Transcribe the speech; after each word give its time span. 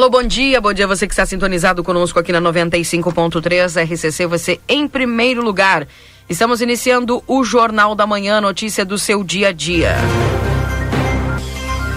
Alô, 0.00 0.08
bom 0.08 0.22
dia, 0.22 0.62
bom 0.62 0.72
dia 0.72 0.86
você 0.86 1.06
que 1.06 1.12
está 1.12 1.26
sintonizado 1.26 1.84
conosco 1.84 2.18
aqui 2.18 2.32
na 2.32 2.40
95.3 2.40 3.84
RCC, 3.84 4.24
você 4.24 4.58
em 4.66 4.88
primeiro 4.88 5.42
lugar. 5.42 5.86
Estamos 6.26 6.62
iniciando 6.62 7.22
o 7.26 7.44
Jornal 7.44 7.94
da 7.94 8.06
Manhã, 8.06 8.40
notícia 8.40 8.82
do 8.82 8.98
seu 8.98 9.22
dia 9.22 9.48
a 9.48 9.52
dia. 9.52 9.94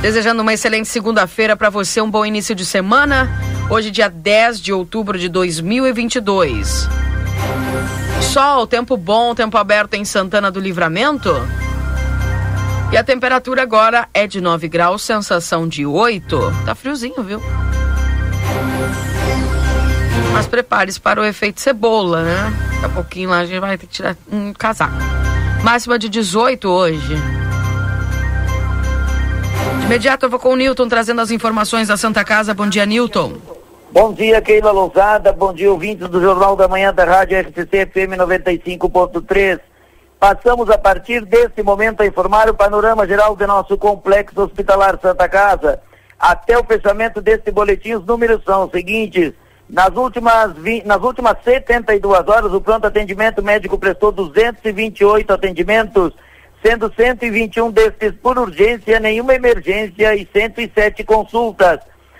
Desejando 0.02 0.42
uma 0.42 0.54
excelente 0.54 0.90
segunda-feira 0.90 1.56
para 1.56 1.70
você, 1.70 2.02
um 2.02 2.12
bom 2.12 2.26
início 2.26 2.54
de 2.54 2.66
semana. 2.66 3.32
Hoje, 3.70 3.90
dia 3.90 4.10
10 4.10 4.60
de 4.60 4.74
outubro 4.74 5.18
de 5.18 5.30
2022. 5.30 6.90
Sol, 8.34 8.68
tempo 8.68 8.98
bom, 8.98 9.34
tempo 9.34 9.58
aberto 9.58 9.94
em 9.94 10.04
Santana 10.04 10.52
do 10.52 10.60
Livramento. 10.60 11.34
E 12.92 12.98
a 12.98 13.04
temperatura 13.04 13.62
agora 13.62 14.10
é 14.14 14.28
de 14.28 14.42
9 14.42 14.68
graus, 14.68 15.04
sensação 15.04 15.66
de 15.66 15.86
8. 15.86 16.38
Tá 16.66 16.76
friozinho, 16.76 17.24
viu? 17.24 17.42
Mas 20.32 20.48
prepare-se 20.48 21.00
para 21.00 21.22
o 21.22 21.26
efeito 21.26 21.62
cebola, 21.62 22.24
né? 22.24 22.54
Daqui 22.74 22.86
a 22.86 22.90
pouquinho 22.90 23.30
lá 23.30 23.40
a 23.40 23.46
gente 23.46 23.60
vai 23.60 23.78
ter 23.78 23.88
que 23.88 23.94
tirar 23.94 24.16
um 24.32 24.54
casaco. 24.54 24.96
Máxima 25.64 25.98
de 25.98 26.10
18 26.10 26.68
hoje. 26.68 27.16
De 29.80 29.86
imediato 29.86 30.26
eu 30.26 30.30
vou 30.30 30.40
com 30.40 30.54
o 30.54 30.56
Newton 30.56 30.88
trazendo 30.88 31.22
as 31.22 31.32
informações 31.32 31.88
da 31.88 31.98
Santa 31.98 32.24
Casa. 32.24 32.54
Bom 32.54 32.68
dia, 32.68 32.86
Newton. 32.86 33.34
Bom 33.92 34.12
dia, 34.12 34.42
Keila 34.42 34.72
Lousada. 34.72 35.32
Bom 35.32 35.54
dia, 35.54 35.72
ouvintes 35.72 36.10
do 36.10 36.20
Jornal 36.20 36.56
da 36.56 36.68
Manhã 36.68 36.94
da 36.94 37.06
Rádio 37.06 37.38
FCC 37.38 37.86
FM 37.86 38.18
95.3. 38.18 39.60
Passamos 40.20 40.70
a 40.70 40.78
partir 40.78 41.24
deste 41.26 41.62
momento 41.62 42.02
a 42.02 42.06
informar 42.08 42.50
o 42.50 42.56
panorama 42.56 43.06
geral 43.06 43.36
do 43.36 43.46
nosso 43.46 43.78
complexo 43.78 44.42
hospitalar 44.42 44.98
Santa 45.02 45.28
Casa. 45.30 45.80
Até 46.18 46.58
o 46.58 46.64
fechamento 46.64 47.22
deste 47.22 47.52
boletim, 47.52 47.94
os 47.94 48.06
números 48.06 48.42
são 48.46 48.66
os 48.66 48.72
seguintes. 48.72 49.34
Nas 49.74 49.90
últimas, 49.96 50.54
nas 50.86 51.02
últimas 51.02 51.36
72 51.44 52.28
horas, 52.28 52.54
o 52.54 52.62
pronto 52.62 52.86
atendimento 52.86 53.42
médico 53.42 53.76
prestou 53.76 54.12
228 54.12 55.34
atendimentos, 55.34 56.14
sendo 56.64 56.94
121 56.96 57.72
destes 57.72 58.14
por 58.22 58.38
urgência, 58.38 59.00
nenhuma 59.00 59.34
emergência 59.34 60.16
e 60.16 60.30
107 60.32 61.04
consultas. 61.04 61.80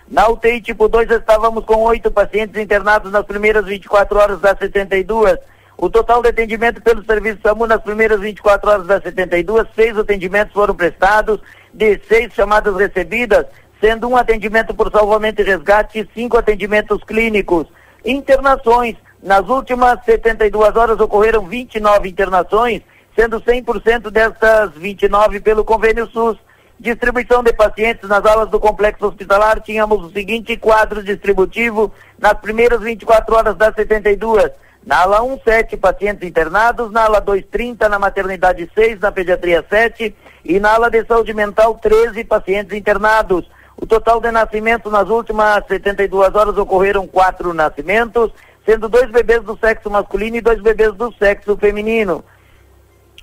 Na 0.10 0.28
UTI 0.30 0.62
tipo 0.62 0.88
2 0.88 1.12
estávamos 1.12 1.64
com 1.64 1.76
oito 1.84 2.10
pacientes 2.10 2.60
internados 2.60 3.12
nas 3.12 3.24
primeiras 3.24 3.66
24 3.66 4.18
horas 4.18 4.40
das 4.40 4.58
72. 4.58 5.38
O 5.78 5.92
total 5.92 6.24
de 6.24 6.30
atendimento 6.30 6.82
pelo 6.82 7.06
serviço 7.06 7.38
SAMU 7.44 7.68
nas 7.68 7.84
primeiras 7.84 8.20
24 8.20 8.68
horas 8.68 8.88
das 8.88 9.04
72, 9.04 9.68
seis 9.76 9.96
atendimentos 9.96 10.54
foram 10.54 10.74
prestados, 10.74 11.40
de 11.72 12.00
seis 12.10 12.34
chamadas 12.34 12.76
recebidas, 12.76 13.46
sendo 13.84 14.08
um 14.08 14.16
atendimento 14.16 14.74
por 14.74 14.90
salvamento 14.90 15.42
e 15.42 15.44
resgate 15.44 16.00
e 16.00 16.10
cinco 16.14 16.38
atendimentos 16.38 17.04
clínicos. 17.04 17.68
Internações. 18.06 18.96
Nas 19.22 19.46
últimas 19.50 20.00
72 20.06 20.76
horas 20.78 21.00
ocorreram 21.02 21.46
29 21.46 22.08
internações, 22.08 22.82
sendo 23.14 23.42
100% 23.42 24.10
destas 24.10 24.72
29 24.72 25.42
pelo 25.42 25.66
convênio 25.66 26.08
SUS. 26.08 26.38
Distribuição 26.80 27.44
de 27.44 27.52
pacientes 27.52 28.08
nas 28.08 28.26
alas 28.26 28.50
do 28.50 28.58
complexo 28.58 29.06
hospitalar, 29.06 29.60
tínhamos 29.60 30.02
o 30.02 30.12
seguinte 30.12 30.56
quadro 30.56 31.04
distributivo 31.04 31.92
nas 32.18 32.34
primeiras 32.36 32.82
24 32.82 33.36
horas 33.36 33.56
das 33.58 33.76
72. 33.76 34.50
Na 34.86 35.02
ala 35.02 35.22
1, 35.24 35.40
7 35.44 35.76
pacientes 35.76 36.28
internados, 36.28 36.90
na 36.90 37.04
ala 37.04 37.20
2, 37.20 37.46
30, 37.52 37.90
na 37.90 38.00
maternidade 38.00 38.70
6, 38.74 39.02
na 39.02 39.12
pediatria 39.12 39.64
7 39.70 40.16
e 40.46 40.60
na 40.60 40.74
ala 40.74 40.90
de 40.90 41.06
saúde 41.06 41.34
mental 41.34 41.76
13 41.76 42.24
pacientes 42.24 42.78
internados. 42.78 43.50
O 43.76 43.86
total 43.86 44.22
de 44.22 44.32
nascimentos 44.32 44.92
nas 44.92 45.10
últimas 45.10 45.66
72 45.68 46.36
horas 46.36 46.58
ocorreram 46.58 47.08
quatro 47.08 47.54
nascimentos, 47.54 48.32
sendo 48.66 48.88
dois 48.88 49.10
bebês 49.10 49.44
do 49.44 49.58
sexo 49.58 49.90
masculino 49.90 50.38
e 50.38 50.42
dois 50.42 50.62
bebês 50.62 50.94
do 50.94 51.12
sexo 51.14 51.58
feminino. 51.58 52.24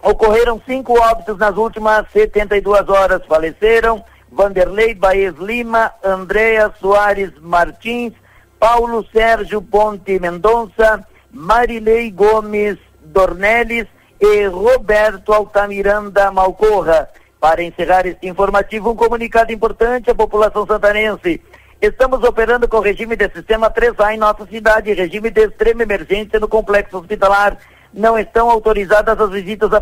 Ocorreram 0.03 0.60
cinco 0.66 0.99
óbitos 0.99 1.39
nas 1.39 1.56
últimas 1.56 2.06
72 2.12 2.89
horas. 2.89 3.25
Faleceram 3.27 4.03
Vanderlei 4.31 4.94
Baez 4.94 5.34
Lima, 5.37 5.93
Andréa 6.03 6.72
Soares 6.81 7.33
Martins, 7.41 8.12
Paulo 8.59 9.05
Sérgio 9.12 9.60
Ponte 9.60 10.19
Mendonça, 10.19 11.05
Marilei 11.31 12.10
Gomes 12.10 12.78
Dornelles 13.03 13.87
e 14.21 14.47
Roberto 14.47 15.33
Altamiranda 15.33 16.31
Malcorra. 16.31 17.09
Para 17.41 17.62
encerrar 17.62 18.06
este 18.06 18.28
informativo, 18.28 18.91
um 18.91 18.95
comunicado 18.95 19.51
importante 19.51 20.11
à 20.11 20.15
população 20.15 20.67
santanense. 20.67 21.41
Estamos 21.81 22.23
operando 22.23 22.69
com 22.69 22.81
regime 22.81 23.17
de 23.17 23.31
sistema 23.31 23.71
3A 23.71 24.15
em 24.15 24.19
nossa 24.19 24.45
cidade, 24.45 24.93
regime 24.93 25.31
de 25.31 25.47
extrema 25.47 25.83
emergência 25.83 26.39
no 26.39 26.47
complexo 26.47 26.99
hospitalar. 26.99 27.56
Não 27.95 28.19
estão 28.19 28.51
autorizadas 28.51 29.19
as 29.19 29.31
visitas 29.31 29.71
a, 29.73 29.81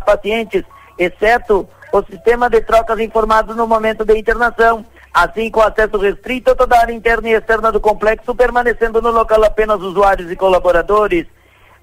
pacientes, 0.00 0.64
exceto 0.98 1.68
o 1.92 2.02
sistema 2.02 2.50
de 2.50 2.60
trocas 2.62 2.98
informados 2.98 3.54
no 3.54 3.68
momento 3.68 4.04
de 4.04 4.18
internação, 4.18 4.84
assim 5.14 5.48
com 5.48 5.60
acesso 5.60 5.98
restrito 5.98 6.50
a 6.50 6.56
toda 6.56 6.74
a 6.74 6.80
área 6.80 6.92
interna 6.92 7.28
e 7.28 7.34
externa 7.34 7.70
do 7.70 7.80
complexo, 7.80 8.34
permanecendo 8.34 9.00
no 9.00 9.12
local 9.12 9.44
apenas 9.44 9.80
usuários 9.80 10.28
e 10.28 10.34
colaboradores. 10.34 11.24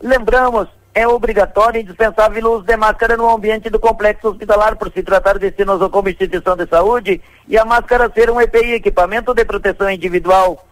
Lembramos 0.01 0.67
é 0.93 1.07
obrigatório 1.07 1.79
e 1.79 1.83
indispensável 1.83 2.45
o 2.45 2.55
uso 2.57 2.65
de 2.65 2.77
máscara 2.77 3.17
no 3.17 3.29
ambiente 3.29 3.69
do 3.69 3.79
complexo 3.79 4.29
hospitalar 4.29 4.75
por 4.75 4.91
se 4.91 5.01
tratar 5.01 5.39
de 5.39 5.51
como 5.91 6.09
instituição 6.09 6.55
de 6.55 6.67
saúde 6.67 7.21
e 7.47 7.57
a 7.57 7.65
máscara 7.65 8.11
ser 8.13 8.29
um 8.29 8.39
EPI, 8.39 8.73
equipamento 8.73 9.33
de 9.33 9.43
proteção 9.43 9.89
individual. 9.89 10.63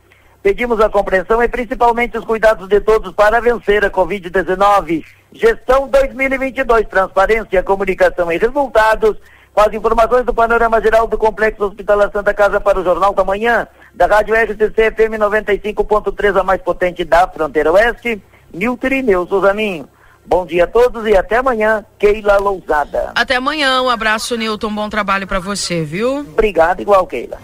Pedimos 0.44 0.80
a 0.80 0.90
compreensão 0.90 1.42
e 1.42 1.48
principalmente 1.48 2.18
os 2.18 2.26
cuidados 2.26 2.68
de 2.68 2.80
todos 2.80 3.14
para 3.14 3.40
vencer 3.40 3.84
a 3.84 3.90
Covid-19. 3.90 5.04
Gestão 5.34 5.88
2022, 5.88 6.88
transparência, 6.88 7.64
comunicação 7.64 8.32
e 8.32 8.38
resultados. 8.38 9.18
Com 9.54 9.62
as 9.62 9.74
informações 9.74 10.26
do 10.26 10.34
panorama 10.34 10.82
geral 10.82 11.08
do 11.08 11.18
Complexo 11.18 11.66
Hospitalar 11.66 12.10
Santa 12.12 12.34
Casa 12.34 12.60
para 12.62 12.80
o 12.80 12.84
Jornal 12.84 13.14
da 13.14 13.24
Manhã, 13.24 13.68
da 13.94 14.06
Rádio 14.06 14.34
RCC 14.34 14.92
FM 14.92 15.20
95.3, 15.20 16.40
a 16.40 16.44
mais 16.44 16.62
potente 16.62 17.04
da 17.04 17.28
fronteira 17.28 17.72
oeste, 17.72 18.22
Nilton 18.54 18.88
Irineu 18.88 19.28
Souzaninho. 19.28 19.90
Bom 20.26 20.46
dia 20.46 20.66
a 20.66 20.68
todos 20.68 21.06
e 21.08 21.16
até 21.16 21.38
amanhã, 21.38 21.84
Keila 22.00 22.38
Lousada. 22.38 23.12
Até 23.16 23.36
amanhã, 23.36 23.82
um 23.82 23.90
abraço, 23.90 24.38
Nilton. 24.38 24.74
Bom 24.74 24.90
trabalho 24.90 25.28
para 25.28 25.40
você, 25.40 25.84
viu? 25.84 26.20
Obrigado, 26.20 26.82
igual, 26.82 27.06
Keila. 27.08 27.38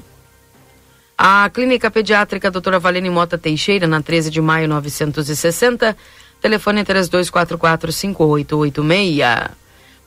A 1.17 1.49
Clínica 1.49 1.89
Pediátrica 1.89 2.51
Doutora 2.51 2.79
Valene 2.79 3.09
Mota 3.09 3.37
Teixeira, 3.37 3.87
na 3.87 4.01
13 4.01 4.29
de 4.29 4.41
maio 4.41 4.67
960, 4.67 5.95
telefone 6.41 6.83
3244-5886. 6.83 9.49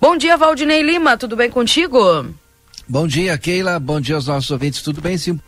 Bom 0.00 0.16
dia, 0.16 0.36
Valdinei 0.36 0.82
Lima, 0.82 1.16
tudo 1.16 1.34
bem 1.34 1.50
contigo? 1.50 2.26
Bom 2.86 3.06
dia, 3.06 3.36
Keila, 3.36 3.78
bom 3.78 4.00
dia 4.00 4.16
aos 4.16 4.26
nossos 4.26 4.50
ouvintes, 4.50 4.82
tudo 4.82 5.00
bem 5.00 5.18
sim? 5.18 5.40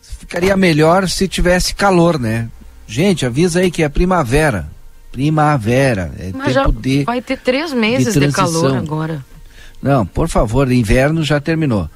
Ficaria 0.00 0.56
melhor 0.56 1.08
se 1.08 1.26
tivesse 1.26 1.74
calor, 1.74 2.18
né? 2.18 2.48
Gente, 2.86 3.26
avisa 3.26 3.60
aí 3.60 3.70
que 3.70 3.82
é 3.82 3.88
primavera. 3.88 4.70
Primavera. 5.14 6.12
É 6.18 6.32
Mas 6.34 6.54
tempo 6.54 6.72
de. 6.72 7.04
Vai 7.04 7.22
ter 7.22 7.38
três 7.38 7.72
meses 7.72 8.14
de, 8.14 8.26
de 8.26 8.32
calor 8.32 8.76
agora. 8.76 9.24
Não, 9.80 10.04
por 10.04 10.28
favor, 10.28 10.70
inverno 10.72 11.22
já 11.22 11.40
terminou. 11.40 11.88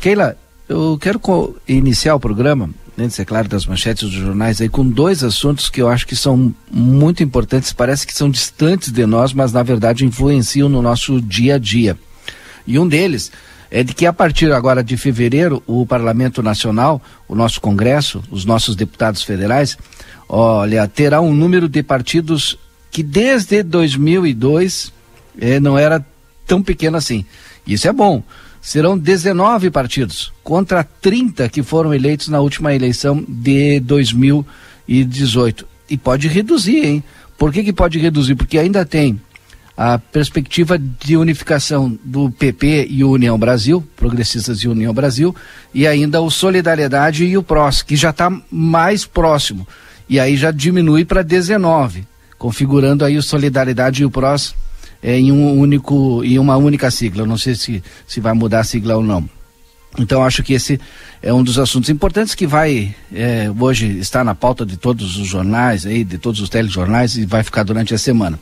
Keila, 0.00 0.36
eu 0.68 0.96
quero 1.00 1.20
iniciar 1.66 2.14
o 2.14 2.20
programa, 2.20 2.70
antes, 2.96 3.18
é 3.18 3.24
claro, 3.24 3.48
das 3.48 3.66
manchetes 3.66 4.08
dos 4.08 4.12
jornais, 4.12 4.60
aí, 4.60 4.68
com 4.68 4.88
dois 4.88 5.24
assuntos 5.24 5.68
que 5.68 5.82
eu 5.82 5.88
acho 5.88 6.06
que 6.06 6.14
são 6.14 6.54
muito 6.70 7.20
importantes, 7.20 7.72
parece 7.72 8.06
que 8.06 8.14
são 8.14 8.30
distantes 8.30 8.92
de 8.92 9.04
nós, 9.06 9.32
mas 9.32 9.52
na 9.52 9.62
verdade 9.64 10.04
influenciam 10.04 10.68
no 10.68 10.80
nosso 10.80 11.20
dia 11.20 11.56
a 11.56 11.58
dia. 11.58 11.98
E 12.64 12.78
um 12.78 12.86
deles 12.86 13.32
é 13.74 13.82
de 13.82 13.94
que 13.94 14.04
a 14.04 14.12
partir 14.12 14.52
agora 14.52 14.84
de 14.84 14.98
fevereiro, 14.98 15.62
o 15.66 15.86
Parlamento 15.86 16.42
Nacional, 16.42 17.00
o 17.26 17.34
nosso 17.34 17.58
Congresso, 17.58 18.22
os 18.30 18.44
nossos 18.44 18.76
deputados 18.76 19.22
federais, 19.22 19.78
olha, 20.28 20.86
terá 20.86 21.22
um 21.22 21.32
número 21.32 21.70
de 21.70 21.82
partidos 21.82 22.58
que 22.90 23.02
desde 23.02 23.62
2002 23.62 24.92
eh, 25.40 25.58
não 25.58 25.78
era 25.78 26.04
tão 26.46 26.62
pequeno 26.62 26.98
assim. 26.98 27.24
Isso 27.66 27.88
é 27.88 27.92
bom. 27.94 28.22
Serão 28.60 28.98
19 28.98 29.70
partidos 29.70 30.30
contra 30.44 30.84
30 30.84 31.48
que 31.48 31.62
foram 31.62 31.94
eleitos 31.94 32.28
na 32.28 32.40
última 32.40 32.74
eleição 32.74 33.24
de 33.26 33.80
2018. 33.80 35.66
E 35.88 35.96
pode 35.96 36.28
reduzir, 36.28 36.84
hein? 36.84 37.02
Por 37.38 37.50
que, 37.50 37.64
que 37.64 37.72
pode 37.72 37.98
reduzir? 37.98 38.34
Porque 38.34 38.58
ainda 38.58 38.84
tem 38.84 39.18
a 39.76 39.98
perspectiva 39.98 40.78
de 40.78 41.16
unificação 41.16 41.98
do 42.04 42.30
PP 42.30 42.88
e 42.90 43.02
União 43.02 43.38
Brasil, 43.38 43.82
Progressistas 43.96 44.58
e 44.58 44.68
União 44.68 44.92
Brasil, 44.92 45.34
e 45.72 45.86
ainda 45.86 46.20
o 46.20 46.30
Solidariedade 46.30 47.24
e 47.24 47.36
o 47.36 47.42
PROS, 47.42 47.82
que 47.82 47.96
já 47.96 48.10
está 48.10 48.30
mais 48.50 49.04
próximo. 49.06 49.66
E 50.08 50.20
aí 50.20 50.36
já 50.36 50.50
diminui 50.50 51.04
para 51.04 51.22
19, 51.22 52.06
configurando 52.38 53.04
aí 53.04 53.16
o 53.16 53.22
Solidariedade 53.22 54.02
e 54.02 54.04
o 54.04 54.10
PROS 54.10 54.54
é, 55.02 55.18
em 55.18 55.32
um 55.32 55.58
único, 55.58 56.22
em 56.22 56.38
uma 56.38 56.56
única 56.56 56.90
sigla. 56.90 57.22
Eu 57.22 57.26
não 57.26 57.38
sei 57.38 57.54
se, 57.54 57.82
se 58.06 58.20
vai 58.20 58.32
mudar 58.34 58.60
a 58.60 58.64
sigla 58.64 58.96
ou 58.96 59.02
não. 59.02 59.28
Então 59.98 60.24
acho 60.24 60.42
que 60.42 60.54
esse 60.54 60.80
é 61.22 61.32
um 61.32 61.42
dos 61.42 61.58
assuntos 61.58 61.90
importantes 61.90 62.34
que 62.34 62.46
vai 62.46 62.94
é, 63.12 63.50
hoje 63.58 63.98
estar 63.98 64.24
na 64.24 64.34
pauta 64.34 64.64
de 64.64 64.76
todos 64.76 65.18
os 65.18 65.26
jornais 65.26 65.84
aí, 65.84 66.02
de 66.02 66.16
todos 66.16 66.40
os 66.40 66.48
telejornais 66.48 67.16
e 67.16 67.26
vai 67.26 67.42
ficar 67.42 67.62
durante 67.62 67.92
a 67.92 67.98
semana. 67.98 68.38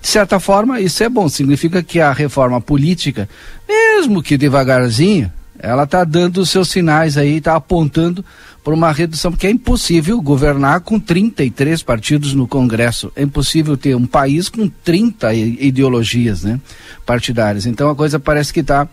De 0.00 0.08
certa 0.08 0.38
forma, 0.38 0.80
isso 0.80 1.02
é 1.02 1.08
bom, 1.08 1.28
significa 1.28 1.82
que 1.82 2.00
a 2.00 2.12
reforma 2.12 2.60
política, 2.60 3.28
mesmo 3.66 4.22
que 4.22 4.36
devagarzinho, 4.36 5.32
ela 5.58 5.84
está 5.84 6.04
dando 6.04 6.38
os 6.38 6.50
seus 6.50 6.68
sinais 6.68 7.16
aí, 7.16 7.36
está 7.36 7.54
apontando 7.54 8.24
por 8.64 8.74
uma 8.74 8.92
redução, 8.92 9.30
porque 9.30 9.46
é 9.46 9.50
impossível 9.50 10.20
governar 10.20 10.80
com 10.80 10.98
33 10.98 11.82
partidos 11.82 12.34
no 12.34 12.46
Congresso. 12.46 13.12
É 13.14 13.22
impossível 13.22 13.76
ter 13.76 13.94
um 13.94 14.06
país 14.06 14.48
com 14.48 14.68
30 14.68 15.32
ideologias 15.34 16.44
né, 16.44 16.60
partidárias. 17.04 17.66
Então 17.66 17.90
a 17.90 17.96
coisa 17.96 18.18
parece 18.18 18.52
que 18.52 18.60
está 18.60 18.88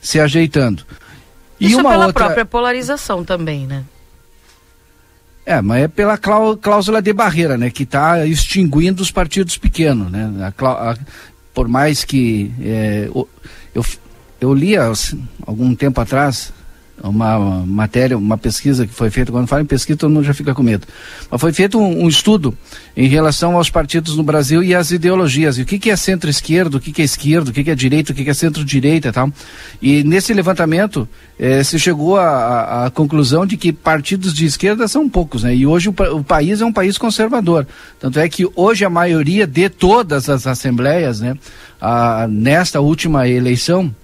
se 0.00 0.20
ajeitando. 0.20 0.84
E 1.60 1.66
Isso 1.66 1.80
uma 1.80 1.90
pela 1.90 2.06
outra... 2.06 2.24
própria 2.24 2.44
polarização 2.44 3.24
também, 3.24 3.66
né? 3.66 3.84
É, 5.46 5.60
mas 5.60 5.82
é 5.82 5.88
pela 5.88 6.16
cláusula 6.16 7.02
de 7.02 7.12
barreira, 7.12 7.58
né? 7.58 7.68
Que 7.70 7.82
está 7.82 8.24
extinguindo 8.26 9.02
os 9.02 9.10
partidos 9.10 9.58
pequenos, 9.58 10.10
né? 10.10 10.52
A, 10.58 10.90
a, 10.90 10.96
por 11.52 11.68
mais 11.68 12.02
que 12.02 12.50
é, 12.62 13.10
eu, 13.74 13.86
eu 14.40 14.54
li 14.54 14.76
há 14.76 14.90
algum 15.46 15.74
tempo 15.74 16.00
atrás 16.00 16.52
uma 17.02 17.64
matéria, 17.66 18.16
uma 18.16 18.38
pesquisa 18.38 18.86
que 18.86 18.94
foi 18.94 19.10
feita, 19.10 19.32
quando 19.32 19.46
fala 19.46 19.62
em 19.62 19.66
pesquisa 19.66 19.98
todo 19.98 20.12
mundo 20.12 20.24
já 20.24 20.32
fica 20.32 20.54
com 20.54 20.62
medo, 20.62 20.86
mas 21.30 21.40
foi 21.40 21.52
feito 21.52 21.78
um, 21.78 22.04
um 22.04 22.08
estudo 22.08 22.56
em 22.96 23.08
relação 23.08 23.56
aos 23.56 23.68
partidos 23.68 24.16
no 24.16 24.22
Brasil 24.22 24.62
e 24.62 24.74
às 24.74 24.90
ideologias, 24.90 25.58
e 25.58 25.62
o 25.62 25.64
que, 25.66 25.78
que 25.78 25.90
é 25.90 25.96
centro-esquerdo, 25.96 26.76
o 26.76 26.80
que, 26.80 26.92
que 26.92 27.02
é 27.02 27.04
esquerdo, 27.04 27.48
o 27.48 27.52
que, 27.52 27.64
que 27.64 27.70
é 27.70 27.74
direita, 27.74 28.12
o 28.12 28.14
que, 28.14 28.24
que 28.24 28.30
é 28.30 28.34
centro-direita 28.34 29.08
e 29.08 29.12
tal, 29.12 29.32
e 29.82 30.04
nesse 30.04 30.32
levantamento 30.32 31.08
eh, 31.38 31.64
se 31.64 31.78
chegou 31.78 32.16
à 32.16 32.90
conclusão 32.94 33.44
de 33.44 33.56
que 33.56 33.72
partidos 33.72 34.32
de 34.32 34.46
esquerda 34.46 34.86
são 34.86 35.08
poucos, 35.08 35.42
né, 35.42 35.54
e 35.54 35.66
hoje 35.66 35.88
o, 35.88 35.94
o 36.16 36.22
país 36.24 36.60
é 36.60 36.64
um 36.64 36.72
país 36.72 36.96
conservador, 36.96 37.66
tanto 37.98 38.18
é 38.18 38.28
que 38.28 38.48
hoje 38.54 38.84
a 38.84 38.90
maioria 38.90 39.46
de 39.46 39.68
todas 39.68 40.28
as 40.28 40.46
assembleias, 40.46 41.20
né, 41.20 41.36
a, 41.80 42.26
nesta 42.28 42.80
última 42.80 43.28
eleição, 43.28 43.94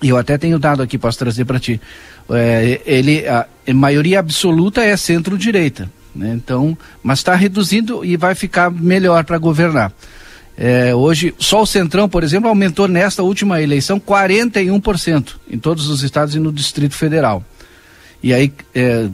e 0.00 0.10
eu 0.10 0.16
até 0.16 0.38
tenho 0.38 0.58
dado 0.58 0.82
aqui, 0.82 0.96
posso 0.96 1.18
trazer 1.18 1.44
para 1.44 1.58
ti. 1.58 1.80
É, 2.30 2.80
ele, 2.84 3.26
a, 3.26 3.46
a, 3.66 3.74
maioria 3.74 4.20
absoluta 4.20 4.82
é 4.82 4.96
centro-direita. 4.96 5.90
Né? 6.14 6.32
Então, 6.34 6.76
mas 7.02 7.20
está 7.20 7.34
reduzindo 7.34 8.04
e 8.04 8.16
vai 8.16 8.34
ficar 8.34 8.70
melhor 8.70 9.24
para 9.24 9.38
governar. 9.38 9.92
É, 10.56 10.94
hoje, 10.94 11.34
só 11.38 11.62
o 11.62 11.66
Centrão, 11.66 12.08
por 12.08 12.24
exemplo, 12.24 12.48
aumentou 12.48 12.88
nesta 12.88 13.22
última 13.22 13.62
eleição 13.62 14.00
41% 14.00 15.34
em 15.48 15.58
todos 15.58 15.88
os 15.88 16.02
estados 16.02 16.34
e 16.34 16.40
no 16.40 16.52
Distrito 16.52 16.94
Federal. 16.94 17.44
E 18.22 18.34
aí, 18.34 18.52
é, 18.74 19.08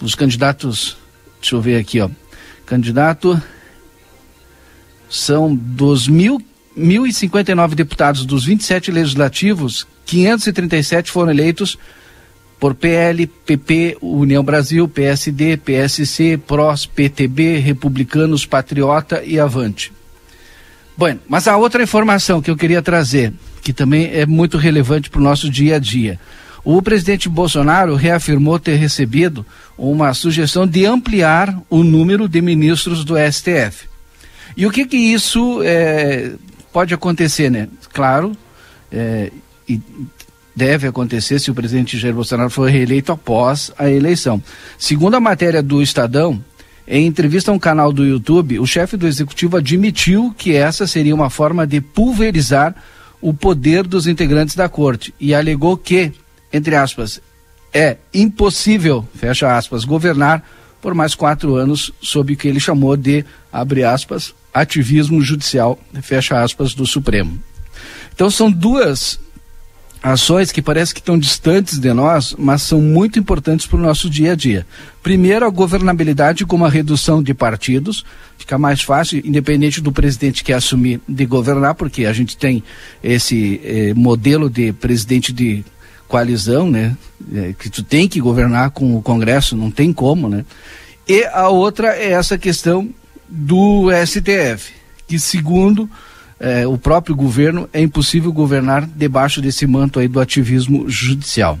os 0.00 0.14
candidatos, 0.14 0.96
deixa 1.40 1.54
eu 1.54 1.60
ver 1.60 1.78
aqui, 1.78 2.00
ó. 2.00 2.08
Candidato 2.64 3.40
são 5.08 5.54
dos 5.54 6.08
mil, 6.08 6.40
1.059 6.76 7.74
deputados 7.74 8.24
dos 8.24 8.44
27 8.44 8.90
legislativos 8.90 9.86
537 10.06 11.10
foram 11.10 11.30
eleitos 11.30 11.76
por 12.58 12.74
PL, 12.74 13.26
PP, 13.26 13.98
União 14.00 14.42
Brasil, 14.42 14.88
PSD, 14.88 15.56
PSC, 15.58 16.38
PROS, 16.38 16.86
PTB, 16.86 17.58
Republicanos, 17.58 18.46
Patriota 18.46 19.22
e 19.24 19.38
Avante. 19.38 19.92
Bom, 20.96 21.14
mas 21.28 21.46
a 21.46 21.56
outra 21.56 21.82
informação 21.82 22.40
que 22.40 22.50
eu 22.50 22.56
queria 22.56 22.80
trazer, 22.80 23.32
que 23.62 23.72
também 23.72 24.10
é 24.12 24.24
muito 24.24 24.56
relevante 24.56 25.10
para 25.10 25.20
o 25.20 25.24
nosso 25.24 25.50
dia 25.50 25.76
a 25.76 25.78
dia. 25.78 26.18
O 26.64 26.80
presidente 26.80 27.28
Bolsonaro 27.28 27.94
reafirmou 27.94 28.58
ter 28.58 28.76
recebido 28.76 29.44
uma 29.76 30.12
sugestão 30.14 30.66
de 30.66 30.86
ampliar 30.86 31.56
o 31.68 31.84
número 31.84 32.28
de 32.28 32.40
ministros 32.40 33.04
do 33.04 33.14
STF. 33.16 33.86
E 34.56 34.66
o 34.66 34.70
que 34.70 34.86
que 34.86 34.96
isso 34.96 35.60
é, 35.62 36.32
pode 36.72 36.94
acontecer, 36.94 37.50
né? 37.50 37.68
Claro, 37.92 38.32
é, 38.90 39.30
e 39.68 39.80
deve 40.56 40.88
acontecer 40.88 41.38
se 41.38 41.50
o 41.50 41.54
presidente 41.54 41.98
Jair 41.98 42.14
Bolsonaro 42.14 42.48
for 42.48 42.70
reeleito 42.70 43.12
após 43.12 43.70
a 43.78 43.90
eleição. 43.90 44.42
Segundo 44.78 45.14
a 45.14 45.20
matéria 45.20 45.62
do 45.62 45.82
Estadão, 45.82 46.42
em 46.88 47.06
entrevista 47.06 47.50
a 47.50 47.54
um 47.54 47.58
canal 47.58 47.92
do 47.92 48.06
YouTube, 48.06 48.58
o 48.58 48.66
chefe 48.66 48.96
do 48.96 49.06
executivo 49.06 49.58
admitiu 49.58 50.34
que 50.38 50.54
essa 50.54 50.86
seria 50.86 51.14
uma 51.14 51.28
forma 51.28 51.66
de 51.66 51.80
pulverizar 51.80 52.74
o 53.20 53.34
poder 53.34 53.86
dos 53.86 54.06
integrantes 54.06 54.54
da 54.54 54.68
corte 54.68 55.12
e 55.20 55.34
alegou 55.34 55.76
que, 55.76 56.12
entre 56.52 56.74
aspas, 56.74 57.20
é 57.74 57.98
impossível, 58.14 59.06
fecha 59.14 59.54
aspas, 59.54 59.84
governar 59.84 60.42
por 60.80 60.94
mais 60.94 61.14
quatro 61.14 61.56
anos 61.56 61.92
sob 62.00 62.32
o 62.32 62.36
que 62.36 62.48
ele 62.48 62.60
chamou 62.60 62.96
de, 62.96 63.24
abre 63.52 63.84
aspas, 63.84 64.34
ativismo 64.54 65.20
judicial, 65.20 65.78
fecha 66.00 66.40
aspas, 66.40 66.72
do 66.72 66.86
Supremo. 66.86 67.38
Então 68.14 68.30
são 68.30 68.50
duas 68.50 69.18
ações 70.02 70.52
que 70.52 70.62
parece 70.62 70.94
que 70.94 71.00
estão 71.00 71.18
distantes 71.18 71.78
de 71.78 71.92
nós, 71.92 72.34
mas 72.38 72.62
são 72.62 72.80
muito 72.80 73.18
importantes 73.18 73.66
para 73.66 73.78
o 73.78 73.82
nosso 73.82 74.08
dia 74.08 74.32
a 74.32 74.34
dia. 74.34 74.66
Primeiro, 75.02 75.46
a 75.46 75.50
governabilidade 75.50 76.44
com 76.44 76.56
uma 76.56 76.70
redução 76.70 77.22
de 77.22 77.34
partidos, 77.34 78.04
fica 78.38 78.58
mais 78.58 78.82
fácil, 78.82 79.20
independente 79.24 79.80
do 79.80 79.92
presidente 79.92 80.44
que 80.44 80.52
assumir 80.52 81.00
de 81.08 81.26
governar, 81.26 81.74
porque 81.74 82.04
a 82.04 82.12
gente 82.12 82.36
tem 82.36 82.62
esse 83.02 83.60
eh, 83.64 83.94
modelo 83.94 84.48
de 84.48 84.72
presidente 84.72 85.32
de 85.32 85.64
coalizão, 86.06 86.70
né, 86.70 86.96
eh, 87.32 87.54
que 87.58 87.68
tu 87.68 87.82
tem 87.82 88.08
que 88.08 88.20
governar 88.20 88.70
com 88.70 88.96
o 88.96 89.02
Congresso, 89.02 89.56
não 89.56 89.70
tem 89.70 89.92
como, 89.92 90.28
né. 90.28 90.44
E 91.08 91.24
a 91.24 91.48
outra 91.48 91.96
é 91.96 92.12
essa 92.12 92.36
questão 92.36 92.88
do 93.28 93.88
STF, 94.04 94.72
que 95.06 95.18
segundo 95.18 95.88
é, 96.38 96.66
o 96.66 96.76
próprio 96.76 97.16
governo, 97.16 97.68
é 97.72 97.80
impossível 97.80 98.32
governar 98.32 98.86
debaixo 98.86 99.40
desse 99.40 99.66
manto 99.66 99.98
aí 99.98 100.08
do 100.08 100.20
ativismo 100.20 100.88
judicial. 100.88 101.58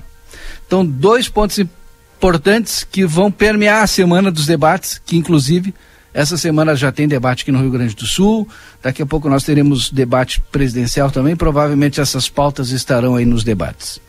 Então, 0.66 0.84
dois 0.84 1.28
pontos 1.28 1.58
importantes 1.58 2.84
que 2.84 3.04
vão 3.06 3.30
permear 3.30 3.82
a 3.82 3.86
semana 3.86 4.30
dos 4.30 4.46
debates, 4.46 5.00
que 5.04 5.16
inclusive 5.16 5.74
essa 6.16 6.38
semana 6.38 6.74
já 6.74 6.90
tem 6.90 7.06
debate 7.06 7.42
aqui 7.42 7.52
no 7.52 7.60
Rio 7.60 7.70
Grande 7.70 7.94
do 7.94 8.06
Sul. 8.06 8.48
Daqui 8.82 9.02
a 9.02 9.06
pouco 9.06 9.28
nós 9.28 9.44
teremos 9.44 9.90
debate 9.90 10.40
presidencial 10.50 11.10
também. 11.10 11.36
Provavelmente 11.36 12.00
essas 12.00 12.26
pautas 12.26 12.70
estarão 12.70 13.16
aí 13.16 13.26
nos 13.26 13.44
debates. 13.44 14.00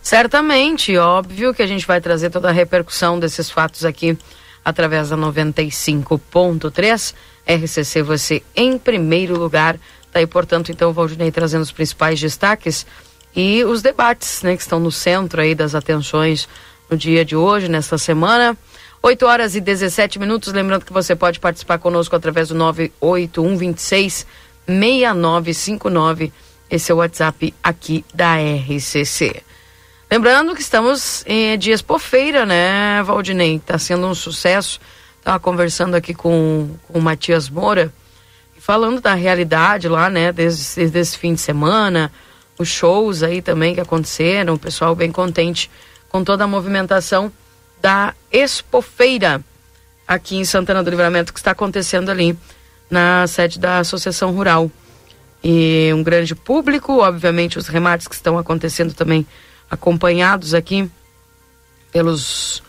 Certamente, 0.00 0.96
óbvio 0.96 1.52
que 1.52 1.60
a 1.60 1.66
gente 1.66 1.86
vai 1.86 2.00
trazer 2.00 2.30
toda 2.30 2.48
a 2.48 2.52
repercussão 2.52 3.18
desses 3.20 3.50
fatos 3.50 3.84
aqui 3.84 4.16
através 4.64 5.10
da 5.10 5.16
95.3. 5.16 7.12
RCC, 7.46 8.02
você 8.02 8.42
em 8.54 8.76
primeiro 8.76 9.38
lugar. 9.38 9.78
Tá 10.12 10.18
aí, 10.18 10.26
portanto, 10.26 10.72
então, 10.72 10.90
o 10.90 10.92
Valdinei 10.92 11.30
trazendo 11.30 11.62
os 11.62 11.70
principais 11.70 12.20
destaques 12.20 12.86
e 13.34 13.62
os 13.64 13.82
debates, 13.82 14.42
né, 14.42 14.56
que 14.56 14.62
estão 14.62 14.80
no 14.80 14.90
centro 14.90 15.40
aí 15.40 15.54
das 15.54 15.74
atenções 15.74 16.48
no 16.90 16.96
dia 16.96 17.24
de 17.24 17.36
hoje, 17.36 17.68
nesta 17.68 17.98
semana. 17.98 18.56
8 19.02 19.26
horas 19.26 19.54
e 19.54 19.60
17 19.60 20.18
minutos. 20.18 20.52
Lembrando 20.52 20.84
que 20.84 20.92
você 20.92 21.14
pode 21.14 21.38
participar 21.38 21.78
conosco 21.78 22.16
através 22.16 22.48
do 22.48 22.54
98126 22.54 24.26
6959. 24.66 26.32
Esse 26.68 26.90
é 26.90 26.94
o 26.94 26.98
WhatsApp 26.98 27.54
aqui 27.62 28.04
da 28.12 28.36
RCC. 28.36 29.42
Lembrando 30.10 30.54
que 30.54 30.60
estamos 30.60 31.24
em 31.26 31.58
dias 31.58 31.82
por 31.82 32.00
feira, 32.00 32.46
né, 32.46 33.02
Valdinei? 33.04 33.56
Está 33.56 33.78
sendo 33.78 34.06
um 34.06 34.14
sucesso. 34.14 34.80
Estava 35.26 35.40
conversando 35.40 35.96
aqui 35.96 36.14
com, 36.14 36.70
com 36.86 37.00
o 37.00 37.02
Matias 37.02 37.50
Moura, 37.50 37.92
falando 38.60 39.00
da 39.00 39.12
realidade 39.14 39.88
lá, 39.88 40.08
né, 40.08 40.30
desde, 40.30 40.76
desde 40.76 40.98
esse 41.00 41.18
fim 41.18 41.34
de 41.34 41.40
semana, 41.40 42.12
os 42.56 42.68
shows 42.68 43.24
aí 43.24 43.42
também 43.42 43.74
que 43.74 43.80
aconteceram, 43.80 44.54
o 44.54 44.58
pessoal 44.58 44.94
bem 44.94 45.10
contente 45.10 45.68
com 46.08 46.22
toda 46.22 46.44
a 46.44 46.46
movimentação 46.46 47.32
da 47.82 48.14
Expofeira 48.30 49.44
aqui 50.06 50.36
em 50.36 50.44
Santana 50.44 50.80
do 50.80 50.90
Livramento 50.90 51.32
que 51.32 51.40
está 51.40 51.50
acontecendo 51.50 52.08
ali 52.08 52.38
na 52.88 53.26
sede 53.26 53.58
da 53.58 53.80
Associação 53.80 54.30
Rural. 54.30 54.70
E 55.42 55.90
um 55.92 56.04
grande 56.04 56.36
público, 56.36 57.00
obviamente 57.00 57.58
os 57.58 57.66
remates 57.66 58.06
que 58.06 58.14
estão 58.14 58.38
acontecendo 58.38 58.94
também 58.94 59.26
acompanhados 59.68 60.54
aqui 60.54 60.88
pelos 61.90 62.62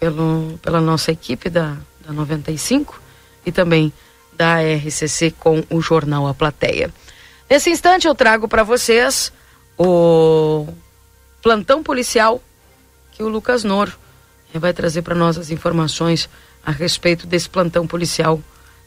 pelo, 0.00 0.58
pela 0.60 0.80
nossa 0.80 1.12
equipe 1.12 1.48
da, 1.48 1.76
da 2.02 2.12
95 2.12 3.00
e 3.44 3.52
também 3.52 3.92
da 4.32 4.56
RCC 4.60 5.32
com 5.38 5.62
o 5.70 5.80
jornal 5.80 6.26
A 6.26 6.34
Plateia. 6.34 6.92
Nesse 7.48 7.70
instante 7.70 8.06
eu 8.06 8.14
trago 8.14 8.48
para 8.48 8.62
vocês 8.62 9.32
o 9.78 10.66
plantão 11.42 11.82
policial 11.82 12.42
que 13.10 13.22
o 13.22 13.28
Lucas 13.28 13.64
Noro 13.64 13.92
vai 14.54 14.72
trazer 14.72 15.02
para 15.02 15.14
nós 15.14 15.38
as 15.38 15.50
informações 15.50 16.28
a 16.64 16.70
respeito 16.70 17.26
desse 17.26 17.48
plantão 17.48 17.86
policial 17.86 18.40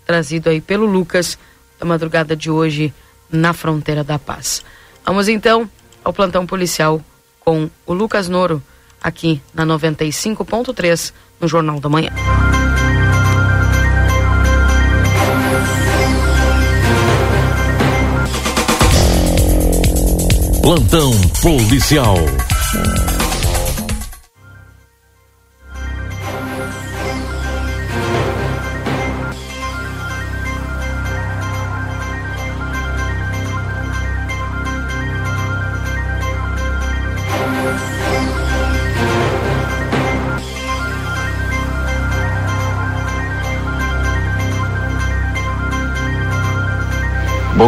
trazido 0.05 0.49
aí 0.49 0.61
pelo 0.61 0.85
Lucas 0.85 1.37
da 1.79 1.85
madrugada 1.85 2.35
de 2.35 2.49
hoje 2.49 2.93
na 3.29 3.53
fronteira 3.53 4.03
da 4.03 4.19
paz. 4.19 4.63
Vamos 5.05 5.27
então 5.27 5.69
ao 6.03 6.13
plantão 6.13 6.45
policial 6.45 7.03
com 7.39 7.69
o 7.85 7.93
Lucas 7.93 8.27
Noro, 8.27 8.61
aqui 9.01 9.41
na 9.53 9.65
95.3, 9.65 11.13
no 11.39 11.47
Jornal 11.47 11.79
da 11.79 11.89
Manhã. 11.89 12.09
Plantão 20.65 21.11
policial. 21.43 22.15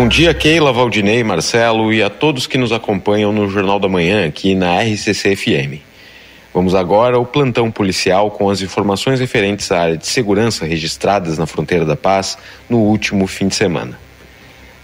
Bom 0.07 0.09
dia, 0.09 0.33
Keila, 0.33 0.71
Valdinei, 0.71 1.21
Marcelo 1.21 1.91
e 1.91 2.01
a 2.01 2.09
todos 2.09 2.47
que 2.47 2.57
nos 2.57 2.71
acompanham 2.71 3.33
no 3.33 3.49
Jornal 3.49 3.77
da 3.77 3.89
Manhã 3.89 4.25
aqui 4.25 4.55
na 4.55 4.81
RCC 4.81 5.35
FM. 5.35 5.81
Vamos 6.53 6.73
agora 6.73 7.17
ao 7.17 7.25
plantão 7.25 7.69
policial 7.69 8.31
com 8.31 8.49
as 8.49 8.61
informações 8.61 9.19
referentes 9.19 9.69
à 9.69 9.81
área 9.81 9.97
de 9.97 10.07
segurança 10.07 10.65
registradas 10.65 11.37
na 11.37 11.45
Fronteira 11.45 11.83
da 11.83 11.97
Paz 11.97 12.37
no 12.69 12.77
último 12.77 13.27
fim 13.27 13.49
de 13.49 13.55
semana. 13.55 13.99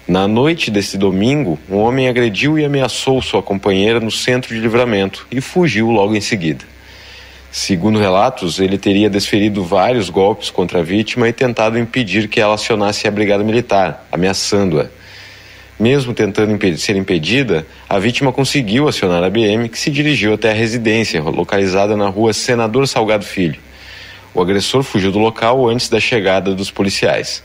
Na 0.05 0.27
noite 0.27 0.69
desse 0.69 0.97
domingo, 0.97 1.57
um 1.69 1.77
homem 1.77 2.09
agrediu 2.09 2.59
e 2.59 2.65
ameaçou 2.65 3.21
sua 3.21 3.41
companheira 3.41 4.01
no 4.01 4.11
centro 4.11 4.53
de 4.53 4.59
livramento 4.59 5.25
e 5.31 5.39
fugiu 5.39 5.89
logo 5.89 6.13
em 6.17 6.21
seguida. 6.21 6.65
Segundo 7.49 7.97
relatos, 7.97 8.59
ele 8.59 8.77
teria 8.77 9.09
desferido 9.09 9.63
vários 9.63 10.09
golpes 10.09 10.49
contra 10.49 10.79
a 10.79 10.83
vítima 10.83 11.29
e 11.29 11.31
tentado 11.31 11.79
impedir 11.79 12.27
que 12.27 12.41
ela 12.41 12.55
acionasse 12.55 13.07
a 13.07 13.11
brigada 13.11 13.41
militar, 13.41 14.05
ameaçando-a. 14.11 15.01
Mesmo 15.79 16.13
tentando 16.13 16.51
impedir, 16.51 16.77
ser 16.77 16.95
impedida, 16.95 17.65
a 17.89 17.97
vítima 17.97 18.31
conseguiu 18.31 18.87
acionar 18.87 19.23
a 19.23 19.29
BM, 19.29 19.67
que 19.69 19.79
se 19.79 19.89
dirigiu 19.89 20.33
até 20.33 20.51
a 20.51 20.53
residência, 20.53 21.21
localizada 21.21 21.97
na 21.97 22.07
rua 22.07 22.31
Senador 22.31 22.87
Salgado 22.87 23.25
Filho. 23.25 23.59
O 24.33 24.41
agressor 24.41 24.83
fugiu 24.83 25.11
do 25.11 25.19
local 25.19 25.67
antes 25.67 25.89
da 25.89 25.99
chegada 25.99 26.53
dos 26.53 26.69
policiais. 26.69 27.43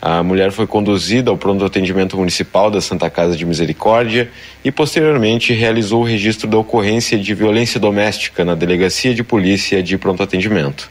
A 0.00 0.22
mulher 0.22 0.52
foi 0.52 0.66
conduzida 0.66 1.30
ao 1.30 1.36
pronto 1.36 1.64
atendimento 1.64 2.16
municipal 2.16 2.70
da 2.70 2.80
Santa 2.80 3.10
Casa 3.10 3.36
de 3.36 3.44
Misericórdia 3.44 4.30
e 4.64 4.70
posteriormente 4.70 5.52
realizou 5.52 6.02
o 6.02 6.04
registro 6.04 6.46
da 6.46 6.56
ocorrência 6.56 7.18
de 7.18 7.34
violência 7.34 7.80
doméstica 7.80 8.44
na 8.44 8.54
Delegacia 8.54 9.12
de 9.12 9.24
Polícia 9.24 9.82
de 9.82 9.98
Pronto 9.98 10.22
Atendimento. 10.22 10.88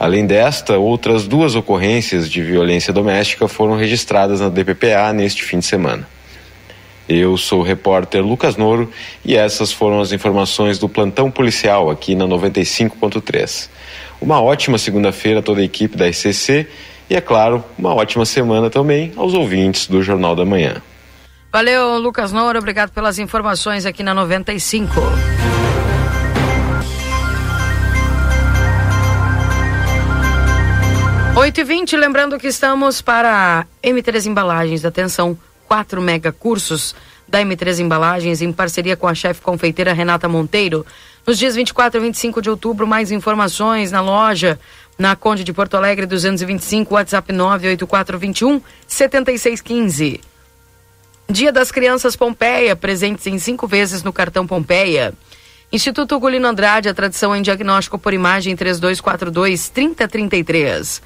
Além 0.00 0.24
desta, 0.24 0.78
outras 0.78 1.28
duas 1.28 1.54
ocorrências 1.54 2.26
de 2.26 2.40
violência 2.40 2.90
doméstica 2.90 3.46
foram 3.46 3.76
registradas 3.76 4.40
na 4.40 4.48
DPPA 4.48 5.12
neste 5.12 5.44
fim 5.44 5.58
de 5.58 5.66
semana. 5.66 6.08
Eu 7.06 7.36
sou 7.36 7.60
o 7.60 7.62
repórter 7.62 8.24
Lucas 8.24 8.56
Noro 8.56 8.90
e 9.22 9.36
essas 9.36 9.70
foram 9.70 10.00
as 10.00 10.10
informações 10.10 10.78
do 10.78 10.88
plantão 10.88 11.30
policial 11.30 11.90
aqui 11.90 12.14
na 12.14 12.24
95.3. 12.24 13.68
Uma 14.22 14.40
ótima 14.40 14.78
segunda-feira 14.78 15.40
a 15.40 15.42
toda 15.42 15.60
a 15.60 15.64
equipe 15.64 15.98
da 15.98 16.08
ICC 16.08 16.66
e, 17.10 17.14
é 17.14 17.20
claro, 17.20 17.62
uma 17.76 17.94
ótima 17.94 18.24
semana 18.24 18.70
também 18.70 19.12
aos 19.18 19.34
ouvintes 19.34 19.86
do 19.86 20.02
Jornal 20.02 20.34
da 20.34 20.46
Manhã. 20.46 20.76
Valeu, 21.52 21.98
Lucas 21.98 22.32
Noura, 22.32 22.58
obrigado 22.58 22.90
pelas 22.90 23.18
informações 23.18 23.84
aqui 23.84 24.02
na 24.02 24.14
95. 24.14 24.94
Oito 31.50 31.62
e 31.62 31.64
vinte, 31.64 31.96
lembrando 31.96 32.38
que 32.38 32.46
estamos 32.46 33.02
para 33.02 33.66
M3 33.82 34.26
Embalagens. 34.26 34.84
Atenção, 34.84 35.36
quatro 35.66 36.00
mega 36.00 36.30
cursos 36.30 36.94
da 37.26 37.40
M3 37.40 37.80
Embalagens 37.80 38.40
em 38.40 38.52
parceria 38.52 38.96
com 38.96 39.08
a 39.08 39.16
chefe 39.16 39.40
confeiteira 39.40 39.92
Renata 39.92 40.28
Monteiro. 40.28 40.86
Nos 41.26 41.36
dias 41.36 41.56
24 41.56 41.98
e 41.98 42.02
25 42.04 42.40
de 42.40 42.48
outubro, 42.50 42.86
mais 42.86 43.10
informações 43.10 43.90
na 43.90 44.00
loja 44.00 44.60
na 44.96 45.16
Conde 45.16 45.42
de 45.42 45.52
Porto 45.52 45.76
Alegre 45.76 46.06
225, 46.06 46.94
WhatsApp 46.94 47.32
98421 47.32 48.62
7615. 48.86 50.20
Dia 51.28 51.50
das 51.50 51.72
Crianças 51.72 52.14
Pompeia, 52.14 52.76
presentes 52.76 53.26
em 53.26 53.40
cinco 53.40 53.66
vezes 53.66 54.04
no 54.04 54.12
cartão 54.12 54.46
Pompeia. 54.46 55.12
Instituto 55.72 56.14
Ugolino 56.14 56.46
Andrade, 56.46 56.88
a 56.88 56.94
tradição 56.94 57.34
em 57.34 57.42
diagnóstico 57.42 57.98
por 57.98 58.14
imagem 58.14 58.54
3242 58.54 59.68
3033. 59.68 61.02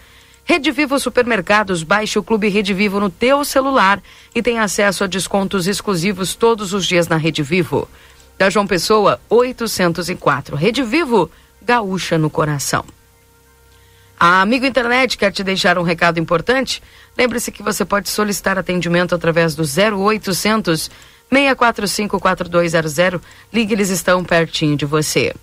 Rede 0.47 0.71
Vivo 0.71 0.99
Supermercados, 0.99 1.83
baixe 1.83 2.19
o 2.19 2.23
Clube 2.23 2.49
Rede 2.49 2.75
Vivo 2.75 3.01
no 3.01 3.09
teu 3.09 3.45
celular 3.47 4.03
e 4.35 4.43
tem 4.43 4.59
acesso 4.59 5.03
a 5.03 5.07
descontos 5.07 5.67
exclusivos 5.67 6.35
todos 6.35 6.75
os 6.75 6.87
dias 6.87 7.09
na 7.09 7.17
Rede 7.17 7.43
Vivo. 7.43 7.89
Da 8.37 8.51
João 8.51 8.67
Pessoa, 8.67 9.19
804. 9.31 10.55
Rede 10.55 10.83
Vivo, 10.83 11.31
gaúcha 11.63 12.19
no 12.19 12.29
coração. 12.29 12.85
A 14.21 14.43
Amigo 14.43 14.67
Internet 14.67 15.17
quer 15.17 15.33
te 15.33 15.43
deixar 15.43 15.79
um 15.79 15.83
recado 15.83 16.21
importante. 16.21 16.83
Lembre-se 17.17 17.51
que 17.51 17.63
você 17.63 17.85
pode 17.85 18.11
solicitar 18.11 18.59
atendimento 18.59 19.15
através 19.15 19.55
do 19.55 19.63
0800 19.63 20.91
645 21.33 22.21
4200. 22.21 23.21
Ligue, 23.53 23.73
eles 23.73 23.89
estão 23.89 24.23
pertinho 24.23 24.77
de 24.77 24.85
você. 24.85 25.35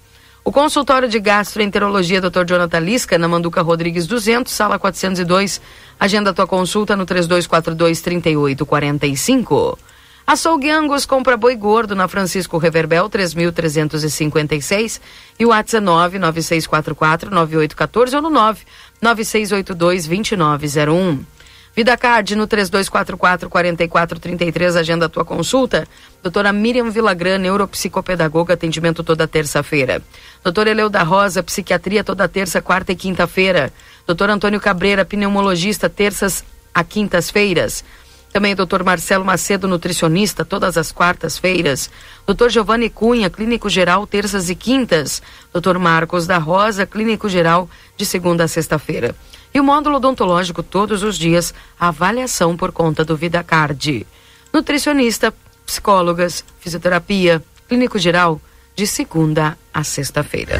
O 0.44 0.52
consultório 0.52 1.08
de 1.08 1.20
gastroenterologia 1.20 2.20
Dr. 2.20 2.44
Jonathan 2.46 2.80
Lisca, 2.80 3.16
na 3.16 3.28
Manduca 3.28 3.62
Rodrigues 3.62 4.08
200, 4.08 4.52
sala 4.52 4.80
402. 4.80 5.62
Agenda 6.00 6.34
tua 6.34 6.48
consulta 6.48 6.96
no 6.96 7.06
3242 7.06 8.02
3845. 8.02 9.78
Açougue 10.26 10.72
Angus 10.72 11.06
compra 11.06 11.38
boi 11.38 11.56
gordo 11.56 11.96
na 11.96 12.08
Francisco 12.08 12.58
Reverbel 12.58 13.08
3356 13.08 15.00
e 15.40 15.46
o 15.46 15.50
WhatsApp 15.50 15.86
99644 15.86 17.30
9814 17.30 18.16
ou 18.16 18.22
no 18.24 18.32
99682 18.32 20.08
2901. 20.08 21.24
Vida 21.74 21.96
Card 21.96 22.36
no 22.36 22.46
3244-4433, 22.48 24.76
agenda 24.76 25.06
a 25.06 25.10
tua 25.10 25.24
consulta. 25.24 25.88
Doutora 26.22 26.52
Miriam 26.52 26.90
Villagrã, 26.90 27.38
neuropsicopedagoga, 27.38 28.56
atendimento 28.56 29.04
toda 29.04 29.26
terça-feira. 29.26 30.02
Doutora 30.44 30.70
Eleuda 30.70 31.02
Rosa, 31.02 31.42
psiquiatria 31.42 32.04
toda 32.04 32.28
terça, 32.28 32.62
quarta 32.62 32.92
e 32.92 32.96
quinta-feira. 32.96 33.72
Doutor 34.06 34.30
Antônio 34.30 34.60
Cabreira, 34.60 35.06
pneumologista, 35.06 35.90
terças 35.90 36.44
a 36.74 36.84
quintas-feiras. 36.84 37.86
Também 38.34 38.56
doutor 38.56 38.84
Marcelo 38.84 39.26
Macedo, 39.26 39.68
nutricionista, 39.68 40.46
todas 40.46 40.78
as 40.78 40.92
quartas-feiras. 40.92 41.90
Doutor 42.26 42.50
Giovanni 42.50 42.90
Cunha, 42.90 43.30
clínico 43.30 43.70
geral, 43.70 44.08
terças 44.08 44.50
e 44.50 44.56
quintas. 44.56 45.22
Doutor 45.52 45.78
Marcos 45.78 46.28
da 46.28 46.38
Rosa, 46.38 46.86
clínico 46.86 47.28
geral, 47.28 47.70
de 47.98 48.06
segunda 48.06 48.46
a 48.46 48.48
sexta-feira. 48.48 49.14
E 49.54 49.60
o 49.60 49.64
módulo 49.64 49.98
odontológico 49.98 50.64
todos 50.64 51.04
os 51.04 51.18
dias, 51.18 51.54
avaliação 51.80 52.56
por 52.56 52.72
conta 52.72 53.04
do 53.04 53.18
VidaCard. 53.18 54.06
Nutricionista, 54.54 55.34
psicólogas, 55.66 56.44
fisioterapia, 56.60 57.44
clínico 57.68 58.00
geral, 58.00 58.40
de 58.76 58.88
segunda 58.88 59.58
a 59.74 59.84
sexta-feira. 59.84 60.60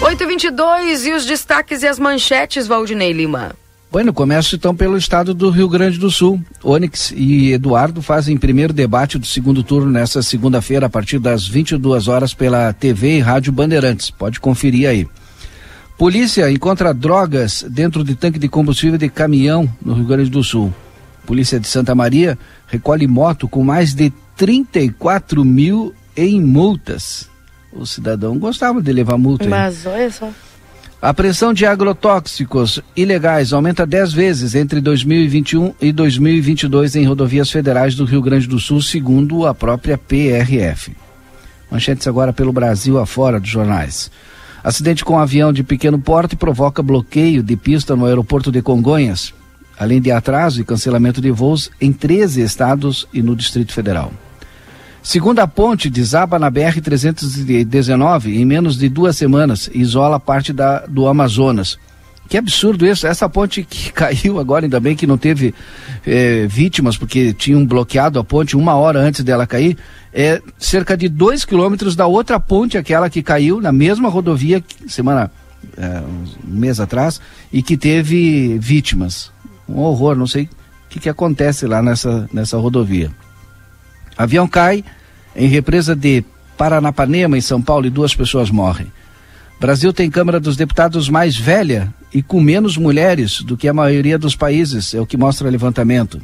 8h22 0.00 1.06
e 1.06 1.12
os 1.12 1.26
destaques 1.26 1.82
e 1.82 1.86
as 1.86 1.98
manchetes, 1.98 2.66
Valdinei 2.66 3.12
Lima. 3.12 3.54
Bueno, 3.90 4.12
começo 4.12 4.54
então 4.54 4.76
pelo 4.76 4.98
estado 4.98 5.32
do 5.32 5.48
Rio 5.48 5.68
Grande 5.68 5.98
do 5.98 6.10
Sul. 6.10 6.40
Onyx 6.62 7.12
e 7.16 7.52
Eduardo 7.52 8.02
fazem 8.02 8.36
primeiro 8.36 8.72
debate 8.72 9.18
do 9.18 9.26
segundo 9.26 9.62
turno 9.62 9.90
nesta 9.90 10.22
segunda-feira, 10.22 10.86
a 10.86 10.90
partir 10.90 11.18
das 11.18 11.48
22 11.48 12.06
horas, 12.06 12.34
pela 12.34 12.72
TV 12.72 13.16
e 13.16 13.20
Rádio 13.20 13.50
Bandeirantes. 13.50 14.10
Pode 14.10 14.40
conferir 14.40 14.88
aí. 14.88 15.08
Polícia 15.98 16.48
encontra 16.48 16.94
drogas 16.94 17.64
dentro 17.68 18.04
de 18.04 18.14
tanque 18.14 18.38
de 18.38 18.48
combustível 18.48 18.96
de 18.96 19.08
caminhão 19.08 19.68
no 19.84 19.94
Rio 19.94 20.04
Grande 20.04 20.30
do 20.30 20.44
Sul. 20.44 20.72
Polícia 21.26 21.58
de 21.58 21.66
Santa 21.66 21.92
Maria 21.92 22.38
recolhe 22.68 23.04
moto 23.08 23.48
com 23.48 23.64
mais 23.64 23.94
de 23.94 24.12
34 24.36 25.44
mil 25.44 25.92
em 26.16 26.40
multas. 26.40 27.28
O 27.72 27.84
cidadão 27.84 28.38
gostava 28.38 28.80
de 28.80 28.92
levar 28.92 29.18
multa. 29.18 29.48
Mas 29.48 29.86
olha 29.86 30.08
só. 30.08 30.30
A 31.02 31.12
pressão 31.12 31.52
de 31.52 31.66
agrotóxicos 31.66 32.80
ilegais 32.96 33.52
aumenta 33.52 33.84
10 33.84 34.12
vezes 34.12 34.54
entre 34.54 34.80
2021 34.80 35.74
e 35.80 35.90
2022 35.90 36.94
em 36.94 37.04
rodovias 37.06 37.50
federais 37.50 37.96
do 37.96 38.04
Rio 38.04 38.22
Grande 38.22 38.46
do 38.46 38.60
Sul, 38.60 38.80
segundo 38.80 39.44
a 39.46 39.52
própria 39.52 39.98
PRF. 39.98 40.96
Manchetes 41.68 42.06
agora 42.06 42.32
pelo 42.32 42.52
Brasil 42.52 43.00
afora 43.00 43.40
dos 43.40 43.50
jornais. 43.50 44.10
Acidente 44.62 45.04
com 45.04 45.14
um 45.14 45.18
avião 45.18 45.52
de 45.52 45.62
pequeno 45.62 45.98
porte 45.98 46.36
provoca 46.36 46.82
bloqueio 46.82 47.42
de 47.42 47.56
pista 47.56 47.94
no 47.94 48.06
aeroporto 48.06 48.50
de 48.50 48.60
Congonhas, 48.60 49.32
além 49.78 50.00
de 50.00 50.10
atraso 50.10 50.60
e 50.60 50.64
cancelamento 50.64 51.20
de 51.20 51.30
voos 51.30 51.70
em 51.80 51.92
13 51.92 52.42
estados 52.42 53.06
e 53.12 53.22
no 53.22 53.36
Distrito 53.36 53.72
Federal. 53.72 54.12
Segunda 55.02 55.46
ponte 55.46 55.88
desaba 55.88 56.38
na 56.38 56.50
BR-319 56.50 58.34
em 58.34 58.44
menos 58.44 58.76
de 58.76 58.88
duas 58.88 59.16
semanas 59.16 59.70
e 59.72 59.80
isola 59.80 60.18
parte 60.18 60.52
da, 60.52 60.80
do 60.80 61.06
Amazonas. 61.06 61.78
Que 62.28 62.36
absurdo 62.36 62.84
isso, 62.84 63.06
essa 63.06 63.26
ponte 63.28 63.62
que 63.62 63.90
caiu 63.94 64.38
agora, 64.38 64.66
ainda 64.66 64.78
bem 64.78 64.94
que 64.94 65.06
não 65.06 65.16
teve 65.16 65.54
é, 66.06 66.46
vítimas, 66.46 66.96
porque 66.96 67.32
tinham 67.32 67.64
bloqueado 67.64 68.18
a 68.18 68.24
ponte 68.24 68.54
uma 68.56 68.74
hora 68.74 69.00
antes 69.00 69.24
dela 69.24 69.46
cair, 69.46 69.78
é 70.12 70.40
cerca 70.58 70.96
de 70.96 71.08
dois 71.08 71.44
quilômetros 71.44 71.94
da 71.94 72.06
outra 72.06 72.40
ponte, 72.40 72.78
aquela 72.78 73.10
que 73.10 73.22
caiu 73.22 73.60
na 73.60 73.72
mesma 73.72 74.08
rodovia, 74.08 74.62
semana, 74.86 75.30
é, 75.76 76.00
um 76.46 76.54
mês 76.54 76.80
atrás, 76.80 77.20
e 77.52 77.62
que 77.62 77.76
teve 77.76 78.58
vítimas. 78.58 79.30
Um 79.68 79.78
horror, 79.80 80.16
não 80.16 80.26
sei 80.26 80.44
o 80.44 80.48
que, 80.88 81.00
que 81.00 81.08
acontece 81.08 81.66
lá 81.66 81.82
nessa, 81.82 82.28
nessa 82.32 82.56
rodovia. 82.56 83.10
Avião 84.16 84.48
cai, 84.48 84.82
em 85.36 85.46
represa 85.46 85.94
de 85.94 86.24
Paranapanema, 86.56 87.36
em 87.36 87.42
São 87.42 87.60
Paulo, 87.60 87.86
e 87.86 87.90
duas 87.90 88.14
pessoas 88.14 88.50
morrem. 88.50 88.90
Brasil 89.60 89.92
tem 89.92 90.10
Câmara 90.10 90.40
dos 90.40 90.56
Deputados 90.56 91.08
mais 91.08 91.36
velha 91.36 91.92
e 92.14 92.22
com 92.22 92.40
menos 92.40 92.76
mulheres 92.76 93.42
do 93.42 93.56
que 93.56 93.68
a 93.68 93.74
maioria 93.74 94.18
dos 94.18 94.34
países, 94.34 94.94
é 94.94 95.00
o 95.00 95.06
que 95.06 95.16
mostra 95.16 95.46
o 95.46 95.50
levantamento. 95.50 96.20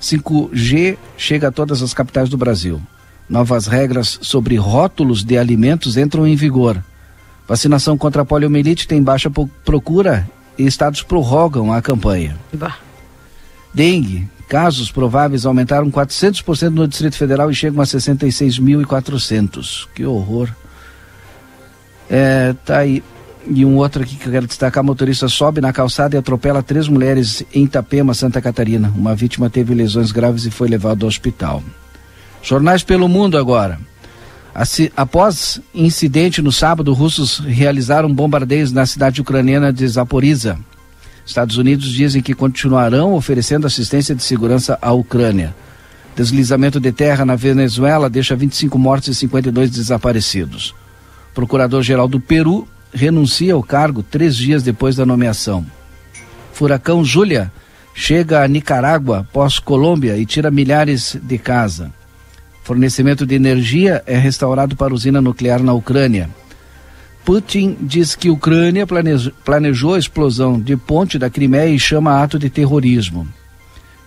5G 0.00 0.96
chega 1.16 1.48
a 1.48 1.52
todas 1.52 1.82
as 1.82 1.94
capitais 1.94 2.28
do 2.28 2.36
Brasil. 2.36 2.80
Novas 3.28 3.66
regras 3.66 4.18
sobre 4.22 4.56
rótulos 4.56 5.24
de 5.24 5.36
alimentos 5.36 5.96
entram 5.96 6.26
em 6.26 6.36
vigor. 6.36 6.82
Vacinação 7.48 7.96
contra 7.96 8.22
a 8.22 8.24
poliomielite 8.24 8.86
tem 8.86 9.02
baixa 9.02 9.30
procura 9.64 10.28
e 10.58 10.66
estados 10.66 11.02
prorrogam 11.02 11.72
a 11.72 11.82
campanha. 11.82 12.36
Bah. 12.52 12.76
Dengue, 13.74 14.28
Casos 14.48 14.90
prováveis 14.92 15.44
aumentaram 15.44 15.90
400% 15.90 16.70
no 16.70 16.86
Distrito 16.86 17.16
Federal 17.16 17.50
e 17.50 17.54
chegam 17.54 17.80
a 17.80 17.84
66.400. 17.84 19.88
Que 19.92 20.06
horror. 20.06 20.48
É, 22.08 22.54
tá 22.64 22.78
aí. 22.78 23.02
E 23.48 23.64
um 23.64 23.76
outro 23.76 24.02
aqui 24.02 24.16
que 24.16 24.26
eu 24.26 24.32
quero 24.32 24.46
destacar: 24.46 24.82
motorista 24.82 25.28
sobe 25.28 25.60
na 25.60 25.72
calçada 25.72 26.16
e 26.16 26.18
atropela 26.18 26.62
três 26.62 26.88
mulheres 26.88 27.44
em 27.54 27.64
Itapema, 27.64 28.12
Santa 28.12 28.40
Catarina. 28.40 28.92
Uma 28.96 29.14
vítima 29.14 29.48
teve 29.48 29.74
lesões 29.74 30.10
graves 30.10 30.44
e 30.46 30.50
foi 30.50 30.68
levado 30.68 31.04
ao 31.04 31.08
hospital. 31.08 31.62
Jornais 32.42 32.82
pelo 32.82 33.08
mundo 33.08 33.38
agora. 33.38 33.78
Após 34.96 35.60
incidente 35.74 36.40
no 36.40 36.50
sábado, 36.50 36.92
russos 36.92 37.38
realizaram 37.38 38.12
bombardeios 38.12 38.72
na 38.72 38.86
cidade 38.86 39.20
ucraniana 39.20 39.72
de 39.72 39.86
Zaporizhia. 39.86 40.58
Estados 41.26 41.58
Unidos 41.58 41.88
dizem 41.88 42.22
que 42.22 42.34
continuarão 42.34 43.14
oferecendo 43.14 43.66
assistência 43.66 44.14
de 44.14 44.22
segurança 44.22 44.78
à 44.80 44.92
Ucrânia. 44.92 45.54
Deslizamento 46.14 46.80
de 46.80 46.90
terra 46.90 47.24
na 47.24 47.36
Venezuela 47.36 48.08
deixa 48.08 48.34
25 48.34 48.78
mortos 48.78 49.08
e 49.08 49.14
52 49.14 49.70
desaparecidos. 49.70 50.74
Procurador-Geral 51.34 52.08
do 52.08 52.18
Peru 52.18 52.66
renuncia 52.92 53.54
ao 53.54 53.62
cargo 53.62 54.02
três 54.02 54.36
dias 54.36 54.62
depois 54.62 54.96
da 54.96 55.06
nomeação. 55.06 55.64
Furacão 56.52 57.04
Júlia 57.04 57.52
chega 57.94 58.42
a 58.42 58.48
Nicarágua, 58.48 59.26
pós-Colômbia, 59.32 60.16
e 60.16 60.26
tira 60.26 60.50
milhares 60.50 61.16
de 61.22 61.38
casa. 61.38 61.92
Fornecimento 62.62 63.24
de 63.24 63.34
energia 63.34 64.02
é 64.06 64.16
restaurado 64.16 64.74
para 64.76 64.92
usina 64.92 65.20
nuclear 65.20 65.62
na 65.62 65.72
Ucrânia. 65.72 66.28
Putin 67.24 67.76
diz 67.80 68.14
que 68.14 68.30
Ucrânia 68.30 68.86
planejou 69.44 69.94
a 69.94 69.98
explosão 69.98 70.60
de 70.60 70.76
ponte 70.76 71.18
da 71.18 71.28
Crimeia 71.28 71.70
e 71.70 71.78
chama 71.78 72.22
ato 72.22 72.38
de 72.38 72.48
terrorismo. 72.48 73.26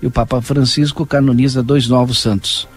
E 0.01 0.07
o 0.07 0.11
Papa 0.11 0.41
Francisco 0.41 1.05
canoniza 1.05 1.61
dois 1.61 1.87
novos 1.87 2.19
santos. 2.19 2.67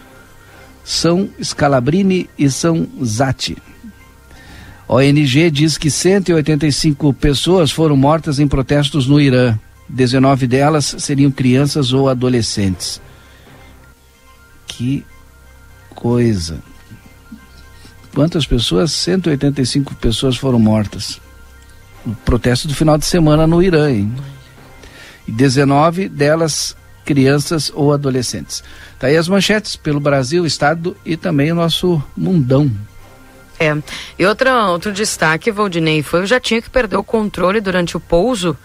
São 0.83 1.29
Scalabrini 1.41 2.29
e 2.37 2.49
São 2.49 2.87
Zati. 3.03 3.57
ONG 4.87 5.49
diz 5.49 5.77
que 5.77 5.89
185 5.89 7.13
pessoas 7.13 7.71
foram 7.71 7.95
mortas 7.95 8.39
em 8.39 8.47
protestos 8.47 9.07
no 9.07 9.19
Irã. 9.19 9.57
19 9.89 10.47
delas 10.47 10.95
seriam 10.99 11.31
crianças 11.31 11.93
ou 11.93 12.09
adolescentes. 12.09 13.01
Que 14.67 15.05
coisa. 15.89 16.59
Quantas 18.13 18.45
pessoas? 18.45 18.91
185 18.91 19.95
pessoas 19.95 20.35
foram 20.35 20.59
mortas. 20.59 21.19
No 22.05 22.15
protesto 22.15 22.67
do 22.67 22.75
final 22.75 22.97
de 22.97 23.05
semana 23.05 23.47
no 23.47 23.63
Irã, 23.63 23.89
hein? 23.89 24.13
E 25.27 25.31
19 25.31 26.09
delas 26.09 26.75
crianças 27.05 27.71
ou 27.73 27.93
adolescentes. 27.93 28.63
Tá 28.99 29.07
aí 29.07 29.17
as 29.17 29.27
manchetes 29.27 29.75
pelo 29.75 29.99
Brasil, 29.99 30.45
Estado 30.45 30.95
e 31.05 31.17
também 31.17 31.51
o 31.51 31.55
nosso 31.55 32.01
mundão. 32.15 32.71
É. 33.63 33.77
E 34.19 34.25
outra, 34.25 34.67
outro 34.67 34.91
destaque, 34.91 35.51
Valdinei, 35.51 36.03
foi 36.03 36.23
o 36.23 36.25
jatinho 36.25 36.61
que 36.61 36.69
perdeu 36.69 36.99
o 36.99 37.03
controle 37.03 37.61
durante 37.61 37.95
o 37.95 37.99
pouso, 37.99 38.57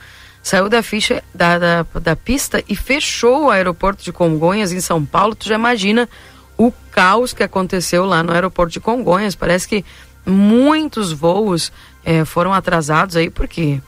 saiu 0.43 0.69
da 0.69 0.83
ficha 0.83 1.23
da, 1.33 1.59
da, 1.59 1.87
da 2.01 2.17
pista 2.17 2.63
e 2.69 2.75
fechou 2.75 3.45
o 3.45 3.51
aeroporto 3.51 4.03
de 4.03 4.13
Congonhas, 4.13 4.73
em 4.73 4.81
São 4.81 5.05
Paulo. 5.05 5.35
Tu 5.35 5.49
já 5.49 5.55
imagina 5.55 6.09
o 6.57 6.73
caos 6.91 7.33
que 7.33 7.43
aconteceu 7.43 8.05
lá 8.05 8.23
no 8.23 8.33
aeroporto 8.33 8.73
de 8.73 8.81
Congonhas. 8.81 9.35
Parece 9.35 9.69
que 9.69 9.85
muitos 10.27 11.13
voos 11.13 11.73
é, 12.05 12.25
foram 12.25 12.53
atrasados 12.53 13.17
aí 13.17 13.31
porque 13.31 13.81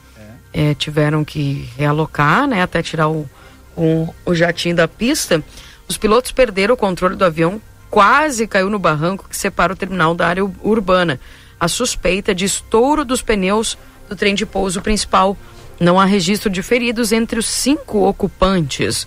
é, 0.53 0.73
tiveram 0.73 1.23
que 1.23 1.69
realocar, 1.77 2.47
né, 2.47 2.61
até 2.61 2.81
tirar 2.81 3.09
o, 3.09 3.29
o, 3.75 4.13
o 4.25 4.33
jatinho 4.33 4.75
da 4.75 4.87
pista. 4.87 5.43
Os 5.87 5.97
pilotos 5.97 6.31
perderam 6.31 6.75
o 6.75 6.77
controle 6.77 7.15
do 7.15 7.25
avião, 7.25 7.61
quase 7.91 8.47
caiu 8.47 8.69
no 8.69 8.79
barranco 8.79 9.27
que 9.29 9.35
separa 9.35 9.73
o 9.73 9.75
terminal 9.75 10.15
da 10.15 10.25
área 10.25 10.49
urbana. 10.63 11.19
A 11.59 11.67
suspeita 11.67 12.33
de 12.33 12.45
estouro 12.45 13.03
dos 13.03 13.21
pneus 13.21 13.77
do 14.09 14.15
trem 14.15 14.33
de 14.33 14.45
pouso 14.45 14.81
principal. 14.81 15.37
Não 15.79 15.99
há 15.99 16.05
registro 16.05 16.49
de 16.49 16.63
feridos 16.63 17.11
entre 17.11 17.37
os 17.37 17.45
cinco 17.45 18.07
ocupantes. 18.07 19.05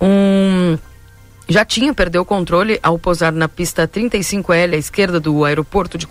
Um 0.00 0.78
já 1.50 1.64
tinha 1.64 1.94
perdeu 1.94 2.20
o 2.20 2.26
controle 2.26 2.78
ao 2.82 2.98
pousar 2.98 3.32
na 3.32 3.48
pista 3.48 3.88
35L 3.88 4.74
à 4.74 4.76
esquerda 4.76 5.18
do 5.18 5.46
aeroporto 5.46 5.96
de, 5.96 6.06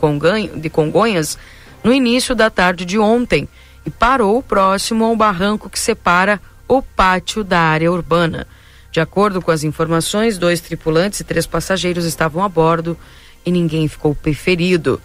de 0.56 0.69
Congonhas 0.69 1.38
no 1.84 1.93
início 1.93 2.34
da 2.34 2.49
tarde 2.49 2.84
de 2.84 2.97
ontem 2.97 3.47
e 3.86 3.91
parou 3.91 4.41
próximo 4.41 5.06
ao 5.06 5.15
barranco 5.15 5.69
que 5.69 5.77
separa 5.77 6.41
o 6.67 6.82
pátio 6.82 7.43
da 7.43 7.60
área 7.60 7.91
urbana. 7.91 8.47
De 8.91 9.00
acordo 9.00 9.41
com 9.41 9.52
as 9.52 9.63
informações, 9.63 10.38
dois 10.38 10.62
tripulantes 10.62 11.19
e 11.19 11.23
três 11.23 11.45
passageiros 11.45 12.06
estavam 12.06 12.43
a 12.43 12.50
bordo 12.50 12.97
e 13.45 13.52
ninguém 13.52 13.88
ficou 13.88 14.15
ferido. 14.34 15.02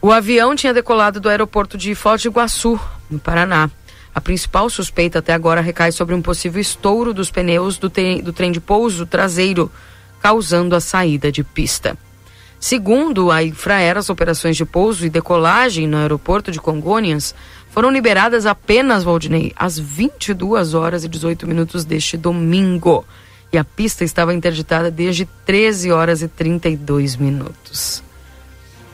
O 0.00 0.12
avião 0.12 0.54
tinha 0.54 0.74
decolado 0.74 1.20
do 1.20 1.28
aeroporto 1.28 1.76
de 1.76 1.94
Foz 1.94 2.22
do 2.22 2.28
Iguaçu, 2.28 2.78
no 3.10 3.18
Paraná. 3.18 3.70
A 4.14 4.20
principal 4.20 4.70
suspeita 4.70 5.18
até 5.18 5.32
agora 5.32 5.60
recai 5.60 5.92
sobre 5.92 6.14
um 6.14 6.22
possível 6.22 6.60
estouro 6.60 7.12
dos 7.12 7.30
pneus 7.30 7.76
do, 7.76 7.90
do 8.22 8.32
trem 8.32 8.52
de 8.52 8.60
pouso 8.60 9.04
traseiro, 9.04 9.70
causando 10.20 10.74
a 10.74 10.80
saída 10.80 11.30
de 11.32 11.42
pista. 11.42 11.98
Segundo 12.58 13.30
a 13.30 13.42
Infraero, 13.42 13.98
as 13.98 14.08
operações 14.08 14.56
de 14.56 14.64
pouso 14.64 15.04
e 15.04 15.10
decolagem 15.10 15.86
no 15.86 15.98
aeroporto 15.98 16.50
de 16.50 16.60
Congonhas 16.60 17.34
foram 17.76 17.90
liberadas 17.90 18.46
apenas, 18.46 19.04
Valdinei, 19.04 19.52
às 19.54 19.78
22 19.78 20.72
horas 20.72 21.04
e 21.04 21.08
18 21.08 21.46
minutos 21.46 21.84
deste 21.84 22.16
domingo. 22.16 23.04
E 23.52 23.58
a 23.58 23.64
pista 23.64 24.02
estava 24.02 24.32
interditada 24.32 24.90
desde 24.90 25.26
13 25.44 25.92
horas 25.92 26.22
e 26.22 26.28
32 26.28 27.16
minutos. 27.16 28.02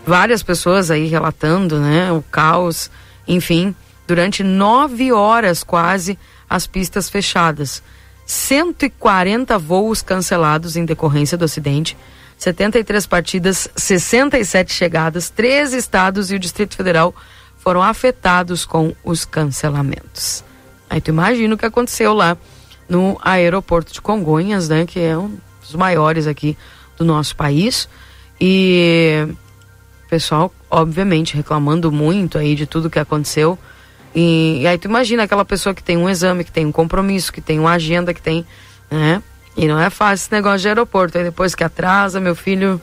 Várias 0.05 0.43
pessoas 0.43 0.91
aí 0.91 1.07
relatando, 1.07 1.79
né, 1.79 2.11
o 2.11 2.23
caos, 2.23 2.91
enfim, 3.29 3.73
durante 4.05 4.43
nove 4.43 5.13
horas 5.13 5.63
quase 5.63 6.19
as 6.51 6.67
pistas 6.67 7.09
fechadas. 7.09 7.85
140 8.27 9.59
voos 9.61 10.03
cancelados 10.03 10.75
em 10.75 10.85
decorrência 10.85 11.39
do 11.39 11.45
acidente, 11.45 11.97
73 12.37 13.07
partidas, 13.07 13.69
67 13.77 14.73
chegadas, 14.73 15.31
três 15.31 15.73
estados 15.73 16.33
e 16.33 16.35
o 16.35 16.39
Distrito 16.41 16.77
Federal 16.77 17.15
foram 17.63 17.83
afetados 17.83 18.65
com 18.65 18.95
os 19.05 19.25
cancelamentos. 19.25 20.45
Aí 20.91 21.01
tu 21.01 21.09
imagina 21.09 21.55
o 21.55 21.59
que 21.59 21.65
aconteceu 21.65 22.13
lá 22.13 22.37
no 22.89 23.19
aeroporto 23.23 23.93
de 23.93 24.01
Congonhas, 24.01 24.69
né, 24.69 24.85
que 24.85 24.99
é 24.99 25.17
um 25.17 25.39
dos 25.61 25.75
maiores 25.75 26.27
aqui 26.27 26.59
do 26.99 27.05
nosso 27.05 27.37
país. 27.37 27.89
E 28.41 29.27
o 30.05 30.09
pessoal, 30.09 30.53
obviamente, 30.69 31.37
reclamando 31.37 31.93
muito 31.93 32.37
aí 32.37 32.55
de 32.57 32.67
tudo 32.67 32.91
que 32.91 32.99
aconteceu. 32.99 33.57
E, 34.15 34.59
e, 34.63 34.67
aí 34.67 34.77
tu 34.77 34.89
imagina 34.89 35.23
aquela 35.23 35.45
pessoa 35.45 35.75
que 35.75 35.83
tem 35.83 35.97
um 35.97 36.11
exame, 36.11 36.45
que 36.45 36.53
tem 36.53 36.67
um 36.67 36.73
compromisso, 36.73 37.33
que 37.33 37.41
tem 37.41 37.59
uma 37.59 37.73
agenda, 37.73 38.13
que 38.13 38.21
tem, 38.21 38.45
né? 38.91 39.23
E 39.57 39.69
não 39.69 39.81
é 39.81 39.89
fácil 39.89 40.25
esse 40.25 40.33
negócio 40.33 40.59
de 40.59 40.69
aeroporto. 40.69 41.17
Aí 41.17 41.25
depois 41.25 41.55
que 41.55 41.63
atrasa, 41.63 42.21
meu 42.21 42.35
filho, 42.35 42.81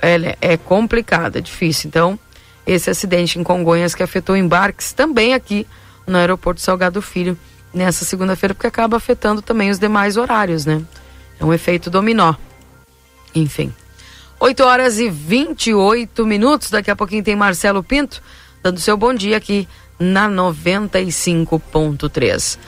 é, 0.00 0.36
é 0.40 0.56
complicado, 0.56 1.36
é 1.36 1.40
difícil. 1.40 1.88
Então, 1.88 2.18
esse 2.68 2.88
acidente 2.90 3.38
em 3.38 3.42
Congonhas 3.42 3.94
que 3.94 4.02
afetou 4.02 4.36
embarques 4.36 4.92
também 4.92 5.32
aqui 5.32 5.66
no 6.06 6.18
aeroporto 6.18 6.60
Salgado 6.60 7.00
Filho 7.00 7.38
nessa 7.72 8.04
segunda-feira, 8.04 8.54
porque 8.54 8.66
acaba 8.66 8.98
afetando 8.98 9.40
também 9.40 9.70
os 9.70 9.78
demais 9.78 10.18
horários, 10.18 10.66
né? 10.66 10.82
É 11.40 11.44
um 11.44 11.54
efeito 11.54 11.88
dominó. 11.88 12.34
Enfim. 13.34 13.72
8 14.38 14.62
horas 14.62 14.98
e 14.98 15.08
28 15.08 16.26
minutos. 16.26 16.68
Daqui 16.70 16.90
a 16.90 16.96
pouquinho 16.96 17.24
tem 17.24 17.34
Marcelo 17.34 17.82
Pinto 17.82 18.22
dando 18.62 18.78
seu 18.80 18.94
bom 18.96 19.14
dia 19.14 19.36
aqui 19.36 19.68
na 19.98 20.28
95.3. 20.28 22.58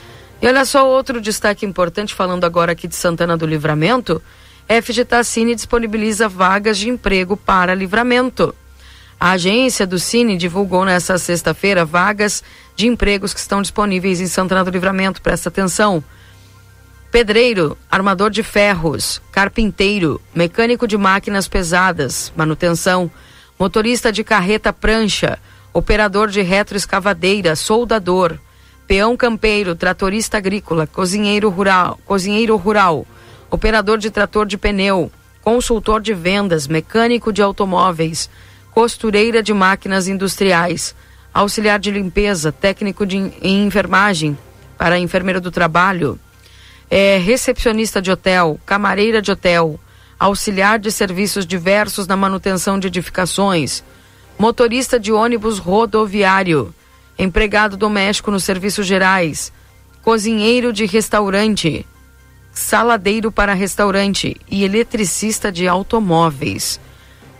E 0.41 0.47
olha 0.47 0.65
só 0.65 0.89
outro 0.89 1.21
destaque 1.21 1.65
importante, 1.65 2.13
falando 2.15 2.43
agora 2.43 2.71
aqui 2.71 2.87
de 2.87 2.95
Santana 2.95 3.37
do 3.37 3.45
Livramento. 3.45 4.19
FG 4.67 5.05
Tassini 5.05 5.53
disponibiliza 5.53 6.27
vagas 6.27 6.79
de 6.79 6.89
emprego 6.89 7.37
para 7.37 7.75
livramento. 7.75 8.55
A 9.21 9.33
agência 9.33 9.85
do 9.85 9.99
Cine 9.99 10.35
divulgou 10.35 10.83
nesta 10.83 11.15
sexta-feira 11.15 11.85
vagas 11.85 12.43
de 12.75 12.87
empregos 12.87 13.35
que 13.35 13.39
estão 13.39 13.61
disponíveis 13.61 14.19
em 14.19 14.25
Santana 14.25 14.63
do 14.63 14.71
Livramento. 14.71 15.21
Presta 15.21 15.47
atenção. 15.47 16.03
Pedreiro, 17.11 17.77
armador 17.87 18.31
de 18.31 18.41
ferros, 18.41 19.21
carpinteiro, 19.31 20.19
mecânico 20.33 20.87
de 20.87 20.97
máquinas 20.97 21.47
pesadas, 21.47 22.33
manutenção, 22.35 23.11
motorista 23.59 24.11
de 24.11 24.23
carreta 24.23 24.73
prancha, 24.73 25.37
operador 25.71 26.27
de 26.27 26.41
retroescavadeira, 26.41 27.55
soldador, 27.55 28.39
peão 28.87 29.15
campeiro, 29.15 29.75
tratorista 29.75 30.37
agrícola, 30.37 30.87
cozinheiro 30.87 31.47
rural, 31.51 31.99
cozinheiro 32.07 32.55
rural, 32.55 33.05
operador 33.51 33.99
de 33.99 34.09
trator 34.09 34.47
de 34.47 34.57
pneu, 34.57 35.11
consultor 35.43 36.01
de 36.01 36.11
vendas, 36.11 36.67
mecânico 36.67 37.31
de 37.31 37.43
automóveis, 37.43 38.27
costureira 38.71 39.43
de 39.43 39.53
máquinas 39.53 40.07
industriais, 40.07 40.95
auxiliar 41.33 41.79
de 41.79 41.91
limpeza, 41.91 42.51
técnico 42.51 43.05
de 43.05 43.17
em 43.41 43.65
enfermagem 43.65 44.37
para 44.77 44.97
enfermeiro 44.97 45.39
do 45.39 45.51
trabalho, 45.51 46.19
é, 46.89 47.17
recepcionista 47.17 48.01
de 48.01 48.11
hotel, 48.11 48.59
camareira 48.65 49.21
de 49.21 49.31
hotel, 49.31 49.79
auxiliar 50.19 50.79
de 50.79 50.91
serviços 50.91 51.45
diversos 51.45 52.07
na 52.07 52.15
manutenção 52.15 52.79
de 52.79 52.87
edificações, 52.87 53.83
motorista 54.37 54.99
de 54.99 55.11
ônibus 55.11 55.57
rodoviário, 55.57 56.73
empregado 57.17 57.77
doméstico 57.77 58.31
nos 58.31 58.43
serviços 58.43 58.85
gerais, 58.87 59.53
cozinheiro 60.01 60.73
de 60.73 60.85
restaurante, 60.85 61.85
saladeiro 62.51 63.31
para 63.31 63.53
restaurante 63.53 64.35
e 64.49 64.63
eletricista 64.63 65.51
de 65.51 65.67
automóveis. 65.67 66.79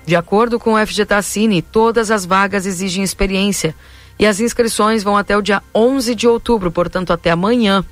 De 0.06 0.16
acordo 0.16 0.60
com 0.60 0.74
o 0.74 0.86
FG 0.86 1.06
Tassini, 1.06 1.62
todas 1.62 2.10
as 2.10 2.26
vagas 2.26 2.66
exigem 2.66 3.04
experiência 3.04 3.76
e 4.18 4.26
as 4.26 4.40
inscrições 4.40 5.04
vão 5.04 5.16
até 5.18 5.38
o 5.38 5.42
dia 5.42 5.62
11 5.74 6.16
de 6.16 6.28
outubro, 6.28 6.72
portanto 6.72 7.12
até 7.12 7.32
amanhã. 7.32 7.84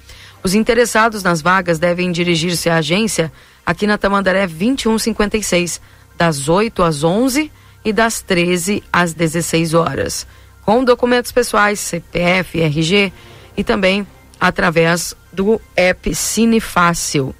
Os 0.43 0.53
interessados 0.53 1.23
nas 1.23 1.41
vagas 1.41 1.79
devem 1.79 2.11
dirigir-se 2.11 2.69
à 2.69 2.77
agência 2.77 3.31
aqui 3.65 3.85
na 3.85 3.97
Tamandaré 3.97 4.47
2156, 4.47 5.81
das 6.17 6.47
8 6.47 6.83
às 6.83 7.03
11 7.03 7.51
e 7.83 7.93
das 7.93 8.21
13 8.21 8.83
às 8.91 9.13
16 9.13 9.73
horas, 9.73 10.27
com 10.65 10.83
documentos 10.83 11.31
pessoais, 11.31 11.79
CPF, 11.79 12.59
RG 12.61 13.13
e 13.55 13.63
também 13.63 14.07
através 14.39 15.15
do 15.31 15.59
app 15.75 16.13
Cine 16.15 16.59
Fácil. 16.59 17.35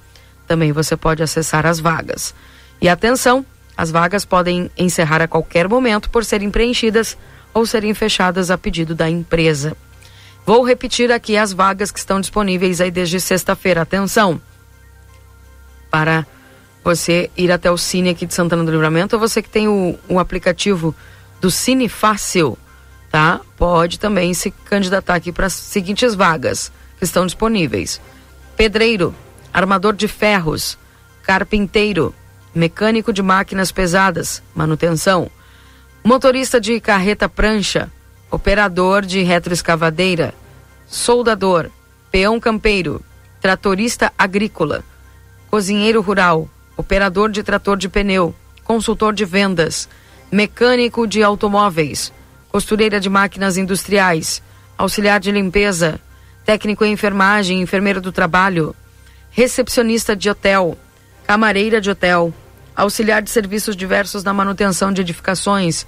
Também 0.46 0.72
você 0.72 0.96
pode 0.96 1.22
acessar 1.22 1.64
as 1.64 1.78
vagas. 1.80 2.34
E 2.80 2.88
atenção, 2.88 3.44
as 3.80 3.90
vagas 3.90 4.26
podem 4.26 4.70
encerrar 4.76 5.22
a 5.22 5.26
qualquer 5.26 5.66
momento 5.66 6.10
por 6.10 6.22
serem 6.22 6.50
preenchidas 6.50 7.16
ou 7.54 7.64
serem 7.64 7.94
fechadas 7.94 8.50
a 8.50 8.58
pedido 8.58 8.94
da 8.94 9.08
empresa. 9.08 9.74
Vou 10.44 10.62
repetir 10.62 11.10
aqui 11.10 11.34
as 11.34 11.54
vagas 11.54 11.90
que 11.90 11.98
estão 11.98 12.20
disponíveis 12.20 12.78
aí 12.82 12.90
desde 12.90 13.18
sexta-feira. 13.18 13.80
Atenção! 13.80 14.38
Para 15.90 16.26
você 16.84 17.30
ir 17.34 17.50
até 17.50 17.70
o 17.70 17.78
Cine 17.78 18.10
aqui 18.10 18.26
de 18.26 18.34
Santana 18.34 18.62
do 18.62 18.70
Livramento, 18.70 19.16
ou 19.16 19.20
você 19.20 19.40
que 19.40 19.48
tem 19.48 19.66
o, 19.66 19.98
o 20.10 20.18
aplicativo 20.18 20.94
do 21.40 21.50
Cine 21.50 21.88
Fácil, 21.88 22.58
tá? 23.10 23.40
Pode 23.56 23.98
também 23.98 24.34
se 24.34 24.50
candidatar 24.50 25.14
aqui 25.14 25.32
para 25.32 25.46
as 25.46 25.54
seguintes 25.54 26.14
vagas 26.14 26.70
que 26.98 27.04
estão 27.04 27.24
disponíveis: 27.24 27.98
pedreiro, 28.58 29.14
armador 29.54 29.94
de 29.94 30.06
ferros, 30.06 30.76
carpinteiro, 31.22 32.14
mecânico 32.54 33.12
de 33.12 33.22
máquinas 33.22 33.70
pesadas, 33.70 34.42
manutenção, 34.54 35.30
motorista 36.02 36.60
de 36.60 36.80
carreta 36.80 37.28
prancha, 37.28 37.90
operador 38.30 39.04
de 39.04 39.22
retroescavadeira, 39.22 40.34
soldador, 40.86 41.70
peão 42.10 42.40
campeiro, 42.40 43.02
tratorista 43.40 44.12
agrícola, 44.18 44.84
cozinheiro 45.50 46.00
rural, 46.00 46.48
operador 46.76 47.30
de 47.30 47.42
trator 47.42 47.76
de 47.76 47.88
pneu, 47.88 48.34
consultor 48.64 49.12
de 49.12 49.24
vendas, 49.24 49.88
mecânico 50.30 51.06
de 51.06 51.22
automóveis, 51.22 52.12
costureira 52.50 53.00
de 53.00 53.08
máquinas 53.08 53.56
industriais, 53.56 54.42
auxiliar 54.76 55.20
de 55.20 55.30
limpeza, 55.30 56.00
técnico 56.44 56.84
em 56.84 56.92
enfermagem, 56.92 57.60
enfermeiro 57.60 58.00
do 58.00 58.12
trabalho, 58.12 58.74
recepcionista 59.30 60.16
de 60.16 60.30
hotel, 60.30 60.76
camareira 61.26 61.80
de 61.80 61.90
hotel, 61.90 62.34
auxiliar 62.80 63.20
de 63.20 63.30
serviços 63.30 63.76
diversos 63.76 64.24
na 64.24 64.32
manutenção 64.32 64.92
de 64.92 65.02
edificações, 65.02 65.86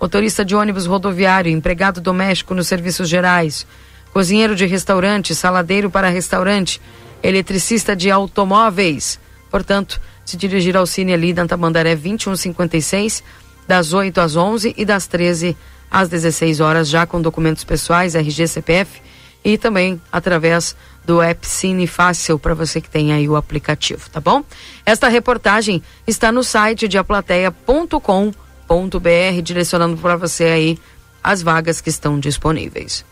motorista 0.00 0.44
de 0.44 0.56
ônibus 0.56 0.86
rodoviário, 0.86 1.52
empregado 1.52 2.00
doméstico 2.00 2.54
nos 2.54 2.66
serviços 2.66 3.08
gerais, 3.08 3.66
cozinheiro 4.12 4.56
de 4.56 4.66
restaurante, 4.66 5.34
saladeiro 5.34 5.88
para 5.88 6.08
restaurante, 6.08 6.80
eletricista 7.22 7.94
de 7.94 8.10
automóveis. 8.10 9.20
Portanto, 9.50 10.00
se 10.24 10.36
dirigir 10.36 10.76
ao 10.76 10.86
Cine 10.86 11.12
ali 11.12 11.32
da 11.32 11.46
Tamandaré 11.46 11.94
2156, 11.94 13.22
das 13.68 13.92
8 13.92 14.20
às 14.20 14.34
11 14.34 14.74
e 14.76 14.84
das 14.84 15.06
13 15.06 15.56
às 15.88 16.08
16 16.08 16.58
horas, 16.58 16.88
já 16.88 17.06
com 17.06 17.22
documentos 17.22 17.62
pessoais, 17.62 18.14
RG, 18.14 18.48
CPF 18.48 19.00
e 19.44 19.56
também 19.56 20.00
através 20.10 20.74
do 21.04 21.20
app 21.20 21.46
Cine 21.46 21.86
Fácil 21.86 22.38
para 22.38 22.54
você 22.54 22.80
que 22.80 22.88
tem 22.88 23.12
aí 23.12 23.28
o 23.28 23.36
aplicativo, 23.36 24.08
tá 24.10 24.20
bom? 24.20 24.44
Esta 24.86 25.08
reportagem 25.08 25.82
está 26.06 26.30
no 26.30 26.44
site 26.44 26.86
de 26.86 26.98
aplateia.com.br, 26.98 29.42
direcionando 29.42 29.96
para 29.96 30.16
você 30.16 30.44
aí 30.44 30.78
as 31.22 31.42
vagas 31.42 31.80
que 31.80 31.88
estão 31.88 32.18
disponíveis. 32.18 33.04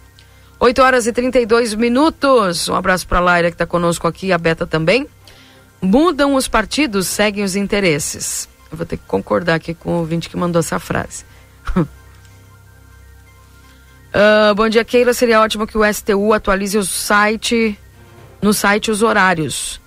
8 0.58 0.82
horas 0.82 1.06
e 1.06 1.12
32 1.12 1.74
minutos. 1.74 2.68
Um 2.68 2.74
abraço 2.74 3.06
para 3.06 3.18
a 3.18 3.22
Laira 3.22 3.50
que 3.50 3.54
está 3.54 3.66
conosco 3.66 4.06
aqui, 4.06 4.32
a 4.32 4.38
Beta 4.38 4.66
também. 4.66 5.06
Mudam 5.80 6.34
os 6.34 6.46
partidos, 6.46 7.06
seguem 7.06 7.42
os 7.42 7.56
interesses. 7.56 8.48
Eu 8.70 8.76
vou 8.76 8.86
ter 8.86 8.98
que 8.98 9.06
concordar 9.06 9.54
aqui 9.54 9.72
com 9.72 9.90
o 9.90 9.98
ouvinte 10.00 10.28
que 10.28 10.36
mandou 10.36 10.60
essa 10.60 10.78
frase. 10.78 11.24
uh, 14.14 14.54
bom 14.54 14.68
dia, 14.68 14.84
Keila. 14.84 15.14
Seria 15.14 15.40
ótimo 15.40 15.66
que 15.66 15.76
o 15.76 15.92
STU 15.92 16.32
atualize 16.32 16.76
o 16.76 16.84
site, 16.84 17.78
no 18.40 18.52
site 18.52 18.90
os 18.90 19.02
horários. 19.02 19.80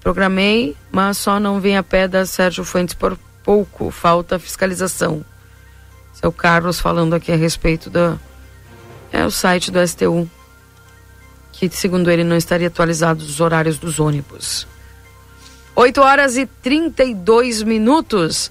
Programei, 0.00 0.76
mas 0.90 1.18
só 1.18 1.38
não 1.38 1.60
vem 1.60 1.76
a 1.76 1.82
pé 1.82 2.08
da 2.08 2.26
Sérgio 2.26 2.64
Fuentes 2.64 2.94
por 2.94 3.18
pouco. 3.44 3.90
Falta 3.90 4.38
fiscalização. 4.38 5.24
Seu 6.12 6.32
Carlos 6.32 6.80
falando 6.80 7.14
aqui 7.14 7.32
a 7.32 7.36
respeito 7.36 7.88
da 7.88 8.18
é 9.12 9.24
o 9.26 9.30
site 9.30 9.70
do 9.70 9.86
STU, 9.86 10.28
que 11.52 11.68
segundo 11.68 12.10
ele 12.10 12.24
não 12.24 12.36
estaria 12.36 12.68
atualizado 12.68 13.22
os 13.22 13.40
horários 13.40 13.78
dos 13.78 14.00
ônibus. 14.00 14.66
8 15.74 16.00
horas 16.00 16.36
e 16.36 16.46
32 16.46 17.62
minutos. 17.62 18.50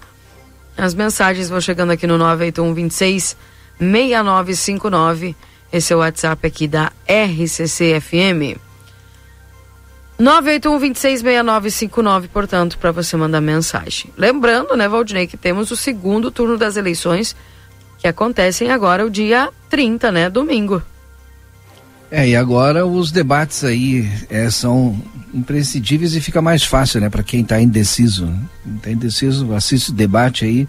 As 0.77 0.93
mensagens 0.93 1.49
vão 1.49 1.59
chegando 1.59 1.91
aqui 1.91 2.07
no 2.07 2.17
981 2.17 2.73
26 2.73 3.37
6959. 3.81 5.35
Esse 5.73 5.91
é 5.91 5.95
o 5.95 5.99
WhatsApp 5.99 6.45
aqui 6.45 6.67
da 6.67 6.91
RCC 7.07 7.99
FM. 7.99 8.59
981 10.19 10.79
26 10.79 11.21
6959, 11.21 12.27
portanto, 12.27 12.77
para 12.77 12.91
você 12.91 13.17
mandar 13.17 13.41
mensagem. 13.41 14.11
Lembrando, 14.15 14.75
né, 14.75 14.87
Valdinei, 14.87 15.25
que 15.25 15.35
temos 15.35 15.71
o 15.71 15.75
segundo 15.75 16.29
turno 16.29 16.57
das 16.57 16.77
eleições 16.77 17.35
que 17.97 18.07
acontecem 18.07 18.69
agora 18.69 19.05
o 19.05 19.09
dia 19.09 19.49
30, 19.69 20.11
né? 20.11 20.29
Domingo. 20.29 20.81
É, 22.11 22.27
e 22.27 22.35
agora 22.35 22.85
os 22.85 23.11
debates 23.11 23.63
aí 23.63 24.07
é, 24.29 24.49
são 24.49 25.01
imprescindíveis 25.33 26.13
e 26.13 26.19
fica 26.19 26.41
mais 26.41 26.63
fácil, 26.63 26.99
né, 26.99 27.09
para 27.09 27.23
quem 27.23 27.41
está 27.41 27.59
indeciso. 27.61 28.31
Está 28.75 28.91
indeciso, 28.91 29.53
assiste 29.53 29.91
o 29.91 29.93
debate 29.93 30.45
aí 30.45 30.67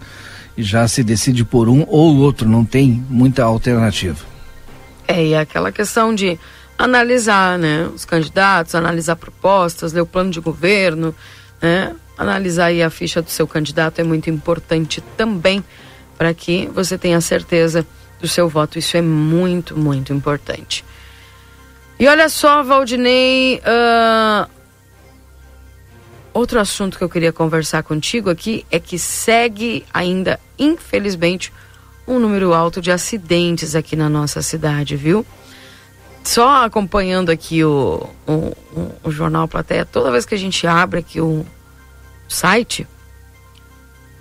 e 0.57 0.63
já 0.63 0.87
se 0.87 1.03
decide 1.03 1.43
por 1.43 1.67
um 1.69 1.85
ou 1.87 2.17
outro, 2.17 2.47
não 2.47 2.63
tem 2.63 3.03
muita 3.09 3.43
alternativa. 3.43 4.25
É, 5.07 5.23
e 5.25 5.33
é 5.33 5.39
aquela 5.39 5.71
questão 5.71 6.13
de 6.13 6.39
analisar, 6.77 7.57
né, 7.57 7.89
os 7.93 8.05
candidatos, 8.05 8.75
analisar 8.75 9.15
propostas, 9.15 9.93
ler 9.93 10.01
o 10.01 10.05
plano 10.05 10.31
de 10.31 10.39
governo, 10.39 11.13
né, 11.61 11.93
analisar 12.17 12.65
aí 12.65 12.81
a 12.81 12.89
ficha 12.89 13.21
do 13.21 13.29
seu 13.29 13.47
candidato 13.47 13.99
é 13.99 14.03
muito 14.03 14.29
importante 14.29 15.01
também 15.17 15.63
para 16.17 16.33
que 16.33 16.67
você 16.73 16.97
tenha 16.97 17.19
certeza 17.21 17.85
do 18.19 18.27
seu 18.27 18.47
voto. 18.47 18.79
Isso 18.79 18.95
é 18.95 19.01
muito, 19.01 19.77
muito 19.77 20.13
importante. 20.13 20.85
E 21.99 22.07
olha 22.07 22.29
só, 22.29 22.63
Valdinei, 22.63 23.59
uh, 23.59 24.49
outro 26.33 26.59
assunto 26.59 26.97
que 26.97 27.03
eu 27.03 27.09
queria 27.09 27.31
conversar 27.31 27.83
contigo 27.83 28.29
aqui 28.29 28.65
é 28.71 28.79
que 28.79 28.97
segue 28.97 29.85
ainda, 29.93 30.39
infelizmente, 30.57 31.53
um 32.07 32.19
número 32.19 32.53
alto 32.53 32.81
de 32.81 32.91
acidentes 32.91 33.75
aqui 33.75 33.95
na 33.95 34.09
nossa 34.09 34.41
cidade, 34.41 34.95
viu? 34.95 35.25
Só 36.23 36.63
acompanhando 36.63 37.29
aqui 37.29 37.63
o, 37.63 38.09
o, 38.25 38.55
o, 39.03 39.11
Jornal 39.11 39.47
Plateia, 39.47 39.85
toda 39.85 40.11
vez 40.11 40.25
que 40.25 40.33
a 40.33 40.37
gente 40.37 40.65
abre 40.65 40.99
aqui 40.99 41.19
o 41.19 41.45
site, 42.29 42.87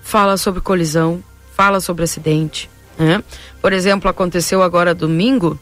fala 0.03 0.37
sobre 0.37 0.61
colisão, 0.61 1.23
fala 1.55 1.81
sobre 1.81 2.03
acidente. 2.03 2.69
Né? 2.99 3.23
Por 3.61 3.73
exemplo, 3.73 4.11
aconteceu 4.11 4.63
agora 4.63 4.95
domingo, 4.95 5.59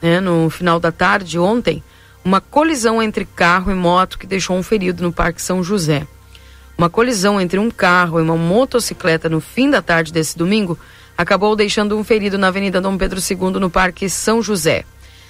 né, 0.00 0.18
no 0.18 0.48
final 0.48 0.80
da 0.80 0.90
tarde, 0.90 1.38
ontem, 1.38 1.82
uma 2.24 2.40
colisão 2.40 3.02
entre 3.02 3.24
carro 3.24 3.70
e 3.70 3.74
moto 3.74 4.18
que 4.18 4.26
deixou 4.26 4.56
um 4.56 4.62
ferido 4.62 5.02
no 5.02 5.12
Parque 5.12 5.42
São 5.42 5.62
José. 5.62 6.06
Uma 6.78 6.88
colisão 6.88 7.40
entre 7.40 7.58
um 7.58 7.70
carro 7.70 8.18
e 8.18 8.22
uma 8.22 8.36
motocicleta 8.36 9.28
no 9.28 9.40
fim 9.40 9.68
da 9.68 9.82
tarde 9.82 10.12
desse 10.12 10.36
domingo 10.38 10.78
acabou 11.16 11.54
deixando 11.54 11.96
um 11.96 12.04
ferido 12.04 12.38
na 12.38 12.48
Avenida 12.48 12.80
Dom 12.80 12.96
Pedro 12.96 13.20
II, 13.20 13.60
no 13.60 13.68
Parque 13.70 14.08
São 14.08 14.42
José. 14.42 14.84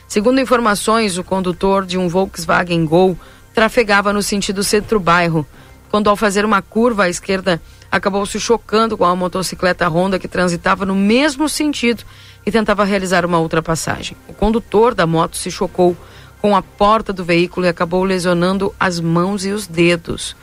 Segundo 0.06 0.40
informações, 0.40 1.16
o 1.16 1.24
condutor 1.24 1.86
de 1.86 1.96
um 1.96 2.08
Volkswagen 2.08 2.84
Gol 2.84 3.18
trafegava 3.54 4.12
no 4.12 4.22
sentido 4.22 4.62
centro-bairro, 4.62 5.46
quando 5.90 6.08
ao 6.08 6.16
fazer 6.16 6.44
uma 6.44 6.62
curva 6.62 7.04
à 7.04 7.08
esquerda 7.08 7.60
acabou 7.90 8.24
se 8.24 8.40
chocando 8.40 8.96
com 8.96 9.04
a 9.04 9.16
motocicleta 9.16 9.88
Honda 9.88 10.18
que 10.18 10.28
transitava 10.28 10.86
no 10.86 10.94
mesmo 10.94 11.48
sentido 11.48 12.04
e 12.46 12.50
tentava 12.50 12.84
realizar 12.84 13.26
uma 13.26 13.38
ultrapassagem. 13.38 14.16
O 14.28 14.32
condutor 14.32 14.94
da 14.94 15.06
moto 15.06 15.36
se 15.36 15.50
chocou 15.50 15.96
com 16.42 16.56
a 16.56 16.60
porta 16.60 17.12
do 17.12 17.24
veículo 17.24 17.64
e 17.64 17.68
acabou 17.68 18.02
lesionando 18.02 18.74
as 18.78 18.98
mãos 18.98 19.44
e 19.44 19.52
os 19.52 19.68
dedos. 19.68 20.34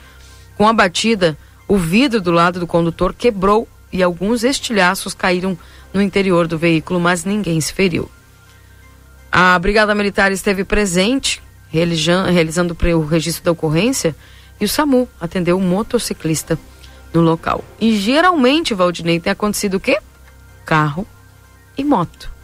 Com 0.55 0.65
a 0.65 0.71
batida, 0.71 1.37
o 1.67 1.77
vidro 1.77 2.21
do 2.21 2.31
lado 2.31 2.57
do 2.57 2.65
condutor 2.65 3.13
quebrou 3.13 3.67
e 3.91 4.01
alguns 4.01 4.45
estilhaços 4.45 5.13
caíram 5.13 5.57
no 5.93 6.01
interior 6.01 6.47
do 6.47 6.57
veículo, 6.57 7.01
mas 7.01 7.25
ninguém 7.25 7.59
se 7.59 7.73
feriu. 7.73 8.09
A 9.29 9.59
Brigada 9.59 9.93
Militar 9.93 10.31
esteve 10.31 10.63
presente, 10.63 11.43
realizando 11.69 12.77
o 12.95 13.05
registro 13.05 13.43
da 13.43 13.51
ocorrência, 13.51 14.15
e 14.59 14.63
o 14.63 14.69
SAMU 14.69 15.07
atendeu 15.19 15.57
o 15.57 15.61
motociclista 15.61 16.57
no 17.13 17.19
local. 17.19 17.63
E 17.79 17.97
geralmente, 17.97 18.73
Valdinei, 18.73 19.19
tem 19.19 19.31
acontecido 19.31 19.75
o 19.75 19.79
quê? 19.79 19.99
Carro 20.65 21.05
e 21.77 21.83
moto. 21.83 22.38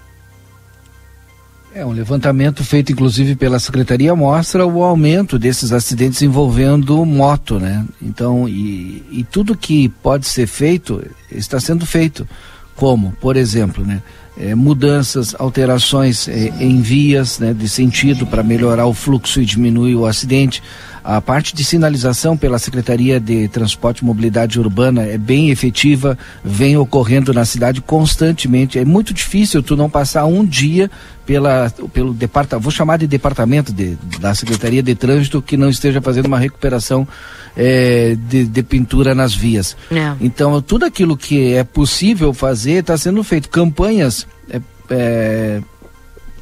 É, 1.75 1.85
um 1.85 1.91
levantamento 1.91 2.63
feito 2.63 2.93
inclusive 2.93 3.35
pela 3.35 3.59
Secretaria 3.59 4.15
mostra 4.15 4.65
o 4.65 4.81
aumento 4.81 5.37
desses 5.37 5.73
acidentes 5.73 6.21
envolvendo 6.21 7.05
moto, 7.05 7.59
né? 7.59 7.85
Então, 8.01 8.47
e, 8.47 9.03
e 9.11 9.25
tudo 9.29 9.57
que 9.57 9.89
pode 10.01 10.25
ser 10.25 10.47
feito 10.47 11.05
está 11.29 11.59
sendo 11.59 11.85
feito. 11.85 12.25
Como, 12.77 13.11
por 13.19 13.35
exemplo, 13.35 13.85
né? 13.85 14.01
É, 14.37 14.53
mudanças, 14.53 15.33
alterações 15.39 16.27
é, 16.27 16.51
em 16.59 16.81
vias 16.81 17.39
né, 17.39 17.53
de 17.53 17.69
sentido 17.69 18.27
para 18.27 18.43
melhorar 18.43 18.85
o 18.85 18.93
fluxo 18.93 19.41
e 19.41 19.45
diminuir 19.45 19.95
o 19.95 20.05
acidente, 20.05 20.61
a 21.05 21.21
parte 21.21 21.55
de 21.55 21.63
sinalização 21.63 22.35
pela 22.35 22.57
Secretaria 22.57 23.19
de 23.19 23.47
Transporte 23.47 23.99
e 23.99 24.05
Mobilidade 24.05 24.59
Urbana 24.59 25.03
é 25.03 25.19
bem 25.19 25.51
efetiva, 25.51 26.17
vem 26.43 26.75
ocorrendo 26.77 27.31
na 27.31 27.45
cidade 27.45 27.79
constantemente. 27.79 28.79
É 28.79 28.83
muito 28.83 29.13
difícil 29.13 29.61
tu 29.61 29.77
não 29.77 29.87
passar 29.87 30.25
um 30.25 30.43
dia 30.43 30.89
pela, 31.23 31.71
pelo 31.93 32.11
departamento, 32.11 32.63
vou 32.63 32.71
chamar 32.71 32.97
de 32.97 33.05
departamento 33.05 33.71
de, 33.71 33.95
da 34.19 34.33
Secretaria 34.33 34.81
de 34.81 34.95
Trânsito 34.95 35.43
que 35.43 35.55
não 35.55 35.69
esteja 35.69 36.01
fazendo 36.01 36.25
uma 36.25 36.39
recuperação 36.39 37.07
é, 37.55 38.15
de, 38.27 38.45
de, 38.45 38.63
pintura 38.63 39.15
nas 39.15 39.33
vias. 39.33 39.75
É. 39.91 40.13
Então, 40.19 40.61
tudo 40.61 40.85
aquilo 40.85 41.15
que 41.15 41.53
é 41.53 41.63
possível 41.63 42.33
fazer 42.33 42.79
está 42.79 42.97
sendo 42.97 43.23
feito. 43.23 43.49
Campanhas 43.49 44.27
é, 44.49 44.61
é 44.89 45.61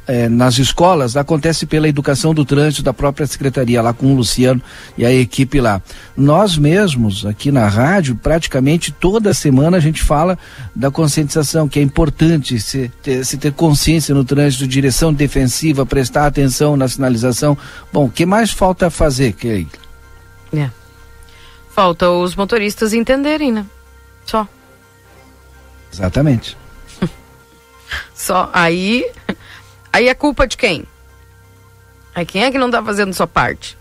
é, 0.06 0.28
nas 0.28 0.58
escolas 0.58 1.16
acontece 1.16 1.66
pela 1.66 1.88
educação 1.88 2.34
do 2.34 2.44
trânsito 2.44 2.82
da 2.82 2.92
própria 2.92 3.26
secretaria, 3.26 3.80
lá 3.80 3.92
com 3.92 4.12
o 4.12 4.16
Luciano 4.16 4.60
e 4.96 5.04
a 5.04 5.12
equipe 5.12 5.60
lá. 5.60 5.80
Nós 6.16 6.56
mesmos, 6.56 7.24
aqui 7.24 7.50
na 7.50 7.66
rádio, 7.66 8.14
praticamente 8.14 8.92
toda 8.92 9.32
semana 9.34 9.76
a 9.76 9.80
gente 9.80 10.02
fala 10.02 10.38
da 10.74 10.90
conscientização, 10.90 11.68
que 11.68 11.78
é 11.78 11.82
importante 11.82 12.58
se 12.60 12.90
ter, 13.02 13.24
se 13.24 13.36
ter 13.36 13.52
consciência 13.52 14.14
no 14.14 14.24
trânsito, 14.24 14.66
direção 14.66 15.12
defensiva, 15.12 15.86
prestar 15.86 16.26
atenção 16.26 16.76
na 16.76 16.88
sinalização. 16.88 17.56
Bom, 17.92 18.06
o 18.06 18.10
que 18.10 18.26
mais 18.26 18.50
falta 18.50 18.90
fazer, 18.90 19.32
que 19.32 19.66
é. 20.52 20.70
Falta 21.74 22.08
os 22.08 22.36
motoristas 22.36 22.92
entenderem, 22.92 23.52
né? 23.52 23.66
Só. 24.24 24.46
Exatamente. 25.92 26.56
Só 28.14 28.48
aí 28.52 29.04
Aí 29.94 30.08
é 30.08 30.14
culpa 30.14 30.44
de 30.44 30.56
quem? 30.56 30.84
Aí 32.12 32.26
quem 32.26 32.42
é 32.42 32.50
que 32.50 32.58
não 32.58 32.66
está 32.66 32.82
fazendo 32.82 33.14
sua 33.14 33.28
parte? 33.28 33.78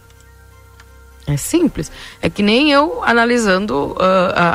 É 1.25 1.36
simples. 1.36 1.91
É 2.21 2.29
que 2.29 2.43
nem 2.43 2.71
eu 2.71 3.03
analisando 3.03 3.93
uh, 3.93 3.97
a, 4.36 4.49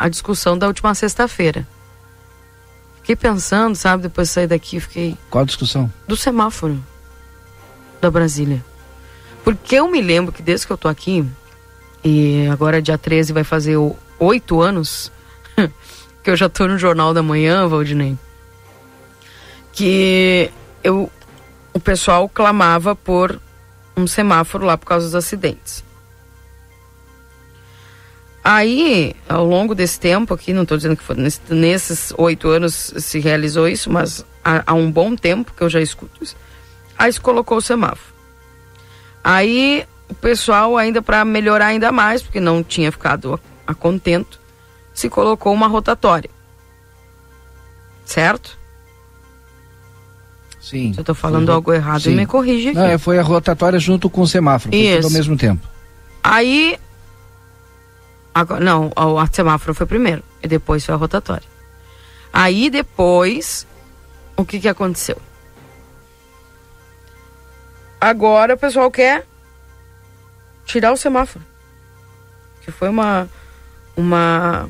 a, 0.00 0.04
a, 0.04 0.08
discussão 0.08 0.58
da 0.58 0.66
última 0.66 0.92
sexta-feira. 0.96 1.64
Fiquei 2.96 3.14
pensando, 3.14 3.76
sabe, 3.76 4.02
depois 4.02 4.26
de 4.26 4.34
sair 4.34 4.46
daqui, 4.48 4.80
fiquei. 4.80 5.16
Qual 5.30 5.46
discussão? 5.46 5.92
Do 6.08 6.16
semáforo 6.16 6.82
da 8.00 8.10
Brasília. 8.10 8.64
Porque 9.44 9.76
eu 9.76 9.88
me 9.88 10.00
lembro 10.00 10.32
que 10.32 10.42
desde 10.42 10.66
que 10.66 10.72
eu 10.72 10.76
tô 10.76 10.88
aqui, 10.88 11.24
e 12.08 12.46
agora 12.46 12.80
dia 12.80 12.96
13 12.96 13.32
vai 13.32 13.42
fazer 13.42 13.76
oito 14.20 14.60
anos, 14.60 15.10
que 16.22 16.30
eu 16.30 16.36
já 16.36 16.48
tô 16.48 16.68
no 16.68 16.78
Jornal 16.78 17.12
da 17.12 17.20
Manhã, 17.20 17.66
Valdinei, 17.66 18.16
que 19.72 20.48
eu, 20.84 21.10
o 21.72 21.80
pessoal 21.80 22.28
clamava 22.28 22.94
por 22.94 23.40
um 23.96 24.06
semáforo 24.06 24.64
lá 24.64 24.78
por 24.78 24.86
causa 24.86 25.06
dos 25.06 25.16
acidentes. 25.16 25.84
Aí, 28.44 29.12
ao 29.28 29.44
longo 29.44 29.74
desse 29.74 29.98
tempo 29.98 30.32
aqui, 30.32 30.52
não 30.52 30.62
estou 30.62 30.76
dizendo 30.76 30.96
que 30.96 31.02
foi 31.02 31.16
nesse, 31.16 31.40
nesses 31.50 32.12
oito 32.16 32.48
anos 32.48 32.94
se 32.98 33.18
realizou 33.18 33.66
isso, 33.66 33.90
mas 33.90 34.24
há, 34.44 34.62
há, 34.64 34.74
um 34.74 34.92
bom 34.92 35.16
tempo 35.16 35.52
que 35.52 35.62
eu 35.62 35.68
já 35.68 35.80
escuto 35.80 36.22
isso. 36.22 36.36
Aí 36.96 37.12
se 37.12 37.20
colocou 37.20 37.58
o 37.58 37.60
semáforo. 37.60 38.14
Aí 39.24 39.84
o 40.08 40.14
pessoal, 40.14 40.76
ainda 40.76 41.02
para 41.02 41.24
melhorar 41.24 41.66
ainda 41.66 41.90
mais, 41.90 42.22
porque 42.22 42.40
não 42.40 42.62
tinha 42.62 42.90
ficado 42.92 43.34
a, 43.66 43.72
a 43.72 43.74
contento, 43.74 44.40
se 44.94 45.08
colocou 45.08 45.52
uma 45.52 45.66
rotatória. 45.66 46.30
Certo? 48.04 48.56
Sim. 50.60 50.92
Se 50.92 51.00
eu 51.00 51.04
tô 51.04 51.14
falando 51.14 51.50
algo 51.52 51.72
errado, 51.72 52.02
Sim. 52.02 52.16
me 52.16 52.26
corrige 52.26 52.70
aqui. 52.70 52.78
Não, 52.78 52.86
é, 52.86 52.98
foi 52.98 53.18
a 53.18 53.22
rotatória 53.22 53.78
junto 53.78 54.10
com 54.10 54.22
o 54.22 54.26
semáforo, 54.26 54.72
foi 54.72 54.80
tudo 54.80 54.98
Isso. 54.98 55.06
ao 55.06 55.12
mesmo 55.12 55.36
tempo. 55.36 55.66
Aí. 56.22 56.78
Agora, 58.34 58.62
não, 58.62 58.92
o 58.96 59.18
a 59.18 59.26
semáforo 59.28 59.74
foi 59.74 59.86
primeiro. 59.86 60.22
E 60.42 60.48
depois 60.48 60.84
foi 60.84 60.94
a 60.94 60.98
rotatória. 60.98 61.46
Aí 62.32 62.68
depois. 62.68 63.66
O 64.36 64.44
que 64.44 64.58
que 64.58 64.68
aconteceu? 64.68 65.16
Agora 68.00 68.54
o 68.54 68.58
pessoal 68.58 68.90
quer 68.90 69.24
tirar 70.66 70.92
o 70.92 70.96
semáforo. 70.96 71.42
Que 72.60 72.70
foi 72.70 72.90
uma. 72.90 73.26
Uma. 73.96 74.68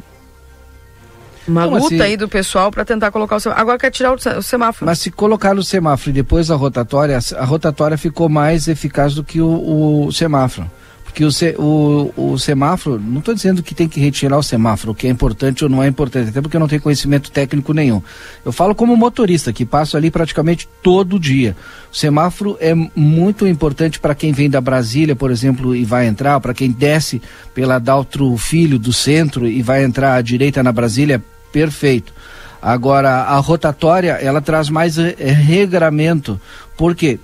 Uma 1.48 1.62
Como 1.62 1.76
luta 1.76 1.94
assim? 1.94 2.00
aí 2.00 2.16
do 2.16 2.28
pessoal 2.28 2.70
para 2.72 2.85
tentar 2.85 3.11
colocar 3.11 3.37
o 3.37 3.40
semáforo. 3.40 3.62
Agora 3.62 3.78
quer 3.78 3.90
tirar 3.90 4.12
o 4.12 4.42
semáforo. 4.42 4.87
Mas 4.87 4.98
se 4.98 5.11
colocar 5.11 5.56
o 5.56 5.62
semáforo 5.62 6.11
e 6.11 6.12
depois 6.12 6.50
a 6.50 6.56
rotatória, 6.56 7.18
a 7.37 7.44
rotatória 7.44 7.96
ficou 7.96 8.28
mais 8.28 8.68
eficaz 8.68 9.14
do 9.14 9.24
que 9.24 9.40
o, 9.40 10.06
o 10.06 10.12
semáforo. 10.12 10.70
Porque 11.16 11.24
o, 11.24 12.12
o, 12.14 12.33
o 12.33 12.38
semáforo, 12.38 13.00
não 13.00 13.20
estou 13.20 13.35
dizendo 13.35 13.62
que 13.62 13.74
tem 13.74 13.88
que 13.88 13.98
retirar 13.98 14.37
o 14.37 14.42
semáforo, 14.42 14.92
o 14.92 14.94
que 14.94 15.07
é 15.07 15.11
importante 15.11 15.64
ou 15.64 15.70
não 15.70 15.83
é 15.83 15.88
importante, 15.88 16.29
até 16.29 16.42
porque 16.42 16.55
eu 16.55 16.61
não 16.61 16.68
tenho 16.68 16.83
conhecimento 16.83 17.31
técnico 17.31 17.72
nenhum. 17.72 18.02
Eu 18.44 18.52
falo 18.52 18.74
como 18.74 18.94
motorista, 18.94 19.50
que 19.50 19.64
passo 19.64 19.96
ali 19.96 20.11
praticamente 20.11 20.68
todo 20.83 21.18
dia. 21.18 21.57
O 21.90 21.96
semáforo 21.96 22.59
é 22.61 22.74
muito 22.94 23.46
importante 23.46 23.98
para 23.98 24.14
quem 24.14 24.31
vem 24.31 24.50
da 24.50 24.61
Brasília, 24.61 25.16
por 25.16 25.31
exemplo, 25.31 25.74
e 25.74 25.87
vai 25.87 26.07
entrar, 26.07 26.38
para 26.38 26.52
quem 26.52 26.70
desce 26.70 27.22
pela 27.55 27.79
Daltro 27.79 28.37
Filho 28.37 28.79
do 28.79 28.92
centro 28.92 29.48
e 29.48 29.62
vai 29.62 29.85
entrar 29.85 30.16
à 30.16 30.20
direita 30.20 30.62
na 30.62 30.70
Brasília, 30.70 31.24
perfeito. 31.50 32.12
Agora, 32.61 33.22
a 33.22 33.38
rotatória, 33.38 34.18
ela 34.20 34.42
traz 34.42 34.68
mais 34.68 34.98
eh, 34.98 35.14
regramento. 35.18 36.38
Por 36.76 36.94
quê? 36.94 37.18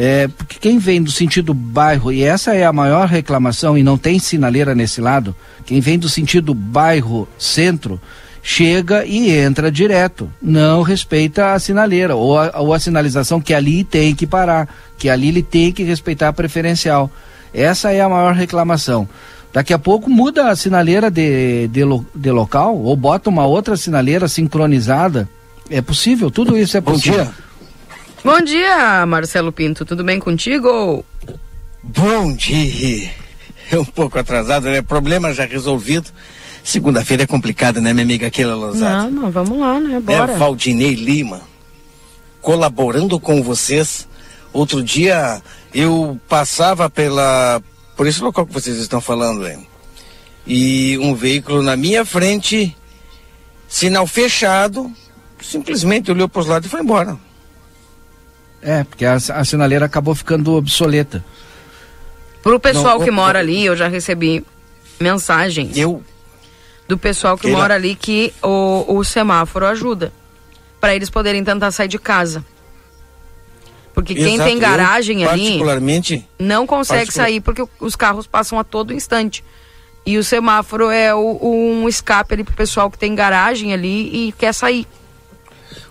É, 0.00 0.28
porque 0.28 0.60
quem 0.60 0.78
vem 0.78 1.02
do 1.02 1.10
sentido 1.10 1.52
bairro, 1.52 2.12
e 2.12 2.22
essa 2.22 2.54
é 2.54 2.64
a 2.64 2.72
maior 2.72 3.08
reclamação, 3.08 3.76
e 3.76 3.82
não 3.82 3.98
tem 3.98 4.20
sinaleira 4.20 4.72
nesse 4.72 5.00
lado, 5.00 5.34
quem 5.66 5.80
vem 5.80 5.98
do 5.98 6.08
sentido 6.08 6.54
bairro-centro, 6.54 8.00
chega 8.40 9.04
e 9.04 9.28
entra 9.28 9.72
direto. 9.72 10.30
Não 10.40 10.82
respeita 10.82 11.52
a 11.52 11.58
sinaleira, 11.58 12.14
ou 12.14 12.38
a, 12.38 12.60
ou 12.60 12.72
a 12.72 12.78
sinalização 12.78 13.40
que 13.40 13.52
ali 13.52 13.82
tem 13.82 14.14
que 14.14 14.24
parar, 14.24 14.68
que 14.96 15.08
ali 15.08 15.30
ele 15.30 15.42
tem 15.42 15.72
que 15.72 15.82
respeitar 15.82 16.28
a 16.28 16.32
preferencial. 16.32 17.10
Essa 17.52 17.90
é 17.90 18.00
a 18.00 18.08
maior 18.08 18.34
reclamação. 18.34 19.08
Daqui 19.52 19.72
a 19.72 19.78
pouco 19.80 20.08
muda 20.08 20.48
a 20.48 20.54
sinaleira 20.54 21.10
de, 21.10 21.66
de, 21.66 21.80
de 22.14 22.30
local, 22.30 22.78
ou 22.78 22.94
bota 22.94 23.28
uma 23.28 23.46
outra 23.46 23.76
sinaleira 23.76 24.28
sincronizada. 24.28 25.28
É 25.68 25.82
possível, 25.82 26.30
tudo 26.30 26.56
isso 26.56 26.76
é 26.76 26.80
Bom 26.80 26.92
possível. 26.92 27.24
dia. 27.24 27.47
Bom 28.24 28.40
dia, 28.40 29.06
Marcelo 29.06 29.52
Pinto. 29.52 29.84
Tudo 29.84 30.02
bem 30.02 30.18
contigo? 30.18 31.04
Bom 31.82 32.34
dia. 32.34 33.10
É 33.70 33.78
um 33.78 33.84
pouco 33.84 34.18
atrasado, 34.18 34.64
né? 34.64 34.82
Problema 34.82 35.32
já 35.32 35.44
resolvido. 35.44 36.10
Segunda-feira 36.64 37.22
é 37.22 37.26
complicada, 37.26 37.80
né, 37.80 37.92
minha 37.92 38.04
amiga 38.04 38.30
Keila 38.30 38.54
Lousada? 38.54 39.10
Não, 39.10 39.22
mas 39.22 39.34
vamos 39.34 39.58
lá, 39.58 39.80
né? 39.80 40.00
Bora. 40.00 40.32
É 40.32 40.36
Valdinei 40.36 40.94
Lima, 40.94 41.40
colaborando 42.42 43.18
com 43.18 43.42
vocês. 43.42 44.08
Outro 44.52 44.82
dia 44.82 45.40
eu 45.72 46.18
passava 46.28 46.90
pela 46.90 47.62
por 47.96 48.06
esse 48.06 48.22
local 48.22 48.46
que 48.46 48.52
vocês 48.52 48.78
estão 48.78 49.00
falando, 49.00 49.46
hein? 49.46 49.66
E 50.46 50.98
um 50.98 51.14
veículo 51.14 51.62
na 51.62 51.76
minha 51.76 52.04
frente, 52.04 52.76
sinal 53.68 54.06
fechado, 54.06 54.90
simplesmente 55.40 56.10
olhou 56.10 56.28
para 56.28 56.40
os 56.40 56.46
lados 56.46 56.66
e 56.66 56.70
foi 56.70 56.80
embora. 56.80 57.18
É, 58.62 58.84
porque 58.84 59.04
a, 59.04 59.14
a 59.14 59.44
sinaleira 59.44 59.86
acabou 59.86 60.14
ficando 60.14 60.54
obsoleta. 60.54 61.24
Pro 62.42 62.58
pessoal 62.58 62.98
Não, 62.98 63.04
que 63.04 63.10
o- 63.10 63.14
mora 63.14 63.38
ali, 63.38 63.64
eu 63.64 63.76
já 63.76 63.88
recebi 63.88 64.44
mensagens 65.00 65.76
Eu 65.76 66.02
do 66.88 66.96
pessoal 66.98 67.36
que 67.36 67.42
Keila. 67.42 67.58
mora 67.58 67.74
ali 67.74 67.94
que 67.94 68.32
o, 68.42 68.96
o 68.96 69.04
semáforo 69.04 69.66
ajuda. 69.66 70.12
Pra 70.80 70.94
eles 70.94 71.10
poderem 71.10 71.42
tentar 71.44 71.70
sair 71.72 71.88
de 71.88 71.98
casa. 71.98 72.44
Porque 73.94 74.14
quem 74.14 74.34
Exato, 74.34 74.44
tem 74.48 74.54
eu, 74.54 74.60
garagem 74.60 75.24
ali 75.26 75.42
particularmente 75.42 76.28
não 76.38 76.66
consegue 76.66 77.00
particular- 77.06 77.26
sair 77.26 77.40
porque 77.40 77.62
o- 77.62 77.68
os 77.80 77.96
carros 77.96 78.26
passam 78.26 78.58
a 78.58 78.64
todo 78.64 78.92
instante. 78.94 79.42
E 80.06 80.16
o 80.16 80.24
semáforo 80.24 80.88
é 80.88 81.12
o- 81.14 81.38
um 81.42 81.88
escape 81.88 82.32
ali 82.34 82.44
pro 82.44 82.54
pessoal 82.54 82.90
que 82.90 82.96
tem 82.98 83.14
garagem 83.14 83.72
ali 83.74 84.28
e 84.28 84.32
quer 84.32 84.52
sair. 84.54 84.86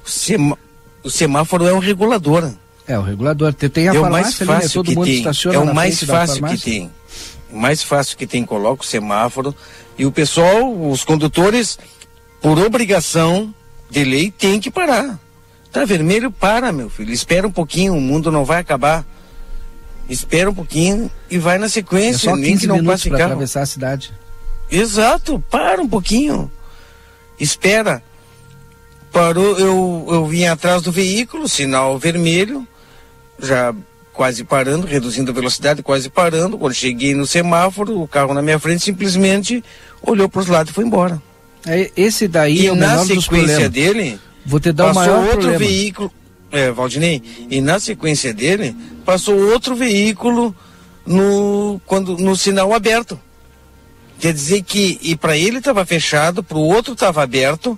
O, 0.05 0.09
sema- 0.09 0.57
o 1.07 1.09
semáforo 1.09 1.65
é 1.65 1.73
um 1.73 1.79
regulador. 1.79 2.51
É, 2.85 2.97
o 2.97 3.01
regulador. 3.01 3.53
Tem, 3.53 3.69
tem 3.69 3.89
a 3.89 3.93
é 3.95 3.99
o 3.99 4.09
mais 4.09 4.39
ali, 4.39 4.49
né? 4.49 4.55
fácil 4.59 4.73
Todo 4.83 4.85
que 4.85 4.95
mundo 4.95 5.05
tem. 5.05 5.17
estaciona 5.17 5.57
É 5.57 5.59
o 5.59 5.73
mais 5.73 6.03
fácil 6.03 6.45
que 6.45 6.57
tem. 6.57 6.91
O 7.51 7.57
mais 7.57 7.81
fácil 7.81 8.17
que 8.17 8.27
tem, 8.27 8.45
coloca 8.45 8.83
o 8.83 8.85
semáforo 8.85 9.55
e 9.97 10.05
o 10.05 10.11
pessoal, 10.11 10.89
os 10.89 11.03
condutores, 11.03 11.79
por 12.41 12.59
obrigação 12.59 13.53
de 13.89 14.03
lei, 14.03 14.31
tem 14.31 14.59
que 14.59 14.69
parar. 14.69 15.17
Tá 15.71 15.85
vermelho, 15.85 16.29
para, 16.29 16.71
meu 16.71 16.89
filho. 16.89 17.13
Espera 17.13 17.47
um 17.47 17.51
pouquinho, 17.51 17.95
o 17.95 18.01
mundo 18.01 18.31
não 18.31 18.43
vai 18.43 18.59
acabar. 18.59 19.05
Espera 20.09 20.49
um 20.49 20.53
pouquinho 20.53 21.11
e 21.29 21.37
vai 21.37 21.57
na 21.57 21.65
É 21.65 21.69
sequência, 21.69 22.29
só 22.29 22.35
nem 22.35 22.51
15 22.51 22.61
que 22.61 22.67
não 22.67 22.83
passe 22.83 23.09
carro. 23.09 23.23
atravessar 23.23 23.61
a 23.61 23.65
cidade. 23.65 24.13
Exato, 24.69 25.43
para 25.49 25.81
um 25.81 25.87
pouquinho. 25.87 26.51
Espera. 27.39 28.03
Parou, 29.17 29.57
eu, 29.57 30.07
eu 30.11 30.25
vim 30.27 30.45
atrás 30.45 30.83
do 30.83 30.91
veículo, 30.91 31.49
sinal 31.49 31.97
vermelho, 31.97 32.67
já 33.41 33.73
quase 34.13 34.43
parando, 34.43 34.85
reduzindo 34.85 35.31
a 35.31 35.33
velocidade, 35.33 35.81
quase 35.81 36.07
parando. 36.07 36.55
Quando 36.55 36.75
cheguei 36.75 37.15
no 37.15 37.25
semáforo, 37.25 37.99
o 37.99 38.07
carro 38.07 38.35
na 38.35 38.43
minha 38.43 38.59
frente 38.59 38.83
simplesmente 38.83 39.63
olhou 40.03 40.29
para 40.29 40.41
os 40.41 40.45
lados 40.45 40.69
e 40.69 40.73
foi 40.75 40.85
embora. 40.85 41.19
É, 41.65 41.89
esse 41.97 42.27
daí 42.27 42.59
e 42.59 42.67
é 42.67 42.71
o 42.71 42.75
na 42.75 43.03
sequência 43.03 43.67
dele, 43.67 44.19
Vou 44.45 44.59
te 44.59 44.71
dar 44.71 44.91
o 44.91 44.93
passou 44.93 45.01
maior 45.01 45.23
outro 45.23 45.37
problema. 45.39 45.57
veículo. 45.57 46.11
É, 46.51 46.71
Valdinei, 46.71 47.23
e 47.49 47.59
na 47.59 47.79
sequência 47.79 48.31
dele, 48.31 48.75
passou 49.03 49.35
outro 49.51 49.75
veículo 49.75 50.55
no, 51.07 51.81
quando, 51.87 52.19
no 52.19 52.35
sinal 52.35 52.71
aberto. 52.71 53.19
Quer 54.19 54.31
dizer 54.31 54.61
que, 54.61 54.99
e 55.01 55.15
para 55.15 55.35
ele 55.35 55.57
estava 55.57 55.83
fechado, 55.87 56.43
para 56.43 56.57
o 56.59 56.67
outro 56.67 56.93
estava 56.93 57.23
aberto, 57.23 57.77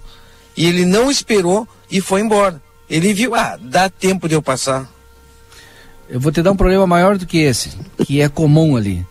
e 0.60 0.66
ele 0.66 0.86
não 0.86 1.10
esperou 1.10 1.66
e 1.90 2.02
foi 2.02 2.20
embora. 2.20 2.62
Ele 2.90 3.14
viu, 3.14 3.34
ah, 3.34 3.58
dá 3.62 3.90
tempo 3.90 4.28
de 4.28 4.36
eu 4.36 4.42
passar. 4.42 4.90
Eu 6.10 6.20
vou 6.20 6.34
te 6.34 6.42
dar 6.42 6.52
um 6.52 6.58
problema 6.58 6.86
maior 6.86 7.18
do 7.18 7.26
que 7.26 7.38
esse, 7.38 7.72
que 8.06 8.20
é 8.20 8.28
comum 8.28 8.76
ali. 8.76 9.08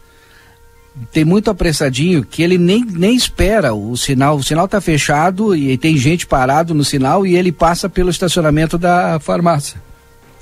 Tem 1.11 1.25
muito 1.25 1.49
apressadinho 1.49 2.23
que 2.23 2.43
ele 2.43 2.59
nem, 2.59 2.85
nem 2.85 3.17
espera 3.17 3.73
o 3.73 3.97
sinal. 3.97 4.37
O 4.37 4.43
sinal 4.43 4.67
está 4.67 4.79
fechado 4.79 5.57
e 5.57 5.79
tem 5.79 5.97
gente 5.97 6.27
parado 6.27 6.75
no 6.75 6.85
sinal 6.85 7.27
e 7.27 7.35
ele 7.35 7.51
passa 7.51 7.89
pelo 7.89 8.11
estacionamento 8.11 8.77
da 8.77 9.19
farmácia. 9.19 9.81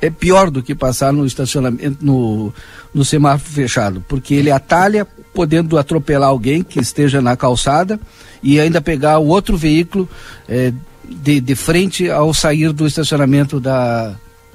É 0.00 0.10
pior 0.10 0.50
do 0.50 0.60
que 0.60 0.74
passar 0.74 1.12
no 1.12 1.24
estacionamento, 1.24 2.04
no, 2.04 2.52
no 2.92 3.04
semáforo 3.04 3.52
fechado, 3.52 4.04
porque 4.08 4.34
ele 4.34 4.50
atalha, 4.50 5.06
podendo 5.32 5.78
atropelar 5.78 6.30
alguém 6.30 6.64
que 6.64 6.80
esteja 6.80 7.22
na 7.22 7.36
calçada 7.36 8.00
e 8.42 8.58
ainda 8.58 8.80
pegar 8.80 9.18
o 9.18 9.26
outro 9.26 9.56
veículo 9.56 10.08
eh, 10.48 10.72
de, 11.08 11.40
de 11.40 11.54
frente 11.54 12.10
ao 12.10 12.32
sair 12.34 12.72
do 12.72 12.86
estacionamento 12.86 13.60
da, 13.60 14.14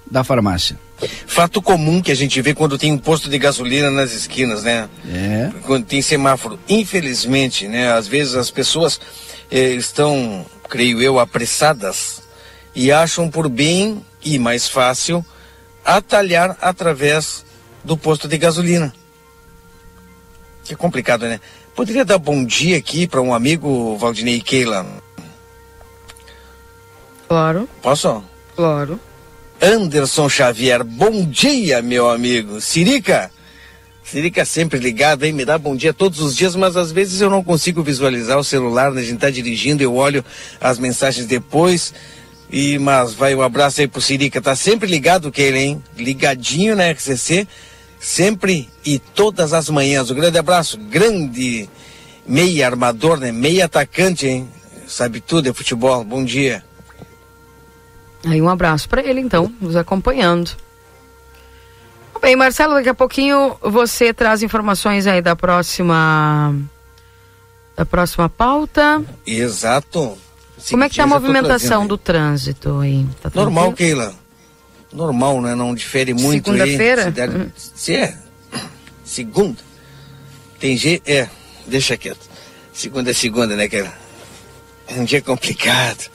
da 0.10 0.24
farmácia. 0.24 0.78
Fato 1.26 1.62
comum 1.62 2.02
que 2.02 2.12
a 2.12 2.16
gente 2.16 2.40
vê 2.42 2.54
quando 2.54 2.78
tem 2.78 2.92
um 2.92 2.98
posto 2.98 3.30
de 3.30 3.40
gasolina 3.40 3.90
nas 3.90 4.14
esquinas, 4.14 4.64
né? 4.64 4.88
É. 5.12 5.50
quando 5.66 5.86
tem 5.86 6.02
semáforo. 6.02 6.60
Infelizmente, 6.70 7.68
né, 7.68 7.92
às 7.92 8.08
vezes 8.08 8.36
as 8.36 8.52
pessoas 8.52 9.00
eh, 9.50 9.72
estão, 9.72 10.46
creio 10.70 11.02
eu, 11.02 11.20
apressadas 11.20 12.22
e 12.76 12.92
acham 12.92 13.30
por 13.30 13.50
bem 13.50 14.06
e 14.24 14.38
mais 14.38 14.68
fácil 14.68 15.26
atalhar 15.84 16.56
através 16.62 17.44
do 17.84 17.98
posto 17.98 18.28
de 18.28 18.38
gasolina. 18.38 18.94
Que 20.64 20.76
complicado, 20.76 21.24
né? 21.24 21.40
Poderia 21.76 22.06
dar 22.06 22.20
bom 22.20 22.46
dia 22.46 22.78
aqui 22.78 23.08
para 23.08 23.22
um 23.22 23.34
amigo 23.34 23.98
Valdinei 23.98 24.40
Keila? 24.40 24.86
Claro, 27.32 27.66
Posso? 27.82 28.22
claro. 28.58 29.00
Anderson 29.62 30.28
Xavier, 30.28 30.84
bom 30.84 31.24
dia, 31.24 31.82
meu 31.82 32.10
amigo. 32.10 32.60
Sirica, 32.60 33.32
Sirica 34.04 34.44
sempre 34.44 34.80
ligado, 34.80 35.24
hein? 35.24 35.32
Me 35.32 35.46
dá 35.46 35.58
bom 35.58 35.74
dia 35.74 35.94
todos 35.94 36.20
os 36.20 36.36
dias, 36.36 36.58
mas 36.58 36.76
às 36.76 36.92
vezes 36.92 37.22
eu 37.22 37.30
não 37.30 37.42
consigo 37.42 37.82
visualizar 37.82 38.38
o 38.38 38.44
celular, 38.44 38.92
né? 38.92 39.00
A 39.00 39.04
gente 39.06 39.20
tá 39.20 39.30
dirigindo, 39.30 39.82
eu 39.82 39.96
olho 39.96 40.26
as 40.60 40.78
mensagens 40.78 41.26
depois. 41.26 41.94
E, 42.52 42.78
mas 42.80 43.14
vai 43.14 43.34
um 43.34 43.42
abraço 43.42 43.80
aí 43.80 43.88
pro 43.88 44.02
Sirica, 44.02 44.42
tá 44.42 44.54
sempre 44.54 44.90
ligado 44.90 45.32
que 45.32 45.42
ele, 45.42 45.60
hein? 45.60 45.84
Ligadinho 45.96 46.76
na 46.76 46.92
RCC, 46.92 47.48
sempre 47.98 48.68
e 48.84 49.00
todas 49.00 49.54
as 49.54 49.70
manhãs. 49.70 50.12
Um 50.12 50.16
grande 50.16 50.38
abraço, 50.38 50.78
grande 50.78 51.70
meia 52.28 52.66
armador, 52.66 53.18
né? 53.18 53.32
Meia 53.32 53.64
atacante, 53.64 54.28
hein? 54.28 54.50
Sabe 54.86 55.22
tudo 55.22 55.48
é 55.48 55.54
futebol. 55.54 56.04
Bom 56.04 56.26
dia. 56.26 56.62
Aí 58.26 58.42
um 58.42 58.50
abraço 58.50 58.88
para 58.88 59.04
ele 59.04 59.20
então, 59.20 59.52
nos 59.60 59.76
acompanhando. 59.76 60.52
Bem, 62.22 62.36
Marcelo, 62.36 62.76
daqui 62.76 62.90
a 62.90 62.94
pouquinho 62.94 63.58
você 63.62 64.14
traz 64.14 64.44
informações 64.44 65.08
aí 65.08 65.22
da 65.24 65.36
próxima 65.36 66.54
da 67.76 67.84
próxima 67.84 68.30
pauta. 68.30 69.04
Exato. 69.26 70.18
Como 70.70 70.84
é 70.84 70.90
que 70.90 70.98
tá 70.98 71.04
a 71.04 71.08
movimentação 71.08 71.88
do 71.88 71.98
trânsito 71.98 72.80
aí? 72.80 73.08
Tá 73.24 73.32
Normal, 73.34 73.74
Keila. 73.74 74.14
Normal, 74.94 75.42
né? 75.42 75.56
Não 75.56 75.74
difere 75.74 76.14
muito. 76.14 76.46
Segunda-feira? 76.46 77.12
Se, 77.56 77.96
é. 77.96 78.16
Segunda. 79.04 79.58
Tem 80.60 80.78
jeito. 80.78 81.10
É, 81.10 81.28
deixa 81.66 81.98
quieto. 81.98 82.30
Segunda 82.72 83.10
é 83.10 83.14
segunda, 83.14 83.56
né, 83.56 83.68
Keila? 83.68 83.92
É 84.88 84.94
um 85.00 85.06
dia 85.06 85.22
complicado. 85.22 86.10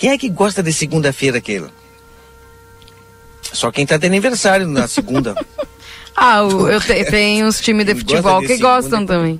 Quem 0.00 0.12
é 0.12 0.16
que 0.16 0.30
gosta 0.30 0.62
de 0.62 0.72
segunda-feira, 0.72 1.42
Keila? 1.42 1.70
Só 3.52 3.70
quem 3.70 3.84
tá 3.84 3.98
de 3.98 4.06
aniversário 4.06 4.66
na 4.66 4.88
segunda. 4.88 5.34
ah, 6.16 6.42
o, 6.42 6.70
eu 6.70 6.80
te, 6.80 7.04
tem 7.04 7.44
uns 7.44 7.60
times 7.60 7.84
de 7.84 7.94
futebol 7.94 8.40
de 8.40 8.46
que 8.46 8.56
gostam 8.56 9.04
também. 9.04 9.38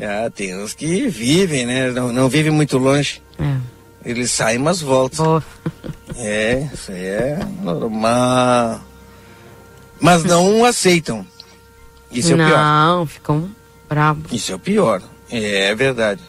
Ah, 0.00 0.30
tem 0.34 0.56
uns 0.56 0.72
que 0.72 1.06
vivem, 1.08 1.66
né? 1.66 1.90
Não, 1.90 2.10
não 2.10 2.26
vivem 2.26 2.50
muito 2.50 2.78
longe. 2.78 3.22
É. 3.38 3.56
Eles 4.02 4.30
saem, 4.30 4.58
mas 4.58 4.80
voltam. 4.80 5.42
É, 6.16 6.70
isso 6.72 6.90
aí 6.90 7.04
é 7.04 7.38
normal. 7.60 8.80
Mas 10.00 10.24
não 10.24 10.64
aceitam. 10.64 11.26
Isso 12.10 12.32
é 12.32 12.34
o 12.34 12.38
pior. 12.38 12.58
Não, 12.58 13.06
ficam 13.06 13.50
bravos. 13.86 14.32
Isso 14.32 14.52
é 14.52 14.54
o 14.54 14.58
pior. 14.58 15.02
É, 15.30 15.66
é 15.66 15.74
verdade. 15.74 16.22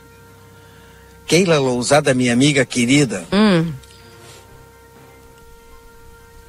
Keila 1.27 1.59
Lousada, 1.59 2.13
minha 2.13 2.31
amiga 2.31 2.65
querida. 2.65 3.25
Hum. 3.31 3.71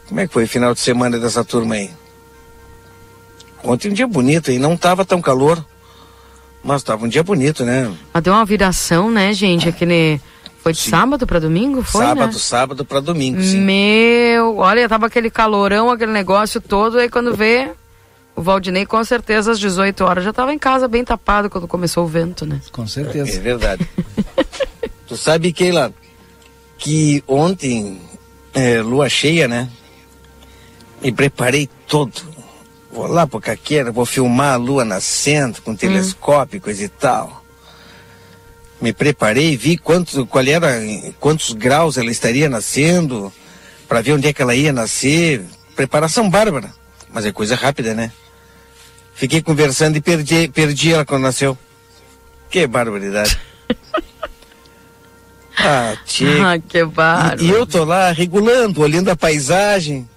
Como 0.09 0.21
é 0.21 0.27
que 0.27 0.33
foi 0.33 0.45
o 0.45 0.49
final 0.49 0.73
de 0.73 0.81
semana 0.81 1.19
dessa 1.19 1.45
turma 1.45 1.75
aí? 1.75 1.91
Ontem 3.63 3.91
um 3.91 3.93
dia 3.93 4.07
bonito 4.07 4.51
e 4.51 4.59
não 4.59 4.77
tava 4.77 5.05
tão 5.05 5.21
calor. 5.21 5.63
Mas 6.63 6.83
tava 6.83 7.05
um 7.05 7.09
dia 7.09 7.23
bonito, 7.23 7.65
né? 7.65 7.93
Mas 8.13 8.23
deu 8.23 8.33
uma 8.33 8.45
viração, 8.45 9.11
né, 9.11 9.33
gente? 9.33 9.69
Aquele. 9.69 10.21
Foi 10.63 10.73
de 10.73 10.81
sim. 10.81 10.91
sábado 10.91 11.27
para 11.27 11.39
domingo? 11.39 11.83
Foi, 11.83 12.05
sábado, 12.05 12.33
né? 12.33 12.39
sábado 12.39 12.85
para 12.85 13.01
domingo, 13.01 13.41
sim. 13.43 13.61
Meu, 13.61 14.57
olha, 14.59 14.89
tava 14.89 15.07
aquele 15.07 15.31
calorão, 15.31 15.91
aquele 15.91 16.13
negócio 16.13 16.61
todo, 16.61 16.99
aí 16.99 17.09
quando 17.09 17.35
vê, 17.35 17.71
o 18.39 18.43
Valdinei 18.43 18.87
com 18.87 19.03
certeza 19.03 19.51
às 19.51 19.59
18 19.59 20.05
horas 20.05 20.23
já 20.23 20.33
tava 20.33 20.55
em 20.55 20.59
casa 20.59 20.87
bem 20.87 21.05
tapado 21.05 21.51
quando 21.51 21.67
começou 21.67 22.05
o 22.05 22.07
vento, 22.07 22.47
né? 22.47 22.61
Com 22.71 22.87
certeza. 22.87 23.33
É, 23.33 23.35
é 23.35 23.41
verdade. 23.41 23.89
tu 25.09 25.17
sabe, 25.17 25.53
Keila, 25.53 25.93
que 26.79 27.21
ontem, 27.27 28.01
é, 28.55 28.81
lua 28.81 29.09
cheia, 29.09 29.49
né? 29.49 29.69
Me 31.03 31.11
preparei 31.11 31.69
todo 31.89 32.13
Vou 32.93 33.09
lá 33.09 33.27
pro 33.27 33.41
Caqueira, 33.41 33.91
vou 33.91 34.07
filmar 34.07 34.55
a 34.55 34.57
lua 34.57 34.85
nascendo 34.85 35.61
com 35.61 35.75
telescópio, 35.75 36.59
hum. 36.59 36.63
coisa 36.63 36.85
e 36.85 36.89
tal. 36.89 37.45
Me 38.81 38.93
preparei, 38.93 39.57
vi 39.57 39.77
quantos, 39.77 40.25
qual 40.29 40.45
era, 40.45 40.81
quantos 41.19 41.53
graus 41.53 41.99
ela 41.99 42.11
estaria 42.11 42.49
nascendo, 42.49 43.33
para 43.89 44.01
ver 44.01 44.13
onde 44.13 44.29
é 44.29 44.33
que 44.33 44.41
ela 44.41 44.55
ia 44.55 44.73
nascer. 44.73 45.45
Preparação 45.75 46.31
bárbara. 46.31 46.73
Mas 47.13 47.27
é 47.27 47.33
coisa 47.33 47.57
rápida, 47.57 47.95
né? 47.95 48.13
Fiquei 49.19 49.43
conversando 49.43 49.97
e 49.97 50.01
perdi, 50.01 50.47
perdi 50.47 50.93
ela 50.93 51.05
quando 51.05 51.23
nasceu. 51.23 51.59
Que 52.49 52.69
barbaridade. 52.69 53.37
ah, 55.59 55.97
tia. 56.07 56.53
Ah, 56.53 56.59
que 56.61 56.85
bárbaro. 56.85 57.43
E, 57.43 57.49
e 57.49 57.51
eu 57.51 57.67
tô 57.67 57.83
lá 57.83 58.13
regulando, 58.13 58.81
olhando 58.81 59.09
a 59.09 59.17
paisagem. 59.17 60.09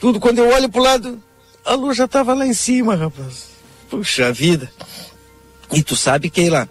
Tudo, 0.00 0.18
quando 0.18 0.38
eu 0.38 0.48
olho 0.48 0.68
pro 0.68 0.82
lado, 0.82 1.22
a 1.64 1.74
lua 1.74 1.94
já 1.94 2.06
estava 2.06 2.34
lá 2.34 2.44
em 2.44 2.52
cima, 2.52 2.96
rapaz. 2.96 3.50
Puxa 3.88 4.32
vida. 4.32 4.68
E 5.72 5.80
tu 5.80 5.94
sabe 5.94 6.30
que 6.30 6.50
lá, 6.50 6.68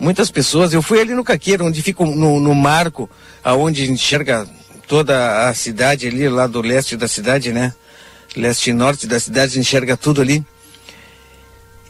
muitas 0.00 0.32
pessoas, 0.32 0.72
eu 0.72 0.82
fui 0.82 1.00
ali 1.00 1.14
no 1.14 1.22
Caqueiro, 1.22 1.64
onde 1.64 1.80
fica 1.80 2.04
no, 2.04 2.40
no 2.40 2.56
marco, 2.56 3.08
aonde 3.44 3.88
enxerga 3.88 4.48
toda 4.88 5.48
a 5.48 5.54
cidade 5.54 6.08
ali, 6.08 6.28
lá 6.28 6.48
do 6.48 6.60
leste 6.60 6.96
da 6.96 7.06
cidade, 7.06 7.52
né? 7.52 7.72
Leste 8.36 8.70
e 8.70 8.72
norte 8.72 9.06
da 9.06 9.18
cidade, 9.18 9.58
enxerga 9.58 9.96
tudo 9.96 10.20
ali. 10.20 10.44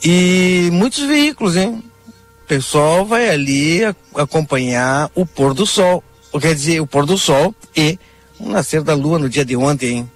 E 0.03 0.71
muitos 0.73 1.01
veículos, 1.01 1.57
hein? 1.57 1.83
O 2.09 2.47
pessoal 2.47 3.05
vai 3.05 3.29
ali 3.29 3.81
acompanhar 4.15 5.11
o 5.15 5.27
pôr 5.27 5.55
do 5.55 5.67
sol. 5.67 6.03
Quer 6.41 6.55
dizer, 6.55 6.81
o 6.81 6.87
pôr 6.87 7.05
do 7.05 7.19
sol 7.19 7.55
e 7.77 7.99
o 8.39 8.49
nascer 8.49 8.83
da 8.83 8.95
lua 8.95 9.19
no 9.19 9.29
dia 9.29 9.45
de 9.45 9.57
ontem, 9.57 9.99
hein? 9.99 10.11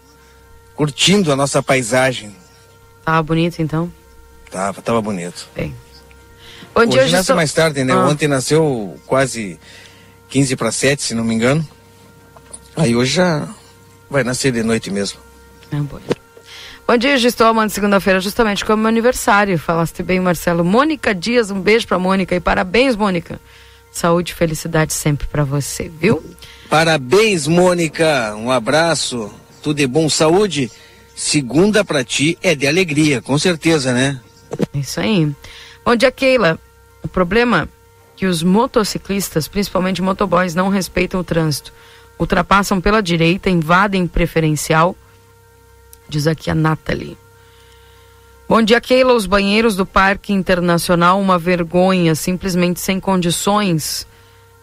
curtindo 0.75 1.33
a 1.33 1.37
nossa 1.37 1.63
paisagem. 1.63 2.35
Tava 3.05 3.23
bonito 3.23 3.61
então? 3.61 3.93
Tava, 4.51 4.83
tava 4.83 5.01
bonito. 5.01 5.49
Bem. 5.55 5.75
Bom 6.75 6.85
dia, 6.87 7.03
hoje 7.03 7.13
nasce 7.13 7.23
estou... 7.23 7.37
mais 7.37 7.53
tarde, 7.53 7.85
né? 7.85 7.93
Ah. 7.93 8.07
Ontem 8.07 8.27
nasceu 8.27 8.99
quase 9.07 9.59
15 10.29 10.57
para 10.57 10.73
7, 10.73 11.03
se 11.03 11.15
não 11.15 11.25
me 11.25 11.35
engano. 11.35 11.67
Aí 12.77 12.97
hoje 12.97 13.15
já 13.15 13.49
vai 14.11 14.25
nascer 14.25 14.53
de 14.53 14.63
noite 14.63 14.91
mesmo. 14.91 15.21
Bom. 15.83 16.01
Bom 16.87 16.97
dia, 16.99 17.15
estou 17.15 17.47
amando 17.47 17.73
segunda-feira, 17.73 18.21
justamente 18.21 18.65
como 18.65 18.83
meu 18.83 18.89
aniversário. 18.89 19.59
Falaste 19.59 20.03
bem, 20.03 20.21
Marcelo. 20.21 20.63
Mônica 20.63 21.15
Dias, 21.15 21.51
um 21.51 21.61
beijo 21.61 21.87
para 21.87 21.99
Mônica 21.99 22.35
e 22.35 22.41
parabéns, 22.41 22.95
Mônica. 22.95 23.41
Saúde 23.91 24.33
e 24.33 24.35
felicidade 24.35 24.93
sempre 24.93 25.27
para 25.27 25.45
você, 25.45 25.89
viu? 25.89 26.23
Parabéns, 26.69 27.47
Mônica. 27.47 28.35
Um 28.37 28.51
abraço 28.51 29.33
tudo 29.63 29.79
de 29.79 29.87
bom, 29.87 30.11
saúde. 30.11 30.71
Segunda 31.17 31.83
para 31.83 32.05
ti 32.05 32.37
é 32.43 32.55
de 32.55 32.67
alegria, 32.67 33.23
com 33.23 33.39
certeza, 33.39 33.95
né? 33.95 34.21
Isso 34.75 35.01
aí. 35.01 35.33
Bom 35.85 35.97
dia, 35.97 36.11
Keila. 36.11 36.59
O 37.03 37.09
problema 37.09 37.63
é 37.63 37.69
que 38.15 38.27
os 38.27 38.43
motociclistas, 38.43 39.49
principalmente 39.49 40.03
motoboys, 40.03 40.55
não 40.55 40.69
respeitam 40.69 41.21
o 41.21 41.25
trânsito. 41.25 41.73
Ultrapassam 42.19 42.81
pela 42.81 43.01
direita, 43.01 43.49
invadem 43.49 44.07
preferencial. 44.07 44.95
Diz 46.09 46.27
aqui 46.27 46.51
a 46.51 46.55
Nathalie. 46.55 47.17
Bom 48.49 48.63
dia, 48.63 48.81
Keila. 48.81 49.15
Os 49.15 49.27
banheiros 49.27 49.75
do 49.75 49.87
Parque 49.87 50.33
Internacional, 50.33 51.21
uma 51.21 51.39
vergonha, 51.39 52.15
simplesmente 52.15 52.81
sem 52.81 53.01
condições. 53.01 54.07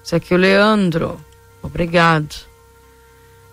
Isso 0.03 0.15
aqui 0.15 0.33
é 0.33 0.37
o 0.37 0.39
Leandro. 0.39 1.19
Obrigado. 1.63 2.35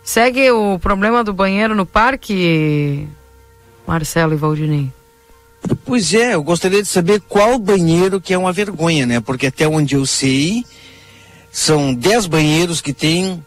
Segue 0.03 0.51
o 0.51 0.79
problema 0.79 1.23
do 1.23 1.35
banheiro 1.35 1.75
no 1.75 1.85
parque, 1.85 3.07
Marcelo 3.87 4.33
e 4.33 4.37
Valdinei. 4.37 4.91
Pois 5.85 6.15
é, 6.15 6.35
eu 6.35 6.43
gostaria 6.43 6.83
de 6.83 6.89
saber 6.89 7.21
qual 7.29 7.59
banheiro 7.59 8.21
que 8.21 8.33
é 8.33 8.39
uma 8.39 8.53
vergonha, 8.53 9.05
né? 9.05 9.21
Porque 9.21 9.49
até 9.49 9.69
onde 9.69 9.97
eu 9.97 10.07
sei, 10.07 10.65
são 11.51 11.95
10 11.95 12.27
banheiros 12.27 12.81
que 12.81 12.93
tem 12.93 13.45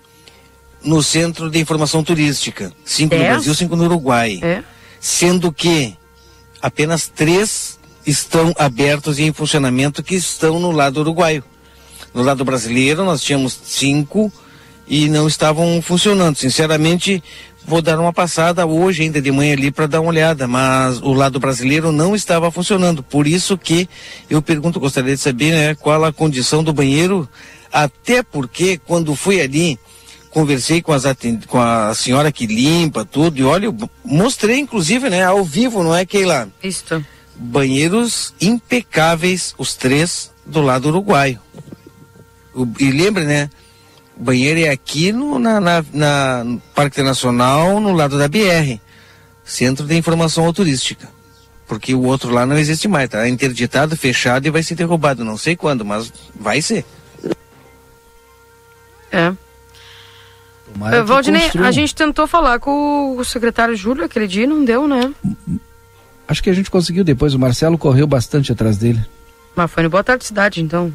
no 0.83 1.01
Centro 1.03 1.49
de 1.49 1.59
Informação 1.59 2.03
Turística. 2.03 2.71
Cinco 2.83 3.15
no 3.15 3.23
Brasil, 3.23 3.55
cinco 3.55 3.75
no 3.75 3.85
Uruguai. 3.85 4.39
É. 4.41 4.63
Sendo 4.99 5.51
que 5.51 5.95
apenas 6.61 7.07
três 7.07 7.79
estão 8.05 8.53
abertos 8.57 9.19
e 9.19 9.23
em 9.23 9.33
funcionamento 9.33 10.03
que 10.03 10.15
estão 10.15 10.59
no 10.59 10.71
lado 10.71 10.99
uruguaio. 10.99 11.43
No 12.13 12.23
lado 12.23 12.43
brasileiro, 12.43 13.05
nós 13.05 13.21
tínhamos 13.21 13.57
cinco 13.63 14.31
e 14.87 15.07
não 15.07 15.27
estavam 15.27 15.81
funcionando. 15.81 16.35
Sinceramente, 16.35 17.23
vou 17.65 17.81
dar 17.81 17.99
uma 17.99 18.11
passada 18.11 18.65
hoje 18.65 19.03
ainda 19.03 19.21
de 19.21 19.31
manhã 19.31 19.53
ali 19.53 19.71
para 19.71 19.87
dar 19.87 20.01
uma 20.01 20.09
olhada, 20.09 20.47
mas 20.47 20.99
o 21.01 21.13
lado 21.13 21.39
brasileiro 21.39 21.91
não 21.91 22.15
estava 22.15 22.51
funcionando. 22.51 23.01
Por 23.01 23.27
isso 23.27 23.57
que 23.57 23.87
eu 24.29 24.41
pergunto, 24.41 24.79
gostaria 24.79 25.15
de 25.15 25.21
saber 25.21 25.51
né, 25.51 25.75
qual 25.75 26.03
a 26.03 26.11
condição 26.11 26.63
do 26.63 26.73
banheiro, 26.73 27.29
até 27.71 28.21
porque 28.23 28.79
quando 28.85 29.15
fui 29.15 29.39
ali, 29.39 29.79
conversei 30.31 30.81
com, 30.81 30.93
as 30.93 31.03
com 31.47 31.59
a 31.59 31.93
senhora 31.93 32.31
que 32.31 32.47
limpa 32.47 33.05
tudo, 33.05 33.37
e 33.37 33.43
olha, 33.43 33.67
mostrei 34.03 34.57
inclusive, 34.57 35.09
né, 35.09 35.23
ao 35.23 35.43
vivo, 35.43 35.83
não 35.83 35.95
é, 35.95 36.05
Keila? 36.05 36.49
Isto. 36.63 37.05
Banheiros 37.35 38.33
impecáveis, 38.41 39.53
os 39.57 39.75
três 39.75 40.31
do 40.45 40.61
lado 40.61 40.87
uruguaio. 40.87 41.39
O, 42.53 42.67
e 42.79 42.91
lembre, 42.91 43.25
né, 43.25 43.49
banheiro 44.15 44.61
é 44.61 44.69
aqui 44.69 45.11
no 45.11 45.37
na, 45.37 45.59
na, 45.59 45.85
na 45.93 46.45
Parque 46.73 47.01
Nacional, 47.03 47.79
no 47.79 47.93
lado 47.93 48.17
da 48.17 48.27
BR, 48.27 48.79
Centro 49.43 49.85
de 49.85 49.95
Informação 49.97 50.51
Turística. 50.53 51.09
Porque 51.67 51.93
o 51.93 52.03
outro 52.03 52.31
lá 52.31 52.45
não 52.45 52.57
existe 52.57 52.87
mais, 52.87 53.09
tá 53.09 53.27
interditado, 53.27 53.95
fechado 53.95 54.45
e 54.45 54.49
vai 54.49 54.61
ser 54.61 54.75
derrubado. 54.75 55.23
Não 55.23 55.37
sei 55.37 55.55
quando, 55.55 55.85
mas 55.85 56.11
vai 56.37 56.61
ser. 56.61 56.85
É. 59.11 59.33
Uh, 60.75 61.05
Valdinei, 61.05 61.49
a 61.63 61.71
gente 61.71 61.93
tentou 61.93 62.27
falar 62.27 62.59
com 62.59 63.17
o 63.17 63.25
secretário 63.25 63.75
Júlio 63.75 64.05
aquele 64.05 64.27
dia 64.27 64.47
não 64.47 64.63
deu, 64.63 64.87
né? 64.87 65.13
Acho 66.27 66.41
que 66.41 66.49
a 66.49 66.53
gente 66.53 66.71
conseguiu 66.71 67.03
depois. 67.03 67.33
O 67.33 67.39
Marcelo 67.39 67.77
correu 67.77 68.07
bastante 68.07 68.51
atrás 68.51 68.77
dele. 68.77 69.03
Mas 69.55 69.69
foi 69.69 69.83
no 69.83 69.89
Boa 69.89 70.03
Tarde 70.03 70.25
Cidade, 70.25 70.61
então. 70.61 70.93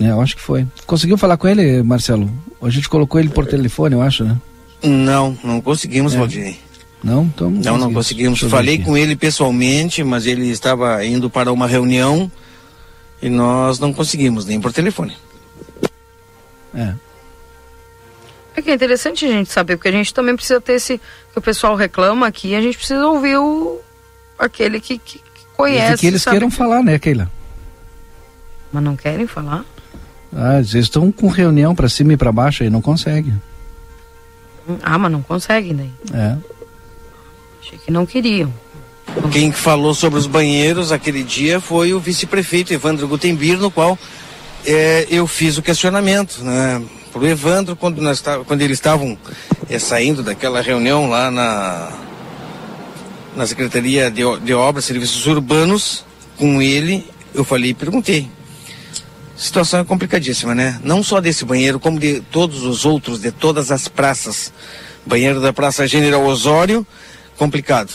É, 0.00 0.10
eu 0.10 0.20
acho 0.20 0.36
que 0.36 0.42
foi. 0.42 0.66
Conseguiu 0.86 1.16
falar 1.16 1.36
com 1.36 1.48
ele, 1.48 1.82
Marcelo? 1.82 2.30
A 2.60 2.68
gente 2.68 2.88
colocou 2.88 3.20
ele 3.20 3.30
por 3.30 3.46
telefone, 3.46 3.94
eu 3.94 4.02
acho, 4.02 4.24
né? 4.24 4.36
Não, 4.82 5.36
não 5.42 5.60
conseguimos, 5.60 6.14
é. 6.14 6.18
Valdinei. 6.18 6.58
Não, 7.02 7.24
então 7.24 7.50
não, 7.50 7.60
não, 7.60 7.78
não 7.78 7.92
conseguimos. 7.92 8.40
Falei 8.42 8.78
com 8.78 8.96
ele 8.96 9.16
pessoalmente, 9.16 10.04
mas 10.04 10.26
ele 10.26 10.48
estava 10.50 11.04
indo 11.04 11.28
para 11.28 11.52
uma 11.52 11.66
reunião 11.66 12.30
e 13.20 13.28
nós 13.28 13.78
não 13.78 13.92
conseguimos 13.92 14.44
nem 14.44 14.60
por 14.60 14.72
telefone. 14.72 15.16
É. 16.74 16.94
É 18.54 18.60
que 18.60 18.70
é 18.70 18.74
interessante 18.74 19.24
a 19.24 19.28
gente 19.28 19.50
saber, 19.50 19.76
porque 19.76 19.88
a 19.88 19.92
gente 19.92 20.12
também 20.12 20.36
precisa 20.36 20.60
ter 20.60 20.74
esse. 20.74 20.98
que 20.98 21.38
o 21.38 21.42
pessoal 21.42 21.74
reclama 21.74 22.26
aqui, 22.26 22.54
a 22.54 22.60
gente 22.60 22.76
precisa 22.76 23.06
ouvir 23.06 23.36
o. 23.38 23.80
aquele 24.38 24.80
que, 24.80 24.98
que, 24.98 25.18
que 25.18 25.44
conhece. 25.56 25.94
E 25.94 25.98
que 25.98 26.06
eles 26.06 26.22
sabe? 26.22 26.36
queiram 26.36 26.50
falar, 26.50 26.82
né, 26.82 26.98
Keila? 26.98 27.30
Mas 28.72 28.82
não 28.82 28.96
querem 28.96 29.26
falar? 29.26 29.64
Ah, 30.34 30.56
eles 30.56 30.74
estão 30.74 31.12
com 31.12 31.28
reunião 31.28 31.74
para 31.74 31.88
cima 31.88 32.12
e 32.12 32.16
para 32.16 32.32
baixo 32.32 32.64
e 32.64 32.70
não 32.70 32.80
conseguem. 32.80 33.40
Ah, 34.82 34.98
mas 34.98 35.12
não 35.12 35.22
conseguem 35.22 35.74
daí. 35.74 35.90
É. 36.12 36.36
Achei 37.60 37.78
que 37.78 37.90
não 37.90 38.06
queriam. 38.06 38.52
Quem 39.30 39.52
falou 39.52 39.94
sobre 39.94 40.18
os 40.18 40.26
banheiros 40.26 40.90
aquele 40.90 41.22
dia 41.22 41.60
foi 41.60 41.92
o 41.92 42.00
vice-prefeito 42.00 42.72
Evandro 42.72 43.06
Gutenbir, 43.08 43.58
no 43.58 43.70
qual 43.70 43.98
é, 44.64 45.06
eu 45.10 45.26
fiz 45.26 45.58
o 45.58 45.62
questionamento, 45.62 46.42
né? 46.42 46.82
Pro 47.12 47.26
Evandro, 47.26 47.76
quando, 47.76 48.00
nós, 48.00 48.22
quando 48.46 48.62
eles 48.62 48.78
estavam 48.78 49.18
é, 49.68 49.78
saindo 49.78 50.22
daquela 50.22 50.62
reunião 50.62 51.10
lá 51.10 51.30
na, 51.30 51.92
na 53.36 53.46
Secretaria 53.46 54.10
de, 54.10 54.22
de 54.40 54.54
Obras 54.54 54.84
e 54.84 54.88
Serviços 54.88 55.26
Urbanos, 55.26 56.04
com 56.38 56.62
ele, 56.62 57.06
eu 57.34 57.44
falei 57.44 57.70
e 57.70 57.74
perguntei. 57.74 58.30
Situação 59.36 59.80
é 59.80 59.84
complicadíssima, 59.84 60.54
né? 60.54 60.80
Não 60.82 61.02
só 61.02 61.20
desse 61.20 61.44
banheiro, 61.44 61.78
como 61.78 61.98
de 61.98 62.20
todos 62.30 62.62
os 62.62 62.86
outros, 62.86 63.20
de 63.20 63.30
todas 63.30 63.70
as 63.70 63.88
praças. 63.88 64.52
Banheiro 65.04 65.40
da 65.40 65.52
Praça 65.52 65.86
General 65.86 66.24
Osório, 66.24 66.86
complicado. 67.36 67.92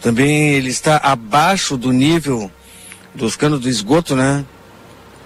Também 0.00 0.50
ele 0.50 0.68
está 0.68 0.98
abaixo 0.98 1.76
do 1.76 1.90
nível 1.90 2.50
dos 3.14 3.34
canos 3.34 3.60
do 3.60 3.68
esgoto, 3.68 4.14
né? 4.14 4.44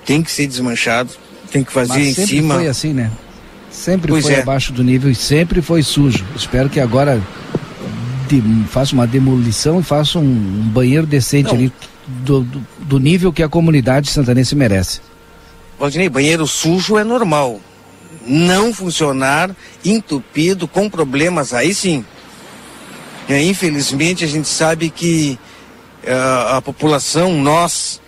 Tem 0.07 0.23
que 0.23 0.31
ser 0.31 0.47
desmanchado, 0.47 1.13
tem 1.53 1.63
que 1.63 1.73
fazer 1.73 1.99
Mas 1.99 2.19
em 2.19 2.27
cima. 2.27 2.55
foi 2.55 2.67
assim, 2.67 2.93
né? 2.93 3.11
Sempre 3.71 4.13
pois 4.13 4.25
foi 4.25 4.35
é. 4.35 4.41
abaixo 4.41 4.73
do 4.73 4.83
nível 4.83 5.11
e 5.11 5.15
sempre 5.15 5.63
foi 5.63 5.83
sujo. 5.83 6.25
Espero 6.35 6.69
que 6.69 6.81
agora 6.81 7.21
de, 8.29 8.43
faça 8.69 8.95
uma 8.95 9.07
demolição 9.07 9.81
e 9.81 9.83
faça 9.83 10.19
um, 10.19 10.23
um 10.23 10.69
banheiro 10.73 11.07
decente 11.07 11.49
Não. 11.49 11.55
ali 11.55 11.73
do, 12.07 12.41
do, 12.43 12.67
do, 12.81 12.99
nível 12.99 13.33
que 13.33 13.43
a 13.43 13.49
comunidade 13.49 14.11
santanense 14.11 14.55
merece. 14.55 15.01
Valdinei, 15.79 16.09
banheiro 16.09 16.47
sujo 16.47 16.99
é 16.99 17.05
normal. 17.05 17.61
Não 18.27 18.73
funcionar, 18.73 19.51
entupido, 19.85 20.69
com 20.69 20.89
problemas, 20.89 21.53
aí 21.53 21.75
sim. 21.75 22.05
É, 23.29 23.43
infelizmente, 23.43 24.25
a 24.25 24.29
gente 24.29 24.49
sabe 24.49 24.91
que 24.91 25.39
uh, 26.05 26.57
a 26.57 26.63
população, 26.63 27.41
nós, 27.41 28.02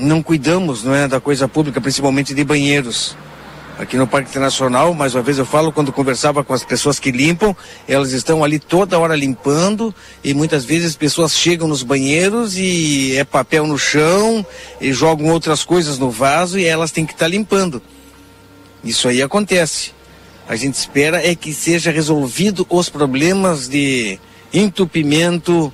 não 0.00 0.22
cuidamos 0.22 0.82
não 0.82 0.94
é, 0.94 1.06
da 1.06 1.20
coisa 1.20 1.46
pública, 1.46 1.80
principalmente 1.80 2.34
de 2.34 2.42
banheiros. 2.42 3.16
Aqui 3.78 3.96
no 3.96 4.06
Parque 4.06 4.28
Internacional, 4.28 4.92
mais 4.92 5.14
uma 5.14 5.22
vez 5.22 5.38
eu 5.38 5.46
falo, 5.46 5.72
quando 5.72 5.90
conversava 5.90 6.44
com 6.44 6.52
as 6.52 6.62
pessoas 6.62 6.98
que 6.98 7.10
limpam, 7.10 7.56
elas 7.88 8.12
estão 8.12 8.44
ali 8.44 8.58
toda 8.58 8.98
hora 8.98 9.16
limpando 9.16 9.94
e 10.22 10.34
muitas 10.34 10.66
vezes 10.66 10.88
as 10.90 10.96
pessoas 10.96 11.32
chegam 11.32 11.66
nos 11.66 11.82
banheiros 11.82 12.58
e 12.58 13.16
é 13.16 13.24
papel 13.24 13.66
no 13.66 13.78
chão 13.78 14.44
e 14.80 14.92
jogam 14.92 15.28
outras 15.28 15.64
coisas 15.64 15.98
no 15.98 16.10
vaso 16.10 16.58
e 16.58 16.66
elas 16.66 16.90
têm 16.90 17.06
que 17.06 17.12
estar 17.12 17.24
tá 17.24 17.30
limpando. 17.30 17.80
Isso 18.84 19.08
aí 19.08 19.22
acontece. 19.22 19.92
A 20.46 20.56
gente 20.56 20.74
espera 20.74 21.26
é 21.26 21.34
que 21.34 21.54
seja 21.54 21.90
resolvido 21.90 22.66
os 22.68 22.90
problemas 22.90 23.66
de 23.66 24.18
entupimento 24.52 25.72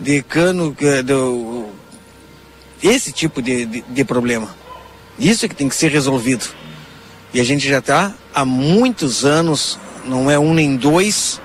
de 0.00 0.22
cano, 0.22 0.74
é, 0.80 1.02
do, 1.02 1.66
esse 2.86 3.12
tipo 3.12 3.40
de, 3.40 3.66
de, 3.66 3.80
de 3.82 4.04
problema. 4.04 4.54
Isso 5.18 5.44
é 5.44 5.48
que 5.48 5.54
tem 5.54 5.68
que 5.68 5.74
ser 5.74 5.90
resolvido. 5.90 6.44
E 7.32 7.40
a 7.40 7.44
gente 7.44 7.68
já 7.68 7.78
está 7.78 8.14
há 8.34 8.44
muitos 8.44 9.24
anos, 9.24 9.78
não 10.04 10.30
é 10.30 10.38
um 10.38 10.54
nem 10.54 10.76
dois, 10.76 11.40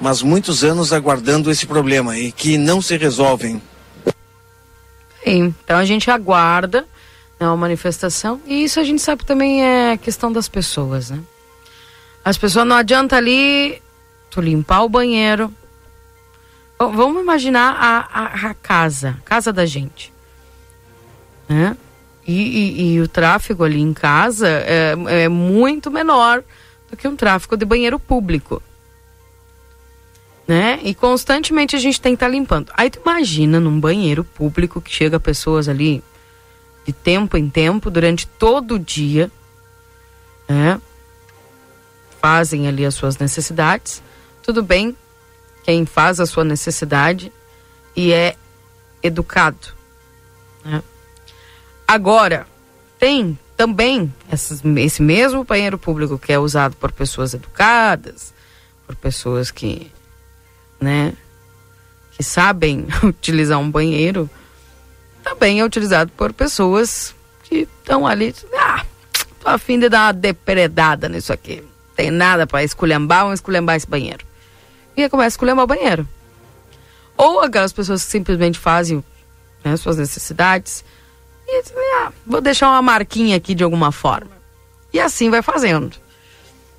mas 0.00 0.22
muitos 0.22 0.62
anos 0.62 0.92
aguardando 0.92 1.50
esse 1.50 1.66
problema 1.66 2.16
e 2.18 2.30
que 2.30 2.58
não 2.58 2.80
se 2.80 2.96
resolvem. 2.96 3.60
Então 5.24 5.76
a 5.78 5.84
gente 5.84 6.10
aguarda 6.10 6.86
né, 7.40 7.46
uma 7.46 7.56
manifestação 7.56 8.40
e 8.46 8.62
isso 8.62 8.78
a 8.78 8.84
gente 8.84 9.02
sabe 9.02 9.24
também 9.24 9.64
é 9.64 9.96
questão 9.96 10.30
das 10.32 10.48
pessoas, 10.48 11.10
né? 11.10 11.18
As 12.24 12.36
pessoas 12.36 12.66
não 12.66 12.76
adianta 12.76 13.16
ali 13.16 13.80
tu 14.30 14.40
limpar 14.40 14.82
o 14.82 14.88
banheiro, 14.88 15.52
Vamos 16.78 17.22
imaginar 17.22 17.74
a, 17.80 17.98
a, 17.98 18.50
a 18.50 18.54
casa, 18.54 19.16
casa 19.24 19.50
da 19.50 19.64
gente. 19.64 20.12
Né? 21.48 21.76
E, 22.26 22.32
e, 22.32 22.94
e, 22.94 23.00
o 23.00 23.06
tráfego 23.06 23.62
ali 23.62 23.80
em 23.80 23.92
casa 23.92 24.48
é, 24.48 24.94
é 25.24 25.28
muito 25.28 25.90
menor 25.90 26.42
do 26.90 26.96
que 26.96 27.06
um 27.06 27.14
tráfego 27.14 27.56
de 27.56 27.64
banheiro 27.64 27.98
público. 27.98 28.60
Né? 30.46 30.80
E 30.82 30.94
constantemente 30.94 31.76
a 31.76 31.78
gente 31.78 32.00
tem 32.00 32.12
que 32.12 32.16
estar 32.16 32.26
tá 32.26 32.32
limpando. 32.32 32.72
Aí 32.74 32.90
tu 32.90 33.00
imagina 33.00 33.60
num 33.60 33.78
banheiro 33.78 34.24
público 34.24 34.80
que 34.80 34.90
chega 34.90 35.20
pessoas 35.20 35.68
ali 35.68 36.02
de 36.84 36.92
tempo 36.92 37.36
em 37.36 37.50
tempo, 37.50 37.90
durante 37.90 38.28
todo 38.28 38.76
o 38.76 38.78
dia, 38.78 39.30
né? 40.48 40.80
Fazem 42.20 42.68
ali 42.68 42.86
as 42.86 42.94
suas 42.94 43.18
necessidades. 43.18 44.00
Tudo 44.40 44.62
bem, 44.62 44.96
quem 45.64 45.84
faz 45.84 46.20
a 46.20 46.26
sua 46.26 46.44
necessidade 46.44 47.32
e 47.96 48.12
é 48.12 48.36
educado. 49.02 49.74
Né? 50.64 50.80
Agora, 51.86 52.46
tem 52.98 53.38
também 53.56 54.12
esses, 54.32 54.62
esse 54.64 55.02
mesmo 55.02 55.44
banheiro 55.44 55.78
público 55.78 56.18
que 56.18 56.32
é 56.32 56.38
usado 56.38 56.76
por 56.76 56.92
pessoas 56.92 57.34
educadas, 57.34 58.34
por 58.86 58.96
pessoas 58.96 59.50
que, 59.50 59.90
né, 60.80 61.12
que 62.12 62.22
sabem 62.22 62.86
utilizar 63.02 63.58
um 63.58 63.70
banheiro, 63.70 64.28
também 65.22 65.60
é 65.60 65.64
utilizado 65.64 66.10
por 66.16 66.32
pessoas 66.32 67.14
que 67.44 67.68
estão 67.80 68.06
ali, 68.06 68.34
ah, 68.58 68.84
tô 69.40 69.48
a 69.48 69.58
fim 69.58 69.78
de 69.78 69.88
dar 69.88 70.06
uma 70.06 70.12
depredada 70.12 71.08
nisso 71.08 71.32
aqui. 71.32 71.62
Tem 71.94 72.10
nada 72.10 72.46
para 72.46 72.62
esculhambar, 72.62 73.22
vamos 73.22 73.38
esculhambar 73.38 73.76
esse 73.76 73.86
banheiro 73.86 74.26
e 74.96 75.08
começa 75.08 75.26
a 75.26 75.28
escolher 75.28 75.52
o 75.52 75.66
banheiro. 75.66 76.08
Ou 77.16 77.40
aquelas 77.40 77.72
pessoas 77.72 78.04
que 78.04 78.10
simplesmente 78.10 78.58
fazem 78.58 79.04
né, 79.64 79.76
suas 79.76 79.98
necessidades 79.98 80.84
e 81.48 81.62
ah, 81.98 82.12
vou 82.26 82.40
deixar 82.40 82.68
uma 82.68 82.82
marquinha 82.82 83.36
aqui 83.36 83.54
de 83.54 83.62
alguma 83.62 83.92
forma. 83.92 84.30
E 84.92 84.98
assim 84.98 85.30
vai 85.30 85.42
fazendo, 85.42 85.96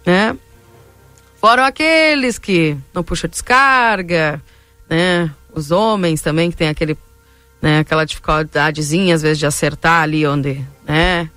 né? 0.06 0.36
Foram 1.40 1.64
aqueles 1.64 2.38
que 2.38 2.76
não 2.94 3.04
puxam 3.04 3.30
descarga, 3.30 4.42
né? 4.90 5.32
Os 5.54 5.72
homens 5.72 6.22
também 6.22 6.52
que 6.52 6.58
tem 6.58 6.68
aquele, 6.68 6.98
né, 7.62 7.80
aquela 7.80 8.06
dificuldadezinha 8.06 9.16
às 9.16 9.22
vezes 9.22 9.40
de 9.40 9.46
acertar 9.46 10.04
ali 10.04 10.26
onde, 10.28 10.64
né? 10.86 11.30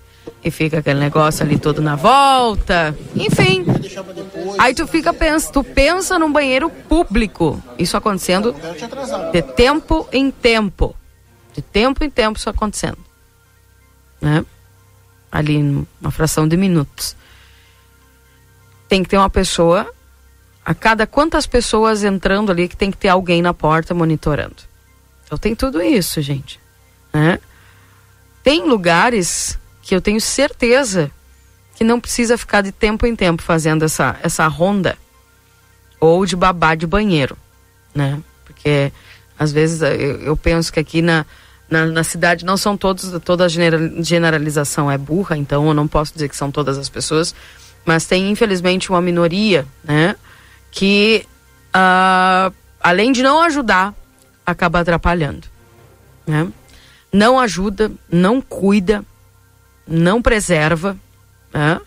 E 0.42 0.50
fica 0.50 0.78
aquele 0.78 0.98
negócio 0.98 1.44
ali 1.44 1.58
todo 1.58 1.82
na 1.82 1.96
volta. 1.96 2.96
Enfim. 3.14 3.64
Aí 4.58 4.74
tu 4.74 4.86
fica 4.86 5.12
pensa, 5.12 5.52
tu 5.52 5.62
pensa 5.62 6.18
num 6.18 6.32
banheiro 6.32 6.70
público. 6.70 7.62
Isso 7.78 7.96
acontecendo 7.96 8.54
de 9.32 9.42
tempo 9.42 10.08
em 10.10 10.30
tempo. 10.30 10.96
De 11.52 11.60
tempo 11.60 12.02
em 12.02 12.08
tempo 12.08 12.38
isso 12.38 12.48
acontecendo. 12.48 13.09
Né? 14.20 14.44
Ali 15.30 15.62
numa 15.62 16.10
fração 16.10 16.46
de 16.46 16.56
minutos. 16.56 17.16
Tem 18.88 19.02
que 19.02 19.08
ter 19.08 19.16
uma 19.16 19.30
pessoa 19.30 19.90
a 20.64 20.74
cada 20.74 21.06
quantas 21.06 21.46
pessoas 21.46 22.04
entrando 22.04 22.52
ali 22.52 22.68
que 22.68 22.76
tem 22.76 22.90
que 22.90 22.96
ter 22.96 23.08
alguém 23.08 23.40
na 23.40 23.54
porta 23.54 23.94
monitorando. 23.94 24.56
Então 25.24 25.38
tem 25.38 25.54
tudo 25.54 25.80
isso, 25.80 26.20
gente. 26.20 26.60
Né? 27.12 27.38
Tem 28.42 28.64
lugares 28.64 29.58
que 29.82 29.94
eu 29.94 30.00
tenho 30.00 30.20
certeza 30.20 31.10
que 31.74 31.84
não 31.84 32.00
precisa 32.00 32.36
ficar 32.36 32.62
de 32.62 32.72
tempo 32.72 33.06
em 33.06 33.16
tempo 33.16 33.42
fazendo 33.42 33.84
essa, 33.84 34.18
essa 34.22 34.46
ronda 34.46 34.98
ou 35.98 36.26
de 36.26 36.36
babá 36.36 36.74
de 36.74 36.86
banheiro, 36.86 37.36
né? 37.94 38.20
Porque 38.44 38.92
às 39.38 39.52
vezes 39.52 39.80
eu, 39.82 40.20
eu 40.20 40.36
penso 40.36 40.72
que 40.72 40.80
aqui 40.80 41.00
na, 41.00 41.24
na, 41.70 41.86
na, 41.86 42.02
cidade 42.02 42.44
não 42.44 42.56
são 42.56 42.76
todos, 42.76 43.12
toda 43.24 43.44
a 43.44 43.48
generalização 43.48 44.90
é 44.90 44.98
burra, 44.98 45.36
então 45.36 45.68
eu 45.68 45.74
não 45.74 45.86
posso 45.86 46.12
dizer 46.12 46.28
que 46.28 46.36
são 46.36 46.50
todas 46.50 46.76
as 46.76 46.88
pessoas, 46.88 47.34
Mas 47.84 48.04
tem, 48.06 48.30
infelizmente, 48.30 48.90
uma 48.90 49.00
minoria, 49.00 49.66
né? 49.82 50.16
Que, 50.70 51.24
uh, 51.74 52.52
além 52.80 53.12
de 53.12 53.22
não 53.22 53.40
ajudar, 53.42 53.94
acaba 54.44 54.80
atrapalhando. 54.80 55.48
Né? 56.26 56.48
Não 57.12 57.38
ajuda, 57.38 57.90
não 58.10 58.40
cuida, 58.40 59.04
não 59.86 60.20
preserva. 60.20 60.96
Né? 61.52 61.80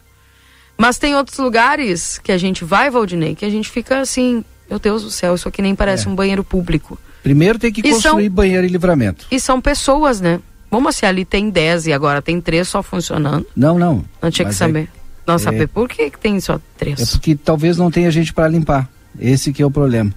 Mas 0.77 0.97
tem 0.97 1.15
outros 1.15 1.37
lugares 1.37 2.17
que 2.17 2.31
a 2.31 2.37
gente 2.37 2.65
vai, 2.65 2.89
Valdinei, 2.89 3.35
que 3.35 3.45
a 3.45 3.49
gente 3.49 3.69
fica 3.69 3.99
assim, 3.99 4.43
meu 4.69 4.79
Deus 4.79 5.03
do 5.03 5.11
céu, 5.11 5.35
isso 5.35 5.47
aqui 5.47 5.61
nem 5.61 5.75
parece 5.75 6.07
é. 6.07 6.09
um 6.09 6.15
banheiro 6.15 6.43
público. 6.43 6.97
Primeiro 7.23 7.57
tem 7.57 7.71
que 7.71 7.79
e 7.79 7.91
construir 7.91 8.25
são, 8.25 8.35
banheiro 8.35 8.67
e 8.67 8.69
livramento. 8.69 9.25
E 9.31 9.39
são 9.39 9.61
pessoas, 9.61 10.19
né? 10.19 10.41
Vamos 10.69 10.95
se 10.97 11.05
ali 11.05 11.23
tem 11.23 11.49
10 11.49 11.87
e 11.87 11.93
agora 11.93 12.21
tem 12.21 12.41
três 12.41 12.67
só 12.67 12.83
funcionando. 12.83 13.47
Não, 13.55 13.79
não. 13.79 14.03
Não 14.21 14.29
tinha 14.29 14.47
que 14.47 14.53
saber. 14.53 14.83
É, 14.83 14.87
não 15.25 15.35
é, 15.35 15.37
saber 15.37 15.67
por 15.67 15.87
que, 15.87 16.09
que 16.09 16.19
tem 16.19 16.39
só 16.41 16.59
três. 16.77 16.99
É 16.99 17.05
porque 17.05 17.35
talvez 17.35 17.77
não 17.77 17.89
tenha 17.89 18.11
gente 18.11 18.33
para 18.33 18.47
limpar. 18.49 18.89
Esse 19.19 19.53
que 19.53 19.61
é 19.61 19.65
o 19.65 19.71
problema. 19.71 20.13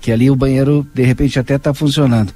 Que 0.00 0.10
ali 0.10 0.30
o 0.30 0.34
banheiro, 0.34 0.86
de 0.92 1.02
repente, 1.02 1.38
até 1.38 1.54
está 1.54 1.72
funcionando. 1.72 2.32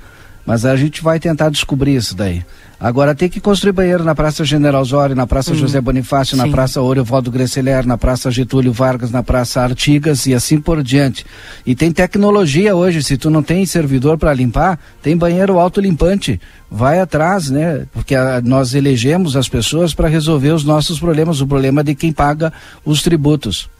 Mas 0.47 0.65
a 0.65 0.77
gente 0.77 1.03
vai 1.03 1.19
tentar 1.19 1.49
descobrir 1.49 1.97
isso 1.97 2.15
daí. 2.15 2.45
Agora 2.79 3.15
tem 3.15 3.29
que 3.29 3.41
construir 3.41 3.73
banheiro 3.73 4.05
na 4.05 4.15
Praça 4.15 4.45
General 4.45 4.83
Osório, 4.83 5.15
na 5.15 5.27
Praça 5.27 5.53
uhum. 5.53 5.57
José 5.57 5.81
Bonifácio, 5.81 6.37
Sim. 6.37 6.43
na 6.43 6.49
Praça 6.49 6.83
Orevaldo 6.83 7.31
Greceler, 7.31 7.87
na 7.87 7.97
Praça 7.97 8.31
Getúlio 8.31 8.73
Vargas, 8.73 9.11
na 9.11 9.23
Praça 9.23 9.63
Artigas 9.63 10.27
e 10.27 10.35
assim 10.35 10.61
por 10.61 10.83
diante. 10.83 11.25
E 11.65 11.75
tem 11.75 11.93
tecnologia 11.93 12.75
hoje, 12.75 13.03
se 13.03 13.17
tu 13.17 13.31
não 13.31 13.43
tem 13.43 13.65
servidor 13.65 14.19
para 14.19 14.35
limpar, 14.35 14.79
tem 15.03 15.17
banheiro 15.17 15.59
autolimpante. 15.59 16.41
Vai 16.71 16.99
atrás, 17.01 17.49
né? 17.49 17.87
Porque 17.93 18.15
a, 18.15 18.41
nós 18.43 18.75
elegemos 18.75 19.37
as 19.37 19.49
pessoas 19.49 19.95
para 19.95 20.09
resolver 20.09 20.51
os 20.51 20.65
nossos 20.65 20.99
problemas, 20.99 21.41
o 21.41 21.47
problema 21.47 21.85
de 21.85 21.95
quem 21.95 22.13
paga 22.13 22.53
os 22.85 23.03
tributos. 23.03 23.71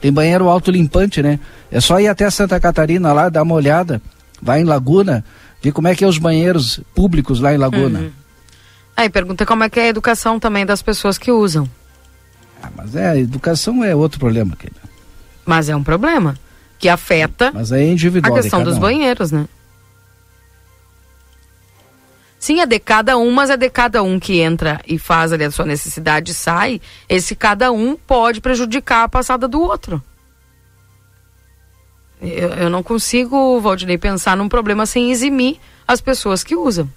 Tem 0.00 0.12
banheiro 0.12 0.48
autolimpante, 0.48 1.22
né? 1.22 1.38
É 1.70 1.80
só 1.80 2.00
ir 2.00 2.08
até 2.08 2.28
Santa 2.30 2.58
Catarina 2.58 3.12
lá, 3.12 3.28
dar 3.28 3.42
uma 3.42 3.54
olhada. 3.54 4.00
Vai 4.42 4.62
em 4.62 4.64
Laguna, 4.64 5.22
ver 5.62 5.72
como 5.72 5.88
é 5.88 5.94
que 5.94 6.04
é 6.04 6.06
os 6.06 6.18
banheiros 6.18 6.80
públicos 6.94 7.40
lá 7.40 7.52
em 7.52 7.58
Laguna. 7.58 8.00
Uhum. 8.00 8.12
Aí 8.96 9.08
pergunta 9.08 9.46
como 9.46 9.64
é 9.64 9.70
que 9.70 9.80
é 9.80 9.84
a 9.84 9.88
educação 9.88 10.38
também 10.38 10.66
das 10.66 10.82
pessoas 10.82 11.16
que 11.16 11.30
usam. 11.30 11.68
Ah, 12.62 12.70
mas 12.76 12.94
é, 12.94 13.08
a 13.08 13.16
educação 13.16 13.82
é 13.82 13.94
outro 13.94 14.18
problema, 14.18 14.54
querida. 14.56 14.80
Mas 15.46 15.68
é 15.68 15.76
um 15.76 15.82
problema 15.82 16.36
que 16.78 16.88
afeta 16.88 17.50
mas 17.52 17.72
é 17.72 17.84
individual 17.84 18.34
a 18.34 18.42
questão 18.42 18.62
dos 18.62 18.76
um. 18.76 18.80
banheiros, 18.80 19.32
né? 19.32 19.46
Sim, 22.38 22.60
é 22.60 22.66
de 22.66 22.78
cada 22.78 23.18
um, 23.18 23.30
mas 23.30 23.50
é 23.50 23.56
de 23.56 23.68
cada 23.68 24.02
um 24.02 24.18
que 24.18 24.40
entra 24.40 24.80
e 24.86 24.98
faz 24.98 25.30
ali 25.30 25.44
a 25.44 25.50
sua 25.50 25.66
necessidade 25.66 26.30
e 26.30 26.34
sai. 26.34 26.80
Esse 27.06 27.36
cada 27.36 27.70
um 27.70 27.96
pode 27.96 28.40
prejudicar 28.40 29.04
a 29.04 29.08
passada 29.08 29.46
do 29.46 29.60
outro. 29.60 30.02
Eu, 32.20 32.50
eu 32.50 32.70
não 32.70 32.82
consigo, 32.82 33.60
Valdinei, 33.60 33.96
pensar 33.96 34.36
num 34.36 34.48
problema 34.48 34.84
sem 34.84 35.10
eximir 35.10 35.58
as 35.88 36.00
pessoas 36.00 36.44
que 36.44 36.54
usam. 36.54 36.88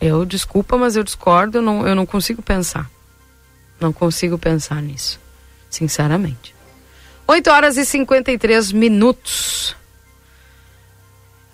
Eu, 0.00 0.24
desculpa, 0.24 0.76
mas 0.76 0.96
eu 0.96 1.02
discordo, 1.02 1.58
eu 1.58 1.62
não, 1.62 1.86
eu 1.86 1.94
não 1.94 2.04
consigo 2.04 2.42
pensar. 2.42 2.90
Não 3.80 3.92
consigo 3.92 4.36
pensar 4.36 4.82
nisso, 4.82 5.18
sinceramente. 5.70 6.54
8 7.26 7.50
horas 7.50 7.76
e 7.76 7.84
53 7.84 8.72
minutos. 8.72 9.74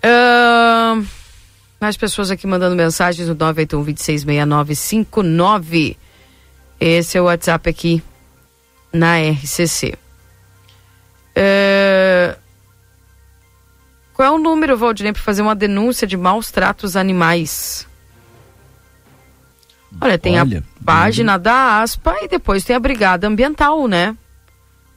Uh... 0.03 1.19
Mais 1.79 1.95
pessoas 1.95 2.29
aqui 2.29 2.45
mandando 2.45 2.75
mensagens 2.75 3.29
no 3.29 3.35
981 3.35 3.83
266959. 3.83 5.97
Esse 6.79 7.17
é 7.17 7.21
o 7.21 7.25
WhatsApp 7.25 7.69
aqui 7.69 8.03
na 8.91 9.17
RCC. 9.17 9.97
Qual 14.19 14.27
é 14.27 14.31
o 14.35 14.37
número, 14.37 14.77
Valdinei, 14.77 15.13
para 15.13 15.21
fazer 15.21 15.41
uma 15.41 15.55
denúncia 15.55 16.05
de 16.05 16.17
maus 16.17 16.51
tratos 16.51 16.97
animais? 16.97 17.87
Olha, 20.01 20.19
tem 20.19 20.37
Olha, 20.37 20.59
a 20.59 20.83
página 20.83 21.37
bem... 21.37 21.43
da 21.43 21.81
ASPA 21.81 22.17
e 22.23 22.27
depois 22.27 22.65
tem 22.65 22.75
a 22.75 22.81
Brigada 22.81 23.25
Ambiental, 23.25 23.87
né? 23.87 24.17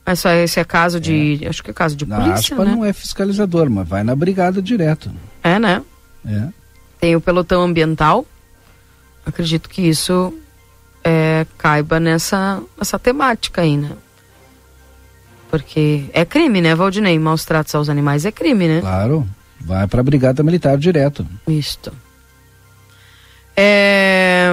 Esse 0.04 0.28
é, 0.28 0.42
esse 0.42 0.58
é 0.58 0.64
caso 0.64 0.98
de. 0.98 1.38
É. 1.40 1.48
Acho 1.50 1.62
que 1.62 1.70
é 1.70 1.72
caso 1.72 1.94
de 1.94 2.04
na 2.04 2.16
polícia. 2.16 2.34
A 2.34 2.38
ASPA 2.40 2.64
né? 2.64 2.72
não 2.72 2.84
é 2.84 2.92
fiscalizador, 2.92 3.70
mas 3.70 3.86
vai 3.86 4.02
na 4.02 4.16
brigada 4.16 4.60
direto. 4.60 5.08
É, 5.40 5.56
né? 5.56 5.84
É. 6.26 6.48
Tem 6.98 7.14
o 7.14 7.20
pelotão 7.20 7.62
ambiental. 7.62 8.26
Acredito 9.24 9.68
que 9.68 9.82
isso 9.82 10.36
é, 11.04 11.46
caiba 11.56 12.00
nessa, 12.00 12.60
nessa 12.76 12.98
temática 12.98 13.62
aí, 13.62 13.76
né? 13.76 13.92
Porque 15.52 16.06
é 16.14 16.24
crime, 16.24 16.62
né, 16.62 16.74
Valdinei? 16.74 17.18
Maus 17.18 17.44
tratos 17.44 17.74
aos 17.74 17.90
animais 17.90 18.24
é 18.24 18.32
crime, 18.32 18.66
né? 18.66 18.80
Claro. 18.80 19.28
Vai 19.60 19.86
para 19.86 20.00
a 20.00 20.02
Brigada 20.02 20.42
Militar 20.42 20.78
direto. 20.78 21.26
Isto. 21.46 21.92
É... 23.54 24.50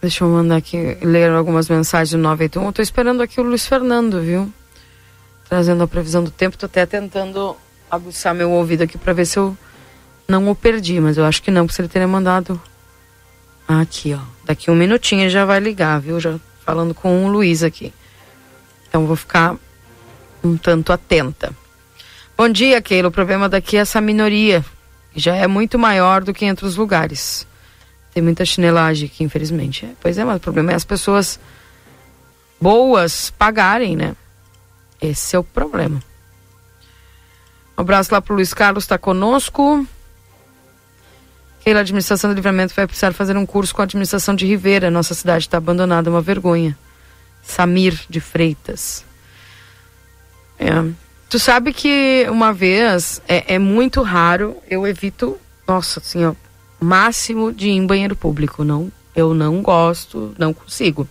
Deixa 0.00 0.24
eu 0.24 0.30
mandar 0.30 0.56
aqui, 0.56 0.96
ler 1.02 1.30
algumas 1.30 1.68
mensagens 1.68 2.12
do 2.12 2.16
981. 2.16 2.64
Eu 2.64 2.72
tô 2.72 2.80
esperando 2.80 3.22
aqui 3.22 3.38
o 3.38 3.44
Luiz 3.44 3.66
Fernando, 3.66 4.22
viu? 4.22 4.50
Trazendo 5.46 5.82
a 5.82 5.86
previsão 5.86 6.24
do 6.24 6.30
tempo. 6.30 6.56
Tô 6.56 6.64
até 6.64 6.86
tentando 6.86 7.54
aguçar 7.90 8.34
meu 8.34 8.50
ouvido 8.50 8.84
aqui 8.84 8.96
para 8.96 9.12
ver 9.12 9.26
se 9.26 9.38
eu 9.38 9.54
não 10.26 10.48
o 10.48 10.54
perdi, 10.54 10.98
mas 11.00 11.18
eu 11.18 11.26
acho 11.26 11.42
que 11.42 11.50
não, 11.50 11.66
porque 11.66 11.82
ele 11.82 11.88
teria 11.88 12.08
mandado 12.08 12.58
aqui, 13.68 14.14
ó. 14.14 14.20
Daqui 14.46 14.70
um 14.70 14.74
minutinho 14.74 15.20
ele 15.20 15.28
já 15.28 15.44
vai 15.44 15.60
ligar, 15.60 16.00
viu? 16.00 16.18
Já 16.18 16.38
falando 16.68 16.92
com 16.92 17.24
o 17.24 17.28
Luiz 17.28 17.62
aqui. 17.62 17.94
Então 18.86 19.06
vou 19.06 19.16
ficar 19.16 19.56
um 20.44 20.54
tanto 20.54 20.92
atenta. 20.92 21.50
Bom 22.36 22.46
dia, 22.46 22.82
Keila. 22.82 23.08
O 23.08 23.10
problema 23.10 23.48
daqui 23.48 23.78
é 23.78 23.80
essa 23.80 24.02
minoria, 24.02 24.62
que 25.10 25.18
já 25.18 25.34
é 25.34 25.46
muito 25.46 25.78
maior 25.78 26.22
do 26.22 26.34
que 26.34 26.44
entre 26.44 26.66
os 26.66 26.76
lugares. 26.76 27.46
Tem 28.12 28.22
muita 28.22 28.44
chinelagem 28.44 29.08
aqui, 29.08 29.24
infelizmente. 29.24 29.86
É, 29.86 29.92
pois 29.98 30.18
é, 30.18 30.24
mas 30.26 30.36
o 30.36 30.40
problema 30.40 30.72
é 30.72 30.74
as 30.74 30.84
pessoas 30.84 31.40
boas 32.60 33.30
pagarem, 33.30 33.96
né? 33.96 34.14
Esse 35.00 35.36
é 35.36 35.38
o 35.38 35.44
problema. 35.44 36.02
Um 37.78 37.80
abraço 37.80 38.12
lá 38.12 38.20
pro 38.20 38.34
Luiz 38.34 38.52
Carlos, 38.52 38.84
está 38.84 38.98
conosco. 38.98 39.86
Keila, 41.68 41.80
a 41.80 41.82
administração 41.82 42.30
do 42.30 42.34
livramento 42.34 42.74
vai 42.74 42.86
precisar 42.86 43.12
fazer 43.12 43.36
um 43.36 43.44
curso 43.44 43.74
com 43.74 43.82
a 43.82 43.84
administração 43.84 44.34
de 44.34 44.46
Ribeira. 44.46 44.90
Nossa 44.90 45.12
cidade 45.12 45.44
está 45.44 45.58
abandonada, 45.58 46.08
uma 46.08 46.22
vergonha. 46.22 46.74
Samir 47.42 48.06
de 48.08 48.20
Freitas. 48.20 49.04
É. 50.58 50.70
Tu 51.28 51.38
sabe 51.38 51.74
que 51.74 52.26
uma 52.30 52.54
vez 52.54 53.20
é, 53.28 53.56
é, 53.56 53.58
muito 53.58 54.00
raro, 54.00 54.56
eu 54.70 54.86
evito, 54.86 55.36
nossa, 55.66 56.00
ó, 56.26 56.34
máximo 56.80 57.52
de 57.52 57.68
ir 57.68 57.72
em 57.72 57.86
banheiro 57.86 58.16
público. 58.16 58.64
Não, 58.64 58.90
eu 59.14 59.34
não 59.34 59.60
gosto, 59.60 60.34
não 60.38 60.54
consigo. 60.54 61.06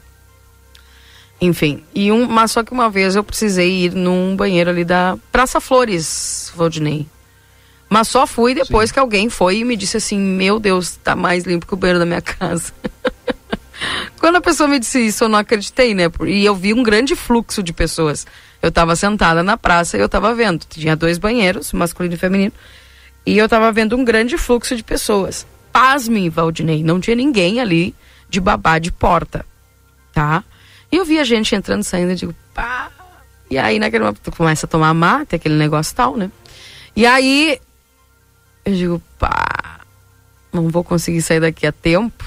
Enfim, 1.40 1.84
e 1.94 2.12
um, 2.12 2.26
mas 2.26 2.50
só 2.50 2.64
que 2.64 2.72
uma 2.72 2.90
vez 2.90 3.16
eu 3.16 3.24
precisei 3.24 3.86
ir 3.86 3.94
num 3.94 4.36
banheiro 4.36 4.72
ali 4.72 4.84
da 4.84 5.20
Praça 5.32 5.62
Flores, 5.62 6.52
Valdinei. 6.56 7.06
Mas 7.90 8.08
só 8.08 8.28
fui 8.28 8.54
depois 8.54 8.90
Sim. 8.90 8.94
que 8.94 9.00
alguém 9.00 9.30
foi 9.30 9.60
e 9.60 9.64
me 9.64 9.76
disse 9.76 9.98
assim: 9.98 10.20
Meu 10.20 10.60
Deus, 10.60 10.98
tá 10.98 11.16
mais 11.16 11.46
limpo 11.46 11.66
que 11.66 11.74
o 11.74 11.78
banheiro 11.78 12.00
da 12.00 12.06
minha 12.06 12.22
casa. 12.22 12.74
Quando 14.20 14.38
a 14.38 14.42
pessoa 14.42 14.68
me 14.68 14.80
disse 14.80 15.00
isso, 15.00 15.24
eu 15.24 15.30
não 15.30 15.40
acreditei, 15.40 15.94
né? 15.94 16.06
E 16.26 16.44
eu 16.44 16.56
vi 16.56 16.74
um 16.74 16.84
grande 16.84 17.16
fluxo 17.16 17.62
de 17.62 17.72
pessoas. 17.72 18.26
Eu 18.62 18.70
estava 18.70 18.96
sentada 18.96 19.44
na 19.44 19.56
praça 19.56 19.98
e 19.98 20.00
eu 20.00 20.08
estava 20.08 20.34
vendo. 20.34 20.66
Tinha 20.68 20.96
dois 20.96 21.18
banheiros, 21.18 21.72
masculino 21.74 22.16
e 22.16 22.18
feminino. 22.18 22.52
E 23.26 23.38
eu 23.38 23.46
estava 23.46 23.72
vendo 23.72 23.96
um 23.96 24.04
grande 24.04 24.38
fluxo 24.38 24.76
de 24.76 24.84
pessoas. 24.84 25.46
Pasme, 25.72 26.30
Valdinei, 26.30 26.84
não 26.84 27.00
tinha 27.00 27.16
ninguém 27.16 27.60
ali 27.60 27.94
de 28.30 28.40
babá 28.42 28.80
de 28.80 28.92
porta, 28.92 29.46
tá? 30.14 30.44
E 30.92 30.96
eu 30.96 31.06
via 31.06 31.24
gente 31.24 31.54
entrando, 31.54 31.84
saindo, 31.84 32.12
eu 32.12 32.16
digo, 32.16 32.36
pá. 32.54 32.90
E 33.50 33.58
aí, 33.58 33.80
naquele 33.80 34.04
momento, 34.04 34.22
tu 34.22 34.32
começa 34.32 34.66
a 34.66 34.70
tomar 34.70 34.94
mate, 34.94 35.36
aquele 35.36 35.56
negócio 35.56 35.96
tal, 35.96 36.18
né? 36.18 36.32
E 36.96 37.06
aí, 37.06 37.60
eu 38.68 38.76
digo, 38.76 39.02
pá, 39.18 39.80
não 40.52 40.68
vou 40.68 40.84
conseguir 40.84 41.22
sair 41.22 41.40
daqui 41.40 41.66
a 41.66 41.72
tempo. 41.72 42.26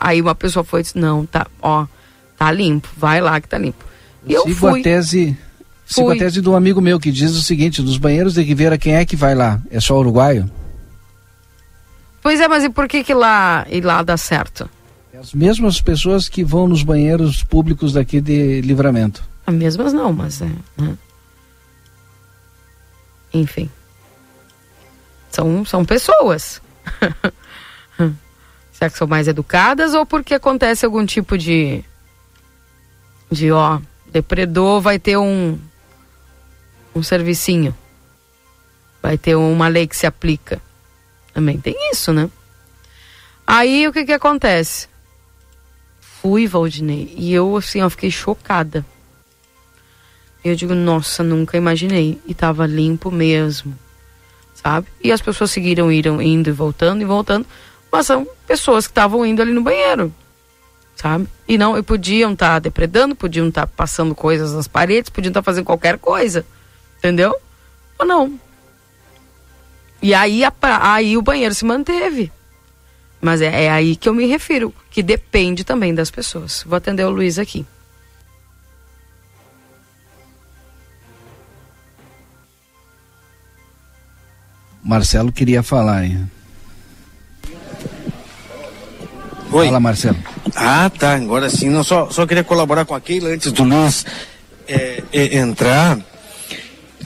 Aí 0.00 0.20
uma 0.20 0.34
pessoa 0.34 0.64
foi 0.64 0.80
e 0.80 0.82
disse, 0.82 0.98
não, 0.98 1.24
tá, 1.24 1.46
ó, 1.62 1.86
tá 2.36 2.50
limpo, 2.50 2.88
vai 2.96 3.20
lá 3.20 3.40
que 3.40 3.48
tá 3.48 3.56
limpo. 3.56 3.84
E 4.26 4.32
eu, 4.32 4.48
eu 4.48 4.54
fui. 4.54 4.80
A 4.80 4.82
tese, 4.82 5.38
sigo 5.86 6.10
a 6.10 6.16
tese 6.16 6.40
de 6.40 6.48
um 6.48 6.56
amigo 6.56 6.80
meu 6.80 6.98
que 6.98 7.12
diz 7.12 7.32
o 7.36 7.42
seguinte, 7.42 7.82
dos 7.82 7.96
banheiros 7.96 8.34
de 8.34 8.42
Ribeira, 8.42 8.76
quem 8.76 8.96
é 8.96 9.04
que 9.04 9.14
vai 9.14 9.34
lá? 9.34 9.60
É 9.70 9.78
só 9.78 9.96
uruguaio? 9.98 10.50
Pois 12.20 12.40
é, 12.40 12.48
mas 12.48 12.64
e 12.64 12.68
por 12.68 12.88
que 12.88 13.04
que 13.04 13.14
lá, 13.14 13.64
e 13.70 13.80
lá 13.80 14.02
dá 14.02 14.16
certo? 14.16 14.68
As 15.18 15.32
mesmas 15.32 15.80
pessoas 15.80 16.28
que 16.28 16.42
vão 16.42 16.66
nos 16.66 16.82
banheiros 16.82 17.44
públicos 17.44 17.92
daqui 17.92 18.20
de 18.20 18.60
livramento. 18.62 19.22
As 19.46 19.54
mesmas 19.54 19.92
não, 19.92 20.12
mas 20.12 20.40
é. 20.42 20.50
Né? 20.76 20.98
Enfim. 23.32 23.70
São, 25.30 25.64
são 25.64 25.84
pessoas. 25.84 26.60
Será 28.72 28.90
que 28.90 28.98
são 28.98 29.06
mais 29.06 29.28
educadas 29.28 29.94
ou 29.94 30.04
porque 30.04 30.34
acontece 30.34 30.84
algum 30.84 31.06
tipo 31.06 31.38
de. 31.38 31.84
de 33.30 33.52
ó, 33.52 33.80
depredou, 34.10 34.80
vai 34.80 34.98
ter 34.98 35.16
um. 35.16 35.58
um 36.94 37.02
servicinho. 37.02 37.76
Vai 39.02 39.16
ter 39.16 39.34
uma 39.34 39.68
lei 39.68 39.86
que 39.86 39.96
se 39.96 40.06
aplica. 40.06 40.60
Também 41.32 41.58
tem 41.58 41.74
isso, 41.92 42.12
né? 42.12 42.28
Aí 43.46 43.86
o 43.86 43.92
que 43.92 44.04
que 44.04 44.12
acontece? 44.12 44.88
Fui, 46.00 46.46
Valdinei, 46.46 47.14
e 47.16 47.32
eu 47.32 47.56
assim, 47.56 47.80
eu 47.80 47.88
fiquei 47.88 48.10
chocada. 48.10 48.84
Eu 50.44 50.54
digo, 50.54 50.74
nossa, 50.74 51.22
nunca 51.22 51.56
imaginei. 51.56 52.20
E 52.26 52.34
tava 52.34 52.66
limpo 52.66 53.10
mesmo, 53.10 53.76
sabe? 54.62 54.86
E 55.02 55.10
as 55.10 55.20
pessoas 55.20 55.50
seguiram 55.50 55.90
iram, 55.90 56.20
indo 56.20 56.48
e 56.48 56.52
voltando 56.52 57.02
e 57.02 57.04
voltando, 57.04 57.46
mas 57.90 58.06
são 58.06 58.26
pessoas 58.46 58.86
que 58.86 58.92
estavam 58.92 59.24
indo 59.24 59.40
ali 59.40 59.52
no 59.52 59.62
banheiro, 59.62 60.14
sabe? 60.94 61.26
E 61.48 61.56
não, 61.56 61.76
e 61.76 61.82
podiam 61.82 62.32
estar 62.32 62.54
tá 62.54 62.58
depredando, 62.58 63.14
podiam 63.16 63.48
estar 63.48 63.66
tá 63.66 63.72
passando 63.74 64.14
coisas 64.14 64.52
nas 64.52 64.68
paredes, 64.68 65.10
podiam 65.10 65.30
estar 65.30 65.40
tá 65.40 65.44
fazendo 65.44 65.64
qualquer 65.64 65.98
coisa, 65.98 66.44
entendeu? 66.98 67.34
Ou 67.98 68.06
não. 68.06 68.38
E 70.02 70.14
aí, 70.14 70.44
a, 70.44 70.52
aí 70.94 71.16
o 71.16 71.22
banheiro 71.22 71.54
se 71.54 71.64
manteve. 71.64 72.32
Mas 73.20 73.42
é, 73.42 73.64
é 73.64 73.70
aí 73.70 73.96
que 73.96 74.08
eu 74.08 74.14
me 74.14 74.24
refiro, 74.26 74.74
que 74.90 75.02
depende 75.02 75.62
também 75.62 75.94
das 75.94 76.10
pessoas. 76.10 76.64
Vou 76.66 76.76
atender 76.76 77.04
o 77.04 77.10
Luiz 77.10 77.38
aqui. 77.38 77.66
Marcelo 84.90 85.30
queria 85.30 85.62
falar, 85.62 86.04
hein? 86.04 86.28
Oi. 89.52 89.66
Fala, 89.66 89.78
Marcelo. 89.78 90.16
Ah, 90.56 90.90
tá. 90.90 91.14
Agora 91.14 91.48
sim. 91.48 91.68
Não, 91.68 91.84
só, 91.84 92.10
só 92.10 92.26
queria 92.26 92.42
colaborar 92.42 92.84
com 92.84 92.96
a 92.96 93.00
Keila 93.00 93.28
antes 93.28 93.52
do 93.52 93.62
Luiz 93.62 94.04
é, 94.66 95.00
é, 95.12 95.38
entrar 95.38 95.96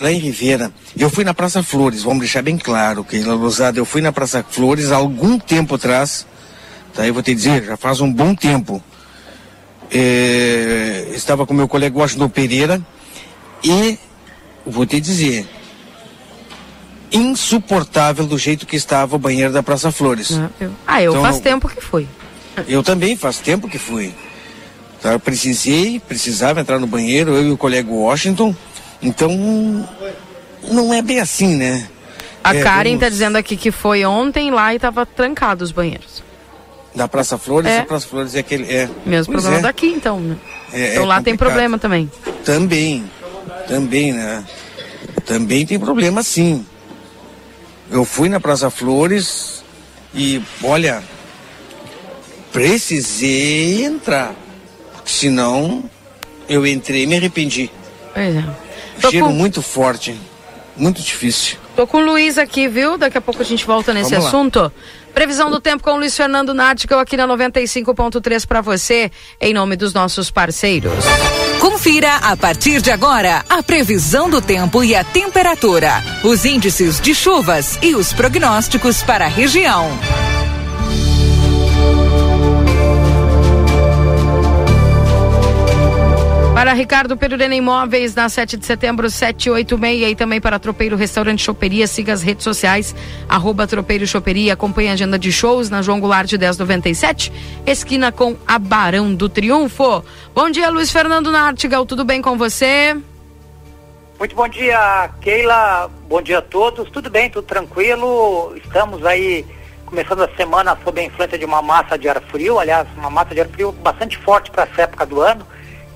lá 0.00 0.10
em 0.10 0.16
Ribeira. 0.16 0.72
Eu 0.96 1.10
fui 1.10 1.24
na 1.24 1.34
Praça 1.34 1.62
Flores, 1.62 2.02
vamos 2.02 2.20
deixar 2.20 2.40
bem 2.40 2.56
claro, 2.56 3.04
Keila 3.04 3.34
Lozada. 3.34 3.78
Eu 3.78 3.84
fui 3.84 4.00
na 4.00 4.12
Praça 4.12 4.42
Flores 4.48 4.90
há 4.90 4.96
algum 4.96 5.38
tempo 5.38 5.74
atrás. 5.74 6.26
Tá, 6.94 7.06
eu 7.06 7.12
vou 7.12 7.22
te 7.22 7.34
dizer, 7.34 7.64
já 7.64 7.76
faz 7.76 8.00
um 8.00 8.10
bom 8.10 8.34
tempo. 8.34 8.82
É, 9.92 11.08
estava 11.14 11.44
com 11.44 11.52
meu 11.52 11.68
colega 11.68 11.98
Washington 11.98 12.30
Pereira 12.30 12.80
e 13.62 13.98
vou 14.64 14.86
te 14.86 14.98
dizer, 14.98 15.46
insuportável 17.14 18.26
do 18.26 18.36
jeito 18.36 18.66
que 18.66 18.76
estava 18.76 19.16
o 19.16 19.18
banheiro 19.18 19.52
da 19.52 19.62
Praça 19.62 19.92
Flores. 19.92 20.32
Ah, 20.32 20.50
eu, 20.60 20.70
ah, 20.86 21.02
eu 21.02 21.12
então, 21.12 21.22
faz 21.22 21.40
tempo 21.40 21.68
que 21.68 21.80
fui. 21.80 22.08
Eu 22.68 22.82
também 22.82 23.16
faz 23.16 23.38
tempo 23.38 23.68
que 23.68 23.78
fui. 23.78 24.12
Tá, 25.00 25.12
eu 25.12 25.20
precisei, 25.20 26.00
precisava 26.00 26.60
entrar 26.60 26.78
no 26.78 26.86
banheiro, 26.86 27.34
eu 27.34 27.48
e 27.48 27.50
o 27.50 27.56
colega 27.56 27.90
Washington. 27.90 28.54
Então, 29.02 29.30
não 30.70 30.94
é 30.94 31.02
bem 31.02 31.20
assim, 31.20 31.56
né? 31.56 31.88
A 32.42 32.54
é, 32.54 32.62
Karen 32.62 32.90
vamos... 32.90 33.00
tá 33.00 33.08
dizendo 33.08 33.36
aqui 33.36 33.56
que 33.56 33.70
foi 33.70 34.04
ontem 34.04 34.50
lá 34.50 34.74
e 34.74 34.78
tava 34.78 35.06
trancado 35.06 35.62
os 35.62 35.70
banheiros. 35.70 36.22
Da 36.94 37.08
Praça 37.08 37.36
Flores? 37.36 37.70
É. 37.70 37.80
A 37.80 37.84
Praça 37.84 38.06
Flores 38.06 38.34
é 38.34 38.38
aquele. 38.38 38.64
É. 38.72 38.88
Mesmo 39.04 39.32
pois 39.32 39.42
problema 39.42 39.58
é. 39.58 39.62
daqui, 39.62 39.86
então, 39.88 40.20
né? 40.20 40.36
É, 40.72 40.92
então 40.92 41.04
lá 41.04 41.16
complicado. 41.16 41.24
tem 41.24 41.36
problema 41.36 41.78
também. 41.78 42.10
Também. 42.44 43.04
Também, 43.66 44.12
né? 44.12 44.44
Também 45.26 45.66
tem 45.66 45.78
problema 45.78 46.22
sim. 46.22 46.64
Eu 47.94 48.04
fui 48.04 48.28
na 48.28 48.40
Praça 48.40 48.70
Flores 48.70 49.62
e, 50.12 50.42
olha, 50.64 51.00
precisei 52.52 53.84
entrar. 53.84 54.34
Senão, 55.04 55.88
eu 56.48 56.66
entrei 56.66 57.04
e 57.04 57.06
me 57.06 57.14
arrependi. 57.14 57.70
Pois 58.12 58.34
é. 58.34 58.44
Cheiro 59.08 59.26
com... 59.26 59.32
muito 59.32 59.62
forte. 59.62 60.18
Muito 60.76 61.00
difícil. 61.00 61.56
Tô 61.76 61.86
com 61.86 61.98
o 61.98 62.04
Luiz 62.04 62.36
aqui, 62.36 62.66
viu? 62.66 62.98
Daqui 62.98 63.16
a 63.16 63.20
pouco 63.20 63.40
a 63.40 63.44
gente 63.44 63.64
volta 63.64 63.94
nesse 63.94 64.10
Vamos 64.10 64.26
assunto. 64.26 64.58
Lá. 64.58 64.72
Previsão 65.14 65.48
do 65.48 65.60
tempo 65.60 65.82
com 65.84 65.96
Luiz 65.96 66.16
Fernando 66.16 66.52
Nático 66.52 66.94
aqui 66.96 67.16
na 67.16 67.26
95.3 67.28 68.46
para 68.46 68.60
você, 68.60 69.10
em 69.40 69.54
nome 69.54 69.76
dos 69.76 69.94
nossos 69.94 70.30
parceiros. 70.30 70.92
Confira 71.60 72.16
a 72.16 72.36
partir 72.36 72.82
de 72.82 72.90
agora 72.90 73.44
a 73.48 73.62
previsão 73.62 74.28
do 74.28 74.42
tempo 74.42 74.82
e 74.82 74.94
a 74.94 75.04
temperatura, 75.04 76.02
os 76.24 76.44
índices 76.44 77.00
de 77.00 77.14
chuvas 77.14 77.78
e 77.80 77.94
os 77.94 78.12
prognósticos 78.12 79.02
para 79.02 79.26
a 79.26 79.28
região. 79.28 79.88
Para 86.54 86.72
Ricardo 86.72 87.16
Perurena 87.16 87.56
Imóveis, 87.56 88.14
na 88.14 88.28
7 88.28 88.56
de 88.56 88.64
setembro, 88.64 89.10
786. 89.10 90.12
E 90.12 90.14
também 90.14 90.40
para 90.40 90.56
Tropeiro 90.56 90.94
Restaurante 90.96 91.42
Choperia. 91.42 91.84
Siga 91.88 92.12
as 92.12 92.22
redes 92.22 92.44
sociais, 92.44 92.94
arroba 93.28 93.66
Tropeiro 93.66 94.06
Choperia. 94.06 94.52
Acompanhe 94.52 94.88
a 94.88 94.92
agenda 94.92 95.18
de 95.18 95.32
shows 95.32 95.68
na 95.68 95.82
João 95.82 95.98
Goulart 95.98 96.28
de 96.28 96.38
1097, 96.38 97.32
esquina 97.66 98.12
com 98.12 98.36
a 98.46 98.56
Barão 98.56 99.12
do 99.12 99.28
Triunfo. 99.28 100.04
Bom 100.32 100.48
dia, 100.48 100.70
Luiz 100.70 100.92
Fernando 100.92 101.32
Nartigal. 101.32 101.84
Tudo 101.84 102.04
bem 102.04 102.22
com 102.22 102.38
você? 102.38 102.96
Muito 104.16 104.36
bom 104.36 104.46
dia, 104.46 105.10
Keila. 105.20 105.90
Bom 106.08 106.22
dia 106.22 106.38
a 106.38 106.42
todos. 106.42 106.88
Tudo 106.88 107.10
bem, 107.10 107.28
tudo 107.28 107.44
tranquilo. 107.44 108.54
Estamos 108.64 109.04
aí 109.04 109.44
começando 109.84 110.22
a 110.22 110.28
semana 110.36 110.78
sob 110.84 111.00
a 111.00 111.04
influência 111.04 111.36
de 111.36 111.44
uma 111.44 111.60
massa 111.60 111.98
de 111.98 112.08
ar 112.08 112.22
frio, 112.22 112.60
aliás, 112.60 112.86
uma 112.96 113.10
massa 113.10 113.34
de 113.34 113.40
ar 113.40 113.48
frio 113.48 113.72
bastante 113.72 114.16
forte 114.18 114.52
para 114.52 114.62
essa 114.62 114.82
época 114.82 115.04
do 115.04 115.20
ano 115.20 115.44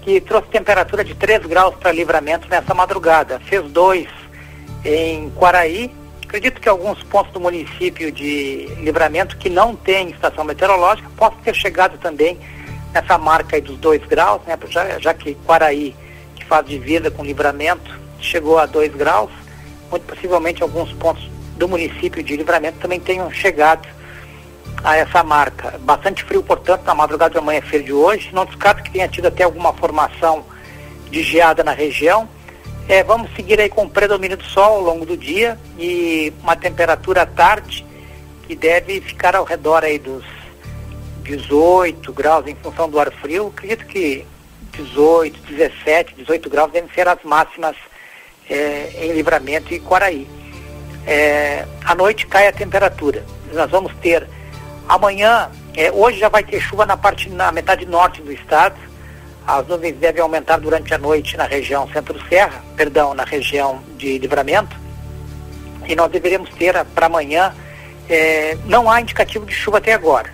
que 0.08 0.22
trouxe 0.22 0.48
temperatura 0.48 1.04
de 1.04 1.14
3 1.14 1.44
graus 1.44 1.74
para 1.74 1.92
livramento 1.92 2.48
nessa 2.48 2.72
madrugada. 2.72 3.38
Fez 3.40 3.62
2 3.70 4.08
em 4.82 5.28
Quaraí. 5.32 5.92
Acredito 6.24 6.62
que 6.62 6.68
alguns 6.68 7.02
pontos 7.02 7.30
do 7.34 7.38
município 7.38 8.10
de 8.10 8.68
livramento 8.80 9.36
que 9.36 9.50
não 9.50 9.76
tem 9.76 10.08
estação 10.08 10.44
meteorológica 10.44 11.10
possam 11.14 11.38
ter 11.40 11.54
chegado 11.54 11.98
também 11.98 12.38
nessa 12.94 13.18
marca 13.18 13.60
dos 13.60 13.76
2 13.76 14.06
graus, 14.06 14.40
né? 14.46 14.58
já, 14.70 14.98
já 14.98 15.12
que 15.12 15.34
Quaraí, 15.46 15.94
que 16.34 16.44
faz 16.46 16.66
divisa 16.66 17.10
com 17.10 17.22
livramento, 17.22 17.94
chegou 18.18 18.58
a 18.58 18.64
2 18.64 18.94
graus. 18.94 19.30
Muito 19.90 20.06
possivelmente 20.06 20.62
alguns 20.62 20.90
pontos 20.94 21.28
do 21.58 21.68
município 21.68 22.22
de 22.22 22.34
livramento 22.34 22.78
também 22.78 22.98
tenham 22.98 23.30
chegado 23.30 23.86
a 24.82 24.96
essa 24.96 25.22
marca. 25.22 25.78
Bastante 25.80 26.24
frio, 26.24 26.42
portanto, 26.42 26.84
na 26.84 26.94
madrugada 26.94 27.32
de 27.32 27.38
amanhã-feira 27.38 27.84
de 27.84 27.92
hoje. 27.92 28.30
Não 28.32 28.44
descarto 28.44 28.82
que 28.82 28.90
tenha 28.90 29.08
tido 29.08 29.26
até 29.26 29.44
alguma 29.44 29.72
formação 29.72 30.44
de 31.10 31.22
geada 31.22 31.64
na 31.64 31.72
região. 31.72 32.28
É, 32.88 33.02
vamos 33.02 33.30
seguir 33.34 33.60
aí 33.60 33.68
com 33.68 33.84
o 33.84 33.90
predomínio 33.90 34.36
do 34.36 34.44
sol 34.44 34.76
ao 34.76 34.80
longo 34.80 35.04
do 35.04 35.16
dia 35.16 35.58
e 35.78 36.32
uma 36.42 36.56
temperatura 36.56 37.22
à 37.22 37.26
tarde 37.26 37.84
que 38.46 38.56
deve 38.56 39.00
ficar 39.02 39.36
ao 39.36 39.44
redor 39.44 39.84
aí 39.84 39.98
dos 39.98 40.24
18 41.22 42.10
graus 42.14 42.46
em 42.46 42.54
função 42.54 42.88
do 42.88 42.98
ar 42.98 43.12
frio. 43.12 43.48
Acredito 43.48 43.84
que 43.86 44.24
18, 44.72 45.38
17, 45.52 46.14
18 46.14 46.48
graus 46.48 46.72
devem 46.72 46.88
ser 46.94 47.06
as 47.08 47.22
máximas 47.24 47.76
é, 48.48 48.90
em 49.02 49.12
Livramento 49.12 49.74
e 49.74 49.80
Quaraí. 49.80 50.26
É, 51.06 51.66
à 51.84 51.94
noite 51.94 52.26
cai 52.26 52.48
a 52.48 52.52
temperatura. 52.52 53.24
Nós 53.52 53.70
vamos 53.70 53.92
ter 53.96 54.26
Amanhã, 54.88 55.50
é, 55.76 55.92
hoje 55.92 56.18
já 56.18 56.30
vai 56.30 56.42
ter 56.42 56.60
chuva 56.60 56.86
na 56.86 56.96
parte 56.96 57.28
na 57.28 57.52
metade 57.52 57.84
norte 57.84 58.22
do 58.22 58.32
estado. 58.32 58.74
As 59.46 59.66
nuvens 59.66 59.94
devem 59.96 60.22
aumentar 60.22 60.56
durante 60.58 60.94
a 60.94 60.98
noite 60.98 61.36
na 61.36 61.44
região 61.44 61.86
centro-serra, 61.88 62.62
perdão, 62.74 63.12
na 63.12 63.24
região 63.24 63.82
de 63.98 64.16
livramento. 64.16 64.74
E 65.86 65.94
nós 65.94 66.10
deveremos 66.10 66.48
ter 66.50 66.82
para 66.94 67.06
amanhã, 67.06 67.54
é, 68.08 68.56
não 68.64 68.90
há 68.90 69.00
indicativo 69.00 69.44
de 69.44 69.52
chuva 69.52 69.76
até 69.76 69.92
agora, 69.92 70.32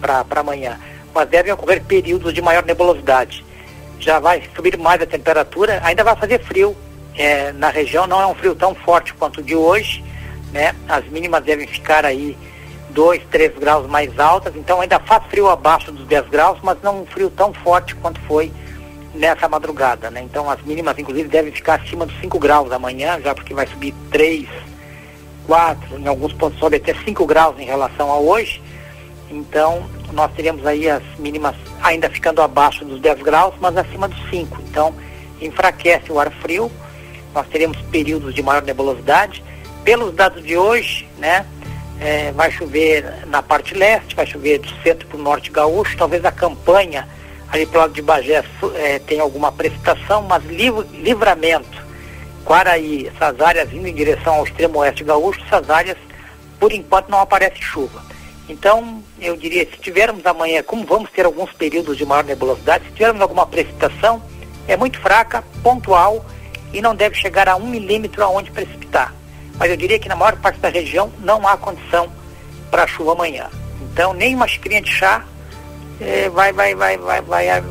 para 0.00 0.40
amanhã, 0.40 0.78
mas 1.12 1.28
devem 1.28 1.52
ocorrer 1.52 1.82
períodos 1.82 2.32
de 2.32 2.40
maior 2.40 2.64
nebulosidade. 2.64 3.44
Já 3.98 4.20
vai 4.20 4.42
subir 4.54 4.76
mais 4.78 5.02
a 5.02 5.06
temperatura, 5.06 5.80
ainda 5.82 6.04
vai 6.04 6.14
fazer 6.14 6.40
frio 6.44 6.76
é, 7.16 7.50
na 7.52 7.70
região, 7.70 8.06
não 8.06 8.20
é 8.20 8.26
um 8.26 8.34
frio 8.34 8.54
tão 8.54 8.72
forte 8.72 9.12
quanto 9.14 9.40
o 9.40 9.42
de 9.42 9.56
hoje, 9.56 10.04
né? 10.52 10.74
As 10.88 11.04
mínimas 11.06 11.42
devem 11.42 11.66
ficar 11.66 12.04
aí 12.04 12.36
2, 12.96 13.22
3 13.30 13.58
graus 13.58 13.86
mais 13.86 14.18
altas, 14.18 14.56
então 14.56 14.80
ainda 14.80 14.98
faz 14.98 15.22
frio 15.26 15.48
abaixo 15.50 15.92
dos 15.92 16.06
10 16.06 16.30
graus, 16.30 16.58
mas 16.62 16.78
não 16.82 17.02
um 17.02 17.06
frio 17.06 17.28
tão 17.28 17.52
forte 17.52 17.94
quanto 17.96 18.18
foi 18.22 18.50
nessa 19.14 19.46
madrugada, 19.46 20.10
né? 20.10 20.22
Então 20.22 20.50
as 20.50 20.60
mínimas 20.62 20.98
inclusive 20.98 21.28
devem 21.28 21.52
ficar 21.52 21.74
acima 21.74 22.06
dos 22.06 22.18
5 22.20 22.38
graus 22.38 22.72
amanhã, 22.72 23.20
já 23.22 23.34
porque 23.34 23.52
vai 23.52 23.66
subir 23.66 23.94
3, 24.10 24.48
4, 25.46 25.98
em 25.98 26.08
alguns 26.08 26.32
pontos 26.32 26.58
sobe 26.58 26.76
até 26.76 26.94
5 26.94 27.26
graus 27.26 27.58
em 27.58 27.66
relação 27.66 28.10
a 28.10 28.16
hoje. 28.16 28.62
Então 29.30 29.84
nós 30.12 30.32
teremos 30.32 30.66
aí 30.66 30.88
as 30.88 31.02
mínimas 31.18 31.54
ainda 31.82 32.08
ficando 32.08 32.40
abaixo 32.40 32.82
dos 32.82 32.98
10 32.98 33.20
graus, 33.20 33.54
mas 33.60 33.76
acima 33.76 34.08
dos 34.08 34.30
5. 34.30 34.58
Então 34.70 34.94
enfraquece 35.38 36.10
o 36.10 36.18
ar 36.18 36.30
frio, 36.30 36.72
nós 37.34 37.46
teremos 37.48 37.76
períodos 37.92 38.34
de 38.34 38.42
maior 38.42 38.62
nebulosidade. 38.62 39.44
Pelos 39.84 40.14
dados 40.14 40.42
de 40.42 40.56
hoje, 40.56 41.06
né? 41.18 41.46
É, 42.00 42.32
vai 42.32 42.50
chover 42.50 43.26
na 43.26 43.42
parte 43.42 43.74
leste, 43.74 44.14
vai 44.14 44.26
chover 44.26 44.58
do 44.58 44.68
centro 44.82 45.06
para 45.06 45.18
o 45.18 45.22
norte 45.22 45.50
gaúcho, 45.50 45.96
talvez 45.96 46.24
a 46.24 46.32
campanha 46.32 47.08
ali 47.48 47.64
para 47.66 47.78
o 47.78 47.80
lado 47.82 47.92
de 47.92 48.02
Bagé 48.02 48.44
é, 48.74 48.98
tenha 48.98 49.22
alguma 49.22 49.52
precipitação, 49.52 50.22
mas 50.22 50.44
livramento, 50.44 51.86
Quaraí, 52.44 53.08
essas 53.08 53.40
áreas 53.40 53.72
indo 53.72 53.88
em 53.88 53.94
direção 53.94 54.34
ao 54.34 54.44
extremo 54.44 54.78
oeste 54.78 55.02
gaúcho, 55.02 55.40
essas 55.46 55.68
áreas, 55.68 55.96
por 56.60 56.72
enquanto, 56.72 57.08
não 57.08 57.20
aparece 57.20 57.60
chuva. 57.60 58.00
Então, 58.48 59.02
eu 59.20 59.36
diria, 59.36 59.64
se 59.64 59.78
tivermos 59.78 60.24
amanhã, 60.24 60.62
como 60.62 60.86
vamos 60.86 61.10
ter 61.10 61.26
alguns 61.26 61.52
períodos 61.52 61.96
de 61.96 62.06
maior 62.06 62.22
nebulosidade, 62.22 62.84
se 62.84 62.92
tivermos 62.92 63.20
alguma 63.20 63.46
precipitação, 63.46 64.22
é 64.68 64.76
muito 64.76 65.00
fraca, 65.00 65.42
pontual 65.62 66.24
e 66.72 66.80
não 66.80 66.94
deve 66.94 67.16
chegar 67.16 67.48
a 67.48 67.56
um 67.56 67.66
milímetro 67.66 68.22
aonde 68.22 68.50
precipitar. 68.52 69.12
Mas 69.58 69.70
eu 69.70 69.76
diria 69.76 69.98
que 69.98 70.08
na 70.08 70.16
maior 70.16 70.36
parte 70.36 70.60
da 70.60 70.68
região 70.68 71.10
não 71.20 71.46
há 71.46 71.56
condição 71.56 72.10
para 72.70 72.86
chuva 72.86 73.12
amanhã. 73.12 73.48
Então, 73.92 74.12
nem 74.12 74.34
uma 74.34 74.46
xicrinha 74.46 74.82
de 74.82 74.90
chá 74.90 75.24
eh, 76.00 76.28
vai, 76.28 76.52
vai, 76.52 76.74
vai, 76.74 76.98
vai, 76.98 77.20
vai, 77.22 77.64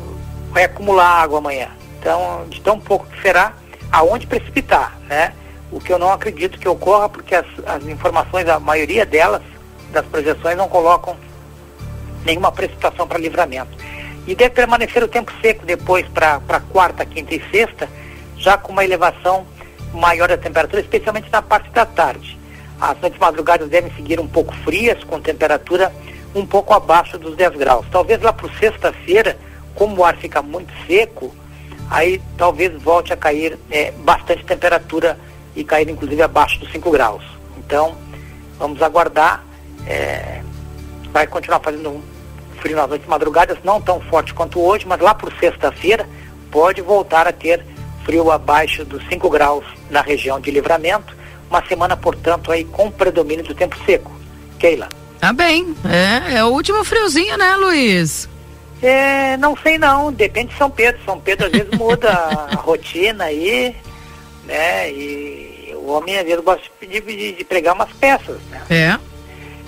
vai 0.49 0.63
acumular 0.63 1.21
água 1.21 1.39
amanhã. 1.39 1.69
Então, 1.99 2.45
de 2.49 2.61
tão 2.61 2.79
pouco 2.79 3.05
que 3.07 3.21
será, 3.21 3.53
aonde 3.91 4.27
precipitar, 4.27 4.97
né? 5.07 5.33
O 5.71 5.79
que 5.79 5.91
eu 5.91 5.99
não 5.99 6.11
acredito 6.11 6.59
que 6.59 6.67
ocorra, 6.67 7.09
porque 7.09 7.36
as, 7.36 7.45
as 7.65 7.83
informações, 7.86 8.47
a 8.47 8.59
maioria 8.59 9.05
delas, 9.05 9.41
das 9.91 10.05
projeções, 10.05 10.55
não 10.55 10.67
colocam 10.67 11.15
nenhuma 12.23 12.51
precipitação 12.51 13.07
para 13.07 13.19
livramento. 13.19 13.77
E 14.27 14.33
deve 14.33 14.51
permanecer 14.51 15.03
o 15.03 15.07
tempo 15.07 15.31
seco 15.41 15.65
depois 15.65 16.07
para 16.07 16.59
quarta, 16.71 17.05
quinta 17.05 17.36
e 17.36 17.41
sexta, 17.51 17.88
já 18.38 18.57
com 18.57 18.71
uma 18.71 18.83
elevação 18.83 19.45
maior 19.96 20.28
da 20.28 20.38
temperatura, 20.38 20.82
especialmente 20.82 21.30
na 21.32 21.41
parte 21.41 21.70
da 21.72 21.86
tarde. 21.86 22.38
As 22.80 23.00
noites 23.00 23.20
madrugadas 23.20 23.70
devem 23.70 23.91
seguir 23.93 24.20
um 24.20 24.28
pouco 24.28 24.54
frias, 24.58 25.04
com 25.04 25.20
temperatura 25.20 25.91
um 26.34 26.46
pouco 26.46 26.74
abaixo 26.74 27.18
dos 27.18 27.36
10 27.36 27.56
graus. 27.56 27.86
Talvez 27.89 28.22
lá 28.22 28.34
para 28.34 28.50
sexta-feira, 28.60 29.38
como 29.74 30.02
o 30.02 30.04
ar 30.04 30.18
fica 30.18 30.41
muito 30.41 30.74
seco, 30.86 31.34
aí 31.89 32.22
talvez 32.38 32.74
volte 32.82 33.14
a 33.14 33.18
cair 33.18 33.58
é, 33.72 33.91
bastante 33.91 34.43
temperatura 34.43 35.18
e 35.56 35.64
cair 35.64 35.89
inclusive 35.89 36.22
abaixo 36.22 36.60
dos 36.60 36.72
5 36.72 36.91
graus. 36.91 37.24
Então, 37.58 37.96
vamos 38.60 38.82
aguardar. 38.82 39.43
É, 39.88 40.41
vai 41.12 41.26
continuar 41.26 41.60
fazendo 41.62 41.89
um 41.89 42.02
frio 42.60 42.76
nas 42.76 42.89
noites 42.89 43.08
madrugadas, 43.08 43.58
não 43.64 43.80
tão 43.80 44.02
forte 44.02 44.34
quanto 44.34 44.60
hoje, 44.60 44.86
mas 44.86 45.00
lá 45.00 45.14
por 45.14 45.32
sexta-feira 45.39 46.08
pode 46.52 46.82
voltar 46.82 47.28
a 47.28 47.32
ter 47.32 47.64
frio 48.06 48.32
abaixo 48.32 48.86
dos 48.86 49.06
5 49.08 49.30
graus 49.30 49.66
na 49.89 50.01
região 50.01 50.39
de 50.39 50.51
livramento. 50.51 51.14
Uma 51.49 51.66
semana, 51.66 51.97
portanto, 51.97 52.51
aí 52.51 52.64
com 52.64 52.89
predomínio 52.89 53.43
do 53.43 53.53
tempo 53.53 53.76
seco. 53.86 54.12
Keila. 54.58 54.88
Tá 55.20 55.34
bem. 55.34 55.76
É, 55.84 56.38
é 56.38 56.43
o 56.43 56.49
último 56.49 56.84
friozinho, 56.84 57.38
né, 57.38 57.56
Luiz? 57.56 58.30
É, 58.82 59.38
não 59.38 59.58
sei 59.58 59.78
não, 59.78 60.14
depende 60.14 60.51
de 60.51 60.58
São 60.58 60.70
Pedro. 60.70 61.01
São 61.03 61.20
Pedro 61.20 61.47
às 61.47 61.51
vezes 61.51 61.72
muda 61.78 62.12
a 62.12 62.56
rotina 62.56 63.26
aí, 63.26 63.76
né? 64.45 64.91
E 64.91 65.74
o 65.76 65.89
homem 65.91 66.18
às 66.18 66.26
vezes 66.26 66.43
gosta 66.43 66.64
de, 66.82 67.01
de, 67.01 67.32
de 67.34 67.43
pregar 67.43 67.74
umas 67.74 67.91
peças, 67.93 68.38
né? 68.49 68.62
É. 68.70 68.99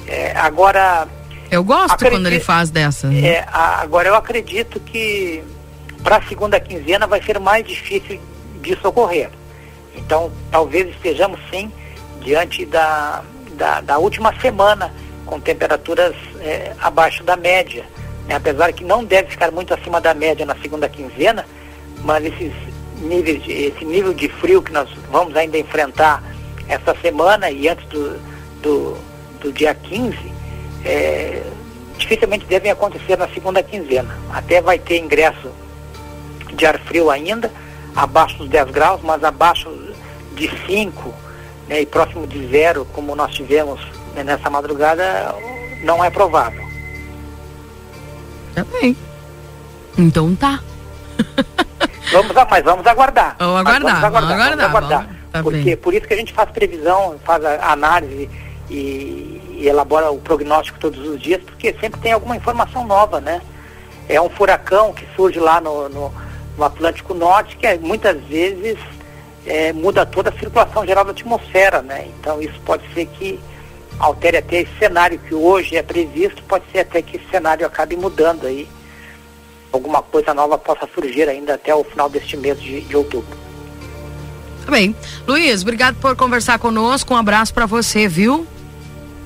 é 0.07 0.37
agora, 0.37 1.07
eu 1.49 1.63
gosto 1.63 1.93
acredito, 1.93 2.17
quando 2.17 2.27
ele 2.27 2.39
faz 2.39 2.69
dessa. 2.69 3.07
Né? 3.07 3.27
É, 3.27 3.45
agora 3.51 4.09
eu 4.09 4.15
acredito 4.15 4.79
que 4.79 5.43
para 6.07 6.19
a 6.19 6.21
segunda 6.21 6.57
quinzena 6.57 7.05
vai 7.05 7.21
ser 7.21 7.37
mais 7.37 7.67
difícil 7.67 8.17
disso 8.61 8.87
ocorrer. 8.87 9.29
Então 9.93 10.31
talvez 10.49 10.87
estejamos 10.87 11.37
sim 11.51 11.69
diante 12.21 12.65
da, 12.65 13.21
da, 13.57 13.81
da 13.81 13.97
última 13.97 14.33
semana 14.39 14.93
com 15.25 15.37
temperaturas 15.37 16.15
é, 16.39 16.71
abaixo 16.79 17.25
da 17.25 17.35
média. 17.35 17.83
Né? 18.25 18.35
Apesar 18.35 18.71
que 18.71 18.85
não 18.85 19.03
deve 19.03 19.31
ficar 19.31 19.51
muito 19.51 19.73
acima 19.73 19.99
da 19.99 20.13
média 20.13 20.45
na 20.45 20.55
segunda 20.55 20.87
quinzena, 20.87 21.45
mas 22.05 22.23
esses 22.23 22.53
níveis 23.01 23.43
de, 23.43 23.51
esse 23.51 23.83
nível 23.83 24.13
de 24.13 24.29
frio 24.29 24.61
que 24.61 24.71
nós 24.71 24.89
vamos 25.11 25.35
ainda 25.35 25.57
enfrentar 25.57 26.23
essa 26.69 26.95
semana 27.01 27.51
e 27.51 27.67
antes 27.67 27.85
do, 27.89 28.17
do, 28.61 28.97
do 29.41 29.51
dia 29.51 29.75
15, 29.75 30.17
é, 30.85 31.43
dificilmente 31.97 32.45
devem 32.45 32.71
acontecer 32.71 33.17
na 33.17 33.27
segunda 33.27 33.61
quinzena. 33.61 34.17
Até 34.31 34.61
vai 34.61 34.79
ter 34.79 34.99
ingresso 34.99 35.51
de 36.57 36.65
ar 36.65 36.79
frio 36.79 37.09
ainda, 37.09 37.51
abaixo 37.95 38.37
dos 38.39 38.49
10 38.49 38.71
graus, 38.71 38.99
mas 39.03 39.23
abaixo 39.23 39.69
de 40.35 40.49
5 40.65 41.13
né, 41.67 41.81
e 41.81 41.85
próximo 41.85 42.25
de 42.25 42.47
zero, 42.47 42.85
como 42.93 43.15
nós 43.15 43.33
tivemos 43.33 43.79
né, 44.15 44.23
nessa 44.23 44.49
madrugada, 44.49 45.35
não 45.83 46.03
é 46.03 46.09
provável. 46.09 46.65
Bem. 48.81 48.97
Então 49.97 50.35
tá. 50.35 50.59
vamos, 52.11 52.31
mas 52.49 52.63
vamos 52.63 52.87
aguardar. 52.87 53.35
Vamos 53.37 53.59
aguardar. 53.59 53.81
Vamos 53.81 54.03
aguardar. 54.03 54.37
Vamos 54.37 54.41
aguardar. 54.41 54.69
Aguardar. 54.69 55.01
Vamos, 55.03 55.17
tá 55.31 55.43
porque 55.43 55.63
bem. 55.63 55.77
por 55.77 55.93
isso 55.93 56.07
que 56.07 56.13
a 56.13 56.17
gente 56.17 56.33
faz 56.33 56.49
previsão, 56.49 57.19
faz 57.23 57.45
a 57.45 57.71
análise 57.71 58.29
e, 58.69 59.41
e 59.59 59.67
elabora 59.67 60.09
o 60.09 60.17
prognóstico 60.19 60.79
todos 60.79 60.99
os 61.07 61.21
dias, 61.21 61.41
porque 61.43 61.75
sempre 61.79 61.99
tem 62.01 62.13
alguma 62.13 62.35
informação 62.35 62.85
nova, 62.85 63.21
né? 63.21 63.41
É 64.09 64.19
um 64.19 64.29
furacão 64.29 64.93
que 64.93 65.05
surge 65.15 65.39
lá 65.39 65.61
no, 65.61 65.89
no, 65.89 66.13
no 66.57 66.63
Atlântico 66.63 67.13
Norte, 67.13 67.55
que 67.55 67.67
é, 67.67 67.77
muitas 67.77 68.21
vezes 68.23 68.77
é, 69.45 69.71
muda 69.71 70.05
toda 70.05 70.29
a 70.29 70.33
circulação 70.39 70.85
geral 70.85 71.05
da 71.05 71.11
atmosfera, 71.11 71.81
né? 71.81 72.07
Então 72.19 72.41
isso 72.41 72.59
pode 72.65 72.83
ser 72.93 73.05
que 73.05 73.39
altere 73.99 74.37
até 74.37 74.61
esse 74.61 74.77
cenário 74.77 75.19
que 75.19 75.33
hoje 75.33 75.75
é 75.75 75.83
previsto, 75.83 76.43
pode 76.43 76.65
ser 76.71 76.79
até 76.79 77.01
que 77.01 77.17
esse 77.17 77.29
cenário 77.29 77.65
acabe 77.65 77.95
mudando 77.95 78.45
aí. 78.45 78.67
Alguma 79.71 80.01
coisa 80.01 80.33
nova 80.33 80.57
possa 80.57 80.87
surgir 80.93 81.27
ainda 81.27 81.53
até 81.55 81.73
o 81.73 81.83
final 81.83 82.09
deste 82.09 82.35
mês 82.37 82.59
de, 82.61 82.81
de 82.81 82.95
outubro. 82.95 83.37
Tá 84.65 84.71
bem. 84.71 84.95
Luiz, 85.25 85.61
obrigado 85.61 85.95
por 85.95 86.15
conversar 86.15 86.59
conosco. 86.59 87.13
Um 87.13 87.17
abraço 87.17 87.53
para 87.53 87.65
você, 87.65 88.07
viu? 88.07 88.45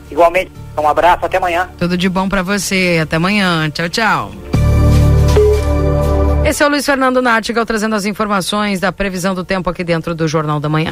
Igualmente, 0.10 0.52
um 0.78 0.88
abraço, 0.88 1.26
até 1.26 1.38
amanhã. 1.38 1.70
Tudo 1.78 1.98
de 1.98 2.10
bom 2.10 2.28
para 2.28 2.44
você, 2.44 3.00
até 3.02 3.16
amanhã. 3.16 3.70
Tchau, 3.70 3.90
tchau. 3.90 4.51
Esse 6.44 6.64
é 6.64 6.66
o 6.66 6.70
Luiz 6.70 6.86
Fernando 6.86 7.22
Nartigal 7.22 7.66
trazendo 7.66 7.96
as 7.96 8.04
informações 8.06 8.80
da 8.80 8.92
previsão 8.92 9.36
do 9.36 9.46
tempo 9.46 9.70
aqui 9.70 9.84
dentro 9.84 10.16
do 10.16 10.28
Jornal 10.28 10.60
da 10.60 10.68
Manhã. 10.68 10.92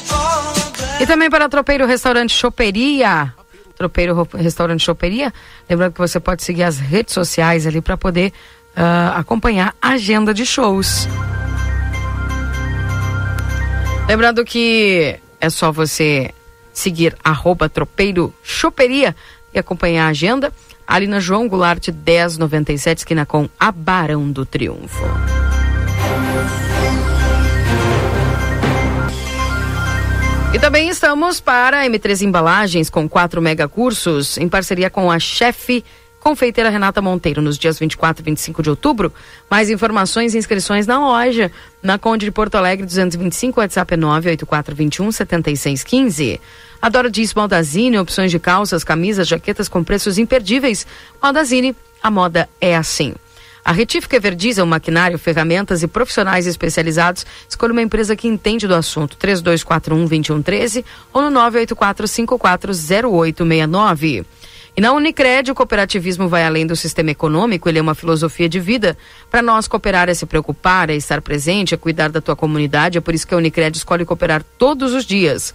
E 1.01 1.07
também 1.07 1.31
para 1.31 1.49
Tropeiro 1.49 1.87
Restaurante 1.87 2.31
Choperia. 2.31 3.33
Tropeiro 3.75 4.27
Restaurante 4.35 4.83
Choperia. 4.83 5.33
Lembrando 5.67 5.93
que 5.93 5.99
você 5.99 6.19
pode 6.19 6.43
seguir 6.43 6.61
as 6.61 6.77
redes 6.77 7.11
sociais 7.11 7.65
ali 7.65 7.81
para 7.81 7.97
poder 7.97 8.31
uh, 8.77 9.17
acompanhar 9.17 9.73
a 9.81 9.93
agenda 9.93 10.31
de 10.31 10.45
shows. 10.45 11.07
Lembrando 14.07 14.45
que 14.45 15.19
é 15.39 15.49
só 15.49 15.71
você 15.71 16.29
seguir 16.71 17.17
arroba 17.23 17.67
tropeiro 17.67 18.31
choperia 18.43 19.15
e 19.51 19.57
acompanhar 19.57 20.05
a 20.05 20.09
agenda 20.09 20.53
ali 20.85 21.07
na 21.07 21.19
João 21.19 21.47
Goulart 21.47 21.87
1097, 21.87 22.99
esquina 22.99 23.25
com 23.25 23.49
a 23.59 23.71
Barão 23.71 24.31
do 24.31 24.45
Triunfo. 24.45 25.03
E 30.53 30.59
também 30.59 30.89
estamos 30.89 31.39
para 31.39 31.85
M3 31.85 32.23
Embalagens 32.23 32.89
com 32.89 33.07
quatro 33.07 33.41
mega 33.41 33.69
cursos 33.69 34.37
em 34.37 34.49
parceria 34.49 34.89
com 34.89 35.09
a 35.09 35.17
chefe 35.17 35.81
Confeiteira 36.19 36.69
Renata 36.69 37.01
Monteiro, 37.01 37.41
nos 37.41 37.57
dias 37.57 37.79
24 37.79 38.21
e 38.21 38.25
25 38.25 38.61
de 38.61 38.69
outubro. 38.69 39.13
Mais 39.49 39.69
informações 39.69 40.35
e 40.35 40.37
inscrições 40.37 40.85
na 40.85 40.99
loja, 40.99 41.49
na 41.81 41.97
Conde 41.97 42.25
de 42.25 42.31
Porto 42.31 42.55
Alegre 42.55 42.85
225, 42.85 43.61
WhatsApp 43.61 43.93
é 43.93 43.97
98421 43.97 45.11
7615. 45.11 46.41
Adoro 46.81 47.09
diz 47.09 47.33
Maldazine, 47.33 47.97
opções 47.97 48.29
de 48.29 48.37
calças, 48.37 48.83
camisas, 48.83 49.29
jaquetas 49.29 49.69
com 49.69 49.83
preços 49.83 50.17
imperdíveis. 50.17 50.85
Maldazine, 51.21 51.75
a 52.03 52.11
moda 52.11 52.47
é 52.59 52.75
assim. 52.75 53.15
A 53.63 53.71
Retífica 53.71 54.15
Everdiesel, 54.15 54.65
maquinário, 54.65 55.19
ferramentas 55.19 55.83
e 55.83 55.87
profissionais 55.87 56.47
especializados. 56.47 57.23
Escolha 57.47 57.71
uma 57.71 57.81
empresa 57.81 58.15
que 58.15 58.27
entende 58.27 58.67
do 58.67 58.73
assunto. 58.73 59.15
3241-2113 59.17 60.83
ou 61.13 61.29
no 61.29 61.39
984-540869. 61.39 64.25
E 64.75 64.79
na 64.79 64.93
Unicred, 64.93 65.51
o 65.51 65.55
cooperativismo 65.55 66.29
vai 66.29 66.45
além 66.45 66.65
do 66.65 66.77
sistema 66.77 67.11
econômico, 67.11 67.67
ele 67.67 67.77
é 67.77 67.81
uma 67.81 67.93
filosofia 67.93 68.47
de 68.47 68.57
vida. 68.59 68.97
Para 69.29 69.41
nós, 69.41 69.67
cooperar 69.67 70.07
é 70.07 70.13
se 70.13 70.25
preocupar, 70.25 70.89
é 70.89 70.95
estar 70.95 71.21
presente, 71.21 71.73
é 71.73 71.77
cuidar 71.77 72.09
da 72.09 72.21
tua 72.21 72.37
comunidade. 72.37 72.97
É 72.97 73.01
por 73.01 73.13
isso 73.13 73.27
que 73.27 73.33
a 73.33 73.37
Unicred 73.37 73.77
escolhe 73.77 74.05
cooperar 74.05 74.45
todos 74.57 74.93
os 74.93 75.05
dias. 75.05 75.53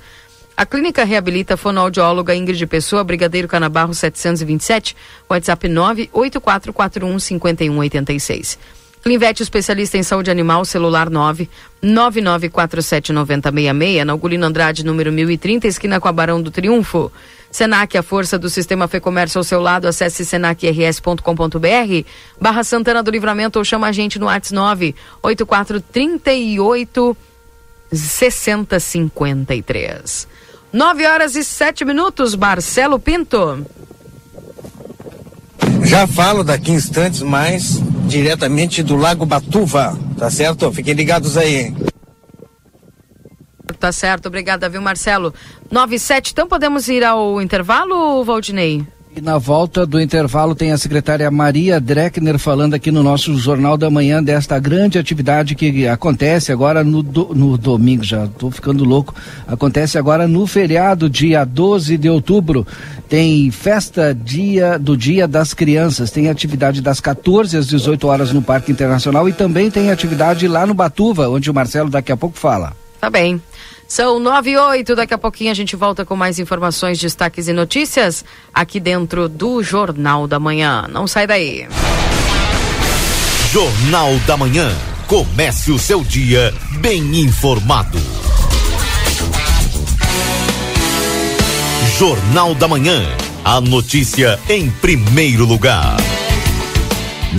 A 0.57 0.65
clínica 0.65 1.05
reabilita 1.05 1.53
a 1.53 1.57
fonoaudióloga 1.59 2.35
Ingrid 2.35 2.67
Pessoa, 2.67 3.05
Brigadeiro 3.05 3.47
Canabarro 3.47 3.93
727, 3.93 4.97
WhatsApp 5.29 5.69
984415186. 5.69 8.57
Clinvet, 9.03 9.43
especialista 9.43 9.99
em 9.99 10.03
saúde 10.03 10.31
animal, 10.31 10.65
celular 10.65 11.11
9 11.11 11.51
99479066, 11.85 14.03
na 14.03 14.15
Ugolino 14.15 14.47
Andrade, 14.47 14.83
número 14.83 15.13
1030, 15.13 15.69
esquina 15.69 16.01
com 16.01 16.09
a 16.09 16.13
Barão 16.13 16.41
do 16.41 16.51
Triunfo. 16.51 17.13
Senac, 17.51 17.99
a 17.99 18.03
força 18.03 18.39
do 18.39 18.49
sistema 18.49 18.89
Fê 18.89 18.99
Comércio 18.99 19.37
ao 19.39 19.45
seu 19.45 19.61
lado, 19.61 19.87
acesse 19.87 20.25
senacrs.com.br, 20.25 21.21
barra 22.41 22.65
Santana 22.65 23.03
do 23.03 23.11
Livramento 23.11 23.59
ou 23.59 23.65
chama 23.65 23.89
a 23.89 23.93
gente 23.93 24.19
no 24.19 24.25
WhatsApp 24.27 24.55
9 24.55 24.95
8438 25.23 27.15
6053. 27.93 30.36
9 30.77 31.07
horas 31.07 31.35
e 31.35 31.43
7 31.43 31.87
minutos, 31.87 32.35
Marcelo 32.35 32.99
Pinto. 32.99 33.67
Já 35.83 36.07
falo 36.07 36.45
daqui 36.45 36.71
instantes 36.71 37.23
mais 37.23 37.81
diretamente 38.07 38.83
do 38.83 38.95
Lago 38.95 39.25
Batuva, 39.25 39.99
tá 40.19 40.31
certo? 40.31 40.71
Fiquem 40.71 40.93
ligados 40.93 41.39
aí. 41.39 41.75
Tá 43.81 43.91
certo, 43.91 44.27
obrigada, 44.27 44.69
viu, 44.69 44.83
Marcelo? 44.83 45.33
9 45.71 45.97
e 45.97 45.99
7, 45.99 46.33
então 46.33 46.47
podemos 46.47 46.89
ir 46.89 47.03
ao 47.03 47.41
intervalo, 47.41 48.23
Valdinei? 48.23 48.87
E 49.17 49.21
na 49.23 49.39
volta 49.39 49.87
do 49.87 49.99
intervalo 49.99 50.55
tem 50.55 50.73
a 50.73 50.77
secretária 50.77 51.31
Maria 51.31 51.81
Dreckner 51.81 52.39
falando 52.39 52.75
aqui 52.75 52.91
no 52.91 53.03
nosso 53.03 53.35
Jornal 53.39 53.79
da 53.79 53.89
Manhã 53.89 54.23
desta 54.23 54.59
grande 54.59 54.99
atividade 54.99 55.55
que 55.55 55.89
acontece 55.89 56.53
agora 56.53 56.85
no, 56.85 57.03
do, 57.03 57.35
no 57.35 57.57
domingo, 57.57 58.05
já 58.05 58.27
estou 58.27 58.51
ficando 58.51 58.85
louco. 58.85 59.15
Acontece 59.47 59.97
agora 59.97 60.29
no 60.29 60.47
feriado, 60.47 61.09
dia 61.09 61.47
12 61.47 61.97
de 61.97 62.11
outubro. 62.11 62.67
Tem 63.09 63.51
festa 63.51 64.15
dia 64.15 64.79
do 64.79 64.95
Dia 64.95 65.27
das 65.27 65.55
Crianças. 65.55 66.11
Tem 66.11 66.29
atividade 66.29 66.83
das 66.83 67.01
14 67.01 67.57
às 67.57 67.67
18 67.67 68.07
horas 68.07 68.33
no 68.35 68.43
Parque 68.43 68.71
Internacional 68.71 69.27
e 69.27 69.33
também 69.33 69.71
tem 69.71 69.91
atividade 69.91 70.47
lá 70.47 70.67
no 70.67 70.75
Batuva, 70.75 71.31
onde 71.31 71.51
o 71.51 71.55
Marcelo 71.55 71.89
daqui 71.89 72.13
a 72.13 72.19
pouco 72.19 72.37
fala. 72.37 72.75
Tá 73.01 73.09
bem. 73.09 73.41
São 73.89 74.19
nove 74.19 74.51
e 74.51 74.57
oito, 74.57 74.97
daqui 74.97 75.15
a 75.15 75.19
pouquinho 75.19 75.51
a 75.51 75.55
gente 75.55 75.77
volta 75.77 76.05
com 76.05 76.17
mais 76.17 76.39
informações, 76.39 76.99
destaques 76.99 77.49
e 77.49 77.53
notícias 77.53 78.25
aqui 78.53 78.81
dentro 78.81 79.29
do 79.29 79.63
Jornal 79.63 80.27
da 80.27 80.41
Manhã. 80.41 80.87
Não 80.91 81.07
sai 81.07 81.27
daí. 81.27 81.67
Jornal 83.53 84.19
da 84.27 84.37
Manhã. 84.37 84.71
Comece 85.07 85.71
o 85.71 85.79
seu 85.79 86.03
dia 86.03 86.53
bem 86.81 87.21
informado. 87.21 87.99
Jornal 91.97 92.55
da 92.57 92.67
Manhã. 92.67 93.03
A 93.45 93.61
notícia 93.61 94.39
em 94.49 94.69
primeiro 94.69 95.47
lugar. 95.47 95.97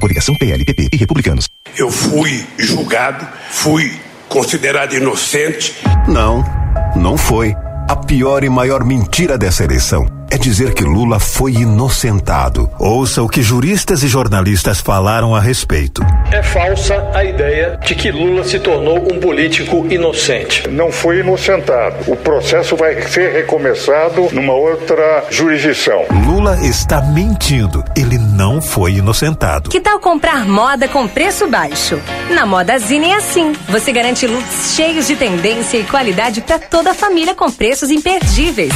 Coligação 0.00 0.34
PLPP 0.34 0.88
e 0.92 0.96
Republicanos. 0.96 1.48
Eu 1.76 1.90
fui 1.90 2.46
julgado, 2.58 3.26
fui 3.50 3.92
considerado 4.28 4.94
inocente. 4.94 5.74
Não, 6.08 6.42
não 6.96 7.16
foi. 7.16 7.54
A 7.88 7.96
pior 7.96 8.44
e 8.44 8.48
maior 8.48 8.84
mentira 8.84 9.36
dessa 9.36 9.64
eleição 9.64 10.17
é 10.30 10.36
dizer 10.36 10.74
que 10.74 10.84
Lula 10.84 11.18
foi 11.18 11.52
inocentado. 11.52 12.70
Ouça 12.78 13.22
o 13.22 13.28
que 13.28 13.42
juristas 13.42 14.02
e 14.02 14.08
jornalistas 14.08 14.80
falaram 14.80 15.34
a 15.34 15.40
respeito. 15.40 16.02
É 16.30 16.42
falsa 16.42 17.10
a 17.14 17.24
ideia 17.24 17.78
de 17.84 17.94
que 17.94 18.10
Lula 18.10 18.44
se 18.44 18.58
tornou 18.58 18.98
um 19.12 19.18
político 19.20 19.86
inocente. 19.90 20.68
Não 20.68 20.92
foi 20.92 21.20
inocentado. 21.20 21.96
O 22.06 22.16
processo 22.16 22.76
vai 22.76 23.00
ser 23.02 23.32
recomeçado 23.32 24.28
numa 24.32 24.52
outra 24.52 25.24
jurisdição. 25.30 26.04
Lula 26.26 26.58
está 26.62 27.00
mentindo. 27.00 27.82
Ele 27.96 28.18
não 28.18 28.60
foi 28.60 28.94
inocentado. 28.94 29.70
Que 29.70 29.80
tal 29.80 29.98
comprar 29.98 30.46
moda 30.46 30.88
com 30.88 31.08
preço 31.08 31.46
baixo? 31.48 32.00
Na 32.30 32.44
Modazine 32.44 33.10
é 33.10 33.16
assim. 33.16 33.52
Você 33.68 33.92
garante 33.92 34.26
looks 34.26 34.74
cheios 34.74 35.06
de 35.06 35.16
tendência 35.16 35.78
e 35.78 35.84
qualidade 35.84 36.40
para 36.40 36.58
toda 36.58 36.90
a 36.90 36.94
família 36.94 37.34
com 37.34 37.50
preços 37.50 37.90
imperdíveis. 37.90 38.72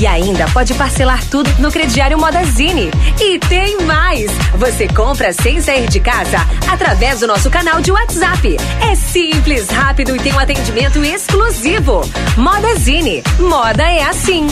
E 0.00 0.06
ainda 0.06 0.46
pode 0.48 0.74
participar 0.74 0.95
parcelar 0.96 1.22
tudo 1.28 1.50
no 1.58 1.70
crediário 1.70 2.18
Modazine. 2.18 2.90
E 3.20 3.38
tem 3.38 3.82
mais! 3.82 4.30
Você 4.54 4.88
compra 4.88 5.30
sem 5.30 5.60
sair 5.60 5.86
de 5.88 6.00
casa 6.00 6.38
através 6.66 7.20
do 7.20 7.26
nosso 7.26 7.50
canal 7.50 7.82
de 7.82 7.92
WhatsApp. 7.92 8.56
É 8.80 8.94
simples, 8.94 9.68
rápido 9.68 10.16
e 10.16 10.18
tem 10.18 10.32
um 10.32 10.38
atendimento 10.38 11.04
exclusivo. 11.04 12.00
Modazine. 12.38 13.22
Moda 13.38 13.82
é 13.82 14.04
assim. 14.04 14.46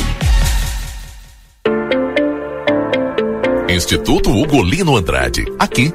Instituto 3.66 4.30
Ugolino 4.30 4.96
Andrade. 4.98 5.46
Aqui 5.58 5.94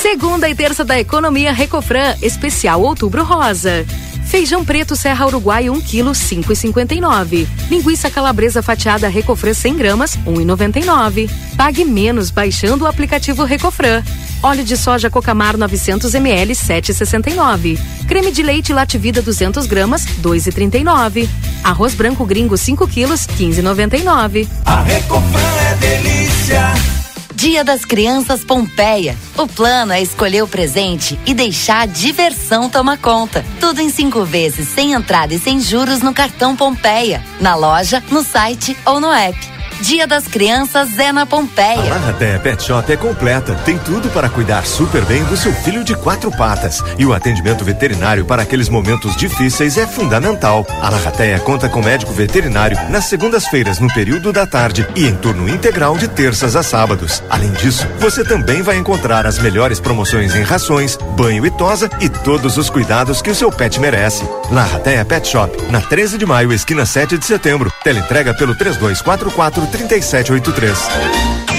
Segunda 0.00 0.48
e 0.48 0.54
terça 0.54 0.84
da 0.84 0.98
economia 0.98 1.52
Recofran, 1.52 2.14
especial 2.22 2.80
Outubro 2.82 3.24
Rosa. 3.24 3.84
Feijão 4.26 4.64
preto 4.64 4.94
Serra 4.94 5.26
Uruguai 5.26 5.68
1 5.68 5.80
kg 5.80 6.10
5,59. 6.12 7.48
Linguiça 7.68 8.08
calabresa 8.08 8.62
fatiada 8.62 9.08
Recofran 9.08 9.52
100 9.52 9.74
gramas 9.74 10.16
1,99. 10.24 11.28
Pague 11.56 11.84
menos 11.84 12.30
baixando 12.30 12.84
o 12.84 12.86
aplicativo 12.86 13.42
Recofran. 13.42 14.04
Óleo 14.40 14.62
de 14.62 14.76
soja 14.76 15.10
Cocamar 15.10 15.56
900 15.56 16.14
ml 16.14 16.52
7,69. 16.52 17.76
Creme 18.06 18.30
de 18.30 18.42
leite 18.42 18.72
Lativida 18.72 19.20
200 19.20 19.66
gramas 19.66 20.06
2,39. 20.22 21.28
Arroz 21.64 21.94
branco 21.94 22.24
gringo 22.24 22.56
5 22.56 22.86
kg 22.86 23.08
15,99. 23.14 24.46
A 24.64 24.80
Recofran 24.82 25.56
é 25.72 25.74
delícia. 25.74 27.07
Dia 27.38 27.62
das 27.62 27.84
Crianças 27.84 28.42
Pompeia. 28.44 29.16
O 29.36 29.46
plano 29.46 29.92
é 29.92 30.02
escolher 30.02 30.42
o 30.42 30.48
presente 30.48 31.16
e 31.24 31.32
deixar 31.32 31.82
a 31.82 31.86
diversão 31.86 32.68
tomar 32.68 32.98
conta. 32.98 33.44
Tudo 33.60 33.80
em 33.80 33.90
cinco 33.90 34.24
vezes, 34.24 34.66
sem 34.66 34.92
entrada 34.92 35.32
e 35.32 35.38
sem 35.38 35.60
juros 35.60 36.00
no 36.00 36.12
cartão 36.12 36.56
Pompeia. 36.56 37.22
Na 37.40 37.54
loja, 37.54 38.02
no 38.10 38.24
site 38.24 38.76
ou 38.84 38.98
no 38.98 39.12
app. 39.12 39.38
Dia 39.80 40.08
das 40.08 40.26
Crianças 40.26 40.98
é 40.98 41.12
na 41.12 41.24
Pompeia. 41.24 41.78
A 41.80 41.84
Larraté 41.84 42.36
Pet 42.38 42.60
Shop 42.60 42.92
é 42.92 42.96
completa. 42.96 43.54
Tem 43.64 43.78
tudo 43.78 44.08
para 44.10 44.28
cuidar 44.28 44.66
super 44.66 45.04
bem 45.04 45.22
do 45.24 45.36
seu 45.36 45.52
filho 45.52 45.84
de 45.84 45.94
quatro 45.94 46.32
patas. 46.32 46.82
E 46.98 47.06
o 47.06 47.14
atendimento 47.14 47.64
veterinário 47.64 48.24
para 48.24 48.42
aqueles 48.42 48.68
momentos 48.68 49.14
difíceis 49.14 49.78
é 49.78 49.86
fundamental. 49.86 50.66
A 50.82 50.90
Larrateia 50.90 51.38
conta 51.38 51.68
com 51.68 51.80
médico 51.80 52.12
veterinário 52.12 52.76
nas 52.90 53.04
segundas-feiras 53.04 53.78
no 53.78 53.92
período 53.94 54.32
da 54.32 54.46
tarde 54.46 54.84
e 54.96 55.06
em 55.06 55.14
turno 55.14 55.48
integral 55.48 55.96
de 55.96 56.08
terças 56.08 56.56
a 56.56 56.62
sábados. 56.64 57.22
Além 57.30 57.52
disso, 57.52 57.86
você 58.00 58.24
também 58.24 58.62
vai 58.62 58.76
encontrar 58.76 59.26
as 59.26 59.38
melhores 59.38 59.78
promoções 59.78 60.34
em 60.34 60.42
rações, 60.42 60.98
banho 61.16 61.46
e 61.46 61.50
tosa 61.52 61.88
e 62.00 62.08
todos 62.08 62.56
os 62.56 62.68
cuidados 62.68 63.22
que 63.22 63.30
o 63.30 63.34
seu 63.34 63.52
pet 63.52 63.78
merece. 63.78 64.28
Larrateia 64.50 65.04
Pet 65.04 65.28
Shop, 65.28 65.56
na 65.70 65.80
13 65.80 66.18
de 66.18 66.26
maio, 66.26 66.52
esquina 66.52 66.84
7 66.84 67.16
de 67.16 67.24
setembro. 67.24 67.72
Teleentrega 67.84 68.34
pelo 68.34 68.56
3244 68.56 69.67
3783. 69.70 71.57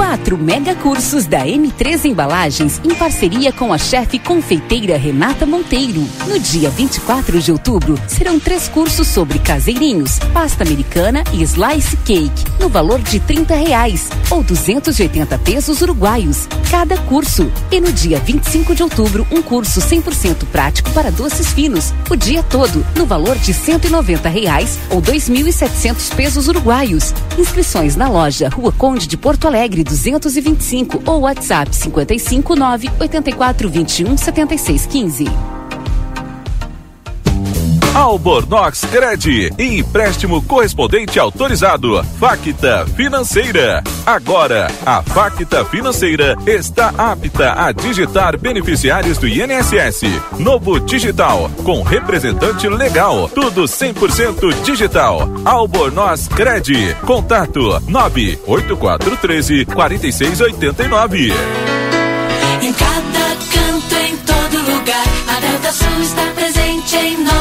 Quatro 0.00 0.38
mega 0.38 0.74
cursos 0.74 1.26
da 1.26 1.44
M3 1.44 2.06
Embalagens 2.06 2.80
em 2.82 2.94
parceria 2.94 3.52
com 3.52 3.70
a 3.70 3.76
chefe 3.76 4.18
confeiteira 4.18 4.96
Renata 4.96 5.44
Monteiro. 5.44 6.02
No 6.26 6.40
dia 6.40 6.70
24 6.70 7.38
de 7.38 7.52
outubro, 7.52 8.00
serão 8.08 8.40
três 8.40 8.66
cursos 8.66 9.06
sobre 9.06 9.38
caseirinhos, 9.38 10.18
pasta 10.32 10.64
americana 10.64 11.22
e 11.34 11.42
slice 11.42 11.98
cake, 11.98 12.44
no 12.58 12.70
valor 12.70 12.98
de 13.02 13.20
30 13.20 13.54
reais 13.54 14.08
ou 14.30 14.42
280 14.42 15.38
pesos 15.40 15.82
uruguaios 15.82 16.48
cada 16.70 16.96
curso. 17.02 17.52
E 17.70 17.80
no 17.80 17.92
dia 17.92 18.20
25 18.20 18.74
de 18.74 18.82
outubro, 18.82 19.26
um 19.30 19.42
curso 19.42 19.80
100% 19.80 20.46
prático 20.52 20.90
para 20.92 21.10
doces 21.10 21.48
finos, 21.52 21.92
o 22.08 22.16
dia 22.16 22.42
todo, 22.44 22.86
no 22.96 23.04
valor 23.04 23.36
de 23.36 23.52
190 23.52 24.28
reais 24.28 24.78
ou 24.88 25.02
2.700 25.02 26.14
pesos 26.14 26.48
uruguaios. 26.48 27.12
Inscrições 27.36 27.96
na 27.96 28.08
loja 28.08 28.48
Rua 28.48 28.72
Conde 28.72 29.06
de 29.06 29.16
Porto 29.16 29.46
Alegre 29.46 29.82
225 29.90 31.02
ou 31.04 31.20
WhatsApp 31.22 31.74
55 31.74 32.54
9 32.54 32.90
84 33.00 33.68
21 33.68 34.16
76 34.16 34.86
15. 34.86 35.59
Albornoz 38.00 38.80
Cred, 38.86 39.52
empréstimo 39.58 40.42
correspondente 40.42 41.18
autorizado. 41.18 42.02
Facta 42.18 42.86
Financeira. 42.96 43.84
Agora, 44.06 44.68
a 44.86 45.02
Facta 45.02 45.66
Financeira 45.66 46.34
está 46.46 46.94
apta 46.96 47.52
a 47.62 47.72
digitar 47.72 48.38
beneficiários 48.38 49.18
do 49.18 49.28
INSS. 49.28 50.00
Novo 50.38 50.80
Digital, 50.80 51.50
com 51.62 51.82
representante 51.82 52.66
legal. 52.70 53.28
Tudo 53.34 53.64
100% 53.64 54.62
digital. 54.62 55.28
Albornoz 55.44 56.26
Cred. 56.28 56.96
Contato 57.04 57.82
98413 57.86 59.66
4689. 59.66 61.34
Em 62.62 62.72
cada 62.72 63.36
canto, 63.52 63.94
em 63.94 64.16
todo 64.16 64.56
lugar, 64.72 65.04
a 65.28 65.40
Delta 65.40 65.70
Sul 65.70 66.00
está 66.00 66.24
presente 66.34 66.96
em 66.96 67.22
nosso 67.22 67.39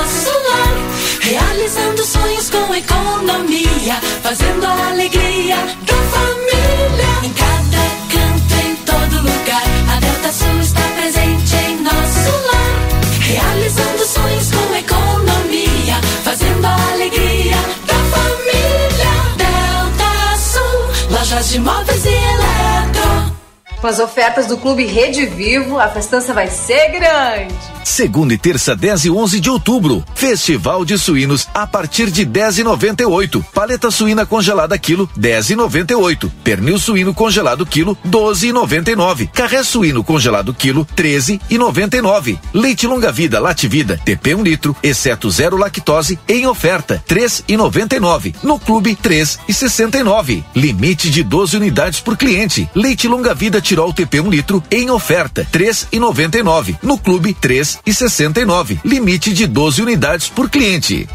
fazendo 4.22 4.66
a 4.66 4.90
alegria 4.90 5.56
da 5.56 5.96
família. 6.14 7.10
Em 7.24 7.34
cada 7.34 7.84
canto, 8.12 8.54
em 8.66 8.76
todo 8.86 9.16
lugar, 9.18 9.64
a 9.96 10.00
Delta 10.00 10.32
Sul 10.32 10.60
está 10.60 10.82
presente 10.96 11.56
em 11.56 11.82
nosso 11.82 12.32
lar. 12.48 13.00
Realizando 13.22 14.06
sonhos 14.06 14.52
com 14.52 14.76
economia, 14.76 15.96
fazendo 16.24 16.66
a 16.66 16.92
alegria 16.94 17.56
da 17.88 17.96
família. 18.16 19.14
Delta 19.38 20.38
Sul, 20.38 21.16
lojas 21.16 21.50
de 21.50 21.60
móveis 21.60 22.06
e 22.06 22.10
eletro. 22.10 23.36
Com 23.80 23.88
as 23.88 24.00
ofertas 24.00 24.48
do 24.48 24.58
Clube 24.58 24.86
Rede 24.86 25.26
Vivo, 25.26 25.80
a 25.80 25.88
festança 25.88 26.34
vai 26.34 26.50
ser 26.50 26.90
grande. 26.90 27.79
Segunda 27.84 28.34
e 28.34 28.38
terça, 28.38 28.76
10 28.76 29.06
e 29.06 29.10
11 29.10 29.40
de 29.40 29.50
outubro. 29.50 30.04
Festival 30.16 30.86
de 30.86 30.98
suínos 30.98 31.48
a 31.54 31.66
partir 31.66 32.10
de 32.12 32.26
10 32.26 32.60
e 32.60 32.64
98. 32.64 33.46
Paleta 33.54 33.92
suína 33.92 34.26
congelada 34.26 34.78
quilo, 34.78 35.10
10 35.16 35.52
e 35.52 35.56
98. 35.56 36.32
Pernil 36.44 36.80
suíno 36.80 37.14
congelado 37.14 37.66
quilo, 37.66 37.98
12 38.04 38.48
e 38.48 38.54
99. 38.54 39.28
Carré 39.28 39.64
suíno 39.64 40.04
congelado 40.04 40.54
quilo, 40.54 40.86
13 40.96 41.42
e 41.50 41.58
99. 41.58 42.40
Leite 42.54 42.88
longa 42.88 43.12
vida, 43.12 43.40
Lativida, 43.40 44.00
TP 44.04 44.36
1 44.36 44.44
litro, 44.44 44.76
exceto 44.84 45.30
zero 45.30 45.58
lactose, 45.58 46.20
em 46.28 46.48
oferta, 46.48 47.04
3 47.08 47.44
e 47.48 47.58
99. 47.58 48.36
No 48.44 48.60
clube, 48.60 48.96
3 48.96 49.40
e 49.48 49.54
69. 49.54 50.44
Limite 50.56 51.10
de 51.10 51.24
12 51.24 51.58
unidades 51.58 52.00
por 52.00 52.18
cliente. 52.18 52.70
Leite 52.76 53.08
longa 53.08 53.34
vida 53.34 53.62
Tirol 53.62 53.94
TP 53.94 54.20
1 54.20 54.30
litro, 54.30 54.64
em 54.70 54.90
oferta, 54.90 55.48
3 55.52 55.88
e 55.92 56.00
99. 56.00 56.78
No 56.82 56.98
clube, 56.98 57.34
3 57.34 57.69
e 57.86 57.94
69. 57.94 58.80
Limite 58.84 59.34
de 59.34 59.46
12 59.46 59.82
unidades 59.82 60.30
por 60.30 60.50
cliente. 60.50 61.08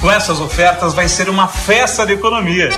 Com 0.00 0.10
essas 0.10 0.40
ofertas 0.40 0.92
vai 0.92 1.08
ser 1.08 1.28
uma 1.28 1.48
festa 1.48 2.04
de 2.04 2.12
economia. 2.12 2.70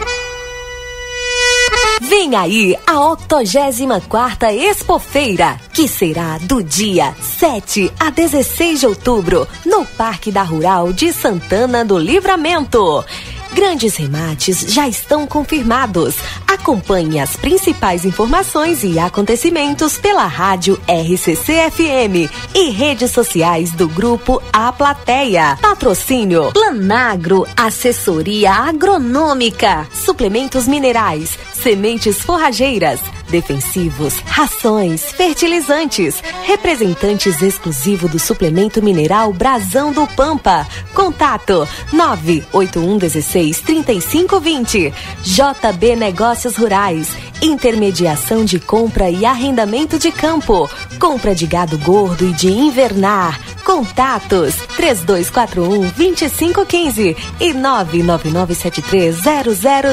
Vem 2.01 2.35
aí 2.37 2.79
a 2.87 3.01
84 3.01 4.49
Expofeira, 4.51 5.59
que 5.73 5.89
será 5.89 6.39
do 6.39 6.63
dia 6.63 7.15
7 7.21 7.93
a 7.99 8.11
16 8.11 8.81
de 8.81 8.87
outubro, 8.87 9.47
no 9.67 9.85
Parque 9.85 10.31
da 10.31 10.43
Rural 10.43 10.93
de 10.93 11.13
Santana 11.13 11.85
do 11.85 11.99
Livramento. 11.99 13.05
Grandes 13.53 13.97
remates 13.97 14.61
já 14.61 14.89
estão 14.89 15.27
confirmados. 15.27 16.17
Acompanhe 16.47 17.19
as 17.19 17.37
principais 17.37 18.05
informações 18.05 18.85
e 18.85 18.99
acontecimentos 18.99 19.99
pela 19.99 20.27
rádio 20.27 20.81
RCC 20.87 21.71
FM 21.71 22.31
e 22.55 22.71
redes 22.71 23.11
sociais 23.11 23.71
do 23.73 23.89
grupo 23.89 24.43
A 24.53 24.73
Plateia. 24.73 25.59
Patrocínio 25.61 26.53
Planagro, 26.53 27.47
assessoria 27.57 28.53
agronômica, 28.53 29.87
suplementos 29.93 30.67
minerais, 30.69 31.39
sementes 31.53 32.21
forrageiras, 32.21 33.01
defensivos, 33.29 34.19
rações, 34.27 35.03
fertilizantes, 35.13 36.23
representantes 36.45 37.41
exclusivo 37.41 38.09
do 38.09 38.19
suplemento 38.19 38.83
mineral 38.83 39.33
Brasão 39.33 39.93
do 39.93 40.07
Pampa. 40.07 40.67
Contato 40.95 41.69
98116 41.93 43.61
3520. 43.61 44.93
JB 45.23 45.97
Negócios 45.97 46.57
Rurais. 46.57 47.09
Intermediação 47.41 48.45
de 48.45 48.59
compra 48.59 49.09
e 49.11 49.25
arrendamento 49.25 49.99
de 49.99 50.11
campo. 50.11 50.69
Compra 50.99 51.35
de 51.35 51.47
gado 51.47 51.79
gordo 51.79 52.27
e 52.27 52.33
de 52.33 52.49
invernar. 52.49 53.39
Contatos 53.65 54.55
3241 54.77 55.89
2515 55.91 57.17
e 57.39 57.53
99973 57.53 59.17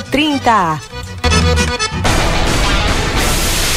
0030. 0.09 1.84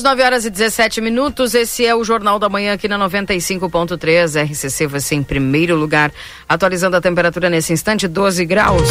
Voltamos 0.00 0.02
9 0.02 0.22
horas 0.22 0.44
e 0.44 0.50
17 0.50 1.00
minutos. 1.00 1.54
Esse 1.54 1.84
é 1.84 1.94
o 1.94 2.02
Jornal 2.02 2.38
da 2.38 2.48
Manhã 2.48 2.72
aqui 2.72 2.88
na 2.88 2.98
95.3. 2.98 4.50
RCC 4.50 4.86
você 4.86 5.14
em 5.14 5.22
primeiro 5.22 5.76
lugar. 5.76 6.12
Atualizando 6.48 6.96
a 6.96 7.00
temperatura 7.00 7.50
nesse 7.50 7.72
instante, 7.72 8.08
12 8.08 8.44
graus. 8.46 8.88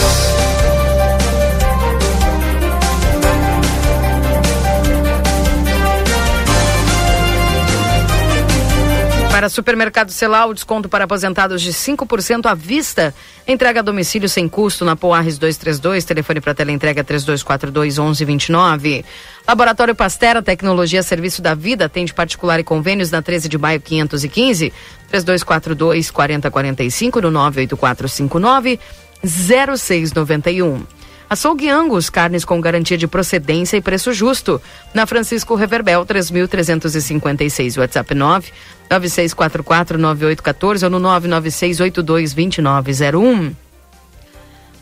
Para 9.40 9.48
supermercado 9.48 10.12
Celal, 10.12 10.54
desconto 10.54 10.90
para 10.90 11.06
aposentados 11.06 11.62
de 11.62 11.72
5% 11.72 12.48
à 12.48 12.54
vista. 12.54 13.16
Entrega 13.48 13.80
a 13.80 13.82
domicílio 13.82 14.28
sem 14.28 14.50
custo 14.50 14.84
na 14.84 14.98
Poarres 14.98 15.38
232, 15.38 16.04
telefone 16.04 16.42
para 16.42 16.54
teleentrega 16.54 17.06
3242 17.06 17.98
1129. 17.98 19.06
Laboratório 19.48 19.96
Pastera, 19.96 20.42
tecnologia 20.42 21.02
serviço 21.02 21.42
da 21.42 21.56
vida, 21.56 21.86
atende 21.86 22.14
particular 22.14 22.60
e 22.60 22.66
convênios 22.66 23.12
na 23.12 23.22
13 23.22 23.48
de 23.48 23.58
maio 23.58 23.80
515, 23.80 24.74
3242 25.08 26.12
4045 26.12 27.22
no 27.22 27.32
98459 27.32 28.78
0691. 29.24 30.99
Açougue 31.30 31.70
Angus, 31.70 32.10
carnes 32.10 32.44
com 32.44 32.60
garantia 32.60 32.98
de 32.98 33.08
procedência 33.08 33.78
e 33.78 33.82
preço 33.82 34.12
justo. 34.14 34.60
Na 34.94 35.06
Francisco 35.06 35.54
Reverbel, 35.54 36.06
3.356, 36.06 37.78
WhatsApp 37.78 38.16
9 38.16 38.52
96449814 38.90 40.84
ou 40.84 40.90
no 40.90 41.00
996822901. 41.00 43.54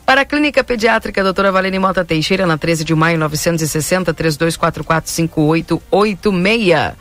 Para 0.06 0.22
a 0.22 0.24
Clínica 0.24 0.64
Pediátrica 0.64 1.22
Doutora 1.22 1.52
Valene 1.52 1.78
Mota 1.78 2.02
Teixeira, 2.02 2.46
na 2.46 2.56
13 2.56 2.82
de 2.82 2.94
maio, 2.94 3.18
960 3.18 4.14
3244 4.14 5.12
5886. 5.12 6.96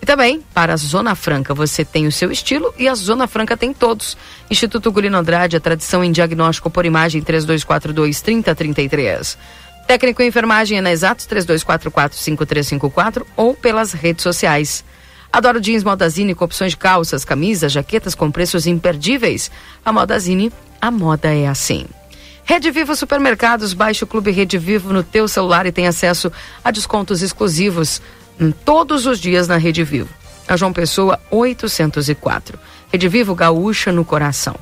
E 0.00 0.06
também, 0.06 0.42
para 0.52 0.74
a 0.74 0.76
Zona 0.76 1.14
Franca, 1.14 1.54
você 1.54 1.82
tem 1.84 2.06
o 2.06 2.12
seu 2.12 2.30
estilo 2.30 2.72
e 2.78 2.86
a 2.88 2.94
Zona 2.94 3.26
Franca 3.26 3.56
tem 3.56 3.72
todos. 3.72 4.16
Instituto 4.50 4.92
Gulino 4.92 5.16
Andrade, 5.16 5.56
a 5.56 5.60
tradição 5.60 6.04
em 6.04 6.12
diagnóstico 6.12 6.68
por 6.70 6.84
imagem 6.84 7.22
3242-3033. 7.22 9.38
Técnico 9.86 10.20
em 10.20 10.28
enfermagem 10.28 10.78
é 10.78 10.80
na 10.80 10.90
Exatos 10.90 11.26
3244-5354 11.28 13.24
ou 13.36 13.54
pelas 13.54 13.92
redes 13.92 14.22
sociais. 14.22 14.84
Adoro 15.32 15.60
jeans 15.60 15.84
Modazine 15.84 16.34
com 16.34 16.44
opções 16.44 16.72
de 16.72 16.76
calças, 16.76 17.24
camisas, 17.24 17.72
jaquetas 17.72 18.14
com 18.14 18.30
preços 18.30 18.66
imperdíveis. 18.66 19.50
A 19.84 19.92
Modazine, 19.92 20.52
a 20.80 20.90
moda 20.90 21.34
é 21.34 21.46
assim. 21.46 21.86
Rede 22.44 22.70
Vivo 22.70 22.94
Supermercados, 22.94 23.74
baixe 23.74 24.04
o 24.04 24.06
Clube 24.06 24.30
Rede 24.30 24.56
Vivo 24.56 24.92
no 24.92 25.02
teu 25.02 25.26
celular 25.26 25.66
e 25.66 25.72
tem 25.72 25.86
acesso 25.86 26.30
a 26.62 26.70
descontos 26.70 27.22
exclusivos 27.22 28.00
todos 28.64 29.06
os 29.06 29.20
dias 29.20 29.48
na 29.48 29.56
Rede 29.56 29.84
Vivo. 29.84 30.08
A 30.48 30.56
João 30.56 30.72
Pessoa 30.72 31.18
804. 31.30 32.58
Rede 32.92 33.08
Vivo 33.08 33.34
Gaúcha 33.34 33.90
no 33.90 34.04
coração. 34.04 34.54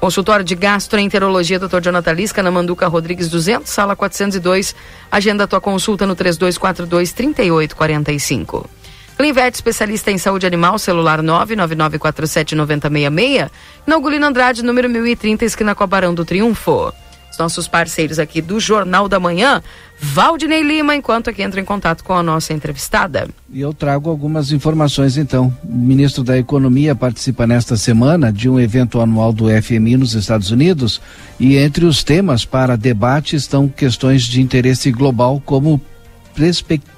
Consultório 0.00 0.44
de 0.44 0.56
Gastroenterologia 0.56 1.60
Dr. 1.60 1.80
Jonathan 1.80 2.12
Lisca 2.12 2.42
na 2.42 2.50
Manduca 2.50 2.88
Rodrigues 2.88 3.28
200, 3.28 3.70
sala 3.70 3.94
402. 3.94 4.74
Agenda 5.10 5.46
tua 5.46 5.60
consulta 5.60 6.04
no 6.06 6.16
3242 6.16 7.12
3845. 7.12 8.68
Clinvet, 9.16 9.54
especialista 9.54 10.10
em 10.10 10.18
saúde 10.18 10.44
animal, 10.44 10.78
celular 10.78 11.22
99947 11.22 12.56
9066. 12.56 13.50
Inaugulino 13.86 14.26
Andrade, 14.26 14.64
número 14.64 14.90
1030, 14.90 15.44
esquina 15.44 15.74
com 15.74 15.84
a 15.84 15.86
Barão 15.86 16.12
do 16.12 16.24
Triunfo 16.24 16.92
os 17.32 17.38
nossos 17.38 17.66
parceiros 17.66 18.18
aqui 18.18 18.40
do 18.40 18.60
Jornal 18.60 19.08
da 19.08 19.18
Manhã, 19.18 19.62
Valdinei 20.04 20.62
Lima, 20.64 20.96
enquanto 20.96 21.30
aqui 21.30 21.42
entra 21.42 21.60
em 21.60 21.64
contato 21.64 22.02
com 22.02 22.12
a 22.12 22.24
nossa 22.24 22.52
entrevistada. 22.52 23.28
E 23.48 23.60
eu 23.60 23.72
trago 23.72 24.10
algumas 24.10 24.50
informações 24.50 25.16
então. 25.16 25.56
O 25.62 25.72
ministro 25.72 26.24
da 26.24 26.36
Economia 26.36 26.92
participa 26.92 27.46
nesta 27.46 27.76
semana 27.76 28.32
de 28.32 28.48
um 28.48 28.58
evento 28.58 29.00
anual 29.00 29.32
do 29.32 29.44
FMI 29.62 29.96
nos 29.96 30.14
Estados 30.14 30.50
Unidos 30.50 31.00
e 31.38 31.56
entre 31.56 31.84
os 31.84 32.02
temas 32.02 32.44
para 32.44 32.76
debate 32.76 33.36
estão 33.36 33.68
questões 33.68 34.24
de 34.24 34.42
interesse 34.42 34.90
global 34.90 35.40
como 35.46 35.80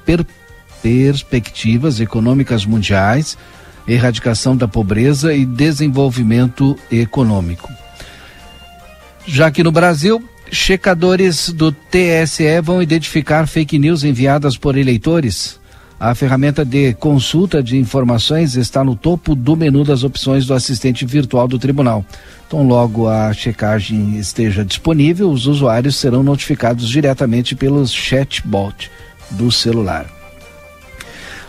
per 0.07 0.27
perspectivas 0.83 2.01
econômicas 2.01 2.65
mundiais, 2.65 3.37
erradicação 3.87 4.57
da 4.57 4.67
pobreza 4.67 5.35
e 5.35 5.45
desenvolvimento 5.45 6.75
econômico. 6.91 7.71
Já 9.27 9.51
que 9.51 9.63
no 9.63 9.73
Brasil, 9.73 10.23
checadores 10.55 11.51
do 11.51 11.73
TSE 11.73 12.61
vão 12.63 12.83
identificar 12.83 13.47
fake 13.47 13.79
news 13.79 14.05
enviadas 14.05 14.57
por 14.57 14.77
eleitores. 14.77 15.61
A 15.99 16.15
ferramenta 16.15 16.65
de 16.65 16.95
consulta 16.95 17.63
de 17.63 17.77
informações 17.77 18.57
está 18.57 18.85
no 18.85 18.97
topo 18.97 19.35
do 19.35 19.57
menu 19.57 19.85
das 19.85 20.03
opções 20.03 20.47
do 20.47 20.55
assistente 20.55 21.05
virtual 21.05 21.49
do 21.49 21.59
tribunal. 21.59 22.05
Então, 22.47 22.67
logo 22.67 23.09
a 23.09 23.33
checagem 23.33 24.17
esteja 24.19 24.65
disponível, 24.65 25.31
os 25.31 25.47
usuários 25.47 25.97
serão 25.97 26.23
notificados 26.23 26.89
diretamente 26.89 27.55
pelo 27.55 27.87
chatbot 27.87 28.91
do 29.31 29.51
celular. 29.51 30.24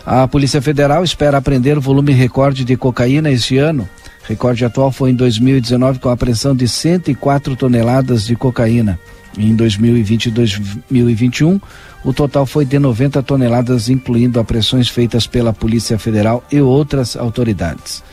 A 0.06 0.28
Polícia 0.28 0.62
Federal 0.62 1.02
espera 1.02 1.38
apreender 1.38 1.80
volume 1.80 2.12
recorde 2.12 2.64
de 2.64 2.76
cocaína 2.76 3.28
este 3.28 3.58
ano. 3.58 3.88
Recorde 4.22 4.64
atual 4.64 4.92
foi 4.92 5.10
em 5.10 5.14
2019 5.16 5.98
com 5.98 6.08
a 6.08 6.12
apreensão 6.12 6.54
de 6.54 6.68
104 6.68 7.56
toneladas 7.56 8.24
de 8.24 8.36
cocaína. 8.36 9.00
Em 9.36 9.54
2020 9.56 10.26
e 10.26 10.30
2021, 10.30 11.60
o 12.04 12.12
total 12.12 12.46
foi 12.46 12.64
de 12.64 12.78
90 12.78 13.20
toneladas, 13.24 13.88
incluindo 13.88 14.38
apreensões 14.38 14.88
feitas 14.88 15.26
pela 15.26 15.52
Polícia 15.52 15.98
Federal 15.98 16.44
e 16.52 16.60
outras 16.60 17.16
autoridades. 17.16 18.04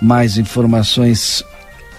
Mais 0.00 0.38
informações 0.38 1.44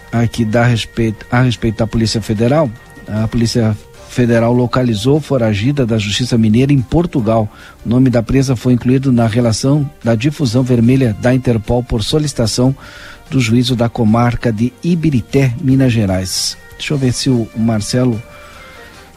aqui 0.09 0.45
da 0.45 0.63
respeito, 0.63 1.25
a 1.29 1.41
respeito 1.41 1.79
da 1.79 1.87
Polícia 1.87 2.21
Federal. 2.21 2.71
A 3.07 3.27
Polícia 3.27 3.75
Federal 4.15 4.53
localizou 4.53 5.19
foragida 5.19 5.85
da 5.85 5.97
Justiça 5.97 6.37
Mineira 6.37 6.71
em 6.71 6.79
Portugal. 6.79 7.49
O 7.85 7.89
nome 7.89 8.09
da 8.09 8.23
presa 8.23 8.55
foi 8.55 8.71
incluído 8.71 9.11
na 9.11 9.27
relação 9.27 9.87
da 10.01 10.15
difusão 10.15 10.63
vermelha 10.63 11.13
da 11.19 11.35
Interpol 11.35 11.83
por 11.83 12.01
solicitação 12.01 12.73
do 13.29 13.41
juízo 13.41 13.75
da 13.75 13.89
comarca 13.89 14.53
de 14.53 14.71
Ibirité, 14.81 15.53
Minas 15.59 15.91
Gerais. 15.91 16.57
Deixa 16.77 16.93
eu 16.93 16.97
ver 16.97 17.11
se 17.11 17.29
o 17.29 17.45
Marcelo. 17.57 18.21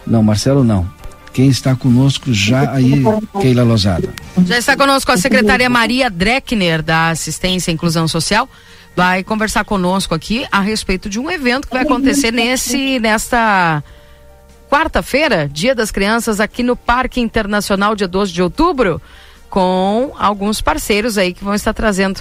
Não, 0.04 0.20
Marcelo 0.20 0.64
não. 0.64 0.90
Quem 1.32 1.48
está 1.48 1.76
conosco 1.76 2.34
já 2.34 2.72
aí, 2.72 3.04
Keila 3.40 3.62
Lozada. 3.62 4.12
Já 4.44 4.58
está 4.58 4.76
conosco 4.76 5.12
a 5.12 5.16
secretária 5.16 5.70
Maria 5.70 6.10
Dreckner, 6.10 6.82
da 6.82 7.10
Assistência 7.10 7.70
e 7.70 7.74
Inclusão 7.74 8.08
Social. 8.08 8.48
Vai 8.96 9.22
conversar 9.22 9.64
conosco 9.64 10.12
aqui 10.12 10.44
a 10.50 10.60
respeito 10.60 11.08
de 11.08 11.20
um 11.20 11.30
evento 11.30 11.68
que 11.68 11.74
vai 11.74 11.84
acontecer 11.84 12.32
nesse, 12.32 12.98
nesta 12.98 13.80
quarta-feira, 14.69 15.49
Dia 15.51 15.74
das 15.74 15.90
Crianças, 15.90 16.40
aqui 16.40 16.62
no 16.62 16.77
Parque 16.77 17.20
Internacional, 17.20 17.97
dia 17.97 18.07
12 18.07 18.32
de 18.32 18.43
outubro, 18.43 19.01
com 19.49 20.12
alguns 20.19 20.61
parceiros 20.61 21.16
aí 21.16 21.32
que 21.32 21.43
vão 21.43 21.55
estar 21.55 21.73
trazendo 21.73 22.20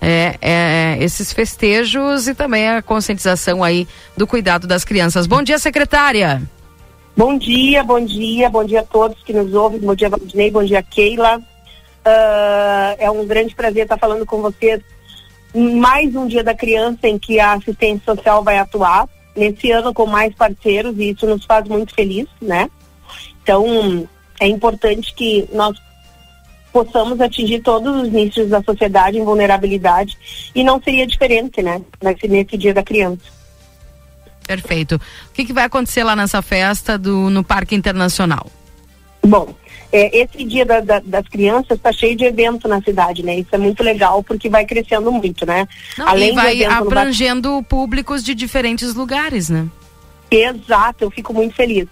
é, 0.00 0.36
é, 0.40 0.98
esses 1.00 1.32
festejos 1.32 2.28
e 2.28 2.34
também 2.34 2.68
a 2.68 2.80
conscientização 2.80 3.64
aí 3.64 3.86
do 4.16 4.26
cuidado 4.26 4.66
das 4.66 4.84
crianças. 4.84 5.26
Bom 5.26 5.42
dia, 5.42 5.58
secretária. 5.58 6.40
Bom 7.16 7.36
dia, 7.36 7.82
bom 7.82 8.00
dia, 8.00 8.48
bom 8.48 8.64
dia 8.64 8.80
a 8.80 8.84
todos 8.84 9.20
que 9.24 9.32
nos 9.32 9.52
ouvem. 9.52 9.80
Bom 9.80 9.94
dia, 9.94 10.08
Valdinei, 10.08 10.50
bom 10.52 10.62
dia, 10.62 10.82
Keila. 10.82 11.38
Uh, 11.38 12.94
é 12.96 13.10
um 13.10 13.26
grande 13.26 13.54
prazer 13.56 13.82
estar 13.82 13.98
falando 13.98 14.24
com 14.24 14.40
vocês 14.40 14.80
mais 15.54 16.14
um 16.14 16.26
Dia 16.26 16.44
da 16.44 16.54
Criança 16.54 17.08
em 17.08 17.18
que 17.18 17.40
a 17.40 17.54
assistência 17.54 18.02
social 18.04 18.42
vai 18.44 18.58
atuar 18.58 19.08
nesse 19.38 19.70
ano 19.70 19.94
com 19.94 20.06
mais 20.06 20.34
parceiros 20.34 20.94
e 20.98 21.10
isso 21.10 21.26
nos 21.26 21.44
faz 21.44 21.66
muito 21.68 21.94
feliz, 21.94 22.26
né? 22.40 22.68
Então, 23.42 24.08
é 24.40 24.46
importante 24.46 25.14
que 25.14 25.48
nós 25.52 25.76
possamos 26.72 27.20
atingir 27.20 27.60
todos 27.60 28.02
os 28.02 28.12
nichos 28.12 28.48
da 28.48 28.62
sociedade 28.62 29.18
em 29.18 29.24
vulnerabilidade 29.24 30.16
e 30.54 30.62
não 30.62 30.80
seria 30.82 31.06
diferente, 31.06 31.62
né? 31.62 31.80
Nesse, 32.02 32.28
nesse 32.28 32.56
dia 32.56 32.74
da 32.74 32.82
criança. 32.82 33.38
Perfeito. 34.46 34.96
O 34.96 35.32
que, 35.32 35.44
que 35.44 35.52
vai 35.52 35.64
acontecer 35.64 36.02
lá 36.04 36.16
nessa 36.16 36.40
festa 36.40 36.96
do, 36.96 37.28
no 37.30 37.44
Parque 37.44 37.74
Internacional? 37.74 38.50
Bom, 39.22 39.54
é, 39.90 40.18
esse 40.22 40.44
dia 40.44 40.64
da- 40.66 40.80
da- 40.80 41.00
das 41.04 41.26
crianças 41.28 41.76
está 41.78 41.92
cheio 41.92 42.14
de 42.16 42.24
evento 42.24 42.68
na 42.68 42.80
cidade, 42.82 43.22
né? 43.24 43.36
Isso 43.38 43.48
é 43.52 43.58
muito 43.58 43.82
legal 43.82 44.22
porque 44.22 44.48
vai 44.48 44.64
crescendo 44.66 45.10
muito, 45.10 45.46
né? 45.46 45.66
Não, 45.96 46.06
e 46.16 46.28
do 46.30 46.34
vai 46.34 46.56
evento 46.56 46.70
no 46.70 46.76
abrangendo 46.86 47.62
públicos 47.68 48.22
de 48.22 48.34
diferentes 48.34 48.94
lugares, 48.94 49.48
né? 49.48 49.66
Exato, 50.30 51.04
eu 51.04 51.10
fico 51.10 51.32
muito 51.32 51.54
feliz. 51.54 51.86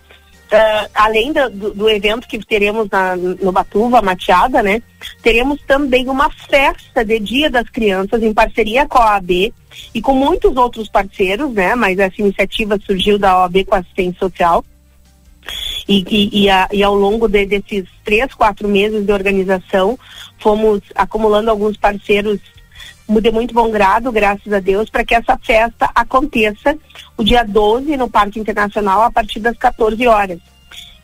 Ah, 0.52 0.88
além 0.94 1.32
do, 1.32 1.72
do 1.74 1.88
evento 1.88 2.28
que 2.28 2.38
teremos 2.38 2.88
na- 2.88 3.16
no 3.16 3.50
Batuva, 3.50 4.00
Mateada, 4.00 4.62
né? 4.62 4.80
Teremos 5.20 5.60
também 5.66 6.08
uma 6.08 6.30
festa 6.30 7.04
de 7.04 7.18
Dia 7.18 7.50
das 7.50 7.68
Crianças 7.68 8.22
em 8.22 8.32
parceria 8.32 8.86
com 8.86 8.98
a 8.98 9.14
OAB 9.14 9.52
e 9.92 10.00
com 10.00 10.14
muitos 10.14 10.56
outros 10.56 10.88
parceiros, 10.88 11.52
né? 11.52 11.74
Mas 11.74 11.98
essa 11.98 12.20
iniciativa 12.20 12.78
surgiu 12.86 13.18
da 13.18 13.38
OAB 13.40 13.64
com 13.64 13.74
assistência 13.74 14.18
social. 14.20 14.64
E, 15.88 16.04
e, 16.08 16.42
e, 16.44 16.50
a- 16.50 16.68
e 16.72 16.82
ao 16.82 16.94
longo 16.94 17.28
de- 17.28 17.46
desses 17.46 17.84
três, 18.04 18.34
quatro 18.34 18.68
meses 18.68 19.04
de 19.04 19.12
organização, 19.12 19.98
fomos 20.38 20.80
acumulando 20.94 21.50
alguns 21.50 21.76
parceiros 21.76 22.40
de 23.08 23.30
muito 23.30 23.54
bom 23.54 23.70
grado, 23.70 24.10
graças 24.10 24.52
a 24.52 24.58
Deus, 24.58 24.90
para 24.90 25.04
que 25.04 25.14
essa 25.14 25.38
festa 25.38 25.88
aconteça 25.94 26.76
o 27.16 27.22
dia 27.22 27.44
12 27.44 27.96
no 27.96 28.10
Parque 28.10 28.40
Internacional 28.40 29.02
a 29.02 29.10
partir 29.12 29.38
das 29.38 29.56
14 29.56 30.04
horas. 30.08 30.40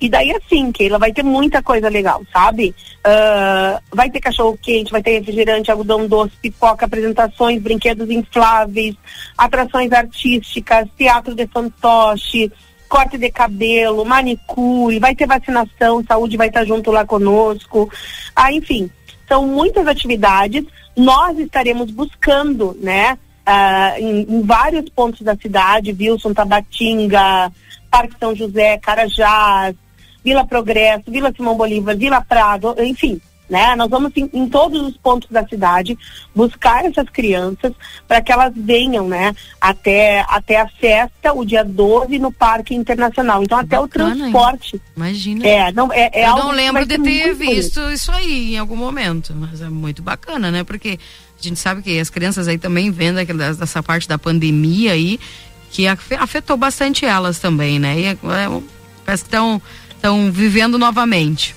E 0.01 0.09
daí 0.09 0.33
assim, 0.33 0.73
Keila, 0.73 0.99
vai 0.99 1.13
ter 1.13 1.23
muita 1.23 1.63
coisa 1.63 1.89
legal, 1.89 2.21
sabe? 2.33 2.75
Ah, 3.05 3.81
vai 3.93 4.11
ter 4.11 4.19
cachorro 4.19 4.59
quente, 4.61 4.91
vai 4.91 5.01
ter 5.01 5.21
refrigerante, 5.21 5.71
algodão 5.71 6.09
doce, 6.09 6.33
pipoca, 6.43 6.87
apresentações, 6.87 7.63
brinquedos 7.63 8.11
infláveis, 8.11 8.97
atrações 9.39 9.93
artísticas, 9.93 10.89
teatro 10.99 11.37
de 11.37 11.47
fantoche, 11.47 12.51
corte 12.93 13.17
de 13.17 13.31
cabelo, 13.31 14.05
manicure, 14.05 14.99
vai 14.99 15.15
ter 15.15 15.27
vacinação, 15.27 16.05
saúde 16.07 16.37
vai 16.37 16.49
estar 16.49 16.63
junto 16.67 16.91
lá 16.91 17.07
conosco. 17.07 17.91
Ah, 18.37 18.53
enfim, 18.53 18.91
são 19.27 19.47
muitas 19.47 19.87
atividades. 19.87 20.63
Nós 20.95 21.39
estaremos 21.39 21.91
buscando, 21.91 22.77
né, 22.83 23.17
ah, 23.47 23.95
em, 23.99 24.27
em 24.29 24.43
vários 24.43 24.91
pontos 24.91 25.23
da 25.23 25.35
cidade, 25.35 25.97
Wilson, 25.99 26.35
Tabatinga, 26.35 27.51
Parque 27.91 28.15
São 28.21 28.37
José, 28.37 28.77
Carajás, 28.77 29.75
Vila 30.23 30.47
Progresso, 30.47 31.11
Vila 31.11 31.33
Simão 31.35 31.57
Bolívar, 31.57 31.97
Vila 31.97 32.21
Prado, 32.21 32.77
enfim, 32.79 33.19
né? 33.51 33.77
Nós 33.77 33.89
vamos 33.91 34.13
em, 34.17 34.31
em 34.33 34.49
todos 34.49 34.81
os 34.81 34.97
pontos 34.97 35.29
da 35.31 35.47
cidade 35.47 35.99
buscar 36.35 36.85
essas 36.87 37.09
crianças 37.11 37.73
para 38.09 38.21
que 38.23 38.33
elas 38.33 38.53
venham, 38.57 39.07
né, 39.09 39.35
até 39.61 40.25
até 40.29 40.61
a 40.61 40.67
festa, 40.69 41.33
o 41.35 41.45
dia 41.45 41.63
12 41.65 42.19
no 42.19 42.33
Parque 42.33 42.75
Internacional. 42.75 43.43
Então 43.43 43.59
até 43.59 43.79
o 43.79 43.83
Bacana, 43.83 44.11
hein? 44.15 44.19
transporte. 44.33 44.81
Imagina. 44.97 45.47
É, 45.47 45.73
não 45.73 45.93
é, 45.93 46.11
é 46.13 46.27
Eu 46.29 46.37
não 46.37 46.51
lembro 46.51 46.83
de 46.87 46.97
ter 46.97 46.99
muito 46.99 47.37
bonito. 47.39 47.55
visto 47.55 47.81
isso 47.91 48.11
aí 48.13 48.55
em 48.55 48.59
algum 48.59 48.77
momento, 48.77 49.35
mas 49.37 49.61
é 49.61 49.69
muito 49.69 50.03
bacana, 50.03 50.51
né? 50.51 50.65
Porque 50.65 50.99
a 51.39 51.43
gente 51.43 51.59
sabe 51.59 51.83
que 51.83 51.99
as 51.99 52.09
crianças 52.09 52.49
aí 52.49 52.57
também 52.57 52.91
vendo 52.91 53.19
aquela- 53.19 53.53
dessa 53.53 53.83
parte 53.83 54.09
da 54.09 54.17
pandemia 54.17 54.93
aí, 54.93 55.19
que 55.71 55.87
afe- 55.87 56.15
afetou 56.15 56.57
bastante 56.57 57.05
elas 57.05 57.39
também, 57.39 57.79
né? 57.79 57.99
E 57.99 58.05
é- 58.05 58.11
é- 58.11 58.63
parece 59.05 59.25
que 59.25 59.29
estão 59.35 60.31
vivendo 60.31 60.79
novamente. 60.79 61.55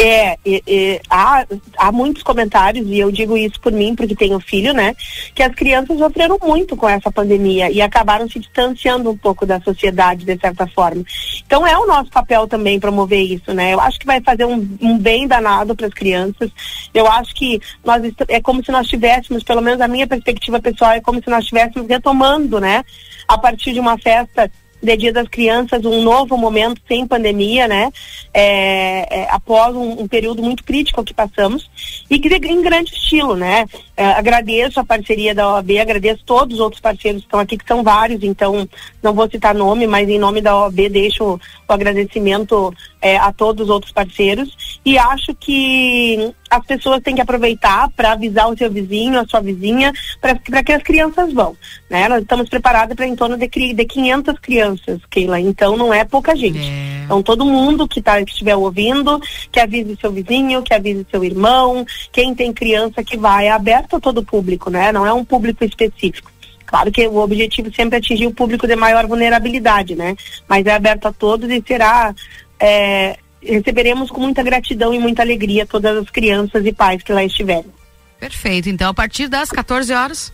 É, 0.00 0.38
e- 0.46 0.62
e 0.64 1.00
há, 1.10 1.44
há 1.76 1.90
muitos 1.90 2.22
comentários, 2.22 2.86
e 2.88 3.00
eu 3.00 3.10
digo 3.10 3.36
isso 3.36 3.60
por 3.60 3.72
mim, 3.72 3.96
porque 3.96 4.14
tenho 4.14 4.38
filho, 4.38 4.72
né? 4.72 4.94
Que 5.34 5.42
as 5.42 5.52
crianças 5.52 5.98
sofreram 5.98 6.38
muito 6.40 6.76
com 6.76 6.88
essa 6.88 7.10
pandemia 7.10 7.68
e 7.68 7.82
acabaram 7.82 8.28
se 8.30 8.38
distanciando 8.38 9.10
um 9.10 9.16
pouco 9.16 9.44
da 9.44 9.60
sociedade, 9.60 10.24
de 10.24 10.38
certa 10.38 10.68
forma. 10.68 11.02
Então 11.44 11.66
é 11.66 11.76
o 11.76 11.86
nosso 11.86 12.10
papel 12.10 12.46
também 12.46 12.78
promover 12.78 13.20
isso, 13.22 13.52
né? 13.52 13.74
Eu 13.74 13.80
acho 13.80 13.98
que 13.98 14.06
vai 14.06 14.20
fazer 14.20 14.44
um, 14.44 14.68
um 14.80 14.96
bem 14.96 15.26
danado 15.26 15.74
para 15.74 15.88
as 15.88 15.94
crianças. 15.94 16.48
Eu 16.94 17.08
acho 17.10 17.34
que 17.34 17.60
nós 17.84 18.00
é 18.28 18.40
como 18.40 18.64
se 18.64 18.70
nós 18.70 18.86
tivéssemos, 18.86 19.42
pelo 19.42 19.60
menos 19.60 19.80
a 19.80 19.88
minha 19.88 20.06
perspectiva 20.06 20.60
pessoal, 20.60 20.92
é 20.92 21.00
como 21.00 21.20
se 21.20 21.28
nós 21.28 21.42
estivéssemos 21.42 21.88
retomando, 21.88 22.60
né? 22.60 22.84
A 23.26 23.36
partir 23.36 23.72
de 23.72 23.80
uma 23.80 23.98
festa 23.98 24.48
de 24.82 24.96
Dia 24.96 25.12
das 25.12 25.28
Crianças, 25.28 25.84
um 25.84 26.02
novo 26.02 26.36
momento 26.36 26.80
sem 26.86 27.06
pandemia, 27.06 27.66
né? 27.66 27.90
É, 28.32 29.20
é, 29.20 29.26
após 29.30 29.74
um, 29.74 30.02
um 30.02 30.08
período 30.08 30.42
muito 30.42 30.62
crítico 30.64 31.04
que 31.04 31.12
passamos 31.12 31.68
e 32.08 32.18
que 32.18 32.28
em 32.28 32.62
grande 32.62 32.92
estilo, 32.92 33.34
né? 33.34 33.66
É, 33.96 34.04
agradeço 34.04 34.78
a 34.78 34.84
parceria 34.84 35.34
da 35.34 35.54
OAB, 35.54 35.78
agradeço 35.78 36.22
todos 36.24 36.54
os 36.54 36.60
outros 36.60 36.80
parceiros 36.80 37.22
que 37.22 37.26
estão 37.26 37.40
aqui, 37.40 37.58
que 37.58 37.66
são 37.66 37.82
vários, 37.82 38.22
então 38.22 38.68
não 39.02 39.12
vou 39.12 39.28
citar 39.28 39.54
nome, 39.54 39.86
mas 39.86 40.08
em 40.08 40.18
nome 40.18 40.40
da 40.40 40.56
OAB 40.56 40.88
deixo 40.88 41.24
o 41.68 41.72
agradecimento 41.72 42.72
é, 43.00 43.16
a 43.16 43.32
todos 43.32 43.64
os 43.64 43.70
outros 43.70 43.92
parceiros 43.92 44.80
e 44.84 44.98
acho 44.98 45.34
que 45.34 46.32
as 46.50 46.64
pessoas 46.64 47.02
têm 47.02 47.14
que 47.14 47.20
aproveitar 47.20 47.90
para 47.90 48.12
avisar 48.12 48.50
o 48.50 48.56
seu 48.56 48.70
vizinho, 48.70 49.20
a 49.20 49.26
sua 49.26 49.40
vizinha, 49.40 49.92
para 50.20 50.62
que 50.62 50.72
as 50.72 50.82
crianças 50.82 51.32
vão. 51.32 51.56
Né? 51.90 52.08
Nós 52.08 52.22
estamos 52.22 52.48
preparados 52.48 52.96
para 52.96 53.06
em 53.06 53.14
torno 53.14 53.36
de, 53.36 53.48
de 53.48 53.84
500 53.84 54.38
crianças, 54.38 55.00
Keila, 55.10 55.40
então 55.40 55.76
não 55.76 55.92
é 55.92 56.04
pouca 56.04 56.34
gente. 56.34 56.70
Então 57.04 57.22
todo 57.22 57.44
mundo 57.44 57.86
que, 57.86 58.00
tá, 58.00 58.22
que 58.24 58.30
estiver 58.30 58.56
ouvindo, 58.56 59.20
que 59.52 59.60
avise 59.60 59.96
seu 60.00 60.10
vizinho, 60.10 60.62
que 60.62 60.74
avise 60.74 61.06
seu 61.10 61.24
irmão, 61.24 61.84
quem 62.12 62.34
tem 62.34 62.52
criança 62.52 63.04
que 63.04 63.16
vai, 63.16 63.46
é 63.46 63.50
aberto 63.50 63.96
a 63.96 64.00
todo 64.00 64.24
público, 64.24 64.70
né? 64.70 64.92
Não 64.92 65.06
é 65.06 65.12
um 65.12 65.24
público 65.24 65.64
específico. 65.64 66.30
Claro 66.68 66.92
que 66.92 67.08
o 67.08 67.16
objetivo 67.16 67.74
sempre 67.74 67.96
é 67.96 67.98
atingir 67.98 68.26
o 68.26 68.34
público 68.34 68.66
de 68.66 68.76
maior 68.76 69.06
vulnerabilidade, 69.06 69.96
né? 69.96 70.14
Mas 70.46 70.66
é 70.66 70.74
aberto 70.74 71.06
a 71.06 71.12
todos 71.12 71.48
e 71.48 71.64
será. 71.66 72.14
É, 72.60 73.16
receberemos 73.42 74.10
com 74.10 74.20
muita 74.20 74.42
gratidão 74.42 74.92
e 74.92 74.98
muita 74.98 75.22
alegria 75.22 75.66
todas 75.66 75.96
as 75.96 76.10
crianças 76.10 76.64
e 76.64 76.72
pais 76.72 77.02
que 77.02 77.12
lá 77.12 77.24
estiverem. 77.24 77.72
Perfeito. 78.18 78.68
Então, 78.68 78.90
a 78.90 78.94
partir 78.94 79.28
das 79.28 79.50
14 79.50 79.92
horas. 79.92 80.32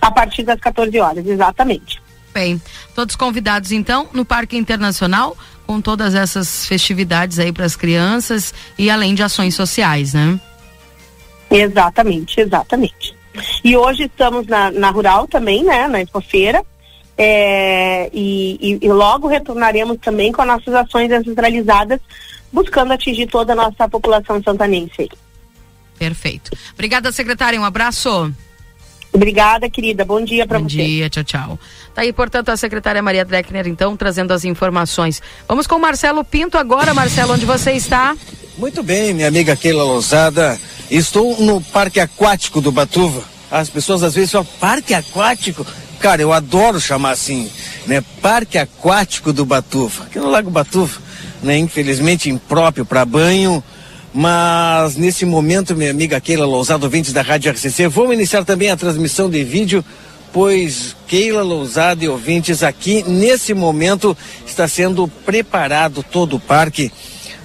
A 0.00 0.10
partir 0.10 0.42
das 0.42 0.58
14 0.60 0.98
horas, 0.98 1.26
exatamente. 1.26 2.00
Bem, 2.32 2.60
todos 2.94 3.16
convidados 3.16 3.72
então 3.72 4.08
no 4.12 4.24
Parque 4.24 4.56
Internacional 4.56 5.36
com 5.66 5.80
todas 5.80 6.14
essas 6.14 6.66
festividades 6.66 7.38
aí 7.38 7.52
para 7.52 7.64
as 7.64 7.76
crianças 7.76 8.54
e 8.78 8.88
além 8.88 9.14
de 9.14 9.22
ações 9.22 9.54
sociais, 9.54 10.14
né? 10.14 10.40
Exatamente, 11.50 12.40
exatamente. 12.40 13.16
E 13.64 13.76
hoje 13.76 14.04
estamos 14.04 14.46
na, 14.46 14.70
na 14.70 14.90
Rural 14.90 15.26
também, 15.28 15.64
né? 15.64 15.86
Na 15.88 16.00
Expofeira. 16.00 16.64
É, 17.22 18.08
e, 18.14 18.56
e- 18.62 18.86
e 18.86 18.88
logo 18.88 19.28
retornaremos 19.28 19.98
também 20.00 20.32
com 20.32 20.40
as 20.40 20.48
nossas 20.48 20.72
ações 20.74 21.06
descentralizadas, 21.10 22.00
buscando 22.50 22.92
atingir 22.94 23.26
toda 23.26 23.52
a 23.52 23.56
nossa 23.56 23.86
população 23.90 24.42
santanense. 24.42 24.92
aí. 25.02 25.10
Perfeito. 25.98 26.50
Obrigada, 26.72 27.12
secretária. 27.12 27.60
Um 27.60 27.64
abraço. 27.64 28.32
Obrigada, 29.12 29.68
querida. 29.68 30.02
Bom 30.02 30.24
dia 30.24 30.46
para 30.46 30.58
Bom 30.58 30.64
você. 30.66 30.76
dia, 30.76 31.10
tchau, 31.10 31.24
tchau. 31.24 31.58
Tá 31.94 32.00
aí, 32.00 32.10
portanto, 32.10 32.48
a 32.48 32.56
secretária 32.56 33.02
Maria 33.02 33.22
Dreckner, 33.24 33.66
então, 33.66 33.94
trazendo 33.98 34.32
as 34.32 34.46
informações. 34.46 35.20
Vamos 35.46 35.66
com 35.66 35.74
o 35.74 35.78
Marcelo 35.80 36.24
Pinto 36.24 36.56
agora. 36.56 36.94
Marcelo, 36.94 37.34
onde 37.34 37.44
você 37.44 37.72
está? 37.72 38.16
Muito 38.56 38.82
bem, 38.82 39.12
minha 39.12 39.28
amiga 39.28 39.54
Keila 39.56 39.82
Lousada. 39.84 40.58
Estou 40.90 41.38
no 41.42 41.60
Parque 41.60 42.00
Aquático 42.00 42.62
do 42.62 42.72
Batuva. 42.72 43.22
As 43.50 43.68
pessoas 43.68 44.02
às 44.02 44.14
vezes 44.14 44.30
falam, 44.30 44.46
Parque 44.58 44.94
Aquático? 44.94 45.66
Cara, 46.00 46.22
eu 46.22 46.32
adoro 46.32 46.80
chamar 46.80 47.10
assim, 47.10 47.50
né? 47.86 48.02
Parque 48.22 48.56
Aquático 48.56 49.34
do 49.34 49.44
Batuva. 49.44 50.04
Aqui 50.04 50.18
no 50.18 50.30
Lago 50.30 50.50
Batuva, 50.50 50.98
né? 51.42 51.58
Infelizmente 51.58 52.30
impróprio 52.30 52.86
para 52.86 53.04
banho. 53.04 53.62
Mas 54.12 54.96
nesse 54.96 55.26
momento, 55.26 55.76
minha 55.76 55.90
amiga 55.90 56.18
Keila 56.18 56.46
Lousada, 56.46 56.86
ouvintes 56.86 57.12
da 57.12 57.20
Rádio 57.20 57.52
RCC, 57.52 57.86
vou 57.86 58.12
iniciar 58.14 58.44
também 58.44 58.70
a 58.70 58.76
transmissão 58.78 59.28
de 59.28 59.44
vídeo, 59.44 59.84
pois 60.32 60.96
Keila 61.06 61.42
Lousada 61.42 62.02
e 62.02 62.08
ouvintes 62.08 62.62
aqui, 62.62 63.04
nesse 63.06 63.52
momento, 63.52 64.16
está 64.46 64.66
sendo 64.66 65.06
preparado 65.06 66.02
todo 66.02 66.36
o 66.36 66.40
parque, 66.40 66.90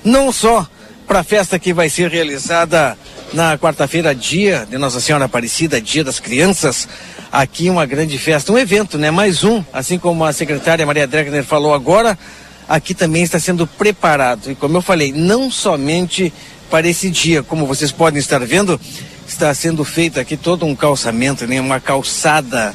não 0.03 0.32
só 0.32 0.65
para 1.06 1.19
a 1.19 1.23
festa 1.23 1.60
que 1.60 1.73
vai 1.73 1.88
ser 1.88 2.10
realizada 2.10 2.98
na 3.32 3.57
quarta-feira, 3.57 4.15
dia 4.15 4.65
de 4.68 4.77
Nossa 4.77 4.99
Senhora 4.99 5.26
Aparecida, 5.26 5.80
dia 5.80 6.03
das 6.03 6.19
crianças. 6.19 6.88
Aqui 7.36 7.70
uma 7.70 7.86
grande 7.86 8.18
festa, 8.18 8.49
um 8.49 8.57
evento, 8.57 8.98
né? 8.98 9.12
Mais 9.12 9.44
um, 9.44 9.62
assim 9.74 9.99
como 9.99 10.24
a 10.24 10.32
secretária 10.32 10.86
Maria 10.86 11.06
Dreckner 11.06 11.44
falou 11.44 11.74
agora, 11.74 12.18
aqui 12.66 12.94
também 12.94 13.24
está 13.24 13.38
sendo 13.38 13.68
preparado. 13.68 14.49
E 14.49 14.56
como 14.56 14.78
eu 14.78 14.82
falei, 14.82 15.12
não 15.12 15.52
somente 15.52 16.32
para 16.70 16.88
esse 16.88 17.10
dia, 17.10 17.44
como 17.44 17.66
vocês 17.66 17.91
podem 17.91 18.22
estar 18.22 18.40
vendo, 18.40 18.80
está 19.28 19.53
sendo 19.53 19.84
feito 19.84 20.18
aqui 20.18 20.38
todo 20.38 20.66
um 20.66 20.74
calçamento, 20.74 21.45
né? 21.45 21.60
Uma 21.60 21.82
calçada 21.82 22.74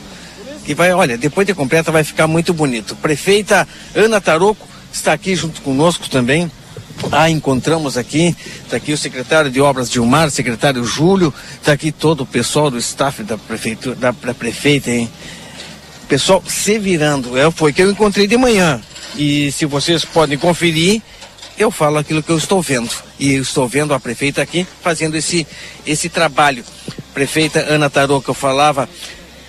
que 0.67 0.75
vai, 0.75 0.93
olha, 0.93 1.17
depois 1.17 1.47
de 1.47 1.55
completa 1.55 1.91
vai 1.91 2.05
ficar 2.05 2.27
muito 2.27 2.53
bonito. 2.53 2.95
Prefeita 2.97 3.67
Ana 3.95 4.21
Taroco 4.21 4.69
está 4.93 5.15
aqui 5.15 5.35
junto 5.35 5.63
conosco 5.63 6.07
também. 6.11 6.53
Ah, 7.13 7.31
encontramos 7.31 7.97
aqui, 7.97 8.37
está 8.63 8.77
aqui 8.77 8.93
o 8.93 8.99
secretário 8.99 9.51
de 9.51 9.61
Obras 9.61 9.91
Dilmar, 9.91 10.31
secretário 10.31 10.85
Júlio, 10.85 11.33
está 11.55 11.73
aqui 11.73 11.91
todo 11.91 12.23
o 12.23 12.27
pessoal 12.27 12.71
do 12.71 12.79
staff 12.79 13.23
da 13.23 13.37
prefeitura, 13.37 13.97
da, 13.97 14.11
da 14.13 14.35
prefeita, 14.35 14.91
hein? 14.91 15.11
Pessoal 16.09 16.43
se 16.47 16.79
virando, 16.79 17.37
é, 17.39 17.51
foi 17.51 17.73
que 17.73 17.83
eu 17.83 17.91
encontrei 17.91 18.27
de 18.27 18.37
manhã. 18.37 18.81
E 19.17 19.51
se 19.53 19.65
vocês 19.67 20.05
podem 20.05 20.39
conferir, 20.39 21.03
eu 21.59 21.71
falo 21.71 21.99
aquilo 21.99 22.23
que 22.23 22.31
eu 22.31 22.39
estou 22.39 22.63
vendo. 22.63 22.91
E 23.19 23.35
eu 23.35 23.43
estou 23.43 23.69
vendo 23.69 23.93
a 23.93 24.01
prefeita 24.01 24.43
aqui 24.43 24.67
fazendo 24.83 25.17
esse, 25.17 25.47
esse 25.87 26.09
trabalho. 26.09 26.65
Prefeita 27.13 27.61
Ana 27.61 27.91
Tarô, 27.91 28.21
que 28.21 28.29
eu 28.29 28.35
falava, 28.35 28.89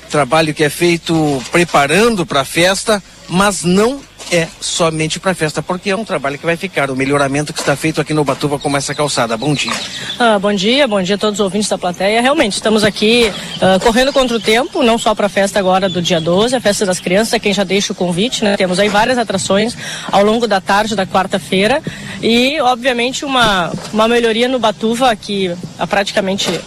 trabalho 0.10 0.54
que 0.54 0.64
é 0.64 0.70
feito 0.70 1.42
preparando 1.52 2.26
para 2.26 2.42
a 2.42 2.46
festa, 2.46 3.02
mas 3.30 3.64
não 3.64 4.02
é 4.32 4.48
somente 4.60 5.20
para 5.20 5.34
festa, 5.34 5.62
porque 5.62 5.90
é 5.90 5.96
um 5.96 6.06
trabalho 6.06 6.38
que 6.38 6.46
vai 6.46 6.58
ficar, 6.58 6.92
o 6.92 6.96
melhoramento 6.96 7.54
que 7.54 7.60
está 7.60 7.76
feito 7.76 8.02
aqui 8.02 8.14
no 8.14 8.24
Batuva 8.24 8.60
com 8.60 8.76
essa 8.76 8.94
calçada. 8.94 9.36
Bom 9.38 9.54
dia. 9.54 9.74
Ah, 10.20 10.38
bom 10.38 10.54
dia, 10.54 10.88
bom 10.88 11.02
dia 11.02 11.16
a 11.16 11.18
todos 11.18 11.40
os 11.40 11.44
ouvintes 11.44 11.70
da 11.70 11.78
plateia. 11.78 12.22
Realmente, 12.22 12.54
estamos 12.54 12.84
aqui 12.84 13.32
ah, 13.62 13.80
correndo 13.82 14.14
contra 14.14 14.38
o 14.38 14.40
tempo, 14.40 14.84
não 14.84 14.98
só 14.98 15.16
para 15.16 15.28
a 15.28 15.30
festa 15.30 15.60
agora 15.60 15.90
do 15.90 16.02
dia 16.02 16.20
12, 16.20 16.56
a 16.56 16.62
festa 16.62 16.86
das 16.86 17.00
crianças, 17.00 17.34
a 17.34 17.40
quem 17.40 17.54
já 17.54 17.64
deixa 17.64 17.94
o 17.94 17.96
convite, 17.96 18.44
né? 18.44 18.58
Temos 18.58 18.80
aí 18.80 18.90
várias 18.90 19.18
atrações 19.18 19.76
ao 20.12 20.24
longo 20.24 20.48
da 20.48 20.62
tarde 20.62 20.96
da 20.96 21.06
quarta-feira 21.06 21.82
e, 22.22 22.60
obviamente, 22.62 23.26
uma, 23.26 23.72
uma 23.92 24.08
melhoria 24.08 24.48
no 24.48 24.60
Batuva 24.60 25.16
que 25.16 25.54
há 25.78 25.88
praticamente 25.88 26.60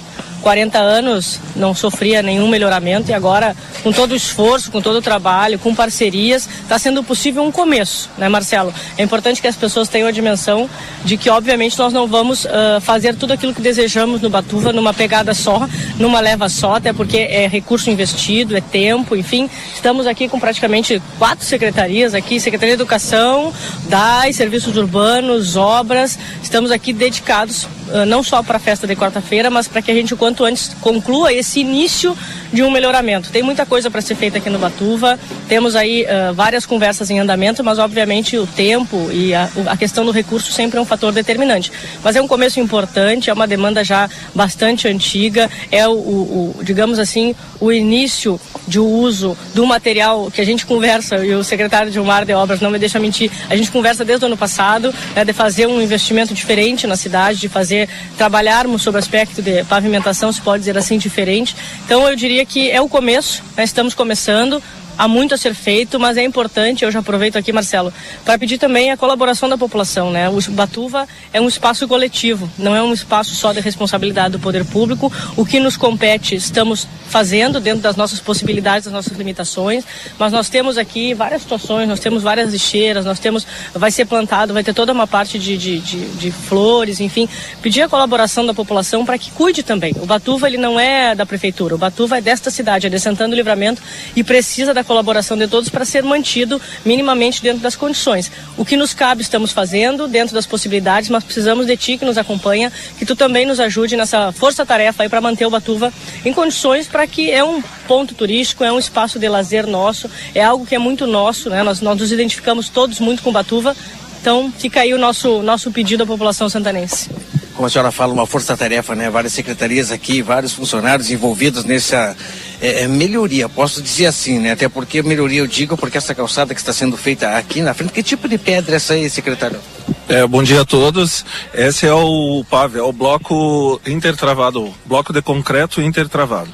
40 0.45 0.79
anos 0.79 1.41
não 1.57 1.75
sofria 1.75 2.21
nenhum 2.21 2.47
melhoramento 2.47 3.11
e 3.11 3.15
agora, 3.15 3.57
com 3.83 3.91
todo 3.91 4.12
o 4.12 4.15
esforço, 4.15 4.71
com 4.71 4.83
todo 4.83 4.97
o 4.97 5.03
trabalho, 5.03 5.59
com 5.59 5.75
parcerias, 5.75 6.47
está 6.61 6.79
sendo 6.79 7.03
possível 7.03 7.43
um 7.43 7.51
começo, 7.51 8.11
né, 8.19 8.29
Marcelo? 8.29 8.73
É 8.99 9.03
importante 9.03 9.41
que 9.41 9.49
as 9.49 9.57
pessoas 9.57 9.89
tenham 9.89 10.07
a 10.07 10.11
dimensão 10.11 10.69
de 11.03 11.16
que, 11.16 11.31
obviamente, 11.31 11.79
nós 11.79 11.95
não 11.95 12.07
vamos 12.07 12.45
uh, 12.45 12.79
fazer 12.83 13.15
tudo 13.15 13.33
aquilo 13.33 13.55
que 13.55 13.62
desejamos 13.62 14.21
no 14.21 14.29
Batuva 14.29 14.71
numa 14.71 14.93
pegada 14.93 15.33
só, 15.33 15.66
numa 15.99 16.21
leva 16.21 16.47
só, 16.51 16.75
até 16.75 16.93
porque 16.93 17.16
é 17.16 17.49
recurso 17.49 17.89
investido, 17.89 18.55
é 18.55 18.61
tempo, 18.61 19.16
enfim. 19.16 19.49
Estamos 19.75 20.07
aqui 20.07 20.29
com 20.29 20.39
praticamente 20.39 21.01
quatro 21.19 21.47
secretarias 21.47 22.12
aqui, 22.12 22.39
Secretaria 22.39 22.77
de 22.77 22.83
Educação, 22.83 23.51
DAI, 23.89 24.35
Serviços 24.35 24.77
Urbanos, 24.77 25.57
Obras. 25.57 26.19
Estamos 26.43 26.71
aqui 26.71 26.93
dedicados 26.93 27.65
uh, 27.65 28.05
não 28.07 28.23
só 28.23 28.43
para 28.43 28.57
a 28.57 28.61
festa 28.61 28.87
de 28.87 28.95
quarta-feira, 28.95 29.51
mas 29.51 29.69
para 29.69 29.81
que 29.81 29.91
a 29.91 29.95
gente, 29.95 30.12
o 30.12 30.16
quanto 30.35 30.44
antes, 30.44 30.74
conclua 30.81 31.32
esse 31.32 31.61
início 31.61 32.16
de 32.52 32.62
um 32.62 32.70
melhoramento. 32.70 33.31
Tem 33.31 33.43
muita 33.43 33.65
coisa 33.65 33.90
para 33.90 34.01
ser 34.01 34.15
feita 34.15 34.39
aqui 34.39 34.51
no 34.51 34.59
Batuva, 34.59 35.19
temos 35.48 35.74
aí 35.77 36.05
uh, 36.05 36.35
várias 36.35 36.66
conversas 36.66 37.11
em 37.11 37.19
andamento, 37.19 37.62
mas 37.62 37.78
obviamente 37.78 38.36
o 38.36 38.47
tempo 38.47 39.11
e 39.12 39.35
a, 39.35 39.48
a, 39.66 39.77
questão 39.77 40.05
do 40.05 40.12
recurso 40.12 40.52
sempre 40.52 40.78
é 40.78 40.81
um 40.81 40.85
fator 40.85 41.12
determinante. 41.12 41.73
Mas 42.02 42.16
é 42.16 42.23
um 42.23 42.28
começo 42.28 42.61
importante, 42.61 43.28
é 43.28 43.32
uma 43.32 43.47
demanda 43.47 43.82
já 43.82 44.09
bastante 44.35 44.86
antiga, 44.86 45.51
é 45.70 45.86
o, 45.86 45.93
o, 45.93 46.56
o 46.59 46.65
digamos 46.65 46.98
assim, 46.98 47.35
o 47.61 47.73
início 47.73 48.40
de 48.69 48.78
uso 48.78 49.36
do 49.52 49.66
material 49.66 50.31
que 50.31 50.40
a 50.40 50.44
gente 50.44 50.65
conversa, 50.65 51.24
e 51.24 51.35
o 51.35 51.43
secretário 51.43 51.90
de 51.90 52.01
Mar 52.01 52.24
de 52.24 52.32
Obras 52.32 52.61
não 52.61 52.70
me 52.70 52.78
deixa 52.78 53.01
mentir, 53.01 53.31
a 53.51 53.56
gente 53.56 53.70
conversa 53.70 54.05
desde 54.05 54.24
o 54.24 54.27
ano 54.27 54.36
passado, 54.36 54.94
né, 55.15 55.24
de 55.24 55.32
fazer 55.32 55.66
um 55.66 55.81
investimento 55.81 56.32
diferente 56.35 56.86
na 56.86 56.97
cidade, 56.97 57.40
de 57.40 57.48
fazer, 57.48 57.89
trabalharmos 58.16 58.82
sobre 58.82 59.01
o 59.01 59.02
aspecto 59.02 59.43
de 59.43 59.65
pavimentação, 59.65 60.23
se 60.32 60.40
pode 60.40 60.60
dizer 60.60 60.76
assim, 60.76 60.98
diferente. 60.98 61.56
Então 61.84 62.09
eu 62.09 62.16
diria 62.16 62.44
que 62.44 62.70
é 62.70 62.80
o 62.80 62.88
começo, 62.88 63.42
né, 63.56 63.64
estamos 63.64 63.94
começando, 63.94 64.62
há 64.97 65.09
muito 65.09 65.35
a 65.35 65.37
ser 65.37 65.55
feito, 65.55 65.99
mas 65.99 66.16
é 66.16 66.25
importante, 66.25 66.85
eu 66.85 66.91
já 66.91 67.01
aproveito 67.01 67.37
aqui, 67.37 67.53
Marcelo, 67.53 67.93
para 68.25 68.39
pedir 68.39 68.59
também 68.59 68.91
a 68.91 68.97
colaboração 68.97 69.49
da 69.49 69.59
população, 69.59 70.11
né? 70.11 70.29
O 70.29 70.41
Batuva 70.51 71.09
é 71.33 71.41
um 71.41 71.49
espaço 71.49 71.87
coletivo, 71.89 72.51
não 72.59 72.75
é 72.75 72.83
um 72.83 72.93
espaço 72.93 73.35
só 73.35 73.53
de 73.53 73.61
responsabilidade 73.61 74.33
do 74.33 74.39
poder 74.39 74.65
público. 74.65 75.12
O 75.37 75.45
que 75.45 75.59
nos 75.59 75.77
compete, 75.77 76.35
estamos 76.35 76.87
fazendo 77.09 77.61
dentro 77.61 77.81
das 77.81 77.97
nossas 77.97 78.21
possibilidades, 78.21 78.85
das 78.85 78.93
nossas 78.93 79.16
limitações, 79.16 79.85
mas 80.19 80.33
nós 80.33 80.49
temos 80.49 80.79
aqui 80.79 81.15
várias 81.15 81.43
situações, 81.43 81.89
nós 81.89 82.01
temos 82.01 82.23
várias 82.23 82.53
lixeiras, 82.53 83.05
nós 83.05 83.19
temos, 83.19 83.47
vai 83.73 83.91
ser 83.91 84.05
plantado, 84.05 84.53
vai 84.53 84.62
ter 84.62 84.75
toda 84.75 84.93
uma 84.93 85.07
parte 85.07 85.39
de, 85.39 85.57
de, 85.57 85.79
de, 85.79 86.07
de 86.16 86.31
flores, 86.31 87.01
enfim, 87.01 87.29
pedir 87.62 87.83
a 87.83 87.89
colaboração 87.89 88.47
da 88.47 88.55
população 88.55 89.05
para 89.05 89.19
que 89.19 89.31
cuide 89.31 89.62
também. 89.62 89.95
O 90.01 90.07
Batuva, 90.07 90.47
ele 90.47 90.59
não 90.59 90.79
é 90.79 91.15
da 91.15 91.27
prefeitura, 91.27 91.75
o 91.75 91.79
Batuva 91.79 92.19
é 92.19 92.21
desta 92.21 92.51
cidade, 92.51 92.87
é 92.87 92.91
de 92.91 92.99
Santana 92.99 93.31
do 93.31 93.37
Livramento 93.37 93.83
e 94.15 94.23
precisa 94.23 94.75
da 94.75 94.84
colaboração 94.85 95.36
de 95.36 95.48
todos 95.48 95.69
para 95.69 95.85
ser 95.85 96.02
mantido 96.02 96.61
minimamente 96.85 97.43
dentro 97.43 97.61
das 97.61 97.74
condições. 97.74 98.31
O 98.56 98.65
que 98.65 98.77
nos 98.77 98.94
cabe 98.94 99.23
estamos 99.23 99.52
fazendo 99.52 100.06
dentro 100.06 100.35
das 100.35 100.47
possibilidades, 100.47 101.11
mas 101.11 101.24
precisamos 101.24 101.66
de 101.66 101.77
ti 101.77 101.98
que 101.98 102.05
nos 102.05 102.19
acompanha, 102.19 102.73
que 102.98 103.05
tu 103.05 103.16
também 103.16 103.47
nos 103.47 103.61
ajude 103.61 103.97
nessa 103.97 104.32
força-tarefa 104.32 105.02
aí 105.02 105.09
para 105.09 105.20
manter 105.20 105.47
o 105.47 105.51
Batuva 105.51 105.93
em 106.24 106.32
condições 106.32 106.86
para 106.86 107.06
que 107.06 107.31
é 107.31 107.43
um 107.43 107.62
ponto 107.89 108.15
turístico, 108.15 108.65
é 108.65 108.73
um 108.73 108.78
espaço 108.78 109.19
de 109.19 109.28
lazer 109.28 109.66
nosso, 109.66 110.11
é 110.35 110.43
algo 110.44 110.66
que 110.66 110.74
é 110.74 110.78
muito 110.78 111.06
nosso, 111.06 111.51
né? 111.51 111.62
Nós, 111.62 111.81
nós 111.81 111.98
nos 111.98 112.12
identificamos 112.12 112.69
todos 112.69 113.01
muito 113.01 113.23
com 113.23 113.32
Batuva, 113.32 113.77
então 114.20 114.52
fica 114.56 114.81
aí 114.81 114.94
o 114.94 114.98
nosso, 114.98 115.43
nosso 115.43 115.70
pedido 115.70 116.05
à 116.05 116.06
população 116.06 116.48
santanense 116.48 117.11
como 117.55 117.66
a 117.66 117.70
senhora 117.70 117.90
fala, 117.90 118.12
uma 118.12 118.26
força-tarefa, 118.26 118.94
né? 118.94 119.09
Várias 119.09 119.32
secretarias 119.32 119.90
aqui, 119.90 120.22
vários 120.22 120.52
funcionários 120.52 121.10
envolvidos 121.10 121.64
nessa 121.64 122.16
é, 122.60 122.82
é, 122.82 122.89
melhoria, 122.89 123.48
posso 123.48 123.81
dizer 123.81 124.06
assim, 124.06 124.39
né? 124.39 124.52
Até 124.52 124.68
porque 124.68 125.02
melhoria 125.02 125.40
eu 125.40 125.47
digo 125.47 125.76
porque 125.76 125.98
essa 125.98 126.14
calçada 126.14 126.55
que 126.55 126.60
está 126.60 126.72
sendo 126.72 126.97
feita 126.97 127.36
aqui 127.36 127.62
na 127.62 127.74
frente, 127.74 127.93
que 127.93 128.02
tipo 128.02 128.28
de 128.28 128.39
pedra 128.39 128.74
é 128.74 128.76
essa 128.76 128.94
aí, 128.94 129.09
secretário? 129.09 129.60
É, 130.09 130.26
bom 130.26 130.43
dia 130.43 130.62
a 130.62 130.64
todos. 130.64 131.24
Esse 131.52 131.86
é 131.86 131.94
o 131.94 132.44
PAV, 132.48 132.76
é 132.76 132.82
o 132.82 132.93
bloco 132.93 133.81
intertravado, 133.86 134.74
bloco 134.85 135.12
de 135.12 135.22
concreto 135.22 135.81
intertravado. 135.81 136.48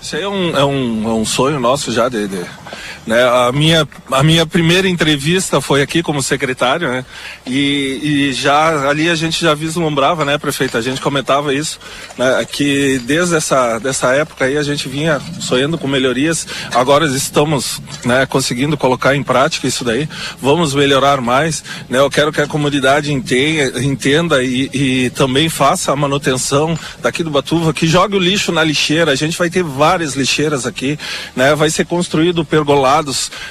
Isso 0.00 0.16
aí 0.16 0.22
é 0.22 0.28
um, 0.28 0.56
é 0.56 0.64
um, 0.64 1.08
é 1.08 1.12
um 1.14 1.24
sonho 1.24 1.60
nosso 1.60 1.92
já 1.92 2.08
de, 2.08 2.26
de 2.26 2.44
né? 3.06 3.22
A, 3.22 3.52
minha, 3.52 3.88
a 4.10 4.22
minha 4.22 4.46
primeira 4.46 4.88
entrevista 4.88 5.60
foi 5.60 5.82
aqui 5.82 6.02
como 6.02 6.22
secretário, 6.22 6.88
né? 6.88 7.04
E, 7.46 8.00
e 8.02 8.32
já 8.32 8.88
ali 8.88 9.08
a 9.08 9.14
gente 9.14 9.40
já 9.40 9.54
vislumbrava, 9.54 10.24
né, 10.24 10.38
prefeito? 10.38 10.76
A 10.76 10.80
gente 10.80 11.00
comentava 11.00 11.54
isso, 11.54 11.78
né? 12.16 12.44
Que 12.50 12.98
desde 13.00 13.36
essa 13.36 13.78
dessa 13.78 14.12
época 14.12 14.44
aí 14.44 14.56
a 14.56 14.62
gente 14.62 14.88
vinha 14.88 15.20
sonhando 15.40 15.78
com 15.78 15.86
melhorias. 15.86 16.46
Agora 16.74 17.06
estamos, 17.06 17.80
né, 18.04 18.26
conseguindo 18.26 18.76
colocar 18.76 19.14
em 19.14 19.22
prática 19.22 19.66
isso 19.66 19.84
daí. 19.84 20.08
Vamos 20.40 20.74
melhorar 20.74 21.20
mais, 21.20 21.62
né? 21.88 21.98
Eu 21.98 22.10
quero 22.10 22.32
que 22.32 22.40
a 22.40 22.46
comunidade 22.46 23.12
entenda, 23.12 23.82
entenda 23.82 24.42
e, 24.42 24.70
e 24.72 25.10
também 25.10 25.48
faça 25.48 25.92
a 25.92 25.96
manutenção 25.96 26.78
daqui 27.00 27.22
do 27.22 27.30
Batuva, 27.30 27.72
que 27.72 27.86
jogue 27.86 28.16
o 28.16 28.18
lixo 28.18 28.52
na 28.52 28.62
lixeira. 28.64 29.12
A 29.12 29.16
gente 29.16 29.36
vai 29.36 29.50
ter 29.50 29.62
várias 29.62 30.14
lixeiras 30.14 30.66
aqui, 30.66 30.98
né? 31.34 31.54
Vai 31.54 31.70
ser 31.70 31.84
construído 31.86 32.44
pergolar 32.62 33.04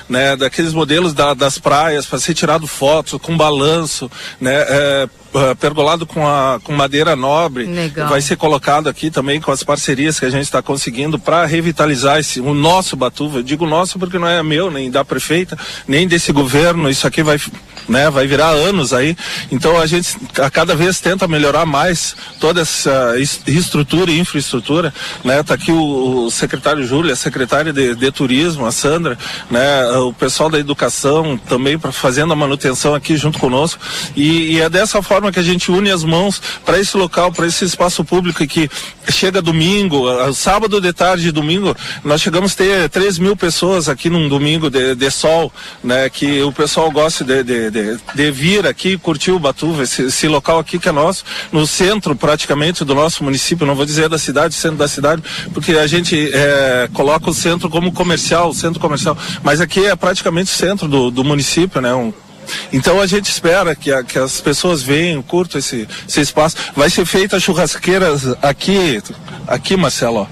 né, 0.08 0.36
daqueles 0.36 0.74
modelos 0.74 1.14
da, 1.14 1.34
das 1.34 1.58
praias 1.58 2.06
para 2.06 2.20
ser 2.20 2.34
tirado 2.34 2.68
fotos 2.68 3.20
com 3.22 3.36
balanço, 3.36 4.10
né, 4.40 4.54
é, 4.54 5.10
é, 5.34 5.56
pergolado 5.56 6.06
com, 6.06 6.28
a, 6.28 6.60
com 6.64 6.74
madeira 6.74 7.16
nobre. 7.16 7.66
Legal. 7.66 8.10
Vai 8.10 8.22
ser 8.22 8.36
colocado 8.36 8.90
aqui 8.90 9.10
também 9.10 9.40
com 9.40 9.52
as 9.52 9.64
parcerias 9.64 10.20
que 10.20 10.26
a 10.26 10.30
gente 10.30 10.44
está 10.44 10.62
conseguindo 10.62 11.18
para 11.20 11.46
revitalizar 11.46 12.20
esse, 12.20 12.40
o 12.40 12.54
nosso 12.54 12.96
Batuva. 12.96 13.40
Eu 13.40 13.44
digo 13.44 13.66
nosso 13.66 13.98
porque 13.98 14.18
não 14.18 14.28
é 14.28 14.42
meu, 14.44 14.70
nem 14.70 14.90
da 14.90 15.06
prefeita, 15.06 15.58
nem 15.88 16.08
desse 16.08 16.32
governo. 16.32 16.90
Isso 16.90 17.08
aqui 17.08 17.24
vai, 17.24 17.40
né, 17.88 18.10
vai 18.10 18.28
virar 18.28 18.50
anos 18.50 18.94
aí. 18.94 19.16
Então 19.52 19.80
a 19.80 19.86
gente 19.86 20.18
a 20.40 20.50
cada 20.50 20.76
vez 20.76 21.00
tenta 21.00 21.28
melhorar 21.28 21.66
mais 21.66 22.16
toda 22.40 22.62
essa 22.62 23.16
estrutura 23.48 24.12
e 24.12 24.20
infraestrutura. 24.20 24.94
Né? 25.24 25.42
Tá 25.44 25.54
aqui 25.54 25.72
o, 25.72 26.26
o 26.26 26.32
secretário 26.32 26.86
Júlio, 26.86 27.14
a 27.14 27.16
secretária 27.16 27.72
de, 27.72 27.96
de 27.96 28.12
Turismo, 28.12 28.66
a 28.66 28.72
Sandra, 28.72 29.18
né, 29.50 29.90
o 29.98 30.14
pessoal 30.14 30.50
da 30.50 30.60
educação 30.60 31.38
também 31.38 31.78
para 31.78 31.92
fazendo 31.92 32.34
a 32.34 32.36
manutenção 32.36 32.96
aqui 32.96 33.16
junto 33.16 33.40
conosco. 33.40 33.82
E, 34.16 34.54
e, 34.54 34.62
é 34.62 34.70
dessa 34.70 35.02
forma 35.02 35.21
que 35.30 35.40
a 35.40 35.44
gente 35.44 35.70
une 35.70 35.92
as 35.92 36.06
mãos 36.06 36.42
para 36.66 36.80
esse 36.80 36.96
local, 36.96 37.34
para 37.34 37.46
esse 37.46 37.66
espaço 37.66 38.06
público 38.06 38.48
que 38.48 38.70
chega 39.10 39.42
domingo, 39.42 40.06
sábado 40.34 40.80
de 40.80 40.94
tarde 40.94 41.28
e 41.28 41.32
domingo, 41.32 41.76
nós 42.04 42.22
chegamos 42.22 42.54
a 42.54 42.56
ter 42.56 42.90
3 42.90 43.20
mil 43.20 43.36
pessoas 43.36 43.90
aqui 43.90 44.10
num 44.10 44.30
domingo 44.30 44.70
de, 44.70 44.96
de 44.96 45.12
sol, 45.12 45.52
né, 45.84 46.10
que 46.10 46.42
o 46.44 46.52
pessoal 46.52 46.90
gosta 46.92 47.24
de, 47.24 47.44
de, 47.44 47.70
de, 47.70 48.00
de 48.16 48.32
vir 48.32 48.66
aqui 48.66 48.98
curtir 48.98 49.32
o 49.32 49.40
Batuva, 49.40 49.84
esse, 49.84 50.04
esse 50.04 50.28
local 50.28 50.60
aqui 50.60 50.80
que 50.80 50.88
é 50.88 50.92
nosso, 50.92 51.26
no 51.52 51.68
centro 51.68 52.16
praticamente 52.16 52.86
do 52.86 52.96
nosso 52.96 53.24
município, 53.24 53.66
não 53.66 53.76
vou 53.76 53.86
dizer 53.86 54.08
da 54.08 54.18
cidade, 54.18 54.54
centro 54.54 54.78
da 54.78 54.88
cidade, 54.88 55.22
porque 55.54 55.74
a 55.74 55.88
gente 55.88 56.32
é, 56.34 56.90
coloca 56.94 57.30
o 57.30 57.34
centro 57.34 57.70
como 57.70 57.92
comercial, 57.92 58.54
centro 58.54 58.80
comercial, 58.80 59.18
mas 59.44 59.60
aqui 59.60 59.86
é 59.86 59.96
praticamente 59.96 60.52
o 60.52 60.56
centro 60.56 60.88
do, 60.88 61.12
do 61.12 61.24
município, 61.24 61.82
né? 61.82 61.94
Um, 61.94 62.14
então 62.72 63.00
a 63.00 63.08
gente 63.08 63.30
espera 63.30 63.76
que, 63.76 63.92
a, 63.92 64.04
que 64.04 64.18
as 64.18 64.42
pessoas 64.42 64.82
venham, 64.82 65.22
curtam 65.22 65.60
esse, 65.60 65.88
esse 66.08 66.22
espaço. 66.22 66.56
Vai 66.76 66.90
ser 66.90 67.06
feita 67.06 67.40
churrasqueiras 67.40 68.24
aqui, 68.42 69.02
aqui, 69.48 69.76
Marcelo. 69.76 70.28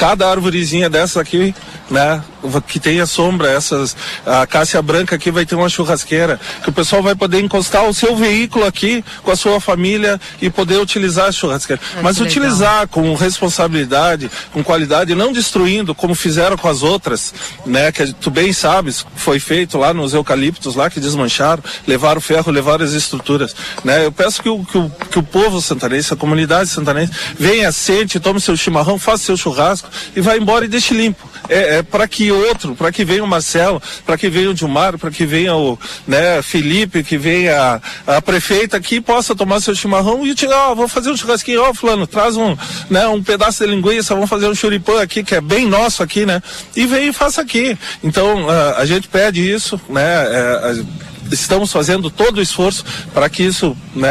Cada 0.00 0.30
árvorezinha 0.30 0.88
dessa 0.88 1.20
aqui, 1.20 1.54
né? 1.90 2.22
que 2.66 2.80
tenha 2.80 3.04
sombra, 3.04 3.50
essas 3.50 3.94
a 4.24 4.46
Cássia 4.46 4.80
Branca 4.80 5.16
aqui 5.16 5.30
vai 5.30 5.44
ter 5.44 5.54
uma 5.54 5.68
churrasqueira, 5.68 6.40
que 6.62 6.70
o 6.70 6.72
pessoal 6.72 7.02
vai 7.02 7.14
poder 7.14 7.38
encostar 7.38 7.84
o 7.84 7.92
seu 7.92 8.16
veículo 8.16 8.64
aqui 8.64 9.04
com 9.22 9.30
a 9.30 9.36
sua 9.36 9.60
família 9.60 10.18
e 10.40 10.48
poder 10.48 10.78
utilizar 10.78 11.26
a 11.26 11.32
churrasqueira. 11.32 11.82
Ah, 11.96 12.00
Mas 12.02 12.18
utilizar 12.18 12.88
com 12.88 13.14
responsabilidade, 13.14 14.30
com 14.54 14.64
qualidade, 14.64 15.14
não 15.14 15.34
destruindo 15.34 15.94
como 15.94 16.14
fizeram 16.14 16.56
com 16.56 16.66
as 16.66 16.82
outras, 16.82 17.34
né, 17.66 17.92
que 17.92 18.10
tu 18.14 18.30
bem 18.30 18.54
sabes, 18.54 19.04
foi 19.16 19.38
feito 19.38 19.76
lá 19.76 19.92
nos 19.92 20.14
eucaliptos 20.14 20.74
lá 20.74 20.88
que 20.88 20.98
desmancharam, 20.98 21.62
levaram 21.86 22.22
ferro, 22.22 22.50
levaram 22.50 22.86
as 22.86 22.92
estruturas, 22.92 23.54
né? 23.84 24.06
Eu 24.06 24.12
peço 24.12 24.42
que 24.42 24.48
o, 24.48 24.64
que 24.64 24.78
o, 24.78 24.90
que 25.10 25.18
o 25.18 25.22
povo 25.22 25.60
santanense, 25.60 26.14
a 26.14 26.16
comunidade 26.16 26.70
santanense, 26.70 27.12
venha, 27.38 27.70
sente, 27.70 28.18
tome 28.18 28.40
seu 28.40 28.56
chimarrão, 28.56 28.98
faça 28.98 29.24
seu 29.24 29.36
churrasco 29.36 29.89
e 30.14 30.20
vá 30.20 30.36
embora 30.36 30.64
e 30.64 30.68
deixe 30.68 30.94
limpo. 30.94 31.28
É, 31.48 31.78
é 31.78 31.82
para 31.82 32.06
que 32.06 32.30
outro, 32.30 32.74
para 32.76 32.92
que 32.92 33.04
venha 33.04 33.24
o 33.24 33.26
Marcelo, 33.26 33.82
para 34.06 34.16
que 34.16 34.28
venha 34.28 34.50
o 34.50 34.54
Dilmar, 34.54 34.98
para 34.98 35.10
que 35.10 35.26
venha 35.26 35.54
o 35.56 35.78
né, 36.06 36.40
Felipe, 36.42 37.02
que 37.02 37.18
venha 37.18 37.80
a, 38.06 38.16
a 38.16 38.22
prefeita 38.22 38.76
aqui 38.76 39.00
possa 39.00 39.34
tomar 39.34 39.60
seu 39.60 39.74
chimarrão 39.74 40.24
e 40.26 40.34
tirar, 40.34 40.70
ó, 40.70 40.74
vou 40.74 40.86
fazer 40.86 41.10
um 41.10 41.16
churrasquinho, 41.16 41.62
ó, 41.62 41.74
fulano, 41.74 42.06
traz 42.06 42.36
um, 42.36 42.56
né, 42.88 43.06
um 43.08 43.22
pedaço 43.22 43.64
de 43.64 43.70
linguiça, 43.70 44.14
vamos 44.14 44.30
fazer 44.30 44.46
um 44.48 44.54
churipã 44.54 45.02
aqui, 45.02 45.24
que 45.24 45.34
é 45.34 45.40
bem 45.40 45.66
nosso 45.66 46.02
aqui, 46.02 46.24
né? 46.24 46.40
E 46.76 46.86
vem 46.86 47.08
e 47.08 47.12
faça 47.12 47.40
aqui. 47.40 47.76
Então, 48.02 48.48
ah, 48.48 48.74
a 48.78 48.84
gente 48.86 49.08
pede 49.08 49.40
isso, 49.50 49.80
né? 49.88 50.02
é, 50.02 50.38
a- 50.38 51.09
estamos 51.30 51.72
fazendo 51.72 52.10
todo 52.10 52.38
o 52.38 52.42
esforço 52.42 52.84
para 53.12 53.28
que 53.28 53.42
isso 53.42 53.76
né, 53.94 54.08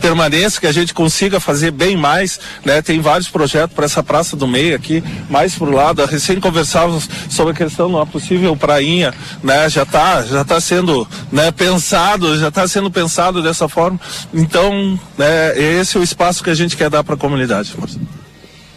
permaneça, 0.00 0.60
que 0.60 0.66
a 0.66 0.72
gente 0.72 0.94
consiga 0.94 1.40
fazer 1.40 1.70
bem 1.70 1.96
mais. 1.96 2.40
Né? 2.64 2.82
Tem 2.82 3.00
vários 3.00 3.28
projetos 3.28 3.74
para 3.74 3.84
essa 3.84 4.02
Praça 4.02 4.36
do 4.36 4.46
Meio 4.46 4.74
aqui, 4.76 5.02
mais 5.28 5.54
para 5.54 5.68
o 5.68 5.72
lado. 5.72 6.04
Recém 6.04 6.40
conversávamos 6.40 7.08
sobre 7.28 7.52
a 7.52 7.56
questão 7.56 7.88
de 7.88 7.94
uma 7.94 8.06
possível 8.06 8.56
prainha, 8.56 9.14
né? 9.42 9.68
já 9.68 9.82
está 9.82 10.22
já 10.22 10.44
tá 10.44 10.60
sendo 10.60 11.06
né, 11.30 11.50
pensado, 11.50 12.38
já 12.38 12.48
está 12.48 12.66
sendo 12.66 12.90
pensado 12.90 13.42
dessa 13.42 13.68
forma. 13.68 14.00
Então, 14.32 14.98
né, 15.16 15.58
esse 15.58 15.96
é 15.96 16.00
o 16.00 16.02
espaço 16.02 16.42
que 16.42 16.50
a 16.50 16.54
gente 16.54 16.76
quer 16.76 16.90
dar 16.90 17.04
para 17.04 17.14
a 17.14 17.18
comunidade. 17.18 17.74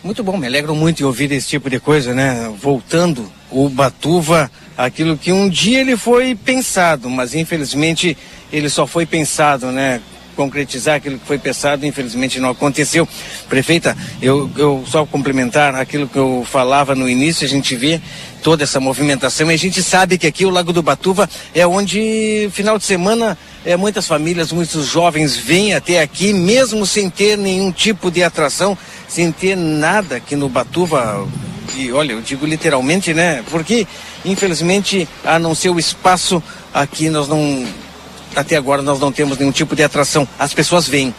Muito 0.04 0.22
bom, 0.22 0.38
me 0.38 0.46
alegro 0.46 0.76
muito 0.76 1.02
em 1.02 1.06
ouvir 1.06 1.32
esse 1.32 1.48
tipo 1.48 1.70
de 1.70 1.80
coisa, 1.80 2.14
né? 2.14 2.54
Voltando 2.62 3.32
o 3.50 3.70
Batuva, 3.70 4.52
aquilo 4.86 5.18
que 5.18 5.32
um 5.32 5.50
dia 5.50 5.82
ele 5.82 5.96
foi 5.96 6.36
pensado, 6.36 7.10
mas 7.10 7.34
infelizmente 7.34 8.18
ele 8.52 8.70
só 8.70 8.86
foi 8.86 9.06
pensado, 9.06 9.68
né? 9.72 10.02
Concretizar 10.36 10.96
aquilo 10.96 11.20
que 11.20 11.28
foi 11.28 11.38
pensado, 11.38 11.86
infelizmente 11.86 12.40
não 12.40 12.50
aconteceu. 12.50 13.08
Prefeita, 13.48 13.96
eu, 14.22 14.50
eu 14.58 14.84
só 14.88 15.06
complementar 15.06 15.76
aquilo 15.76 16.08
que 16.08 16.18
eu 16.18 16.46
falava 16.50 16.96
no 16.96 17.08
início, 17.08 17.46
a 17.46 17.50
gente 17.50 17.76
vê 17.76 18.02
toda 18.42 18.64
essa 18.64 18.80
movimentação 18.80 19.52
e 19.52 19.54
a 19.54 19.58
gente 19.58 19.82
sabe 19.84 20.18
que 20.18 20.28
aqui 20.28 20.46
o 20.46 20.50
Lago 20.50 20.74
do 20.74 20.82
Batuva 20.82 21.30
é 21.54 21.66
onde 21.66 22.50
final 22.52 22.78
de 22.78 22.84
semana 22.84 23.38
é, 23.66 23.78
muitas 23.78 24.06
famílias, 24.06 24.52
muitos 24.52 24.88
jovens 24.88 25.38
vêm 25.38 25.74
até 25.74 26.02
aqui, 26.02 26.34
mesmo 26.34 26.86
sem 26.86 27.10
ter 27.10 27.38
nenhum 27.38 27.72
tipo 27.72 28.12
de 28.12 28.24
atração, 28.24 28.78
sem 29.08 29.32
ter 29.32 29.56
nada 29.56 30.18
aqui 30.18 30.36
no 30.36 30.50
Batuva. 30.50 31.26
E 31.76 31.92
olha, 31.92 32.14
eu 32.14 32.22
digo 32.22 32.46
literalmente, 32.46 33.14
né? 33.14 33.44
Porque, 33.50 33.88
infelizmente, 34.26 35.08
a 35.24 35.38
não 35.40 35.56
ser 35.56 35.70
o 35.70 35.80
espaço, 35.80 36.42
aqui 36.74 37.10
nós 37.10 37.28
não. 37.28 37.66
Até 38.36 38.56
agora 38.56 38.82
nós 38.82 39.00
não 39.00 39.12
temos 39.12 39.38
nenhum 39.38 39.52
tipo 39.52 39.76
de 39.76 39.84
atração. 39.84 40.28
As 40.40 40.54
pessoas 40.54 40.88
vêm 40.88 41.14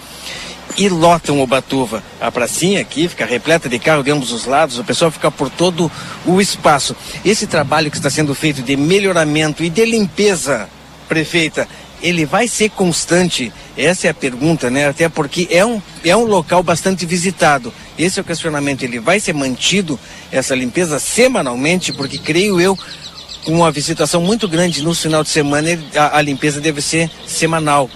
e 0.76 0.88
lotam 0.88 1.40
o 1.40 1.46
Batuva. 1.46 2.02
A 2.20 2.30
pracinha 2.30 2.80
aqui 2.80 3.08
fica 3.08 3.24
repleta 3.24 3.68
de 3.68 3.78
carro 3.78 4.02
de 4.02 4.10
ambos 4.10 4.32
os 4.32 4.44
lados, 4.44 4.78
o 4.78 4.84
pessoal 4.84 5.10
fica 5.10 5.30
por 5.30 5.48
todo 5.48 5.90
o 6.26 6.40
espaço. 6.40 6.96
Esse 7.24 7.46
trabalho 7.46 7.90
que 7.90 7.96
está 7.96 8.10
sendo 8.10 8.34
feito 8.34 8.62
de 8.62 8.76
melhoramento 8.76 9.62
e 9.62 9.70
de 9.70 9.84
limpeza, 9.84 10.68
prefeita, 11.08 11.68
ele 12.02 12.26
vai 12.26 12.48
ser 12.48 12.70
constante? 12.70 13.52
Essa 13.76 14.08
é 14.08 14.10
a 14.10 14.14
pergunta, 14.14 14.70
né? 14.70 14.88
Até 14.88 15.08
porque 15.08 15.48
é 15.50 15.64
um, 15.64 15.80
é 16.04 16.16
um 16.16 16.24
local 16.24 16.62
bastante 16.62 17.06
visitado. 17.06 17.72
Esse 17.98 18.18
é 18.18 18.22
o 18.22 18.24
questionamento. 18.24 18.82
Ele 18.82 18.98
vai 18.98 19.20
ser 19.20 19.32
mantido, 19.32 19.98
essa 20.30 20.54
limpeza, 20.54 20.98
semanalmente? 20.98 21.92
Porque 21.92 22.18
creio 22.18 22.60
eu, 22.60 22.78
com 23.44 23.52
uma 23.52 23.70
visitação 23.70 24.20
muito 24.20 24.48
grande 24.48 24.82
no 24.82 24.94
final 24.94 25.22
de 25.22 25.28
semana, 25.28 25.68
a, 25.94 26.18
a 26.18 26.22
limpeza 26.22 26.60
deve 26.60 26.80
ser 26.80 27.10
semanal. 27.26 27.88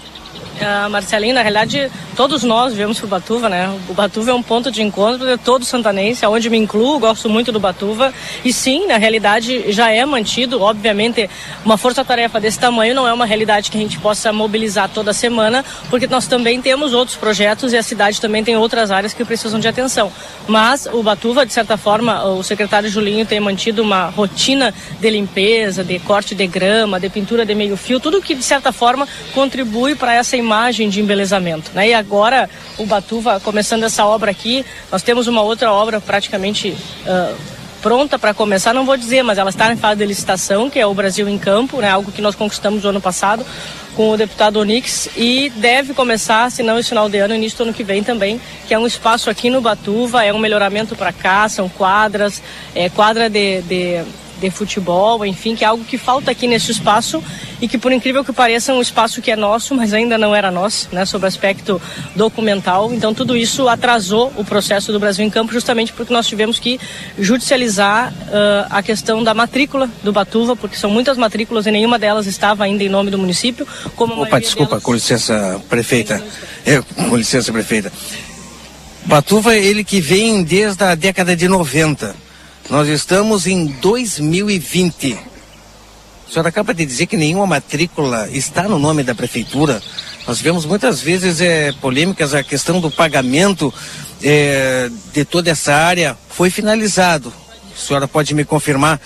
Ah, 0.60 0.89
Marcelinho, 0.89 1.35
na 1.35 1.43
realidade, 1.43 1.90
todos 2.16 2.43
nós 2.43 2.74
viemos 2.74 2.98
pro 2.98 3.06
Batuva, 3.06 3.48
né? 3.48 3.72
O 3.89 3.94
Batuva 3.94 4.32
é 4.32 4.35
um 4.35 4.43
ponto 4.43 4.72
de 4.72 4.82
encontro 4.82 5.24
de 5.24 5.39
todo 5.39 5.64
santanense, 5.64 6.24
aonde 6.24 6.51
me 6.51 6.59
incluo, 6.59 6.98
gosto 6.98 7.28
muito 7.28 7.52
do 7.52 7.60
Batuva. 7.60 8.12
E 8.44 8.52
sim, 8.52 8.86
na 8.89 8.97
realidade, 8.97 9.70
já 9.70 9.93
é 9.93 10.05
mantido, 10.05 10.60
obviamente, 10.60 11.30
uma 11.64 11.76
força-tarefa 11.76 12.40
desse 12.40 12.59
tamanho 12.59 12.93
não 12.93 13.06
é 13.06 13.12
uma 13.12 13.24
realidade 13.24 13.70
que 13.70 13.78
a 13.78 13.80
gente 13.80 14.01
possa 14.01 14.32
mobilizar 14.32 14.89
toda 14.89 15.12
semana, 15.12 15.64
porque 15.90 16.09
nós 16.09 16.26
também 16.26 16.60
temos 16.60 16.93
outros 16.93 17.16
projetos 17.16 17.72
e 17.72 17.76
a 17.76 17.82
cidade 17.82 18.20
também 18.20 18.43
tem 18.43 18.56
outras 18.56 18.90
áreas 18.90 19.14
que 19.14 19.24
precisam 19.24 19.60
de 19.60 19.68
atenção. 19.68 20.10
Mas 20.48 20.86
o 20.86 21.05
Batuva, 21.05 21.47
de 21.47 21.52
certa 21.52 21.76
forma, 21.76 22.24
o 22.24 22.43
secretário 22.43 22.90
Julinho 22.90 23.24
tem 23.24 23.39
mantido 23.39 23.80
uma 23.80 24.09
rotina 24.09 24.74
de 24.98 25.09
limpeza, 25.09 25.85
de 25.85 26.01
corte 26.01 26.35
de 26.35 26.48
grama, 26.48 26.98
de 26.98 27.09
pintura 27.09 27.47
de 27.47 27.55
meio 27.55 27.76
fio, 27.76 28.01
tudo 28.01 28.20
que 28.20 28.35
de 28.35 28.43
certa 28.43 28.72
forma 28.72 29.06
contribui 29.32 29.94
para 29.94 30.14
essa 30.14 30.36
imagem 30.36 30.47
de 30.90 31.00
embelezamento. 31.00 31.70
Né? 31.74 31.88
E 31.88 31.94
agora 31.94 32.48
o 32.76 32.86
Batuva 32.86 33.40
começando 33.40 33.84
essa 33.84 34.04
obra 34.04 34.30
aqui, 34.30 34.64
nós 34.90 35.02
temos 35.02 35.26
uma 35.26 35.42
outra 35.42 35.72
obra 35.72 36.00
praticamente 36.00 36.76
ah, 37.06 37.34
pronta 37.80 38.18
para 38.18 38.34
começar, 38.34 38.74
não 38.74 38.84
vou 38.84 38.96
dizer, 38.96 39.22
mas 39.22 39.38
ela 39.38 39.50
está 39.50 39.72
em 39.72 39.76
fase 39.76 39.98
de 39.98 40.06
licitação, 40.06 40.68
que 40.68 40.78
é 40.78 40.86
o 40.86 40.94
Brasil 40.94 41.28
em 41.28 41.38
Campo, 41.38 41.80
né? 41.80 41.90
algo 41.90 42.10
que 42.10 42.20
nós 42.20 42.34
conquistamos 42.34 42.82
no 42.82 42.90
ano 42.90 43.00
passado 43.00 43.44
com 43.94 44.10
o 44.10 44.16
deputado 44.16 44.60
Onix 44.60 45.08
e 45.16 45.50
deve 45.56 45.92
começar, 45.92 46.50
se 46.50 46.62
não 46.62 46.78
esse 46.78 46.88
final 46.88 47.08
de 47.08 47.18
ano, 47.18 47.34
início 47.34 47.58
do 47.58 47.64
ano 47.64 47.74
que 47.74 47.82
vem 47.82 48.02
também, 48.02 48.40
que 48.66 48.72
é 48.72 48.78
um 48.78 48.86
espaço 48.86 49.28
aqui 49.28 49.50
no 49.50 49.60
Batuva, 49.60 50.24
é 50.24 50.32
um 50.32 50.38
melhoramento 50.38 50.94
para 50.94 51.12
cá, 51.12 51.48
são 51.48 51.68
quadras, 51.68 52.40
é 52.74 52.88
quadra 52.88 53.28
de, 53.28 53.60
de, 53.62 54.04
de 54.40 54.51
futebol, 54.51 55.24
enfim, 55.27 55.56
que 55.56 55.65
é 55.65 55.66
algo 55.69 55.85
que 55.85 55.98
falta 55.98 56.31
aqui 56.31 56.47
nesse 56.47 56.70
espaço 56.70 57.23
e 57.60 57.66
que 57.66 57.77
por 57.77 57.90
incrível 57.93 58.24
que 58.24 58.32
pareça 58.32 58.70
é 58.70 58.74
um 58.74 58.81
espaço 58.81 59.20
que 59.20 59.31
é 59.31 59.36
nosso, 59.36 59.74
mas 59.74 59.93
ainda 59.93 60.16
não 60.16 60.35
era 60.35 60.51
nosso, 60.51 60.89
né, 60.93 61.05
sobre 61.05 61.27
o 61.27 61.28
aspecto 61.28 61.81
documental. 62.15 62.93
Então 62.93 63.12
tudo 63.12 63.36
isso 63.36 63.69
atrasou 63.69 64.32
o 64.36 64.44
processo 64.44 64.93
do 64.93 65.01
Brasil 65.01 65.24
em 65.24 65.31
Campo 65.31 65.52
justamente 65.52 65.93
porque 65.93 66.12
nós 66.12 66.27
tivemos 66.27 66.59
que 66.59 66.78
judicializar 67.19 68.12
ah, 68.32 68.66
a 68.70 68.82
questão 68.82 69.23
da 69.24 69.35
matrícula 69.35 69.90
do 70.02 70.12
Batuva, 70.12 70.55
porque 70.56 70.77
são 70.77 70.90
muitas 70.90 71.16
matrículas 71.16 71.66
e 71.66 71.70
nenhuma 71.70 71.98
delas 71.98 72.27
estava 72.27 72.65
ainda 72.65 72.85
em 72.85 72.89
nome 72.89 73.10
do 73.10 73.19
município, 73.19 73.66
como 73.97 74.23
Opa, 74.23 74.40
desculpa, 74.40 74.70
delas- 74.70 74.82
com 74.85 74.94
licença, 74.94 75.60
prefeita. 75.69 76.23
É, 76.65 76.81
com 76.81 77.16
licença, 77.16 77.52
prefeita. 77.52 77.93
Batuva 79.05 79.55
é 79.55 79.59
ele 79.65 79.82
que 79.82 80.01
vem 80.01 80.43
desde 80.43 80.85
a 80.85 80.94
década 80.94 81.35
de 81.35 81.48
90. 81.48 82.15
Nós 82.70 82.89
estamos 82.89 83.47
em 83.47 83.66
2020. 83.66 85.19
A 86.28 86.31
senhora 86.31 86.49
acaba 86.51 86.74
de 86.74 86.85
dizer 86.85 87.07
que 87.07 87.16
nenhuma 87.16 87.47
matrícula 87.47 88.28
está 88.31 88.65
no 88.65 88.78
nome 88.78 89.03
da 89.03 89.15
prefeitura. 89.15 89.81
Nós 90.27 90.40
vemos 90.40 90.66
muitas 90.66 91.01
vezes 91.01 91.40
é, 91.40 91.73
polêmicas 91.73 92.35
a 92.35 92.43
questão 92.43 92.81
do 92.81 92.90
pagamento 92.90 93.73
é, 94.23 94.90
de 95.15 95.24
toda 95.24 95.51
essa 95.51 95.74
área. 95.74 96.16
Foi 96.28 96.51
finalizado. 96.51 97.32
A 97.74 97.78
senhora 97.81 98.07
pode 98.07 98.35
me 98.35 98.45
confirmar? 98.45 99.01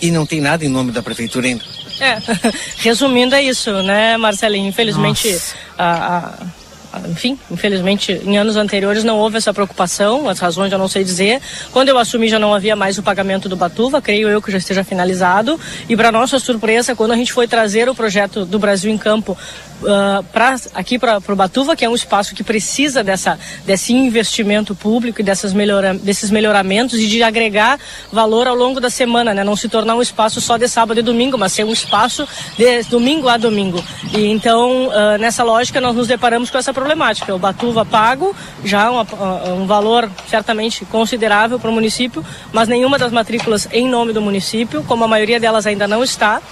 E 0.00 0.10
não 0.12 0.24
tem 0.24 0.40
nada 0.40 0.64
em 0.64 0.68
nome 0.68 0.92
da 0.92 1.02
prefeitura 1.02 1.46
ainda. 1.48 1.64
É, 2.00 2.18
resumindo 2.78 3.34
é 3.34 3.42
isso, 3.42 3.70
né, 3.82 4.16
Marcelinho? 4.16 4.68
Infelizmente, 4.68 5.36
a, 5.76 5.84
a- 5.84 6.18
a- 6.18 6.46
enfim, 7.08 7.38
infelizmente, 7.50 8.12
em 8.24 8.36
anos 8.36 8.56
anteriores 8.56 9.04
não 9.04 9.18
houve 9.18 9.36
essa 9.38 9.52
preocupação, 9.52 10.28
as 10.28 10.38
razões 10.38 10.72
eu 10.72 10.78
não 10.78 10.88
sei 10.88 11.04
dizer. 11.04 11.40
Quando 11.72 11.88
eu 11.88 11.98
assumi 11.98 12.28
já 12.28 12.38
não 12.38 12.54
havia 12.54 12.76
mais 12.76 12.98
o 12.98 13.02
pagamento 13.02 13.48
do 13.48 13.56
Batuva, 13.56 14.00
creio 14.00 14.28
eu 14.28 14.42
que 14.42 14.50
já 14.50 14.58
esteja 14.58 14.84
finalizado. 14.84 15.58
E 15.88 15.96
para 15.96 16.12
nossa 16.12 16.38
surpresa, 16.38 16.94
quando 16.94 17.12
a 17.12 17.16
gente 17.16 17.32
foi 17.32 17.48
trazer 17.48 17.88
o 17.88 17.94
projeto 17.94 18.44
do 18.44 18.58
Brasil 18.58 18.90
em 18.90 18.98
Campo 18.98 19.36
ah, 19.86 20.22
pra, 20.32 20.56
aqui 20.74 20.98
para 20.98 21.20
o 21.28 21.36
Batuva, 21.36 21.74
que 21.74 21.84
é 21.84 21.88
um 21.88 21.94
espaço 21.94 22.34
que 22.34 22.44
precisa 22.44 23.02
dessa, 23.02 23.38
desse 23.66 23.92
investimento 23.92 24.74
público 24.74 25.20
e 25.20 25.24
dessas 25.24 25.52
melhora, 25.52 25.94
desses 25.94 26.30
melhoramentos 26.30 26.98
e 26.98 27.06
de 27.06 27.22
agregar 27.22 27.78
valor 28.12 28.46
ao 28.46 28.54
longo 28.54 28.80
da 28.80 28.90
semana, 28.90 29.34
né? 29.34 29.42
Não 29.44 29.56
se 29.56 29.68
tornar 29.68 29.94
um 29.94 30.02
espaço 30.02 30.40
só 30.40 30.56
de 30.56 30.68
sábado 30.68 31.00
e 31.00 31.02
domingo, 31.02 31.36
mas 31.36 31.52
ser 31.52 31.64
um 31.64 31.72
espaço 31.72 32.26
de 32.56 32.82
domingo 32.84 33.28
a 33.28 33.36
domingo. 33.36 33.82
E 34.16 34.26
então, 34.26 34.90
ah, 34.92 35.18
nessa 35.18 35.42
lógica, 35.42 35.80
nós 35.80 35.94
nos 35.94 36.06
deparamos 36.06 36.50
com 36.50 36.58
essa 36.58 36.72
problemática. 36.82 37.34
O 37.34 37.38
Batuva 37.38 37.84
pago, 37.84 38.34
já 38.64 38.90
uma- 38.90 39.06
ah, 39.12 39.54
um 39.54 39.66
valor 39.66 40.10
certamente 40.28 40.84
considerável 40.84 41.58
para 41.58 41.70
o 41.70 41.72
município, 41.72 42.24
mas 42.52 42.68
nenhuma 42.68 42.98
das 42.98 43.12
matrículas 43.12 43.68
em 43.72 43.88
nome 43.88 44.12
do 44.12 44.20
município, 44.20 44.82
como 44.82 45.04
a 45.04 45.08
maioria 45.08 45.38
delas 45.38 45.66
ainda 45.66 45.86
não 45.86 46.02
está. 46.02 46.42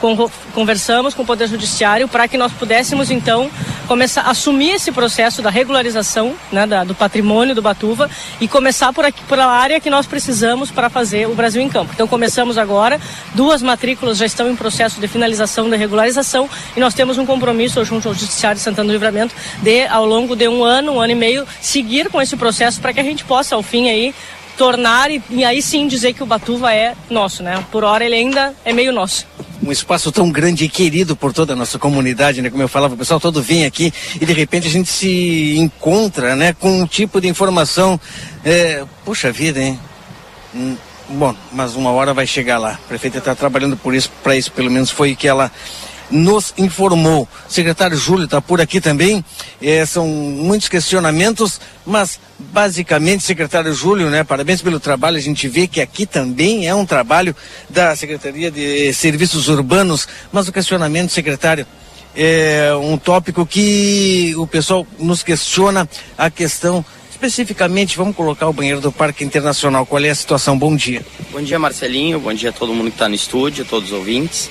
Con- 0.00 0.30
Conversamos 0.54 1.12
com 1.14 1.22
o 1.22 1.26
Poder 1.26 1.48
Judiciário 1.48 2.08
para 2.08 2.26
que 2.26 2.38
nós 2.38 2.52
pudéssemos, 2.52 3.10
então, 3.10 3.50
começar 3.86 4.22
a 4.22 4.30
assumir 4.30 4.70
esse 4.70 4.90
processo 4.90 5.42
da 5.42 5.50
regularização 5.50 6.34
né, 6.50 6.66
da, 6.66 6.82
do 6.82 6.94
patrimônio 6.94 7.54
do 7.54 7.60
Batuva 7.62 8.10
e 8.40 8.48
começar 8.48 8.92
por 8.92 9.04
aqui, 9.04 9.22
por 9.28 9.38
a 9.38 9.46
área 9.46 9.78
que 9.78 9.90
nós 9.90 10.06
precisamos 10.06 10.70
para 10.70 10.88
fazer 10.88 11.28
o 11.28 11.34
Brasil 11.34 11.60
em 11.60 11.68
Campo. 11.68 11.92
Então 11.94 12.08
começamos 12.08 12.56
agora, 12.56 13.00
duas 13.34 13.60
matrículas 13.62 14.16
já 14.18 14.24
estão 14.26 14.50
em 14.50 14.56
processo 14.56 14.98
de 15.00 15.06
finalização 15.08 15.68
da 15.68 15.76
regularização 15.76 16.48
e 16.76 16.80
nós 16.80 16.94
temos 16.94 17.18
um 17.18 17.26
compromisso 17.26 17.84
junto 17.84 18.08
ao 18.08 18.14
Judiciário 18.14 18.56
de 18.56 18.64
Santana 18.64 18.88
do 18.88 18.92
Livramento 18.92 19.34
de, 19.62 19.86
ao 19.86 20.06
longo 20.06 20.34
de 20.34 20.48
um 20.48 20.64
ano, 20.64 20.92
um 20.92 21.00
ano 21.00 21.12
e 21.12 21.16
meio, 21.16 21.46
seguir 21.60 22.08
com 22.08 22.20
esse 22.20 22.36
processo 22.36 22.80
para 22.80 22.92
que 22.92 23.00
a 23.00 23.04
gente 23.04 23.24
possa, 23.24 23.54
ao 23.54 23.62
fim 23.62 23.88
aí, 23.88 24.14
tornar 24.56 25.10
e, 25.10 25.22
e, 25.30 25.44
aí 25.44 25.60
sim 25.60 25.86
dizer 25.86 26.12
que 26.12 26.22
o 26.22 26.26
Batuva 26.26 26.72
é 26.74 26.94
nosso, 27.10 27.42
né? 27.42 27.64
Por 27.70 27.84
hora 27.84 28.04
ele 28.04 28.14
ainda 28.14 28.54
é 28.64 28.72
meio 28.72 28.92
nosso. 28.92 29.26
Um 29.62 29.72
espaço 29.72 30.12
tão 30.12 30.30
grande 30.30 30.64
e 30.64 30.68
querido 30.68 31.16
por 31.16 31.32
toda 31.32 31.52
a 31.52 31.56
nossa 31.56 31.78
comunidade, 31.78 32.42
né? 32.42 32.50
Como 32.50 32.62
eu 32.62 32.68
falava, 32.68 32.94
o 32.94 32.96
pessoal 32.96 33.20
todo 33.20 33.42
vem 33.42 33.64
aqui 33.64 33.92
e 34.20 34.24
de 34.24 34.32
repente 34.32 34.66
a 34.66 34.70
gente 34.70 34.90
se 34.90 35.56
encontra, 35.58 36.34
né? 36.34 36.54
Com 36.58 36.80
um 36.80 36.86
tipo 36.86 37.20
de 37.20 37.28
informação, 37.28 38.00
é... 38.44 38.84
puxa 39.04 39.32
vida, 39.32 39.60
hein? 39.60 39.78
Hum, 40.54 40.76
bom, 41.10 41.34
mas 41.52 41.74
uma 41.74 41.90
hora 41.90 42.14
vai 42.14 42.26
chegar 42.26 42.58
lá. 42.58 42.72
A 42.72 42.88
prefeita 42.88 43.18
está 43.18 43.34
trabalhando 43.34 43.76
por 43.76 43.94
isso, 43.94 44.10
para 44.22 44.36
isso, 44.36 44.52
pelo 44.52 44.70
menos 44.70 44.90
foi 44.90 45.14
que 45.14 45.28
ela 45.28 45.50
nos 46.10 46.54
informou. 46.56 47.28
O 47.48 47.52
secretário 47.52 47.96
Júlio 47.96 48.24
está 48.24 48.40
por 48.40 48.60
aqui 48.60 48.80
também. 48.80 49.24
É, 49.60 49.84
são 49.84 50.06
muitos 50.06 50.68
questionamentos, 50.68 51.60
mas 51.84 52.18
basicamente, 52.38 53.22
secretário 53.22 53.72
Júlio, 53.74 54.10
né? 54.10 54.24
Parabéns 54.24 54.62
pelo 54.62 54.78
trabalho. 54.80 55.16
A 55.16 55.20
gente 55.20 55.48
vê 55.48 55.66
que 55.66 55.80
aqui 55.80 56.06
também 56.06 56.66
é 56.66 56.74
um 56.74 56.86
trabalho 56.86 57.34
da 57.68 57.94
Secretaria 57.96 58.50
de 58.50 58.92
Serviços 58.92 59.48
Urbanos, 59.48 60.06
mas 60.32 60.48
o 60.48 60.52
questionamento, 60.52 61.10
secretário, 61.10 61.66
é 62.14 62.70
um 62.80 62.96
tópico 62.96 63.44
que 63.44 64.34
o 64.36 64.46
pessoal 64.46 64.86
nos 64.98 65.22
questiona 65.22 65.88
a 66.16 66.30
questão 66.30 66.84
especificamente, 67.10 67.96
vamos 67.96 68.14
colocar 68.14 68.46
o 68.46 68.52
banheiro 68.52 68.80
do 68.80 68.92
Parque 68.92 69.24
Internacional. 69.24 69.86
Qual 69.86 70.02
é 70.02 70.10
a 70.10 70.14
situação? 70.14 70.56
Bom 70.58 70.76
dia. 70.76 71.04
Bom 71.32 71.40
dia, 71.40 71.58
Marcelinho. 71.58 72.20
Bom 72.20 72.32
dia 72.32 72.50
a 72.50 72.52
todo 72.52 72.74
mundo 72.74 72.88
que 72.88 72.96
está 72.96 73.08
no 73.08 73.14
estúdio, 73.14 73.64
a 73.64 73.66
todos 73.66 73.90
os 73.90 73.98
ouvintes. 73.98 74.50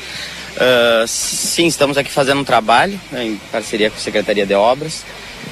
Uh, 0.56 1.06
sim, 1.06 1.68
estamos 1.68 1.98
aqui 1.98 2.10
fazendo 2.10 2.40
um 2.40 2.44
trabalho 2.44 3.00
né, 3.12 3.26
em 3.26 3.36
parceria 3.52 3.90
com 3.90 3.98
a 3.98 4.00
Secretaria 4.00 4.46
de 4.46 4.54
Obras. 4.54 5.04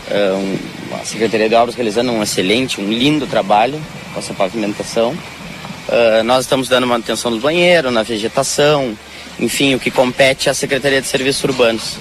Uh, 0.08 0.36
um, 0.38 0.96
a 0.96 1.04
Secretaria 1.04 1.50
de 1.50 1.56
Obras 1.56 1.76
realizando 1.76 2.12
um 2.12 2.24
excelente, 2.24 2.80
um 2.80 2.88
lindo 2.88 3.28
trabalho 3.28 3.82
com 4.14 4.20
essa 4.20 4.34
pavimentação. 4.34 5.12
Uh, 5.12 6.24
nós 6.24 6.46
estamos 6.46 6.70
dando 6.70 6.88
manutenção 6.88 7.32
nos 7.32 7.42
banheiros, 7.42 7.92
na 7.92 8.02
vegetação, 8.02 8.98
enfim, 9.38 9.76
o 9.76 9.80
que 9.80 9.92
compete 9.92 10.50
à 10.50 10.54
Secretaria 10.54 11.02
de 11.02 11.08
Serviços 11.08 11.44
Urbanos. 11.44 11.98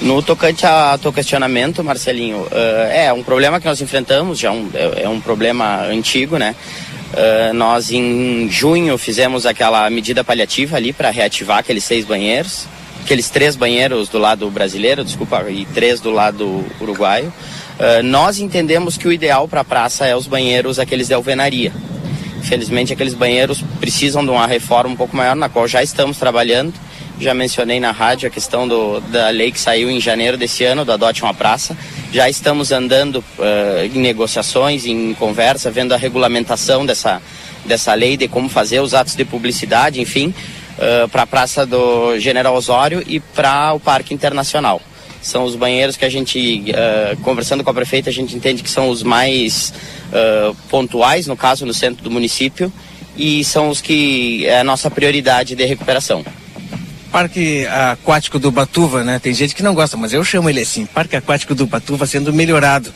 No 0.00 0.22
tocante 0.22 0.64
ao 0.64 0.96
teu 0.96 1.12
questionamento, 1.12 1.82
Marcelinho, 1.82 2.46
é 2.92 3.12
um 3.12 3.24
problema 3.24 3.58
que 3.58 3.66
nós 3.66 3.80
enfrentamos, 3.80 4.38
já 4.38 4.52
um, 4.52 4.70
é, 4.72 5.02
é 5.02 5.08
um 5.08 5.20
problema 5.20 5.82
antigo, 5.86 6.38
né? 6.38 6.54
Uh, 7.12 7.54
nós 7.54 7.90
em 7.90 8.48
junho 8.50 8.98
fizemos 8.98 9.46
aquela 9.46 9.88
medida 9.88 10.22
paliativa 10.22 10.76
ali 10.76 10.92
para 10.92 11.10
reativar 11.10 11.58
aqueles 11.58 11.84
seis 11.84 12.04
banheiros, 12.04 12.66
aqueles 13.02 13.30
três 13.30 13.56
banheiros 13.56 14.08
do 14.08 14.18
lado 14.18 14.50
brasileiro, 14.50 15.02
desculpa, 15.02 15.50
e 15.50 15.64
três 15.66 16.00
do 16.00 16.10
lado 16.10 16.64
uruguaio. 16.80 17.32
Uh, 17.78 18.02
nós 18.02 18.38
entendemos 18.38 18.98
que 18.98 19.08
o 19.08 19.12
ideal 19.12 19.48
para 19.48 19.62
a 19.62 19.64
praça 19.64 20.06
é 20.06 20.14
os 20.14 20.26
banheiros 20.26 20.78
aqueles 20.78 21.08
de 21.08 21.14
alvenaria. 21.14 21.72
Infelizmente 22.38 22.92
aqueles 22.92 23.14
banheiros 23.14 23.62
precisam 23.80 24.24
de 24.24 24.30
uma 24.30 24.46
reforma 24.46 24.92
um 24.92 24.96
pouco 24.96 25.16
maior, 25.16 25.34
na 25.34 25.48
qual 25.48 25.66
já 25.66 25.82
estamos 25.82 26.18
trabalhando. 26.18 26.74
Já 27.20 27.34
mencionei 27.34 27.80
na 27.80 27.90
rádio 27.90 28.28
a 28.28 28.30
questão 28.30 28.68
do, 28.68 29.00
da 29.00 29.28
lei 29.30 29.50
que 29.50 29.58
saiu 29.58 29.90
em 29.90 30.00
janeiro 30.00 30.36
desse 30.36 30.62
ano, 30.62 30.84
do 30.84 30.92
Adote 30.92 31.24
uma 31.24 31.34
Praça. 31.34 31.76
Já 32.12 32.30
estamos 32.30 32.70
andando 32.70 33.16
uh, 33.16 33.84
em 33.84 33.98
negociações, 33.98 34.86
em 34.86 35.14
conversa, 35.14 35.68
vendo 35.68 35.92
a 35.92 35.96
regulamentação 35.96 36.86
dessa, 36.86 37.20
dessa 37.66 37.92
lei, 37.92 38.16
de 38.16 38.28
como 38.28 38.48
fazer 38.48 38.80
os 38.80 38.94
atos 38.94 39.16
de 39.16 39.24
publicidade, 39.24 40.00
enfim, 40.00 40.32
uh, 40.78 41.08
para 41.08 41.22
a 41.22 41.26
Praça 41.26 41.66
do 41.66 42.16
General 42.20 42.54
Osório 42.54 43.02
e 43.04 43.18
para 43.18 43.72
o 43.72 43.80
Parque 43.80 44.14
Internacional. 44.14 44.80
São 45.20 45.42
os 45.42 45.56
banheiros 45.56 45.96
que 45.96 46.04
a 46.04 46.08
gente, 46.08 46.66
uh, 46.70 47.16
conversando 47.22 47.64
com 47.64 47.70
a 47.70 47.74
prefeita, 47.74 48.10
a 48.10 48.12
gente 48.12 48.36
entende 48.36 48.62
que 48.62 48.70
são 48.70 48.88
os 48.88 49.02
mais 49.02 49.74
pontuais, 50.70 51.26
no 51.26 51.36
caso, 51.36 51.66
no 51.66 51.74
centro 51.74 52.02
do 52.02 52.10
município, 52.10 52.72
e 53.14 53.44
são 53.44 53.68
os 53.68 53.82
que 53.82 54.46
é 54.46 54.60
a 54.60 54.64
nossa 54.64 54.90
prioridade 54.90 55.54
de 55.54 55.66
recuperação. 55.66 56.24
Parque 57.10 57.66
Aquático 57.66 58.38
do 58.38 58.50
Batuva, 58.50 59.02
né? 59.02 59.18
Tem 59.18 59.32
gente 59.32 59.54
que 59.54 59.62
não 59.62 59.74
gosta, 59.74 59.96
mas 59.96 60.12
eu 60.12 60.24
chamo 60.24 60.48
ele 60.48 60.60
assim, 60.60 60.86
Parque 60.86 61.16
Aquático 61.16 61.54
do 61.54 61.66
Batuva 61.66 62.06
sendo 62.06 62.32
melhorado. 62.32 62.92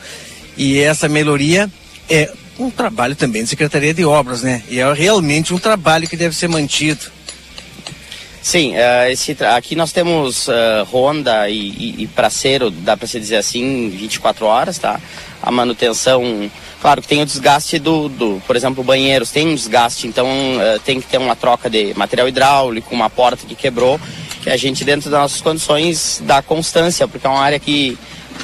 E 0.55 0.79
essa 0.79 1.09
melhoria 1.09 1.69
é 2.09 2.31
um 2.59 2.69
trabalho 2.69 3.15
também 3.15 3.43
de 3.43 3.49
Secretaria 3.49 3.93
de 3.93 4.05
Obras, 4.05 4.43
né? 4.43 4.63
E 4.69 4.79
é 4.79 4.93
realmente 4.93 5.53
um 5.53 5.59
trabalho 5.59 6.07
que 6.07 6.15
deve 6.15 6.35
ser 6.35 6.47
mantido. 6.47 7.11
Sim, 8.41 8.73
uh, 8.75 9.09
esse, 9.09 9.37
aqui 9.55 9.73
nós 9.73 9.93
temos 9.93 10.49
uh, 10.49 10.83
ronda 10.85 11.49
e, 11.49 11.69
e, 11.69 12.03
e 12.03 12.07
praceiro, 12.07 12.69
dá 12.69 12.97
para 12.97 13.07
se 13.07 13.17
dizer 13.17 13.37
assim, 13.37 13.89
24 13.89 14.45
horas, 14.45 14.77
tá? 14.77 14.99
A 15.41 15.49
manutenção, 15.49 16.51
claro 16.83 17.01
que 17.01 17.07
tem 17.07 17.21
o 17.21 17.25
desgaste 17.25 17.79
do, 17.79 18.09
do 18.09 18.41
por 18.45 18.57
exemplo, 18.57 18.83
banheiros 18.83 19.31
tem 19.31 19.47
um 19.47 19.55
desgaste, 19.55 20.05
então 20.05 20.27
uh, 20.27 20.77
tem 20.83 20.99
que 20.99 21.07
ter 21.07 21.17
uma 21.17 21.33
troca 21.33 21.69
de 21.69 21.93
material 21.95 22.27
hidráulico, 22.27 22.93
uma 22.93 23.09
porta 23.09 23.45
que 23.47 23.55
quebrou, 23.55 23.97
que 24.41 24.49
a 24.49 24.57
gente 24.57 24.83
dentro 24.83 25.09
das 25.09 25.21
nossas 25.21 25.39
condições 25.39 26.21
dá 26.25 26.41
constância, 26.41 27.07
porque 27.07 27.25
é 27.25 27.29
uma 27.29 27.39
área 27.39 27.57
que 27.57 27.97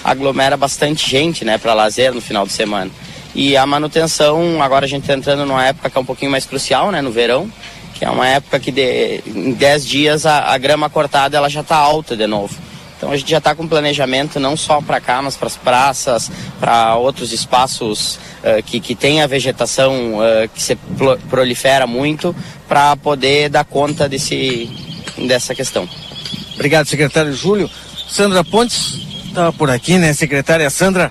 aglomera 0.06 0.56
bastante 0.56 1.10
gente, 1.10 1.44
né, 1.44 1.58
para 1.58 1.74
lazer 1.74 2.14
no 2.14 2.22
final 2.22 2.46
de 2.46 2.54
semana. 2.54 2.90
E 3.36 3.58
a 3.58 3.66
manutenção, 3.66 4.64
agora 4.64 4.86
a 4.86 4.88
gente 4.88 5.02
está 5.02 5.16
entrando 5.16 5.46
numa 5.46 5.66
época 5.66 5.90
que 5.90 5.98
é 5.98 6.00
um 6.00 6.06
pouquinho 6.06 6.32
mais 6.32 6.46
crucial, 6.46 6.92
né, 6.92 7.02
no 7.02 7.12
verão, 7.12 7.52
que 7.96 8.06
é 8.06 8.10
uma 8.10 8.26
época 8.26 8.58
que 8.58 8.72
de, 8.72 9.22
em 9.28 9.52
10 9.52 9.86
dias 9.86 10.26
a, 10.26 10.54
a 10.54 10.58
grama 10.58 10.90
cortada 10.90 11.36
ela 11.36 11.50
já 11.50 11.60
está 11.60 11.76
alta 11.76 12.16
de 12.16 12.26
novo. 12.26 12.56
Então 13.00 13.14
a 13.14 13.16
gente 13.16 13.32
já 13.32 13.38
está 13.38 13.56
com 13.56 13.66
planejamento 13.66 14.42
não 14.42 14.58
só 14.58 14.82
para 14.82 15.00
cá, 15.00 15.22
mas 15.22 15.38
para 15.38 15.48
as 15.48 15.56
praças, 15.56 16.30
para 16.60 16.98
outros 16.98 17.32
espaços 17.32 18.20
uh, 18.44 18.62
que, 18.66 18.82
que 18.82 18.94
tem 18.94 19.22
a 19.22 19.28
vegetação 19.28 20.16
uh, 20.16 20.50
que 20.54 20.62
se 20.62 20.76
prolifera 21.30 21.88
muito, 21.88 22.36
para 22.68 22.98
poder 22.98 23.48
dar 23.48 23.64
conta 23.64 24.10
desse, 24.10 24.70
dessa 25.18 25.56
questão. 25.56 25.88
Obrigado, 26.56 26.88
secretário 26.88 27.34
Júlio. 27.34 27.70
Sandra 28.10 28.44
Pontes 28.44 29.00
estava 29.30 29.54
por 29.54 29.70
aqui, 29.70 29.98
né? 29.98 30.12
Secretária 30.12 30.70
Sandra, 30.70 31.10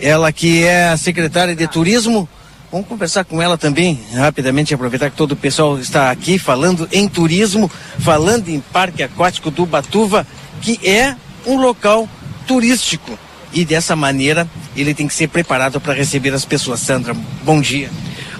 ela 0.00 0.30
que 0.30 0.62
é 0.62 0.90
a 0.90 0.96
secretária 0.96 1.56
de 1.56 1.66
Turismo 1.66 2.28
Vamos 2.70 2.88
conversar 2.88 3.24
com 3.24 3.40
ela 3.40 3.56
também, 3.56 3.98
rapidamente, 4.12 4.74
aproveitar 4.74 5.08
que 5.08 5.16
todo 5.16 5.32
o 5.32 5.36
pessoal 5.36 5.78
está 5.78 6.10
aqui 6.10 6.36
falando 6.36 6.88
em 6.90 7.08
turismo, 7.08 7.70
falando 8.00 8.48
em 8.48 8.58
Parque 8.60 9.04
Aquático 9.04 9.52
do 9.52 9.64
Batuva, 9.64 10.26
que 10.60 10.78
é 10.86 11.16
um 11.46 11.56
local 11.56 12.08
turístico. 12.46 13.18
E 13.52 13.64
dessa 13.64 13.96
maneira 13.96 14.48
ele 14.76 14.92
tem 14.92 15.08
que 15.08 15.14
ser 15.14 15.28
preparado 15.28 15.80
para 15.80 15.94
receber 15.94 16.34
as 16.34 16.44
pessoas. 16.44 16.80
Sandra, 16.80 17.14
bom 17.42 17.60
dia. 17.60 17.90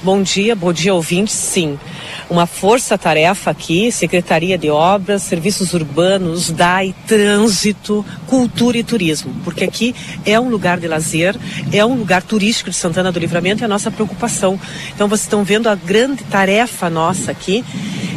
Bom 0.03 0.23
dia, 0.23 0.55
bom 0.55 0.73
dia 0.73 0.93
ouvintes. 0.95 1.35
Sim, 1.35 1.79
uma 2.29 2.47
força-tarefa 2.47 3.51
aqui, 3.51 3.91
Secretaria 3.93 4.59
de 4.59 4.69
Obras, 4.69 5.23
Serviços 5.23 5.75
Urbanos, 5.75 6.51
DAI, 6.51 6.95
Trânsito, 7.07 8.05
Cultura 8.27 8.79
e 8.79 8.85
Turismo, 8.85 9.33
porque 9.45 9.65
aqui 9.65 9.95
é 10.25 10.39
um 10.39 10.49
lugar 10.49 10.79
de 10.79 10.89
lazer, 10.89 11.37
é 11.73 11.85
um 11.85 11.95
lugar 11.95 12.23
turístico 12.23 12.71
de 12.71 12.77
Santana 12.77 13.13
do 13.13 13.19
Livramento, 13.19 13.63
é 13.63 13.67
a 13.67 13.69
nossa 13.69 13.91
preocupação. 13.91 14.59
Então 14.95 15.09
vocês 15.09 15.23
estão 15.23 15.45
vendo 15.45 15.69
a 15.69 15.75
grande 15.75 16.25
tarefa 16.25 16.91
nossa 16.91 17.31
aqui. 17.31 17.65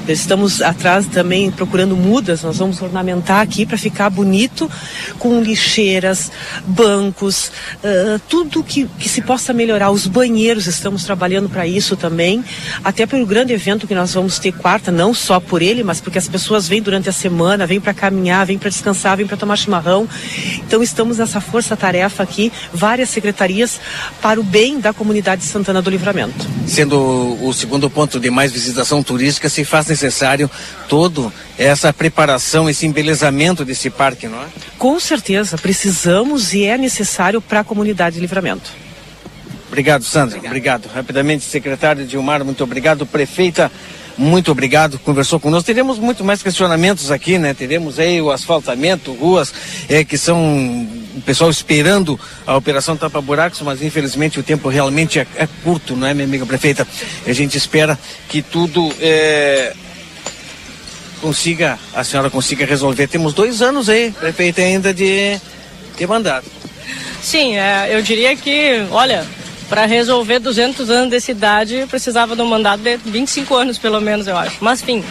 Estamos 0.07 0.60
atrás 0.60 1.06
também 1.06 1.52
procurando 1.52 1.95
mudas, 1.95 2.41
nós 2.41 2.57
vamos 2.57 2.81
ornamentar 2.81 3.41
aqui 3.41 3.64
para 3.64 3.77
ficar 3.77 4.10
bonito, 4.10 4.69
com 5.19 5.40
lixeiras, 5.40 6.31
bancos, 6.65 7.52
uh, 7.84 8.19
tudo 8.27 8.64
que, 8.64 8.88
que 8.98 9.07
se 9.07 9.22
possa 9.22 9.53
melhorar. 9.53 9.91
Os 9.91 10.07
banheiros, 10.07 10.65
estamos 10.65 11.03
trabalhando 11.03 11.48
para 11.48 11.68
isso 11.68 11.95
também, 11.95 12.44
até 12.84 13.06
pelo 13.06 13.23
grande 13.23 13.53
evento 13.53 13.86
que 13.86 13.94
nós 13.94 13.99
vamos 14.06 14.40
ter 14.40 14.52
quarta, 14.52 14.92
não 14.92 15.14
só 15.14 15.40
por 15.40 15.62
ele, 15.62 15.84
mas 15.84 16.02
porque 16.02 16.18
as 16.18 16.28
pessoas 16.28 16.68
vêm 16.68 16.82
durante 16.82 17.10
a 17.10 17.12
semana, 17.12 17.66
vêm 17.66 17.80
para 17.80 17.94
caminhar, 17.94 18.46
vêm 18.46 18.58
para 18.58 18.70
descansar, 18.70 19.18
vêm 19.18 19.28
para 19.28 19.38
tomar 19.38 19.56
chimarrão. 19.56 20.08
Então 20.66 20.82
estamos 20.84 21.18
nessa 21.18 21.42
força-tarefa 21.42 22.24
aqui, 22.24 22.52
várias 22.74 23.10
secretarias 23.10 23.80
para 24.22 24.40
o 24.40 24.44
bem 24.44 24.80
da 24.80 24.94
comunidade 24.94 25.42
de 25.42 25.48
Santana 25.48 25.82
do 25.82 25.90
Livramento. 25.90 26.48
Sendo 26.68 27.38
o 27.44 27.54
segundo 27.54 27.90
ponto 27.90 28.20
de 28.20 28.30
mais 28.30 28.52
visitação 28.52 29.02
turística, 29.04 29.50
se 29.50 29.64
faz 29.64 29.88
necessário 29.88 30.50
todo 30.88 31.32
essa 31.58 31.92
preparação, 31.94 32.70
esse 32.70 32.86
embelezamento 32.86 33.66
desse 33.66 33.90
parque, 33.90 34.28
não 34.28 34.42
é? 34.42 34.48
Com 34.78 35.00
certeza, 35.00 35.58
precisamos 35.58 36.54
e 36.54 36.64
é 36.64 36.78
necessário 36.78 37.42
para 37.42 37.60
a 37.60 37.64
comunidade 37.64 38.16
de 38.16 38.22
Livramento. 38.22 38.72
Obrigado, 39.70 40.04
Sandra. 40.04 40.38
Obrigado. 40.40 40.88
Rapidamente, 40.88 41.46
secretário 41.46 42.06
Dilmar, 42.06 42.44
muito 42.44 42.64
obrigado. 42.64 43.06
Prefeita 43.06 43.72
muito 44.20 44.52
obrigado, 44.52 45.00
conversou 45.00 45.40
conosco. 45.40 45.66
Teremos 45.66 45.98
muito 45.98 46.26
mais 46.26 46.44
questionamentos 46.44 47.10
aqui, 47.10 47.38
né? 47.38 47.54
Teremos 47.54 47.98
aí 47.98 48.22
o 48.22 48.30
asfaltamento, 48.30 49.14
ruas 49.14 49.54
é, 49.88 50.04
que 50.04 50.18
são 50.18 50.86
o 51.16 51.22
pessoal 51.22 51.50
esperando 51.50 52.20
a 52.46 52.58
operação 52.58 52.98
tapa 52.98 53.22
buracos, 53.22 53.62
mas 53.62 53.82
infelizmente 53.82 54.38
o 54.38 54.44
tempo 54.44 54.68
realmente 54.68 55.20
é, 55.20 55.28
é 55.38 55.48
curto, 55.64 55.96
não 55.96 56.06
é, 56.06 56.14
minha 56.14 56.28
amiga 56.28 56.46
prefeita? 56.46 56.86
A 57.26 57.32
gente 57.32 57.58
espera 57.58 57.98
que 58.28 58.41
tudo 58.41 58.91
é, 59.00 59.74
consiga, 61.22 61.80
a 61.94 62.04
senhora 62.04 62.30
consiga 62.30 62.66
resolver. 62.66 63.08
Temos 63.08 63.34
dois 63.34 63.62
anos 63.62 63.88
aí, 63.88 64.12
prefeita, 64.12 64.62
ainda 64.62 64.94
de, 64.94 65.40
de 65.98 66.06
mandato. 66.06 66.52
Sim, 67.22 67.58
é, 67.58 67.96
eu 67.96 68.02
diria 68.02 68.36
que, 68.36 68.86
olha, 68.91 69.26
para 69.70 69.86
resolver 69.86 70.40
200 70.40 70.90
anos 70.90 71.12
de 71.12 71.22
cidade, 71.22 71.86
precisava 71.88 72.36
de 72.36 72.41
um 72.41 72.48
mandato 72.48 72.82
de 72.82 72.98
25 72.98 73.56
anos, 73.56 73.78
pelo 73.78 74.02
menos, 74.02 74.28
eu 74.28 74.36
acho. 74.36 74.58
Mas, 74.60 74.82
enfim, 74.82 75.04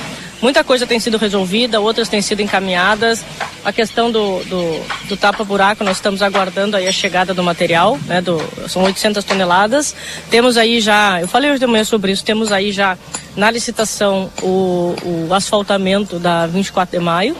muita 0.43 0.64
coisa 0.64 0.85
tem 0.85 0.98
sido 0.98 1.16
resolvida, 1.16 1.80
outras 1.80 2.09
têm 2.09 2.20
sido 2.20 2.43
encaminhadas. 2.43 3.24
A 3.64 3.72
questão 3.72 4.10
do, 4.10 4.43
do, 4.44 5.09
do 5.09 5.16
tapa-buraco, 5.16 5.85
nós 5.85 5.98
estamos 5.98 6.22
aguardando 6.22 6.76
aí 6.76 6.89
a 6.89 6.93
chegada 6.93 7.32
do 7.32 7.43
material, 7.43 7.98
né, 8.06 8.20
do, 8.20 8.39
são 8.68 8.82
800 8.82 9.22
toneladas. 9.24 9.94
Temos 10.28 10.56
aí 10.56 10.80
já, 10.80 11.20
eu 11.20 11.28
falei 11.28 11.51
hoje 11.51 11.60
de 11.60 11.66
manhã 11.66 11.85
sobre 11.85 12.10
isso, 12.10 12.24
temos 12.24 12.51
aí 12.51 12.72
já 12.72 12.98
na 13.36 13.52
licitação 13.52 14.28
o, 14.43 14.97
o 15.28 15.32
asfaltamento 15.32 16.18
da 16.18 16.47
24 16.48 16.98
de 16.98 17.05
maio 17.05 17.36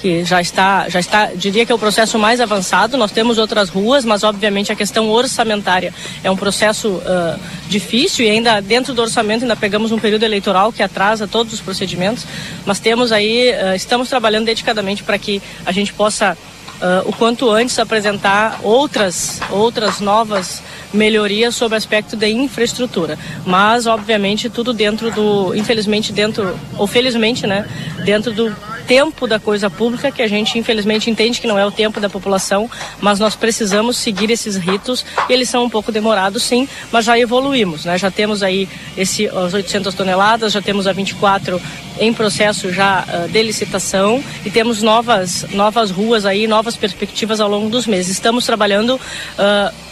que 0.00 0.24
já 0.24 0.40
está, 0.40 0.88
já 0.88 1.00
está, 1.00 1.26
diria 1.34 1.66
que 1.66 1.72
é 1.72 1.74
o 1.74 1.78
processo 1.78 2.18
mais 2.18 2.40
avançado. 2.40 2.96
Nós 2.96 3.10
temos 3.10 3.38
outras 3.38 3.68
ruas, 3.68 4.04
mas 4.04 4.22
obviamente 4.22 4.72
a 4.72 4.76
questão 4.76 5.08
orçamentária 5.10 5.92
é 6.22 6.30
um 6.30 6.36
processo 6.36 6.88
uh, 6.88 7.40
difícil 7.68 8.24
e 8.24 8.30
ainda 8.30 8.60
dentro 8.60 8.94
do 8.94 9.02
orçamento 9.02 9.42
ainda 9.42 9.56
pegamos 9.56 9.92
um 9.92 9.98
período 9.98 10.24
eleitoral 10.24 10.72
que 10.72 10.82
atrasa 10.82 11.26
todos 11.26 11.52
os 11.52 11.60
procedimentos. 11.60 12.26
Mas 12.64 12.78
temos 12.78 13.12
aí, 13.12 13.50
uh, 13.52 13.74
estamos 13.74 14.08
trabalhando 14.08 14.46
dedicadamente 14.46 15.02
para 15.02 15.18
que 15.18 15.42
a 15.66 15.72
gente 15.72 15.92
possa 15.92 16.36
uh, 16.80 17.08
o 17.08 17.12
quanto 17.12 17.50
antes 17.50 17.78
apresentar 17.78 18.60
outras, 18.62 19.40
outras 19.50 20.00
novas 20.00 20.62
melhorias 20.92 21.54
sobre 21.54 21.74
o 21.74 21.78
aspecto 21.78 22.16
de 22.16 22.28
infraestrutura. 22.28 23.18
Mas, 23.44 23.86
obviamente, 23.86 24.48
tudo 24.48 24.72
dentro 24.72 25.10
do, 25.10 25.54
infelizmente, 25.54 26.12
dentro, 26.12 26.58
ou 26.76 26.86
felizmente, 26.86 27.46
né, 27.46 27.66
dentro 28.04 28.32
do 28.32 28.54
tempo 28.86 29.26
da 29.26 29.38
coisa 29.38 29.68
pública, 29.68 30.10
que 30.10 30.22
a 30.22 30.26
gente 30.26 30.58
infelizmente 30.58 31.10
entende 31.10 31.42
que 31.42 31.46
não 31.46 31.58
é 31.58 31.66
o 31.66 31.70
tempo 31.70 32.00
da 32.00 32.08
população, 32.08 32.70
mas 33.00 33.18
nós 33.18 33.36
precisamos 33.36 33.98
seguir 33.98 34.30
esses 34.30 34.56
ritos. 34.56 35.04
Eles 35.28 35.50
são 35.50 35.64
um 35.64 35.68
pouco 35.68 35.92
demorados, 35.92 36.42
sim, 36.42 36.66
mas 36.90 37.04
já 37.04 37.18
evoluímos, 37.18 37.84
né? 37.84 37.98
Já 37.98 38.10
temos 38.10 38.42
aí 38.42 38.66
esse, 38.96 39.28
as 39.28 39.52
800 39.52 39.94
toneladas, 39.94 40.54
já 40.54 40.62
temos 40.62 40.86
a 40.86 40.92
24 40.92 41.60
em 41.98 42.12
processo 42.12 42.72
já 42.72 43.04
uh, 43.04 43.28
de 43.28 43.42
licitação 43.42 44.22
e 44.44 44.50
temos 44.50 44.82
novas, 44.82 45.46
novas 45.50 45.90
ruas 45.90 46.24
aí, 46.24 46.46
novas 46.46 46.76
perspectivas 46.76 47.40
ao 47.40 47.48
longo 47.48 47.68
dos 47.68 47.86
meses. 47.86 48.12
Estamos 48.12 48.44
trabalhando 48.44 48.94
uh, 48.94 49.87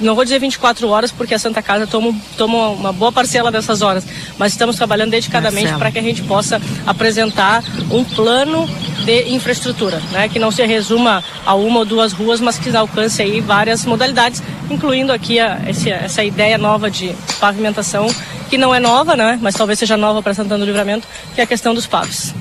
não 0.00 0.14
vou 0.14 0.24
dizer 0.24 0.38
24 0.38 0.88
horas, 0.88 1.12
porque 1.12 1.34
a 1.34 1.38
Santa 1.38 1.62
Casa 1.62 1.86
toma, 1.86 2.14
toma 2.36 2.68
uma 2.70 2.92
boa 2.92 3.12
parcela 3.12 3.50
dessas 3.50 3.82
horas, 3.82 4.04
mas 4.38 4.52
estamos 4.52 4.76
trabalhando 4.76 5.10
dedicadamente 5.10 5.72
para 5.74 5.90
que 5.90 5.98
a 5.98 6.02
gente 6.02 6.22
possa 6.22 6.60
apresentar 6.86 7.62
um 7.90 8.02
plano 8.02 8.68
de 9.04 9.30
infraestrutura, 9.30 10.00
né, 10.12 10.28
que 10.28 10.38
não 10.38 10.50
se 10.50 10.64
resuma 10.64 11.22
a 11.44 11.54
uma 11.54 11.80
ou 11.80 11.84
duas 11.84 12.12
ruas, 12.12 12.40
mas 12.40 12.58
que 12.58 12.74
alcance 12.74 13.22
aí 13.22 13.40
várias 13.40 13.84
modalidades, 13.84 14.42
incluindo 14.70 15.12
aqui 15.12 15.38
a, 15.38 15.60
esse, 15.68 15.90
essa 15.90 16.22
ideia 16.24 16.56
nova 16.56 16.90
de 16.90 17.14
pavimentação, 17.38 18.08
que 18.48 18.58
não 18.58 18.74
é 18.74 18.80
nova, 18.80 19.16
né, 19.16 19.38
mas 19.40 19.54
talvez 19.54 19.78
seja 19.78 19.96
nova 19.96 20.22
para 20.22 20.34
Santana 20.34 20.58
do 20.58 20.66
Livramento, 20.66 21.06
que 21.34 21.40
é 21.40 21.44
a 21.44 21.46
questão 21.46 21.74
dos 21.74 21.86
paves. 21.86 22.34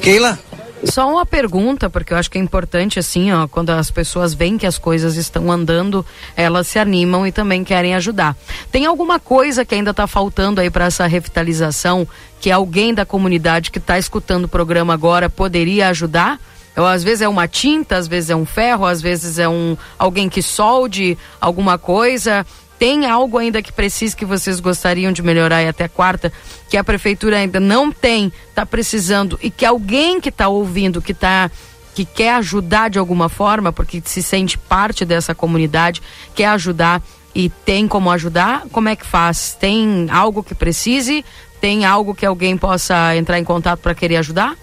Keila? 0.00 0.38
Só 0.86 1.10
uma 1.10 1.24
pergunta, 1.24 1.88
porque 1.88 2.12
eu 2.12 2.16
acho 2.16 2.30
que 2.30 2.38
é 2.38 2.40
importante, 2.40 2.98
assim, 2.98 3.32
ó, 3.32 3.46
quando 3.48 3.70
as 3.70 3.90
pessoas 3.90 4.34
veem 4.34 4.58
que 4.58 4.66
as 4.66 4.78
coisas 4.78 5.16
estão 5.16 5.50
andando, 5.50 6.04
elas 6.36 6.66
se 6.66 6.78
animam 6.78 7.26
e 7.26 7.32
também 7.32 7.64
querem 7.64 7.94
ajudar. 7.94 8.36
Tem 8.70 8.86
alguma 8.86 9.18
coisa 9.18 9.64
que 9.64 9.74
ainda 9.74 9.90
está 9.90 10.06
faltando 10.06 10.60
aí 10.60 10.70
para 10.70 10.86
essa 10.86 11.06
revitalização 11.06 12.06
que 12.40 12.50
alguém 12.50 12.92
da 12.92 13.06
comunidade 13.06 13.70
que 13.70 13.78
está 13.78 13.98
escutando 13.98 14.44
o 14.44 14.48
programa 14.48 14.92
agora 14.92 15.30
poderia 15.30 15.88
ajudar? 15.88 16.38
Eu, 16.76 16.84
às 16.84 17.04
vezes 17.04 17.22
é 17.22 17.28
uma 17.28 17.46
tinta, 17.46 17.96
às 17.96 18.08
vezes 18.08 18.30
é 18.30 18.36
um 18.36 18.44
ferro, 18.44 18.84
às 18.84 19.00
vezes 19.00 19.38
é 19.38 19.48
um 19.48 19.76
alguém 19.96 20.28
que 20.28 20.42
solde 20.42 21.16
alguma 21.40 21.78
coisa. 21.78 22.44
Tem 22.78 23.06
algo 23.06 23.38
ainda 23.38 23.62
que 23.62 23.72
precisa 23.72 24.16
que 24.16 24.24
vocês 24.24 24.60
gostariam 24.60 25.12
de 25.12 25.22
melhorar 25.22 25.62
e 25.62 25.68
até 25.68 25.88
quarta, 25.88 26.32
que 26.68 26.76
a 26.76 26.84
prefeitura 26.84 27.38
ainda 27.38 27.60
não 27.60 27.92
tem, 27.92 28.32
está 28.48 28.66
precisando 28.66 29.38
e 29.42 29.50
que 29.50 29.64
alguém 29.64 30.20
que 30.20 30.28
está 30.28 30.48
ouvindo, 30.48 31.00
que 31.00 31.12
está 31.12 31.50
que 31.94 32.04
quer 32.04 32.34
ajudar 32.34 32.90
de 32.90 32.98
alguma 32.98 33.28
forma, 33.28 33.72
porque 33.72 34.02
se 34.04 34.20
sente 34.20 34.58
parte 34.58 35.04
dessa 35.04 35.32
comunidade, 35.32 36.02
quer 36.34 36.46
ajudar 36.46 37.00
e 37.32 37.48
tem 37.48 37.86
como 37.86 38.10
ajudar, 38.10 38.64
como 38.72 38.88
é 38.88 38.96
que 38.96 39.06
faz? 39.06 39.56
Tem 39.58 40.08
algo 40.10 40.42
que 40.42 40.54
precise? 40.54 41.24
Tem 41.60 41.84
algo 41.84 42.14
que 42.14 42.26
alguém 42.26 42.56
possa 42.56 43.16
entrar 43.16 43.38
em 43.38 43.44
contato 43.44 43.80
para 43.80 43.94
querer 43.94 44.16
ajudar? 44.16 44.56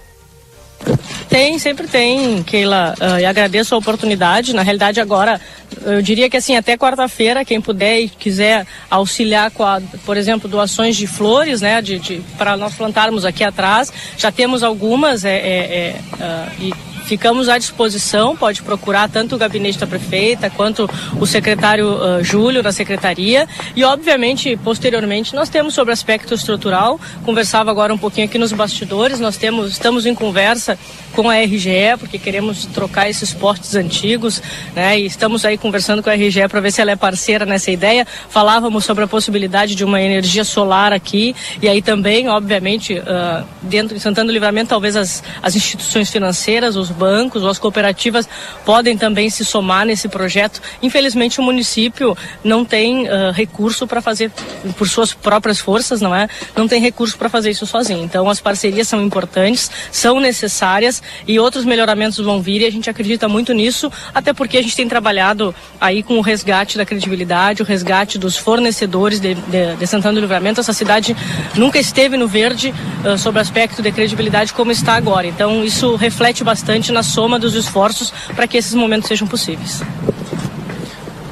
Tem, 1.30 1.58
sempre 1.60 1.88
tem, 1.88 2.44
Keila. 2.44 2.94
Uh, 3.00 3.20
e 3.20 3.26
agradeço 3.26 3.74
a 3.74 3.78
oportunidade. 3.78 4.54
Na 4.54 4.62
realidade, 4.62 5.00
agora, 5.00 5.40
eu 5.84 6.02
diria 6.02 6.30
que 6.30 6.38
assim, 6.38 6.56
até 6.56 6.78
quarta-feira, 6.78 7.46
quem 7.46 7.62
puder 7.62 8.02
e 8.02 8.10
quiser 8.10 8.68
auxiliar 8.90 9.50
com, 9.52 9.64
a, 9.64 9.82
por 10.06 10.18
exemplo, 10.18 10.50
doações 10.50 10.96
de 10.98 11.08
flores, 11.08 11.62
né, 11.62 11.82
de, 11.82 12.00
de 12.00 12.22
para 12.38 12.58
nós 12.58 12.74
plantarmos 12.74 13.24
aqui 13.24 13.44
atrás, 13.44 13.92
já 14.18 14.32
temos 14.32 14.62
algumas 14.64 15.24
é, 15.24 15.38
é, 15.38 15.40
é 15.40 15.96
uh, 16.16 16.64
e 16.64 16.91
ficamos 17.12 17.50
à 17.50 17.58
disposição, 17.58 18.38
pode 18.38 18.62
procurar 18.62 19.10
tanto 19.10 19.36
o 19.36 19.38
gabinete 19.38 19.78
da 19.78 19.86
prefeita 19.86 20.50
quanto 20.50 20.90
o 21.20 21.28
secretário 21.28 21.90
uh, 21.90 22.24
Júlio 22.24 22.64
da 22.64 22.72
secretaria 22.72 23.46
e 23.76 23.84
obviamente 23.84 24.56
posteriormente 24.56 25.36
nós 25.36 25.50
temos 25.50 25.74
sobre 25.74 25.92
aspecto 25.92 26.34
estrutural, 26.34 26.98
conversava 27.26 27.70
agora 27.70 27.94
um 27.94 27.98
pouquinho 27.98 28.28
aqui 28.28 28.38
nos 28.38 28.54
bastidores, 28.54 29.20
nós 29.20 29.36
temos 29.36 29.72
estamos 29.72 30.06
em 30.06 30.16
conversa 30.16 30.80
com 31.12 31.30
a 31.30 31.36
RGE 31.36 31.98
porque 32.00 32.18
queremos 32.18 32.66
trocar 32.68 33.10
esses 33.10 33.34
portes 33.34 33.76
antigos, 33.76 34.42
né? 34.74 34.98
E 34.98 35.06
estamos 35.06 35.44
aí 35.44 35.58
conversando 35.58 36.02
com 36.02 36.10
a 36.10 36.14
RGE 36.14 36.48
para 36.48 36.62
ver 36.62 36.72
se 36.72 36.80
ela 36.80 36.92
é 36.92 36.96
parceira 36.96 37.46
nessa 37.46 37.72
ideia. 37.72 38.08
Falávamos 38.30 38.86
sobre 38.86 39.04
a 39.04 39.08
possibilidade 39.08 39.76
de 39.76 39.84
uma 39.84 40.02
energia 40.02 40.46
solar 40.46 40.94
aqui 40.94 41.36
e 41.62 41.68
aí 41.68 41.82
também, 41.82 42.30
obviamente, 42.30 42.94
uh, 42.94 43.46
dentro 43.64 43.96
de 43.96 44.02
Santana 44.02 44.28
do 44.28 44.34
Livramento, 44.34 44.70
talvez 44.70 44.96
as, 44.96 45.22
as 45.42 45.58
instituições 45.58 46.10
financeiras, 46.10 46.78
os 46.78 46.90
bancos 47.02 47.42
ou 47.42 47.50
as 47.50 47.58
cooperativas 47.58 48.30
podem 48.64 48.96
também 48.96 49.28
se 49.32 49.44
somar 49.44 49.88
nesse 49.88 50.08
projeto. 50.08 50.62
Infelizmente, 50.84 51.40
o 51.40 51.44
município 51.44 52.16
não 52.44 52.64
tem 52.64 53.08
uh, 53.08 53.32
recurso 53.34 53.88
para 53.88 54.02
fazer 54.02 54.30
por 54.78 54.88
suas 54.88 55.12
próprias 55.14 55.60
forças, 55.60 56.00
não 56.00 56.14
é? 56.14 56.28
Não 56.56 56.68
tem 56.68 56.80
recurso 56.80 57.18
para 57.18 57.28
fazer 57.28 57.50
isso 57.50 57.66
sozinho. 57.66 58.04
Então, 58.04 58.30
as 58.30 58.40
parcerias 58.40 58.88
são 58.88 59.02
importantes, 59.02 59.72
são 59.92 60.20
necessárias 60.20 61.02
e 61.28 61.40
outros 61.40 61.66
melhoramentos 61.66 62.20
vão 62.24 62.40
vir 62.40 62.62
e 62.62 62.66
a 62.66 62.72
gente 62.72 62.90
acredita 62.90 63.28
muito 63.28 63.52
nisso, 63.52 63.92
até 64.14 64.32
porque 64.32 64.58
a 64.58 64.62
gente 64.62 64.76
tem 64.76 64.88
trabalhado 64.88 65.56
aí 65.80 66.04
com 66.04 66.18
o 66.20 66.22
resgate 66.22 66.78
da 66.78 66.86
credibilidade, 66.86 67.64
o 67.64 67.66
resgate 67.66 68.20
dos 68.20 68.38
fornecedores 68.38 69.20
de, 69.20 69.34
de, 69.34 69.76
de 69.80 69.88
Santana 69.88 70.14
do 70.14 70.22
Livramento. 70.22 70.60
Essa 70.60 70.74
cidade 70.74 71.16
nunca 71.56 71.80
esteve 71.80 72.16
no 72.16 72.28
verde 72.28 72.74
uh, 73.04 73.18
sobre 73.18 73.40
o 73.40 73.42
aspecto 73.42 73.82
de 73.82 73.92
credibilidade 73.92 74.54
como 74.54 74.72
está 74.72 74.94
agora. 74.94 75.26
Então, 75.26 75.64
isso 75.64 75.96
reflete 75.96 76.44
bastante 76.44 76.81
na 76.90 77.04
soma 77.04 77.38
dos 77.38 77.54
esforços 77.54 78.14
para 78.36 78.48
que 78.48 78.58
esses 78.58 78.74
momentos 78.74 79.10
sejam 79.10 79.28
possíveis. 79.28 79.82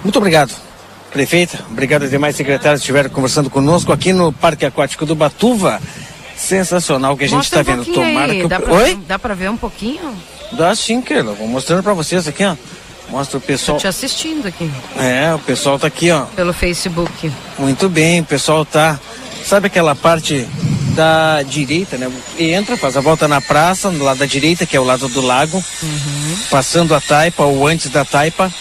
Muito 0.04 0.18
obrigado. 0.18 0.54
Prefeita, 1.12 1.60
obrigado 1.72 2.04
aos 2.04 2.12
demais 2.12 2.36
secretários 2.36 2.82
que 2.82 2.84
estiveram 2.84 3.10
conversando 3.10 3.50
conosco 3.50 3.92
aqui 3.92 4.14
no 4.14 4.32
Parque 4.32 4.66
Aquático 4.66 5.06
do 5.06 5.16
Batuva. 5.16 5.82
Sensacional 6.38 7.14
o 7.14 7.18
que 7.18 7.26
a 7.26 7.28
gente 7.28 7.44
está 7.44 7.62
um 7.62 7.64
vendo. 7.64 7.86
Tomara 7.86 8.32
aí. 8.32 8.42
que. 8.42 8.48
Dá 8.48 8.60
pra, 8.60 8.74
Oi? 8.74 9.00
Dá 9.08 9.20
pra 9.20 9.34
ver 9.34 9.50
um 9.50 9.58
pouquinho? 9.58 10.16
Dá 10.52 10.74
sim, 10.76 11.02
Keila. 11.02 11.34
Vou 11.34 11.48
mostrando 11.48 11.84
para 11.84 11.94
vocês 11.94 12.28
aqui, 12.28 12.44
ó. 12.44 12.56
Mostra 13.10 13.38
o 13.40 13.42
pessoal. 13.42 13.78
Tô 13.78 13.82
te 13.82 13.88
assistindo 13.88 14.48
aqui. 14.48 14.72
É, 14.98 15.34
o 15.34 15.40
pessoal 15.40 15.80
tá 15.80 15.88
aqui, 15.88 16.12
ó. 16.12 16.26
Pelo 16.28 16.54
Facebook. 16.54 17.32
Muito 17.58 17.90
bem, 17.90 18.22
o 18.22 18.26
pessoal 18.26 18.64
tá. 18.64 19.00
Sabe 19.44 19.68
aquela 19.68 19.96
parte 19.96 20.48
da 20.90 21.42
direita, 21.44 21.98
né? 21.98 22.12
Entra, 22.38 22.78
faz 22.78 22.98
a 22.98 23.02
volta 23.02 23.28
na 23.28 23.42
praça, 23.42 23.90
do 23.90 24.04
lado 24.04 24.18
da 24.18 24.26
direita, 24.26 24.66
que 24.66 24.76
é 24.76 24.80
o 24.80 24.84
lado 24.84 25.08
do 25.08 25.22
lago, 25.22 25.64
passando 26.50 26.94
a 26.94 27.02
taipa 27.02 27.44
ou 27.44 27.68
antes 27.68 27.90
da 27.90 28.04
taipa, 28.04 28.54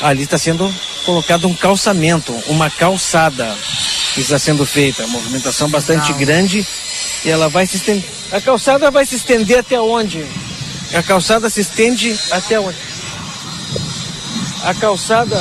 ali 0.00 0.22
está 0.22 0.38
sendo 0.38 0.72
colocado 1.04 1.46
um 1.46 1.54
calçamento, 1.54 2.32
uma 2.48 2.68
calçada 2.68 3.56
que 4.14 4.20
está 4.20 4.38
sendo 4.38 4.66
feita. 4.66 5.06
Movimentação 5.06 5.68
bastante 5.68 6.12
Legal. 6.12 6.18
grande 6.18 6.66
e 7.24 7.30
ela 7.30 7.48
vai 7.48 7.66
se 7.66 7.76
estender. 7.76 8.04
A 8.32 8.40
calçada 8.40 8.90
vai 8.90 9.06
se 9.06 9.16
estender 9.16 9.58
até 9.58 9.80
onde? 9.80 10.26
A 10.94 11.02
calçada 11.02 11.48
se 11.48 11.60
estende 11.60 12.18
até 12.30 12.58
onde? 12.58 12.78
A 14.64 14.74
calçada. 14.74 15.36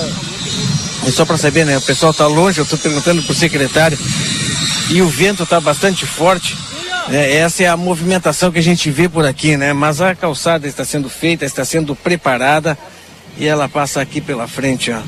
É 1.07 1.11
só 1.11 1.25
para 1.25 1.37
saber, 1.37 1.65
né? 1.65 1.77
O 1.77 1.81
pessoal 1.81 2.13
tá 2.13 2.27
longe, 2.27 2.59
eu 2.59 2.63
estou 2.63 2.77
perguntando 2.77 3.21
pro 3.23 3.33
secretário. 3.33 3.97
E 4.89 5.01
o 5.01 5.07
vento 5.09 5.43
está 5.43 5.59
bastante 5.59 6.05
forte. 6.05 6.55
É, 7.09 7.37
essa 7.37 7.63
é 7.63 7.67
a 7.67 7.77
movimentação 7.77 8.51
que 8.51 8.59
a 8.59 8.63
gente 8.63 8.89
vê 8.89 9.07
por 9.07 9.25
aqui, 9.25 9.55
né? 9.57 9.73
Mas 9.73 10.01
a 10.01 10.15
calçada 10.15 10.67
está 10.67 10.83
sendo 10.83 11.09
feita, 11.09 11.45
está 11.45 11.63
sendo 11.63 11.95
preparada 11.95 12.77
e 13.37 13.45
ela 13.45 13.67
passa 13.69 14.01
aqui 14.01 14.19
pela 14.21 14.47
frente, 14.47 14.91
ó. 14.91 14.99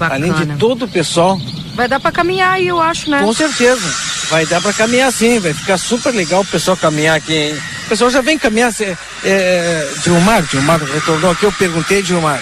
Além 0.00 0.32
de 0.32 0.56
todo 0.58 0.84
o 0.84 0.88
pessoal. 0.88 1.38
Vai 1.74 1.86
dar 1.88 2.00
pra 2.00 2.10
caminhar 2.12 2.52
aí, 2.52 2.68
eu 2.68 2.80
acho, 2.80 3.10
né? 3.10 3.20
Com 3.20 3.32
certeza. 3.34 3.94
Vai 4.30 4.46
dar 4.46 4.60
pra 4.60 4.72
caminhar 4.72 5.12
sim, 5.12 5.38
vai 5.40 5.52
ficar 5.52 5.76
super 5.76 6.14
legal 6.14 6.42
o 6.42 6.46
pessoal 6.46 6.76
caminhar 6.76 7.16
aqui, 7.16 7.34
hein? 7.34 7.58
O 7.86 7.88
pessoal 7.88 8.10
já 8.10 8.20
vem 8.20 8.38
caminhar. 8.38 8.72
cê- 8.72 8.96
É, 9.24 9.88
Dilmar, 10.04 10.42
Dilmar 10.44 10.80
retornou 10.82 11.32
aqui, 11.32 11.44
eu 11.44 11.52
perguntei, 11.52 12.00
Dilmar. 12.02 12.40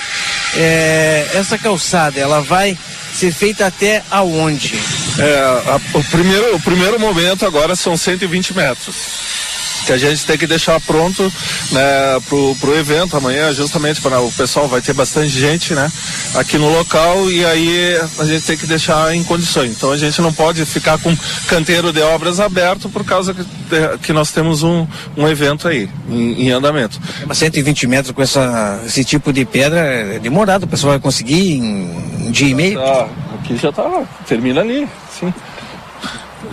é, 0.54 1.28
essa 1.34 1.56
calçada, 1.58 2.18
ela 2.20 2.40
vai 2.42 2.76
ser 3.18 3.32
feita 3.32 3.66
até 3.66 4.02
aonde? 4.10 4.74
É, 5.18 5.38
a- 5.70 5.80
o, 5.94 6.04
primeiro, 6.04 6.54
o 6.56 6.60
primeiro 6.60 6.98
momento 7.00 7.44
agora 7.44 7.74
são 7.74 7.96
120 7.96 8.54
metros. 8.54 8.94
Que 9.86 9.92
a 9.92 9.98
gente 9.98 10.24
tem 10.24 10.36
que 10.36 10.46
deixar 10.46 10.80
pronto 10.80 11.32
né, 11.72 12.20
pro, 12.28 12.54
pro 12.56 12.76
evento 12.76 13.16
amanhã, 13.16 13.52
justamente 13.52 14.00
para 14.00 14.20
o 14.20 14.30
pessoal 14.32 14.68
vai 14.68 14.80
ter 14.80 14.92
bastante 14.92 15.28
gente 15.28 15.74
né, 15.74 15.90
aqui 16.34 16.58
no 16.58 16.70
local 16.70 17.30
e 17.30 17.44
aí 17.44 18.00
a 18.18 18.24
gente 18.24 18.44
tem 18.44 18.56
que 18.56 18.66
deixar 18.66 19.14
em 19.14 19.24
condições. 19.24 19.72
Então 19.76 19.90
a 19.90 19.96
gente 19.96 20.20
não 20.20 20.32
pode 20.32 20.64
ficar 20.64 20.98
com 20.98 21.16
canteiro 21.46 21.92
de 21.92 22.00
obras 22.02 22.40
aberto 22.40 22.88
por 22.88 23.04
causa 23.04 23.34
que, 23.34 23.44
que 24.02 24.12
nós 24.12 24.30
temos 24.30 24.62
um, 24.62 24.86
um 25.16 25.26
evento 25.26 25.68
aí 25.68 25.88
em, 26.08 26.46
em 26.46 26.50
andamento. 26.50 27.00
Mas 27.26 27.38
120 27.38 27.86
metros 27.86 28.14
com 28.14 28.22
essa, 28.22 28.82
esse 28.86 29.04
tipo 29.04 29.32
de 29.32 29.44
pedra 29.44 29.78
é 29.78 30.18
demorado, 30.18 30.64
o 30.64 30.68
pessoal 30.68 30.92
vai 30.92 31.00
conseguir 31.00 31.54
em 31.54 32.08
um 32.26 32.30
dia 32.30 32.48
e 32.48 32.54
meio? 32.54 32.78
Tá, 32.78 33.08
aqui 33.34 33.56
já 33.56 33.72
tá, 33.72 34.02
termina 34.26 34.60
ali, 34.60 34.88
sim. 35.18 35.32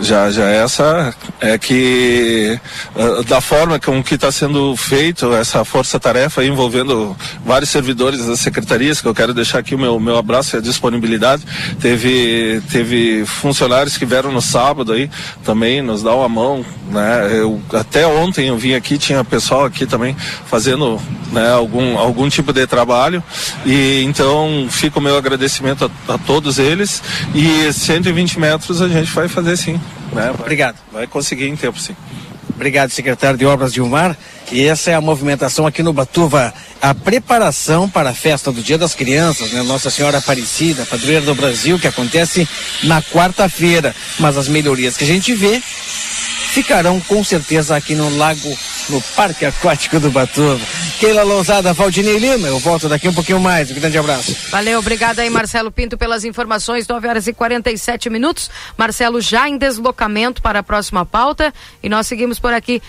Já, 0.00 0.30
já 0.30 0.44
essa 0.44 1.14
é 1.40 1.56
que 1.56 2.58
ah, 2.94 3.22
da 3.26 3.40
forma 3.40 3.78
com 3.80 4.02
que 4.02 4.14
está 4.14 4.30
sendo 4.30 4.76
feito 4.76 5.32
essa 5.32 5.64
força-tarefa 5.64 6.44
envolvendo 6.44 7.16
vários 7.44 7.70
servidores 7.70 8.26
das 8.26 8.40
secretarias, 8.40 9.00
que 9.00 9.08
eu 9.08 9.14
quero 9.14 9.32
deixar 9.32 9.60
aqui 9.60 9.74
o 9.74 9.78
meu, 9.78 9.98
meu 9.98 10.18
abraço 10.18 10.54
e 10.54 10.58
a 10.58 10.62
disponibilidade. 10.62 11.44
Teve, 11.80 12.60
teve 12.70 13.24
funcionários 13.24 13.96
que 13.96 14.04
vieram 14.04 14.30
no 14.30 14.42
sábado 14.42 14.92
aí 14.92 15.10
também 15.44 15.80
nos 15.80 16.02
dar 16.02 16.14
uma 16.14 16.28
mão, 16.28 16.64
né? 16.90 17.30
Eu, 17.32 17.60
até 17.72 18.06
ontem 18.06 18.48
eu 18.48 18.58
vim 18.58 18.74
aqui, 18.74 18.98
tinha 18.98 19.24
pessoal 19.24 19.64
aqui 19.64 19.86
também 19.86 20.14
fazendo 20.46 21.00
né, 21.32 21.52
algum, 21.52 21.98
algum 21.98 22.28
tipo 22.28 22.52
de 22.52 22.66
trabalho 22.66 23.22
e 23.64 24.02
então 24.04 24.66
fica 24.70 24.98
o 24.98 25.02
meu 25.02 25.16
agradecimento 25.16 25.90
a, 26.08 26.14
a 26.14 26.18
todos 26.18 26.58
eles 26.58 27.02
e 27.34 27.72
120 27.72 28.38
metros 28.38 28.80
a 28.80 28.88
gente 28.88 29.10
vai 29.12 29.28
fazer 29.28 29.56
sim. 29.56 29.80
Né? 30.12 30.22
Vai, 30.22 30.30
Obrigado. 30.30 30.76
Vai 30.92 31.06
conseguir 31.06 31.48
em 31.48 31.56
tempo 31.56 31.78
sim. 31.78 31.94
Obrigado, 32.54 32.90
secretário 32.90 33.38
de 33.38 33.44
Obras 33.44 33.72
Dilmar. 33.72 34.16
E 34.50 34.64
essa 34.64 34.90
é 34.90 34.94
a 34.94 35.00
movimentação 35.00 35.66
aqui 35.66 35.82
no 35.82 35.92
Batuva, 35.92 36.54
a 36.80 36.94
preparação 36.94 37.88
para 37.88 38.10
a 38.10 38.14
festa 38.14 38.50
do 38.50 38.62
Dia 38.62 38.78
das 38.78 38.94
Crianças, 38.94 39.52
né? 39.52 39.62
Nossa 39.62 39.90
Senhora 39.90 40.18
Aparecida, 40.18 40.86
padroeira 40.86 41.26
do 41.26 41.34
Brasil, 41.34 41.78
que 41.78 41.86
acontece 41.86 42.48
na 42.84 43.02
quarta-feira. 43.02 43.94
Mas 44.18 44.38
as 44.38 44.48
melhorias 44.48 44.96
que 44.96 45.04
a 45.04 45.06
gente 45.06 45.34
vê 45.34 45.60
ficarão 46.56 46.98
com 47.02 47.22
certeza 47.22 47.76
aqui 47.76 47.94
no 47.94 48.16
lago, 48.16 48.58
no 48.88 48.98
Parque 49.14 49.44
Aquático 49.44 50.00
do 50.00 50.10
Batuva. 50.10 50.58
Keila 50.98 51.22
Lousada, 51.22 51.74
Valdinei 51.74 52.16
Lima, 52.16 52.48
eu 52.48 52.58
volto 52.58 52.88
daqui 52.88 53.06
um 53.06 53.12
pouquinho 53.12 53.38
mais. 53.38 53.70
Um 53.70 53.74
grande 53.74 53.98
abraço. 53.98 54.34
Valeu, 54.48 54.78
obrigada 54.78 55.20
aí, 55.20 55.28
Marcelo 55.28 55.70
Pinto, 55.70 55.98
pelas 55.98 56.24
informações. 56.24 56.88
9 56.88 57.08
horas 57.08 57.26
e 57.26 57.34
47 57.34 58.08
minutos. 58.08 58.50
Marcelo 58.74 59.20
já 59.20 59.46
em 59.46 59.58
deslocamento 59.58 60.40
para 60.40 60.60
a 60.60 60.62
próxima 60.62 61.04
pauta. 61.04 61.52
E 61.82 61.90
nós 61.90 62.06
seguimos 62.06 62.38
por 62.38 62.54
aqui. 62.54 62.82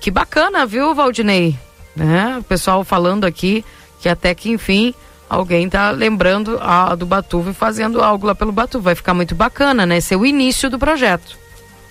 Que 0.00 0.10
bacana, 0.10 0.66
viu, 0.66 0.92
Valdinei? 0.92 1.56
Né? 1.94 2.38
O 2.40 2.42
pessoal 2.42 2.82
falando 2.82 3.24
aqui 3.24 3.64
que 4.00 4.08
até 4.08 4.34
que 4.34 4.50
enfim 4.50 4.92
alguém 5.30 5.68
tá 5.68 5.92
lembrando 5.92 6.58
a, 6.60 6.96
do 6.96 7.06
Batuva 7.06 7.52
e 7.52 7.54
fazendo 7.54 8.02
algo 8.02 8.26
lá 8.26 8.34
pelo 8.34 8.50
Batuva. 8.50 8.86
Vai 8.86 8.96
ficar 8.96 9.14
muito 9.14 9.36
bacana, 9.36 9.86
né? 9.86 9.98
Esse 9.98 10.14
é 10.14 10.16
o 10.16 10.26
início 10.26 10.68
do 10.68 10.80
projeto. 10.80 11.43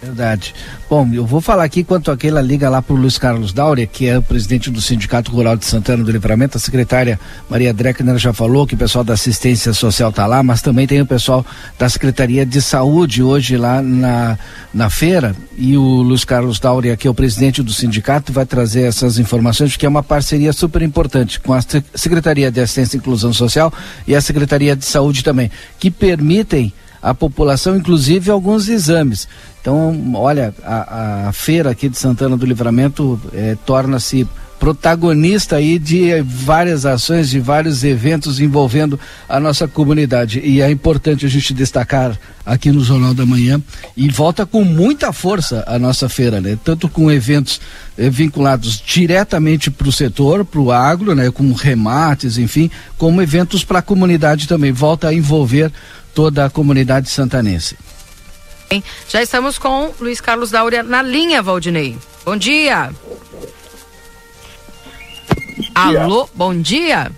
Verdade. 0.04 0.54
Bom, 0.90 1.10
eu 1.14 1.26
vou 1.26 1.40
falar 1.40 1.64
aqui 1.64 1.82
quanto 1.82 2.12
aquela 2.12 2.42
liga 2.42 2.70
lá 2.70 2.82
para 2.82 2.94
o 2.94 2.98
Luiz 2.98 3.18
Carlos 3.18 3.54
Dáurea, 3.54 3.88
que 3.88 4.06
é 4.06 4.18
o 4.18 4.22
presidente 4.22 4.70
do 4.70 4.82
Sindicato 4.82 5.32
Rural 5.32 5.56
de 5.56 5.66
Santana 5.66 6.04
do 6.04 6.12
Livramento. 6.12 6.58
A 6.58 6.60
secretária 6.60 7.18
Maria 7.50 7.74
Dreckner 7.74 8.18
já 8.18 8.34
falou 8.34 8.68
que 8.68 8.76
o 8.76 8.78
pessoal 8.78 9.04
da 9.06 9.14
assistência 9.14 9.74
social 9.74 10.10
está 10.10 10.28
lá, 10.28 10.44
mas 10.44 10.62
também 10.62 10.86
tem 10.86 11.00
o 11.00 11.06
pessoal 11.06 11.46
da 11.80 11.88
Secretaria 11.88 12.46
de 12.46 12.62
Saúde 12.62 13.24
hoje 13.24 13.56
lá 13.56 13.82
na, 13.82 14.38
na 14.74 14.90
feira. 14.90 15.34
E 15.58 15.78
o 15.78 15.82
Luiz 15.82 16.26
Carlos 16.26 16.60
Dáurea, 16.60 16.98
que 16.98 17.08
é 17.08 17.10
o 17.10 17.16
presidente 17.16 17.64
do 17.64 17.72
sindicato, 17.72 18.34
vai 18.34 18.46
trazer 18.46 18.82
essas 18.82 19.18
informações, 19.18 19.72
porque 19.72 19.86
é 19.86 19.90
uma 19.90 20.04
parceria 20.04 20.52
super 20.52 20.82
importante 20.82 21.40
com 21.40 21.54
a 21.54 21.62
Se- 21.62 21.84
Secretaria 21.96 22.52
de 22.52 22.60
Assistência 22.60 22.98
e 22.98 23.00
Inclusão 23.00 23.32
Social 23.32 23.72
e 24.06 24.14
a 24.14 24.20
Secretaria 24.20 24.76
de 24.76 24.84
Saúde 24.84 25.24
também, 25.24 25.50
que 25.80 25.90
permitem 25.90 26.74
à 27.04 27.14
população, 27.14 27.76
inclusive 27.76 28.32
alguns 28.32 28.70
exames. 28.70 29.28
Então, 29.60 30.14
olha, 30.16 30.56
a, 30.64 31.28
a 31.28 31.34
feira 31.34 31.70
aqui 31.70 31.90
de 31.90 31.98
Santana 31.98 32.38
do 32.38 32.46
Livramento 32.46 33.20
eh, 33.34 33.58
torna-se 33.66 34.26
protagonista 34.64 35.58
aí 35.58 35.78
de 35.78 36.22
várias 36.22 36.86
ações, 36.86 37.30
de 37.30 37.38
vários 37.38 37.84
eventos 37.84 38.40
envolvendo 38.40 38.98
a 39.28 39.38
nossa 39.38 39.68
comunidade. 39.68 40.40
E 40.40 40.62
é 40.62 40.72
importante 40.72 41.26
a 41.26 41.30
gente 41.30 41.54
destacar 41.54 42.18
aqui 42.46 42.72
no 42.72 42.82
Jornal 42.82 43.14
da 43.14 43.26
Manhã 43.26 43.62
e 43.98 44.10
volta 44.10 44.46
com 44.46 44.64
muita 44.64 45.12
força 45.12 45.66
a 45.68 45.78
nossa 45.78 46.08
feira, 46.08 46.40
né? 46.40 46.58
Tanto 46.64 46.88
com 46.88 47.12
eventos 47.12 47.60
eh, 47.98 48.10
vinculados 48.10 48.82
diretamente 48.86 49.70
para 49.70 49.90
o 49.90 49.92
setor, 49.92 50.46
para 50.46 50.62
o 50.62 50.72
agro, 50.72 51.14
né? 51.14 51.30
Com 51.30 51.52
remates, 51.52 52.38
enfim, 52.38 52.72
como 52.98 53.22
eventos 53.22 53.66
para 53.66 53.80
a 53.80 53.82
comunidade 53.82 54.48
também. 54.48 54.72
Volta 54.72 55.10
a 55.10 55.14
envolver 55.14 55.74
toda 56.14 56.46
a 56.46 56.50
comunidade 56.50 57.10
santanense. 57.10 57.78
Já 59.08 59.22
estamos 59.22 59.60
com 59.60 59.92
Luiz 60.00 60.20
Carlos 60.20 60.50
Dáurea 60.50 60.82
na 60.82 61.02
linha, 61.02 61.42
Valdinei. 61.42 61.96
Bom 62.26 62.36
dia. 62.36 62.92
Alô, 65.76 66.28
bom 66.34 66.56
dia. 66.56 67.12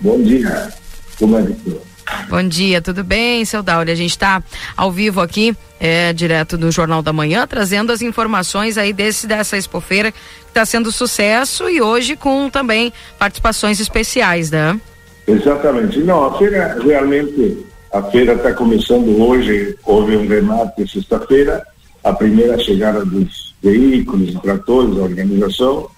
Bom 0.00 0.22
dia. 0.22 0.72
Como 1.18 1.38
é 1.38 1.42
que 1.42 1.52
estou? 1.52 1.82
Bom 2.28 2.42
dia, 2.46 2.82
tudo 2.82 3.02
bem, 3.02 3.44
seu 3.44 3.62
Dáurea? 3.62 3.94
A 3.94 3.96
gente 3.96 4.10
está 4.10 4.42
ao 4.76 4.90
vivo 4.90 5.20
aqui, 5.20 5.56
é, 5.80 6.12
direto 6.12 6.58
do 6.58 6.70
Jornal 6.70 7.02
da 7.02 7.12
Manhã, 7.12 7.46
trazendo 7.46 7.92
as 7.92 8.02
informações 8.02 8.76
aí 8.76 8.92
desse, 8.92 9.26
dessa 9.26 9.56
expofeira 9.56 10.12
que 10.12 10.18
está 10.48 10.64
sendo 10.64 10.92
sucesso 10.92 11.68
e 11.68 11.80
hoje 11.80 12.16
com 12.16 12.50
também 12.50 12.92
participações 13.18 13.80
especiais, 13.80 14.50
né? 14.50 14.78
Exatamente. 15.26 16.00
Não, 16.00 16.26
a 16.26 16.38
feira 16.38 16.78
realmente, 16.82 17.64
a 17.92 18.02
feira 18.04 18.32
está 18.32 18.54
começando 18.54 19.20
hoje, 19.20 19.76
houve 19.84 20.16
um 20.16 20.26
remate 20.26 20.90
sexta-feira, 20.90 21.62
a 22.02 22.12
primeira 22.12 22.58
chegada 22.58 23.04
dos 23.04 23.54
veículos, 23.62 24.34
tratores, 24.40 24.98
a 24.98 25.02
organização. 25.02 25.88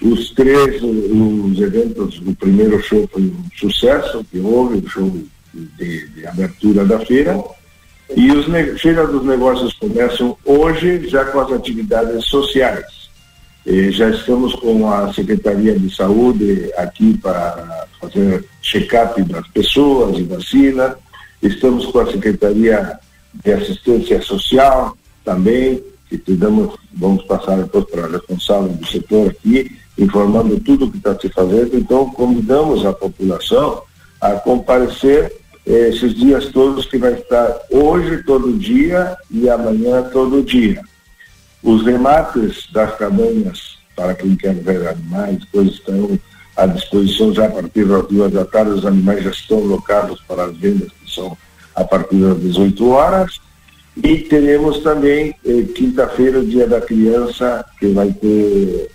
Os 0.00 0.30
três, 0.30 0.82
os 0.82 1.60
eventos, 1.60 2.20
o 2.26 2.34
primeiro 2.36 2.82
show 2.82 3.08
foi 3.12 3.22
um 3.22 3.44
sucesso, 3.56 4.24
que 4.30 4.38
houve, 4.38 4.78
o 4.78 4.88
show 4.88 5.12
de, 5.52 6.08
de 6.08 6.26
abertura 6.26 6.84
da 6.84 6.98
feira. 7.00 7.42
E 8.16 8.30
os 8.30 8.46
Feira 8.80 9.06
dos 9.06 9.24
Negócios 9.24 9.72
começam 9.74 10.36
hoje 10.44 11.08
já 11.08 11.24
com 11.24 11.40
as 11.40 11.52
atividades 11.52 12.24
sociais. 12.26 12.84
Eh, 13.66 13.90
já 13.90 14.10
estamos 14.10 14.54
com 14.56 14.90
a 14.90 15.12
Secretaria 15.12 15.78
de 15.78 15.94
Saúde 15.94 16.70
aqui 16.76 17.16
para 17.18 17.86
fazer 18.00 18.44
check-up 18.60 19.22
das 19.24 19.46
pessoas 19.48 20.18
e 20.18 20.24
vacina. 20.24 20.96
Estamos 21.42 21.86
com 21.86 21.98
a 21.98 22.10
Secretaria 22.10 22.98
de 23.34 23.52
Assistência 23.52 24.22
Social 24.22 24.96
também, 25.24 25.82
que 26.08 26.16
te 26.16 26.34
damos, 26.34 26.76
vamos 26.92 27.24
passar 27.24 27.56
depois 27.56 27.84
para 27.86 28.04
a 28.04 28.08
responsável 28.08 28.68
do 28.68 28.86
setor 28.86 29.30
aqui, 29.30 29.76
informando 29.98 30.60
tudo 30.60 30.86
o 30.86 30.90
que 30.90 30.98
está 30.98 31.18
se 31.18 31.28
fazendo. 31.28 31.76
Então, 31.76 32.10
convidamos 32.10 32.86
a 32.86 32.92
população 32.92 33.82
a 34.20 34.32
comparecer 34.34 35.32
eh, 35.66 35.88
esses 35.88 36.14
dias 36.14 36.46
todos 36.48 36.86
que 36.86 36.98
vai 36.98 37.14
estar 37.14 37.58
hoje 37.70 38.22
todo 38.24 38.52
dia 38.52 39.16
e 39.30 39.48
amanhã 39.48 40.02
todo 40.12 40.42
dia. 40.42 40.80
Os 41.62 41.84
remates 41.84 42.70
das 42.72 42.96
cabanhas, 42.96 43.78
para 43.96 44.14
quem 44.14 44.36
quer 44.36 44.54
ver 44.54 44.86
animais, 44.86 45.44
coisas 45.46 45.74
estão 45.74 46.18
à 46.56 46.66
disposição 46.66 47.32
já 47.32 47.46
a 47.46 47.50
partir 47.50 47.84
das 47.86 48.06
duas 48.06 48.32
da 48.32 48.44
tarde. 48.44 48.72
Os 48.72 48.86
animais 48.86 49.24
já 49.24 49.30
estão 49.30 49.60
locados 49.60 50.20
para 50.26 50.44
as 50.44 50.56
vendas, 50.56 50.90
a 51.74 51.84
partir 51.84 52.16
das 52.16 52.40
18 52.40 52.88
horas. 52.88 53.40
E 53.96 54.18
teremos 54.18 54.78
também, 54.78 55.34
eh, 55.44 55.62
quinta-feira, 55.74 56.40
o 56.40 56.46
Dia 56.46 56.66
da 56.66 56.80
Criança, 56.80 57.64
que 57.78 57.88
vai 57.88 58.12
ter. 58.12 58.90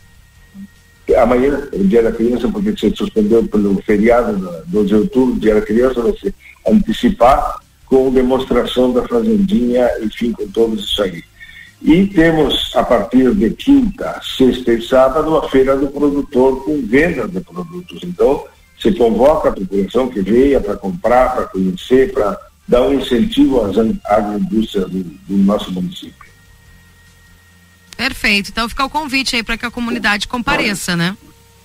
Amanhã 1.18 1.70
Dia 1.86 2.04
da 2.04 2.12
Criança, 2.12 2.50
porque 2.50 2.76
se 2.76 2.94
suspendeu 2.96 3.48
pelo 3.48 3.82
feriado, 3.84 4.38
da 4.38 4.64
12 4.68 4.88
de 4.88 4.96
outubro, 4.96 5.40
Dia 5.40 5.56
da 5.56 5.62
Criança 5.62 6.02
vai 6.02 6.14
se 6.18 6.34
antecipar 6.68 7.60
com 7.86 8.12
demonstração 8.12 8.92
da 8.92 9.08
Fazendinha, 9.08 9.90
enfim, 10.02 10.34
com 10.34 10.48
todos 10.48 10.84
isso 10.84 11.02
aí. 11.02 11.24
E 11.82 12.08
temos, 12.08 12.72
a 12.76 12.84
partir 12.84 13.34
de 13.36 13.52
quinta, 13.52 14.20
sexta 14.38 14.74
e 14.74 14.82
sábado, 14.82 15.38
a 15.38 15.48
feira 15.50 15.78
do 15.78 15.88
produtor 15.88 16.66
com 16.66 16.82
venda 16.82 17.28
de 17.28 17.40
produtos. 17.40 18.02
Então, 18.04 18.46
se 18.80 18.92
convoca 18.94 19.50
a 19.50 19.54
população 19.54 20.10
que 20.10 20.22
venha 20.22 20.62
para 20.62 20.76
comprar, 20.76 21.36
para 21.36 21.46
conhecer, 21.46 22.14
para 22.14 22.38
dar 22.68 22.84
um 22.84 22.94
incentivo 22.94 23.64
às 23.64 23.76
agroindústrias 24.06 24.90
do, 24.90 25.04
do 25.04 25.38
nosso 25.38 25.72
município. 25.72 26.28
Perfeito. 27.96 28.52
Então 28.52 28.70
fica 28.70 28.86
o 28.86 28.90
convite 28.90 29.36
aí 29.36 29.44
para 29.44 29.58
que 29.58 29.66
a 29.66 29.72
comunidade 29.72 30.28
compareça, 30.28 30.96
né? 30.96 31.18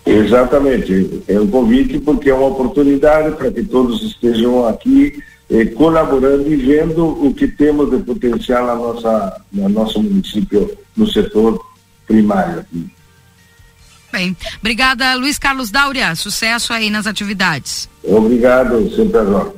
Exatamente. 0.06 1.22
É 1.28 1.39
um 1.39 1.47
convite 1.47 1.98
porque 1.98 2.30
é 2.30 2.34
uma 2.34 2.47
oportunidade 2.47 3.36
para 3.36 3.51
que 3.52 3.62
todos 3.62 4.02
estejam 4.02 4.66
aqui 4.66 5.22
eh, 5.51 5.66
colaborando 5.66 6.51
e 6.51 6.56
vendo 6.56 7.06
o 7.06 7.34
que 7.34 7.47
temos 7.47 7.90
de 7.90 7.98
potencial 8.02 8.66
na 8.66 8.74
nossa, 8.74 9.40
no 9.52 9.68
nosso 9.68 10.02
município, 10.02 10.76
no 10.97 11.06
setor 11.06 11.62
primário 12.06 12.60
aqui. 12.60 12.90
Bem, 14.12 14.36
obrigada 14.60 15.14
Luiz 15.14 15.39
Carlos 15.39 15.70
Dáurea, 15.70 16.14
sucesso 16.14 16.72
aí 16.72 16.90
nas 16.90 17.06
atividades. 17.06 17.89
Obrigado, 18.05 18.94
sempre 18.94 19.18
a 19.18 19.22
Um 19.22 19.52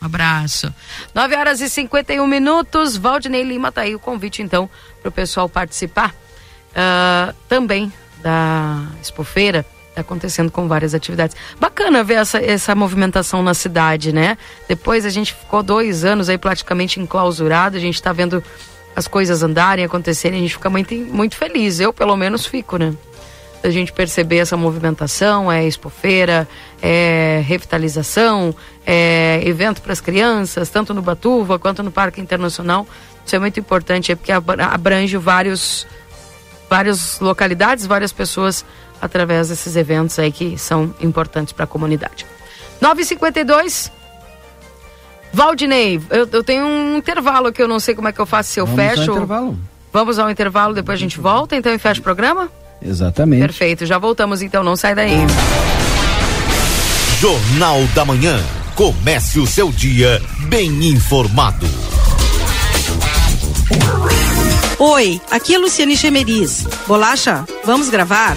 abraço. 0.00 0.74
9 1.14 1.36
horas 1.36 1.60
e 1.60 1.68
51 1.68 2.26
minutos, 2.26 2.96
Valdinei 2.96 3.44
Lima 3.44 3.70
tá 3.70 3.82
aí 3.82 3.94
o 3.94 3.98
convite 4.00 4.42
então 4.42 4.68
para 5.00 5.08
o 5.08 5.12
pessoal 5.12 5.48
participar 5.48 6.12
uh, 6.72 7.32
também 7.48 7.92
da 8.22 8.82
Expofeira 9.00 9.64
tá 9.94 10.02
acontecendo 10.02 10.50
com 10.50 10.68
várias 10.68 10.94
atividades. 10.94 11.34
Bacana 11.58 12.04
ver 12.04 12.14
essa, 12.14 12.38
essa 12.38 12.74
movimentação 12.74 13.42
na 13.42 13.54
cidade, 13.54 14.12
né? 14.12 14.36
Depois 14.68 15.06
a 15.06 15.10
gente 15.10 15.32
ficou 15.32 15.62
dois 15.62 16.04
anos 16.04 16.28
aí 16.28 16.36
praticamente 16.36 17.00
enclausurado, 17.00 17.78
a 17.78 17.80
gente 17.80 17.94
está 17.94 18.12
vendo 18.12 18.44
as 18.94 19.08
coisas 19.08 19.42
andarem, 19.42 19.84
acontecerem, 19.84 20.38
a 20.38 20.42
gente 20.42 20.54
fica 20.54 20.68
muito, 20.68 20.94
muito 20.94 21.34
feliz. 21.36 21.80
Eu, 21.80 21.94
pelo 21.94 22.14
menos, 22.14 22.44
fico, 22.44 22.76
né? 22.76 22.94
A 23.62 23.70
gente 23.70 23.92
perceber 23.92 24.38
essa 24.38 24.56
movimentação, 24.56 25.50
é 25.50 25.66
expofeira, 25.66 26.48
é 26.80 27.42
revitalização, 27.44 28.54
é 28.86 29.40
evento 29.44 29.82
para 29.82 29.92
as 29.92 30.00
crianças, 30.00 30.68
tanto 30.68 30.94
no 30.94 31.02
Batuva 31.02 31.58
quanto 31.58 31.82
no 31.82 31.90
Parque 31.90 32.20
Internacional. 32.20 32.86
Isso 33.24 33.34
é 33.34 33.38
muito 33.38 33.58
importante, 33.58 34.12
é 34.12 34.14
porque 34.14 34.30
abrange 34.30 35.16
vários, 35.16 35.86
várias 36.70 37.18
localidades, 37.18 37.86
várias 37.86 38.12
pessoas 38.12 38.64
através 39.00 39.48
desses 39.48 39.74
eventos 39.74 40.18
aí 40.18 40.30
que 40.30 40.56
são 40.56 40.94
importantes 41.00 41.52
para 41.52 41.64
a 41.64 41.66
comunidade. 41.66 42.24
952 42.80 43.90
Valdinei, 45.32 46.00
eu, 46.08 46.26
eu, 46.32 46.42
tenho 46.42 46.64
um 46.64 46.96
intervalo 46.96 47.52
que 47.52 47.62
eu 47.62 47.68
não 47.68 47.78
sei 47.78 47.94
como 47.94 48.08
é 48.08 48.12
que 48.12 48.18
eu 48.18 48.24
faço 48.24 48.50
se 48.50 48.60
eu 48.60 48.64
Vamos 48.64 48.80
fecho. 48.80 49.10
Ao 49.10 49.16
intervalo. 49.16 49.58
Vamos 49.92 50.18
ao 50.18 50.30
intervalo, 50.30 50.74
depois 50.74 50.98
a 50.98 51.00
gente 51.00 51.20
volta, 51.20 51.54
então 51.54 51.72
e 51.74 51.78
fecha 51.78 52.00
o 52.00 52.02
programa? 52.02 52.50
Exatamente. 52.80 53.40
Perfeito, 53.40 53.86
já 53.86 53.98
voltamos 53.98 54.42
então, 54.42 54.62
não 54.62 54.76
sai 54.76 54.94
daí. 54.94 55.16
Jornal 57.20 57.82
da 57.94 58.04
Manhã. 58.04 58.38
Comece 58.74 59.40
o 59.40 59.46
seu 59.46 59.72
dia 59.72 60.20
bem 60.48 60.68
informado. 60.86 61.66
Oi, 64.78 65.18
aqui 65.30 65.54
é 65.54 65.58
Luciane 65.58 65.96
Chemeris. 65.96 66.66
Bolacha, 66.86 67.46
vamos 67.64 67.88
gravar? 67.88 68.36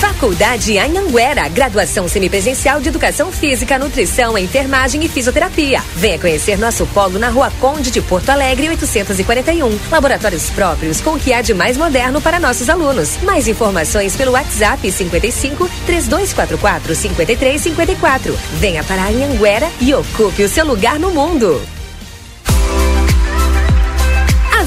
Faculdade 0.00 0.76
Anhanguera, 0.78 1.48
graduação 1.48 2.08
semipresencial 2.08 2.80
de 2.80 2.88
Educação 2.88 3.30
Física, 3.30 3.78
Nutrição, 3.78 4.36
Enfermagem 4.36 5.04
e 5.04 5.08
Fisioterapia. 5.08 5.80
Venha 5.94 6.18
conhecer 6.18 6.58
nosso 6.58 6.84
polo 6.88 7.20
na 7.20 7.28
Rua 7.28 7.52
Conde 7.60 7.92
de 7.92 8.00
Porto 8.00 8.30
Alegre, 8.30 8.68
841. 8.68 9.78
Laboratórios 9.92 10.50
próprios 10.50 11.00
com 11.00 11.12
o 11.12 11.20
que 11.20 11.32
há 11.32 11.40
de 11.40 11.54
mais 11.54 11.76
moderno 11.76 12.20
para 12.20 12.40
nossos 12.40 12.68
alunos. 12.68 13.16
Mais 13.22 13.46
informações 13.46 14.16
pelo 14.16 14.32
WhatsApp 14.32 14.90
55 14.90 15.70
3244 15.86 16.96
5354. 16.96 18.36
Venha 18.54 18.82
para 18.82 19.04
Anhanguera 19.04 19.70
e 19.80 19.94
ocupe 19.94 20.42
o 20.42 20.48
seu 20.48 20.66
lugar 20.66 20.98
no 20.98 21.12
mundo 21.12 21.62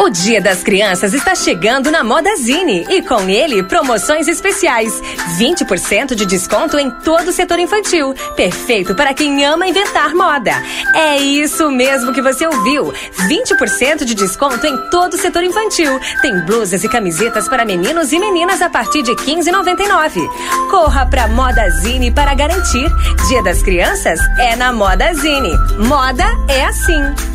O 0.00 0.10
Dia 0.10 0.40
das 0.40 0.64
Crianças 0.64 1.14
está 1.14 1.32
chegando 1.36 1.92
na 1.92 2.02
Modazine 2.02 2.84
e 2.90 3.00
com 3.02 3.28
ele 3.28 3.62
promoções 3.62 4.26
especiais. 4.26 5.00
20% 5.38 6.16
de 6.16 6.26
desconto 6.26 6.76
em 6.76 6.90
todo 6.90 7.28
o 7.28 7.32
setor 7.32 7.60
infantil. 7.60 8.12
Perfeito 8.34 8.96
para 8.96 9.14
quem 9.14 9.44
ama 9.44 9.68
inventar 9.68 10.12
moda. 10.12 10.50
É 10.92 11.18
isso 11.18 11.70
mesmo 11.70 12.12
que 12.12 12.20
você 12.20 12.44
ouviu. 12.48 12.92
20% 13.28 14.04
de 14.04 14.14
desconto 14.16 14.66
em 14.66 14.76
todo 14.90 15.14
o 15.14 15.18
setor 15.18 15.44
infantil. 15.44 16.00
Tem 16.20 16.40
blusas 16.40 16.82
e 16.82 16.88
camisetas 16.88 17.48
para 17.48 17.64
meninos 17.64 18.12
e 18.12 18.18
meninas 18.18 18.60
a 18.60 18.68
partir 18.68 19.02
de 19.02 19.12
15,99. 19.12 20.28
Corra 20.68 21.06
para 21.06 21.28
Modazine 21.28 22.10
para 22.10 22.34
garantir. 22.34 22.90
Dia 23.28 23.42
das 23.44 23.62
Crianças 23.62 24.18
é 24.40 24.56
na 24.56 24.72
Modazine. 24.72 25.56
Moda 25.78 26.24
é 26.48 26.64
assim. 26.64 27.34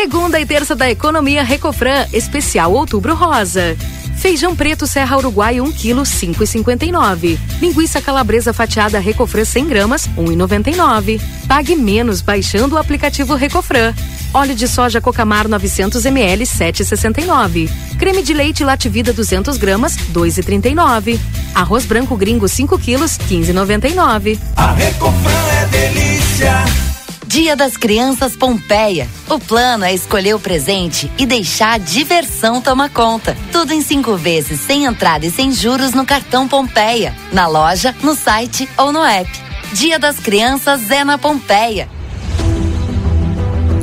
Segunda 0.00 0.38
e 0.38 0.46
terça 0.46 0.76
da 0.76 0.88
economia 0.88 1.42
Recofran, 1.42 2.06
especial 2.12 2.72
Outubro 2.72 3.16
Rosa. 3.16 3.76
Feijão 4.16 4.54
preto 4.54 4.86
Serra 4.86 5.16
Uruguai 5.16 5.60
1 5.60 5.72
kg 5.72 6.02
5,59. 6.02 7.36
Linguiça 7.60 8.00
calabresa 8.00 8.52
fatiada 8.52 9.00
Recofran 9.00 9.44
100 9.44 9.66
gramas 9.66 10.08
1,99. 10.16 11.20
Pague 11.48 11.74
menos 11.74 12.20
baixando 12.20 12.76
o 12.76 12.78
aplicativo 12.78 13.34
Recofran. 13.34 13.92
Óleo 14.32 14.54
de 14.54 14.68
soja 14.68 15.00
Cocamar 15.00 15.48
900 15.48 16.06
ml 16.06 16.44
7,69. 16.44 17.68
Creme 17.98 18.22
de 18.22 18.32
leite 18.32 18.62
Lativida 18.62 19.12
200 19.12 19.56
gramas 19.56 19.96
2,39. 20.12 21.18
Arroz 21.56 21.84
branco 21.84 22.16
gringo 22.16 22.46
5 22.46 22.78
kg 22.78 23.00
15,99. 23.00 24.38
A 24.54 24.72
Recofran 24.74 25.48
é 25.60 25.66
delícia. 25.66 26.97
Dia 27.28 27.54
das 27.54 27.76
Crianças 27.76 28.34
Pompeia. 28.34 29.06
O 29.28 29.38
plano 29.38 29.84
é 29.84 29.92
escolher 29.92 30.34
o 30.34 30.40
presente 30.40 31.12
e 31.18 31.26
deixar 31.26 31.74
a 31.74 31.78
diversão 31.78 32.62
tomar 32.62 32.88
conta. 32.88 33.36
Tudo 33.52 33.74
em 33.74 33.82
cinco 33.82 34.16
vezes, 34.16 34.58
sem 34.60 34.86
entrada 34.86 35.26
e 35.26 35.30
sem 35.30 35.52
juros 35.52 35.92
no 35.92 36.06
cartão 36.06 36.48
Pompeia. 36.48 37.14
Na 37.30 37.46
loja, 37.46 37.94
no 38.02 38.14
site 38.14 38.66
ou 38.78 38.92
no 38.92 39.04
app. 39.04 39.30
Dia 39.74 39.98
das 39.98 40.18
Crianças 40.18 40.90
é 40.90 41.04
na 41.04 41.18
Pompeia. 41.18 41.86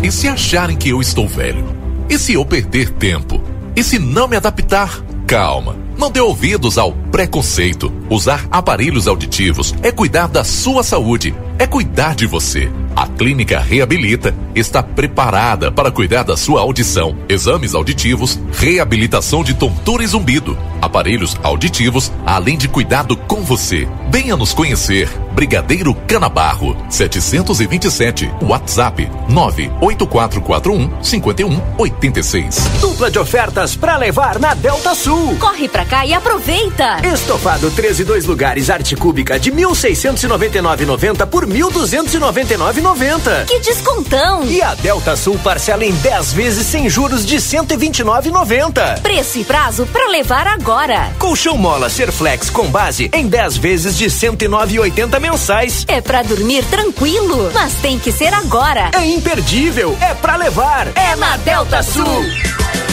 E 0.02 0.12
se 0.12 0.28
acharem 0.28 0.76
que 0.76 0.90
eu 0.90 1.00
estou 1.00 1.28
velho? 1.28 1.68
E 2.10 2.18
se 2.18 2.34
eu 2.34 2.44
perder 2.44 2.90
tempo? 2.94 3.44
E 3.76 3.84
se 3.84 4.00
não 4.00 4.28
me 4.28 4.36
adaptar? 4.36 4.90
Calma. 5.28 5.78
Não 5.96 6.10
dê 6.10 6.20
ouvidos 6.20 6.80
ao 6.80 6.94
preconceito. 7.12 7.94
Usar 8.10 8.46
aparelhos 8.52 9.08
auditivos 9.08 9.74
é 9.82 9.92
cuidar 9.92 10.28
da 10.28 10.44
sua 10.44 10.84
saúde, 10.84 11.34
é 11.58 11.66
cuidar 11.66 12.16
de 12.16 12.28
você. 12.28 12.72
A 12.96 13.08
Clínica 13.08 13.60
Reabilita 13.60 14.34
está 14.56 14.82
preparada 14.82 15.70
para 15.72 15.92
cuidar 15.92 16.24
da 16.24 16.38
sua 16.38 16.62
audição, 16.62 17.18
exames 17.28 17.76
auditivos, 17.76 18.40
reabilitação 18.54 19.44
de 19.44 19.54
tontura 19.54 20.04
e 20.04 20.08
zumbido, 20.08 20.58
aparelhos 20.82 21.36
auditivos, 21.44 22.12
além 22.26 22.58
de 22.58 22.70
cuidado 22.70 23.18
com 23.18 23.42
você. 23.42 23.88
Venha 24.10 24.38
nos 24.38 24.54
conhecer. 24.54 25.10
Brigadeiro 25.34 25.94
Canabarro, 26.08 26.78
727, 26.90 28.32
WhatsApp 28.42 29.10
98441 29.28 31.04
5186. 31.04 32.56
Dupla 32.80 33.12
de 33.12 33.20
ofertas 33.20 33.76
para 33.76 33.98
levar 33.98 34.40
na 34.40 34.54
Delta 34.54 34.96
Sul. 34.96 35.36
Corre 35.38 35.68
pra 35.68 35.84
cá 35.84 36.06
e 36.06 36.14
aproveita! 36.14 37.06
Estofado 37.06 37.70
13 37.96 38.04
dois 38.04 38.26
lugares 38.26 38.70
arte 38.70 38.94
cúbica 38.94 39.40
de 39.40 39.54
1.699,90 39.54 41.26
por 41.28 41.48
1.299,90. 41.48 43.46
Que 43.46 43.60
descontão! 43.60 44.44
E 44.44 44.62
a 44.62 44.76
Delta 44.76 45.16
Sul 45.16 45.40
parcela 45.42 45.86
em 45.86 45.94
10 45.94 46.34
vezes 46.34 46.68
sem 46.68 46.90
juros 46.90 47.26
de 47.26 47.38
129,90. 47.38 49.00
Preço 49.00 49.40
e 49.40 49.46
prazo 49.46 49.86
pra 49.86 50.10
levar 50.10 50.46
agora. 50.46 51.14
Colchão 51.18 51.58
mola 51.58 51.90
Serflex 51.90 52.50
com 52.50 52.68
base 52.68 53.10
em 53.14 53.28
10 53.28 53.56
vezes 53.56 53.98
de 53.98 54.08
109,80 54.08 55.18
mensais. 55.22 55.86
É 55.88 56.02
pra 56.02 56.22
dormir 56.22 56.66
tranquilo, 56.66 57.50
mas 57.54 57.76
tem 57.76 57.98
que 57.98 58.12
ser 58.12 58.34
agora. 58.34 58.92
É 58.94 59.06
imperdível, 59.06 59.98
é 60.02 60.14
pra 60.14 60.36
levar. 60.36 60.88
É 60.98 61.16
na 61.16 61.38
Delta 61.38 61.82
Sul. 61.82 62.26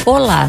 Olá, 0.07 0.49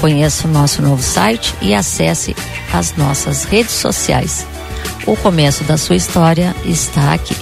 Conheça 0.00 0.46
o 0.46 0.50
nosso 0.50 0.80
novo 0.82 1.02
site 1.02 1.54
e 1.60 1.74
acesse 1.74 2.36
as 2.72 2.94
nossas 2.96 3.44
redes 3.44 3.72
sociais. 3.72 4.46
O 5.06 5.16
começo 5.16 5.64
da 5.64 5.76
sua 5.76 5.96
história 5.96 6.54
está 6.64 7.14
aqui. 7.14 7.34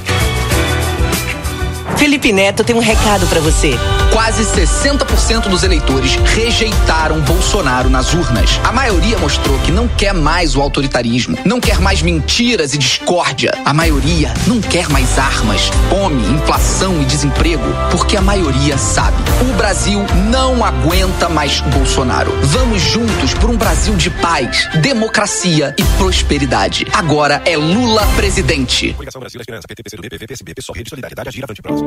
Felipe 1.96 2.30
Neto 2.30 2.62
tem 2.62 2.76
um 2.76 2.80
recado 2.80 3.26
para 3.26 3.40
você. 3.40 3.72
Quase 4.12 4.44
60% 4.44 5.48
dos 5.48 5.62
eleitores 5.62 6.16
rejeitaram 6.16 7.20
Bolsonaro 7.20 7.88
nas 7.88 8.12
urnas. 8.12 8.60
A 8.62 8.70
maioria 8.70 9.18
mostrou 9.18 9.58
que 9.60 9.72
não 9.72 9.88
quer 9.88 10.12
mais 10.12 10.54
o 10.54 10.60
autoritarismo, 10.60 11.38
não 11.44 11.58
quer 11.58 11.80
mais 11.80 12.02
mentiras 12.02 12.74
e 12.74 12.78
discórdia. 12.78 13.52
A 13.64 13.72
maioria 13.72 14.32
não 14.46 14.60
quer 14.60 14.88
mais 14.88 15.18
armas, 15.18 15.70
fome, 15.88 16.22
inflação 16.28 17.00
e 17.00 17.04
desemprego, 17.04 17.64
porque 17.90 18.16
a 18.16 18.20
maioria 18.20 18.76
sabe. 18.76 19.16
O 19.40 19.56
Brasil 19.56 20.04
não 20.30 20.64
aguenta 20.64 21.28
mais 21.28 21.60
Bolsonaro. 21.60 22.32
Vamos 22.42 22.82
juntos 22.82 23.32
por 23.34 23.50
um 23.50 23.56
Brasil 23.56 23.96
de 23.96 24.10
paz, 24.10 24.68
democracia 24.80 25.74
e 25.78 25.82
prosperidade. 25.98 26.86
Agora 26.92 27.42
é 27.44 27.56
Lula 27.56 28.06
presidente. 28.16 28.94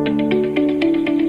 Thank 0.05 0.33
you. 0.33 0.58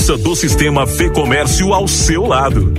do 0.00 0.34
sistema 0.34 0.86
Fê 0.86 1.10
Comércio 1.10 1.74
ao 1.74 1.86
seu 1.86 2.26
lado. 2.26 2.72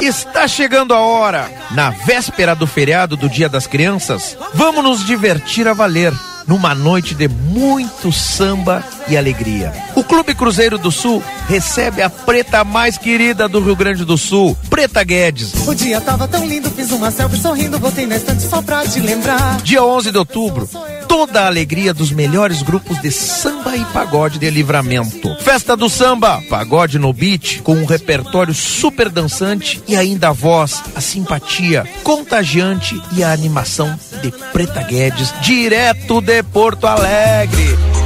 Está 0.00 0.48
chegando 0.48 0.94
a 0.94 1.00
hora. 1.00 1.50
Na 1.72 1.90
véspera 1.90 2.56
do 2.56 2.66
feriado 2.66 3.14
do 3.14 3.28
Dia 3.28 3.48
das 3.48 3.66
Crianças, 3.66 4.36
vamos 4.54 4.82
nos 4.82 5.04
divertir 5.04 5.68
a 5.68 5.74
valer 5.74 6.12
numa 6.46 6.74
noite 6.74 7.14
de 7.14 7.28
muito 7.28 8.10
samba 8.10 8.82
e 9.06 9.16
alegria. 9.16 9.72
O 9.94 10.02
Clube 10.02 10.34
Cruzeiro 10.34 10.78
do 10.78 10.90
Sul 10.90 11.22
recebe 11.46 12.02
a 12.02 12.10
preta 12.10 12.64
mais 12.64 12.96
querida 12.96 13.48
do 13.48 13.60
Rio 13.60 13.76
Grande 13.76 14.04
do 14.04 14.16
Sul, 14.16 14.56
Preta 14.68 15.04
Guedes. 15.04 15.52
O 15.68 15.74
dia 15.74 16.00
tava 16.00 16.26
tão 16.26 16.44
lindo, 16.46 16.70
fiz 16.70 16.90
uma 16.90 17.10
selfie 17.10 17.38
sorrindo, 17.38 17.78
voltei 17.78 18.06
na 18.06 18.16
estante 18.16 18.42
só 18.42 18.60
pra 18.62 18.84
te 18.84 18.98
lembrar. 18.98 19.58
Dia 19.62 19.84
11 19.84 20.10
de 20.10 20.18
outubro, 20.18 20.68
toda 21.10 21.40
a 21.42 21.46
alegria 21.48 21.92
dos 21.92 22.12
melhores 22.12 22.62
grupos 22.62 23.02
de 23.02 23.10
samba 23.10 23.76
e 23.76 23.84
pagode 23.86 24.38
de 24.38 24.48
livramento. 24.48 25.34
Festa 25.40 25.76
do 25.76 25.90
samba, 25.90 26.40
pagode 26.48 27.00
no 27.00 27.12
beat, 27.12 27.62
com 27.62 27.74
um 27.74 27.84
repertório 27.84 28.54
super 28.54 29.08
dançante 29.08 29.82
e 29.88 29.96
ainda 29.96 30.28
a 30.28 30.32
voz, 30.32 30.80
a 30.94 31.00
simpatia 31.00 31.84
contagiante 32.04 33.02
e 33.10 33.24
a 33.24 33.32
animação 33.32 33.98
de 34.22 34.30
Preta 34.52 34.84
Guedes, 34.84 35.34
direto 35.40 36.20
de 36.20 36.44
Porto 36.44 36.86
Alegre. 36.86 37.99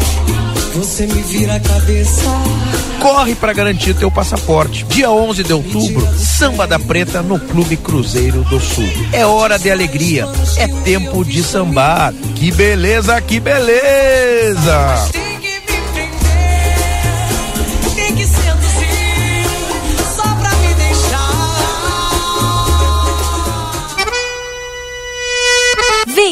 Você 0.74 1.06
me 1.06 1.22
vira 1.22 1.54
a 1.54 1.60
cabeça. 1.60 2.22
Corre 3.00 3.36
para 3.36 3.52
garantir 3.52 3.94
teu 3.94 4.10
passaporte. 4.10 4.84
Dia 4.86 5.08
11 5.08 5.44
de 5.44 5.52
outubro, 5.52 6.04
Samba 6.18 6.66
da 6.66 6.80
Preta 6.80 7.22
no 7.22 7.38
Clube 7.38 7.76
Cruzeiro 7.76 8.42
do 8.44 8.58
Sul. 8.58 8.88
É 9.12 9.24
hora 9.24 9.56
de 9.56 9.70
alegria, 9.70 10.26
é 10.56 10.66
tempo 10.82 11.24
de 11.24 11.44
sambar. 11.44 12.12
Que 12.34 12.50
beleza, 12.50 13.20
que 13.20 13.38
beleza! 13.38 15.23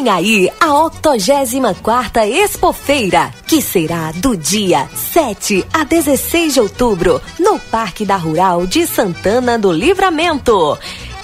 Vem 0.02 0.10
aí 0.10 0.52
a 0.58 0.74
84 0.82 2.22
Expofeira, 2.24 3.32
que 3.46 3.62
será 3.62 4.10
do 4.10 4.36
dia 4.36 4.88
7 5.12 5.64
a 5.72 5.84
16 5.84 6.54
de 6.54 6.60
outubro, 6.60 7.22
no 7.38 7.56
Parque 7.60 8.04
da 8.04 8.16
Rural 8.16 8.66
de 8.66 8.84
Santana 8.84 9.56
do 9.56 9.70
Livramento. 9.70 10.76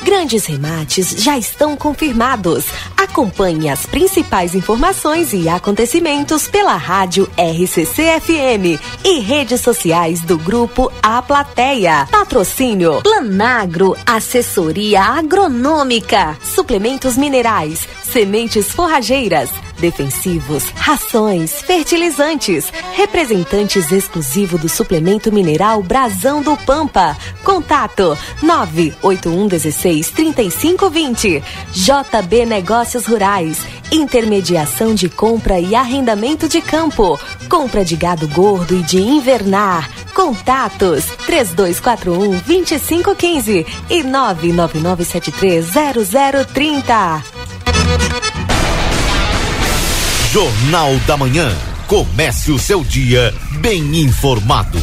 Grandes 0.02 0.46
remates 0.46 1.10
já 1.10 1.36
estão 1.36 1.76
confirmados. 1.76 2.66
Acompanhe 2.96 3.68
as 3.68 3.84
principais 3.84 4.54
informações 4.54 5.32
e 5.32 5.48
acontecimentos 5.48 6.46
pela 6.46 6.76
rádio 6.76 7.28
RCC 7.36 8.20
FM 8.20 8.80
e 9.04 9.18
redes 9.18 9.60
sociais 9.60 10.20
do 10.20 10.38
grupo 10.38 10.92
A 11.02 11.20
Plateia. 11.20 12.06
Patrocínio 12.10 13.02
Planagro, 13.02 13.96
assessoria 14.06 15.02
agronômica, 15.02 16.38
suplementos 16.42 17.16
minerais, 17.16 17.86
sementes 18.12 18.72
forrageiras, 18.72 19.50
defensivos, 19.78 20.64
rações, 20.74 21.52
fertilizantes, 21.62 22.72
representantes 22.94 23.92
exclusivo 23.92 24.58
do 24.58 24.68
suplemento 24.68 25.30
mineral 25.32 25.82
Brasão 25.82 26.42
do 26.42 26.56
Pampa. 26.56 27.16
Contato 27.44 28.16
98116 28.42 30.10
3520. 30.10 31.42
JB 31.72 32.46
Negócios 32.46 33.06
Rurais. 33.06 33.58
Intermediação 33.90 34.94
de 34.94 35.08
compra 35.08 35.58
e 35.58 35.74
arrendamento 35.74 36.48
de 36.48 36.60
campo. 36.60 37.18
Compra 37.48 37.84
de 37.84 37.96
gado 37.96 38.28
gordo 38.28 38.74
e 38.74 38.82
de 38.82 38.98
invernar. 38.98 39.88
Contatos 40.14 41.04
3241 41.26 42.38
2515 42.40 43.66
e 43.88 44.02
99973 44.02 45.66
0030. 46.52 47.37
Jornal 50.30 50.94
da 51.06 51.16
Manhã. 51.16 51.50
Comece 51.86 52.52
o 52.52 52.58
seu 52.58 52.84
dia 52.84 53.34
bem 53.60 54.00
informado. 54.00 54.78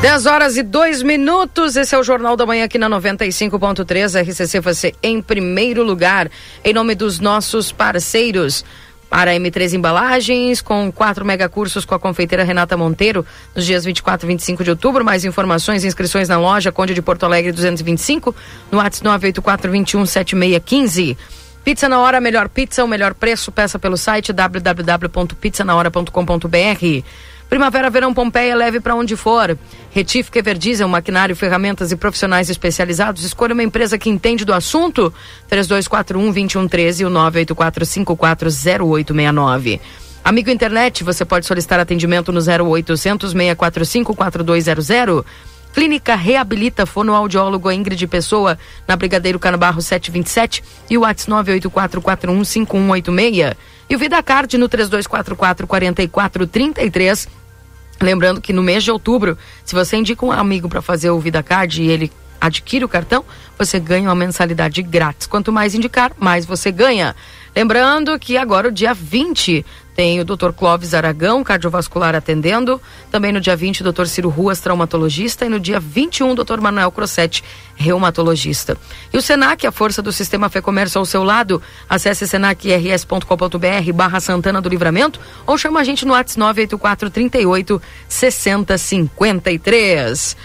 10 0.00 0.26
horas 0.26 0.56
e 0.56 0.62
2 0.62 1.02
minutos. 1.02 1.76
Esse 1.76 1.94
é 1.94 1.98
o 1.98 2.02
Jornal 2.04 2.36
da 2.36 2.46
Manhã 2.46 2.64
aqui 2.64 2.78
na 2.78 2.88
95.3. 2.88 4.22
RCC 4.22 4.60
você 4.60 4.94
em 5.02 5.20
primeiro 5.20 5.82
lugar. 5.82 6.30
Em 6.64 6.72
nome 6.72 6.94
dos 6.94 7.18
nossos 7.18 7.72
parceiros. 7.72 8.64
Para 9.08 9.34
M3 9.34 9.72
Embalagens, 9.72 10.60
com 10.60 10.92
quatro 10.92 11.24
mega 11.24 11.48
cursos 11.48 11.84
com 11.84 11.94
a 11.94 11.98
confeiteira 11.98 12.44
Renata 12.44 12.76
Monteiro, 12.76 13.24
nos 13.54 13.64
dias 13.64 13.84
24 13.84 14.26
e 14.26 14.28
25 14.28 14.62
de 14.62 14.70
outubro. 14.70 15.04
Mais 15.04 15.24
informações 15.24 15.82
e 15.82 15.86
inscrições 15.86 16.28
na 16.28 16.38
loja 16.38 16.70
Conde 16.70 16.94
de 16.94 17.00
Porto 17.00 17.24
Alegre 17.24 17.52
225, 17.52 18.34
no 18.70 18.78
WhatsApp 18.78 19.04
984 19.04 19.72
21 19.72 20.06
7615. 20.06 21.16
Pizza 21.64 21.88
na 21.88 22.00
hora, 22.00 22.20
melhor 22.20 22.48
pizza, 22.48 22.84
o 22.84 22.88
melhor 22.88 23.14
preço. 23.14 23.52
Peça 23.52 23.78
pelo 23.78 23.96
site 23.96 24.32
www.pizzanahora.com.br. 24.32 27.04
Primavera, 27.48 27.88
verão, 27.88 28.12
Pompeia, 28.12 28.54
leve 28.54 28.78
para 28.78 28.94
onde 28.94 29.16
for. 29.16 29.56
Retífica 29.90 30.38
Everdiesel, 30.38 30.86
maquinário, 30.86 31.34
ferramentas 31.34 31.90
e 31.90 31.96
profissionais 31.96 32.50
especializados. 32.50 33.24
Escolha 33.24 33.54
uma 33.54 33.62
empresa 33.62 33.96
que 33.96 34.10
entende 34.10 34.44
do 34.44 34.52
assunto. 34.52 35.10
3241-2113 35.50 37.00
e 37.00 37.06
o 37.06 37.10
984-540869. 37.10 39.80
Amigo 40.22 40.50
Internet, 40.50 41.02
você 41.02 41.24
pode 41.24 41.46
solicitar 41.46 41.80
atendimento 41.80 42.30
no 42.30 42.40
0800 42.40 43.32
645 43.32 44.14
4200. 44.14 45.24
Clínica 45.72 46.14
Reabilita 46.14 46.84
Fonoaudiólogo 46.84 47.70
Ingrid 47.70 48.06
Pessoa, 48.06 48.58
na 48.86 48.94
Brigadeiro 48.96 49.38
Canabarro 49.38 49.80
727 49.80 50.62
e 50.90 50.98
o 50.98 51.00
WhatsApp 51.02 51.32
984415186. 51.60 53.56
E 53.88 53.96
o 53.96 53.98
VidaCard 53.98 54.58
no 54.58 54.68
3244-4433. 54.68 57.26
Lembrando 58.00 58.40
que 58.40 58.52
no 58.52 58.62
mês 58.62 58.84
de 58.84 58.92
outubro, 58.92 59.36
se 59.64 59.74
você 59.74 59.96
indica 59.96 60.24
um 60.24 60.30
amigo 60.30 60.68
para 60.68 60.80
fazer 60.80 61.10
o 61.10 61.18
VidaCard 61.18 61.82
e 61.82 61.90
ele 61.90 62.12
adquire 62.40 62.84
o 62.84 62.88
cartão, 62.88 63.24
você 63.58 63.80
ganha 63.80 64.08
uma 64.08 64.14
mensalidade 64.14 64.80
grátis. 64.82 65.26
Quanto 65.26 65.52
mais 65.52 65.74
indicar, 65.74 66.12
mais 66.18 66.46
você 66.46 66.70
ganha. 66.70 67.16
Lembrando 67.58 68.16
que 68.20 68.36
agora, 68.36 68.68
o 68.68 68.70
dia 68.70 68.94
20, 68.94 69.66
tem 69.96 70.20
o 70.20 70.24
Dr. 70.24 70.52
Clóvis 70.52 70.94
Aragão, 70.94 71.42
cardiovascular, 71.42 72.14
atendendo. 72.14 72.80
Também 73.10 73.32
no 73.32 73.40
dia 73.40 73.56
20, 73.56 73.82
o 73.82 73.92
Dr. 73.92 74.06
Ciro 74.06 74.28
Ruas, 74.28 74.60
traumatologista. 74.60 75.44
E 75.44 75.48
no 75.48 75.58
dia 75.58 75.80
21, 75.80 76.30
o 76.30 76.36
Dr. 76.36 76.60
Manuel 76.60 76.92
Crossetti, 76.92 77.42
reumatologista. 77.74 78.78
E 79.12 79.18
o 79.18 79.20
Senac, 79.20 79.66
a 79.66 79.72
força 79.72 80.00
do 80.00 80.12
sistema 80.12 80.48
Fê 80.48 80.62
Comércio 80.62 81.00
ao 81.00 81.04
seu 81.04 81.24
lado. 81.24 81.60
Acesse 81.88 82.28
senacrs.com.br 82.28 83.92
barra 83.92 84.20
Santana 84.20 84.60
do 84.60 84.68
Livramento 84.68 85.18
ou 85.44 85.58
chama 85.58 85.80
a 85.80 85.84
gente 85.84 86.06
no 86.06 86.12
WhatsApp 86.12 86.38
984 86.38 87.10
38 87.10 87.82
6053. 88.08 90.36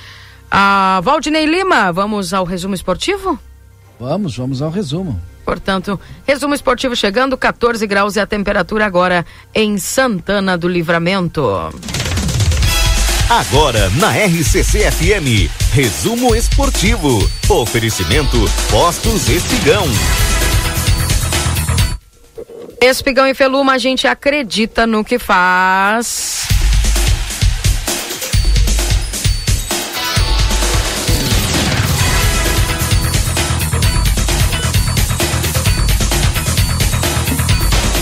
Ah, 0.49 0.99
Valdinei 1.03 1.45
Lima, 1.45 1.91
vamos 1.91 2.33
ao 2.33 2.43
resumo 2.43 2.73
esportivo? 2.73 3.37
Vamos, 3.99 4.35
vamos 4.35 4.63
ao 4.63 4.71
resumo. 4.71 5.21
Portanto, 5.45 5.99
resumo 6.25 6.53
esportivo 6.53 6.95
chegando, 6.95 7.37
14 7.37 7.85
graus 7.85 8.15
e 8.15 8.19
a 8.19 8.25
temperatura 8.25 8.85
agora 8.85 9.25
em 9.53 9.77
Santana 9.77 10.57
do 10.57 10.67
Livramento. 10.67 11.43
Agora 13.29 13.89
na 13.91 14.11
RCC 14.11 14.91
FM, 14.91 15.49
resumo 15.71 16.35
esportivo. 16.35 17.29
Oferecimento 17.49 18.37
Postos 18.69 19.27
Espigão. 19.29 19.85
Espigão 22.79 23.25
e 23.27 23.33
Feluma, 23.33 23.73
a 23.73 23.77
gente 23.77 24.05
acredita 24.07 24.85
no 24.85 25.03
que 25.03 25.17
faz. 25.17 26.52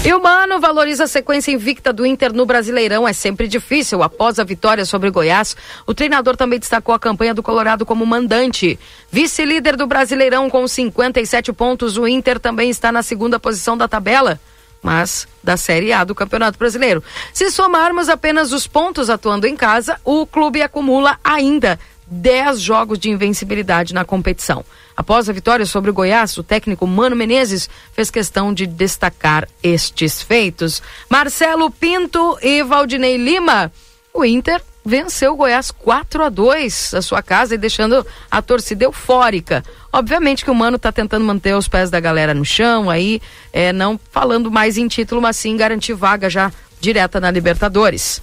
E 0.04 0.12
o 0.16 0.20
Mano 0.20 0.60
valoriza 0.60 1.04
a 1.04 1.08
sequência 1.08 1.52
invicta 1.52 1.94
do 1.94 2.04
Inter 2.04 2.34
no 2.34 2.44
Brasileirão. 2.44 3.08
É 3.08 3.14
sempre 3.14 3.48
difícil. 3.48 4.02
Após 4.02 4.40
a 4.40 4.44
vitória 4.44 4.84
sobre 4.84 5.12
Goiás, 5.12 5.56
o 5.86 5.94
treinador 5.94 6.36
também 6.36 6.58
destacou 6.58 6.96
a 6.96 7.00
campanha 7.00 7.36
do 7.36 7.44
Colorado 7.44 7.86
como 7.86 8.04
mandante. 8.04 8.80
Vice-líder 9.12 9.76
do 9.78 9.86
Brasileirão 9.86 10.50
com 10.50 10.68
57 10.68 11.54
pontos, 11.54 11.98
o 11.98 12.08
Inter 12.08 12.40
também 12.40 12.72
está 12.72 12.92
na 12.92 13.04
segunda 13.04 13.40
posição 13.40 13.78
da 13.78 13.88
tabela. 13.88 14.40
Mas 14.82 15.28
da 15.44 15.56
Série 15.56 15.94
A 15.94 16.04
do 16.04 16.16
Campeonato 16.16 16.58
Brasileiro. 16.58 17.04
Se 17.32 17.52
somarmos 17.52 18.10
apenas 18.10 18.52
os 18.52 18.66
pontos 18.66 19.08
atuando 19.08 19.46
em 19.46 19.56
casa, 19.56 20.02
o 20.04 20.26
clube 20.26 20.64
acumula 20.64 21.20
ainda 21.24 21.80
10 22.08 22.60
jogos 22.60 22.98
de 22.98 23.12
invencibilidade 23.12 23.94
na 23.94 24.04
competição. 24.04 24.66
Após 24.96 25.30
a 25.30 25.34
vitória 25.34 25.66
sobre 25.66 25.90
o 25.90 25.94
Goiás, 25.94 26.38
o 26.38 26.44
técnico 26.44 26.86
Mano 26.86 27.16
Menezes 27.16 27.70
fez 27.94 28.12
questão 28.12 28.54
de 28.54 28.68
destacar 28.68 29.48
estes 29.64 30.22
feitos. 30.22 30.82
Marcelo 31.10 31.72
Pinto 31.72 32.38
e 32.42 32.64
Valdinei 32.64 33.18
Lima, 33.18 33.72
o 34.14 34.26
Inter 34.26 34.62
venceu 34.84 35.34
o 35.34 35.36
Goiás 35.36 35.72
4 35.72 36.24
a 36.24 36.30
2 36.30 36.96
a 36.96 37.02
sua 37.02 37.22
casa 37.22 37.56
e 37.56 37.58
deixando 37.58 38.06
a 38.30 38.42
torcida 38.42 38.84
eufórica. 38.84 39.64
Obviamente 39.94 40.44
que 40.44 40.52
o 40.52 40.56
Mano 40.56 40.78
está 40.78 40.92
tentando 40.92 41.24
manter 41.24 41.56
os 41.56 41.68
pés 41.68 41.90
da 41.90 42.00
galera 42.00 42.34
no 42.34 42.44
chão, 42.44 42.90
aí 42.90 43.22
é, 43.54 43.72
não 43.72 44.00
falando 44.12 44.50
mais 44.50 44.78
em 44.78 44.88
título, 44.88 45.22
mas 45.22 45.38
sim 45.38 45.56
garantir 45.56 45.94
vaga 45.94 46.30
já 46.30 46.52
direta 46.80 47.20
na 47.20 47.30
Libertadores. 47.30 48.22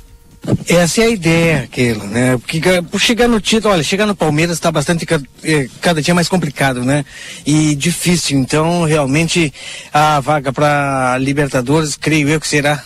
Essa 0.68 1.02
é 1.02 1.04
a 1.04 1.10
ideia, 1.10 1.62
aquilo, 1.64 2.06
né? 2.06 2.36
Porque 2.38 2.60
por 2.90 3.00
chegar 3.00 3.28
no 3.28 3.40
título, 3.40 3.74
olha, 3.74 3.82
chegar 3.82 4.06
no 4.06 4.14
Palmeiras 4.14 4.56
está 4.56 4.70
bastante 4.70 5.06
eh, 5.42 5.68
cada 5.80 6.00
dia 6.00 6.14
mais 6.14 6.28
complicado, 6.28 6.84
né? 6.84 7.04
E 7.44 7.74
difícil. 7.74 8.38
Então, 8.38 8.84
realmente, 8.84 9.52
a 9.92 10.20
vaga 10.20 10.52
para 10.52 11.18
Libertadores, 11.18 11.96
creio 11.96 12.28
eu 12.28 12.40
que 12.40 12.48
será 12.48 12.82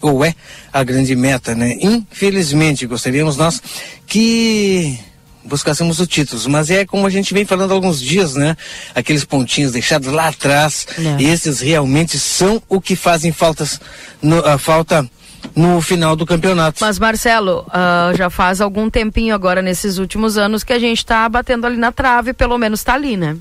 ou 0.00 0.24
é 0.24 0.34
a 0.72 0.82
grande 0.82 1.14
meta, 1.14 1.54
né? 1.54 1.76
Infelizmente, 1.80 2.86
gostaríamos 2.86 3.36
nós 3.36 3.62
que 4.06 4.98
buscássemos 5.44 5.98
os 5.98 6.06
títulos, 6.08 6.46
mas 6.46 6.70
é 6.70 6.84
como 6.84 7.06
a 7.06 7.10
gente 7.10 7.34
vem 7.34 7.44
falando 7.44 7.72
há 7.72 7.74
alguns 7.74 8.00
dias, 8.00 8.34
né? 8.34 8.56
Aqueles 8.94 9.24
pontinhos 9.24 9.72
deixados 9.72 10.12
lá 10.12 10.28
atrás, 10.28 10.86
É. 10.98 11.22
esses 11.22 11.60
realmente 11.60 12.18
são 12.18 12.62
o 12.68 12.80
que 12.80 12.94
fazem 12.94 13.32
faltas 13.32 13.80
no, 14.20 14.38
a 14.46 14.56
falta 14.56 15.08
no 15.54 15.80
final 15.80 16.16
do 16.16 16.26
campeonato. 16.26 16.78
Mas, 16.80 16.98
Marcelo, 16.98 17.64
ah, 17.70 18.12
já 18.16 18.30
faz 18.30 18.60
algum 18.60 18.88
tempinho 18.88 19.34
agora, 19.34 19.62
nesses 19.62 19.98
últimos 19.98 20.38
anos, 20.38 20.64
que 20.64 20.72
a 20.72 20.78
gente 20.78 21.04
tá 21.04 21.28
batendo 21.28 21.66
ali 21.66 21.76
na 21.76 21.92
trave, 21.92 22.32
pelo 22.32 22.58
menos 22.58 22.82
tá 22.82 22.94
ali, 22.94 23.16
né? 23.16 23.36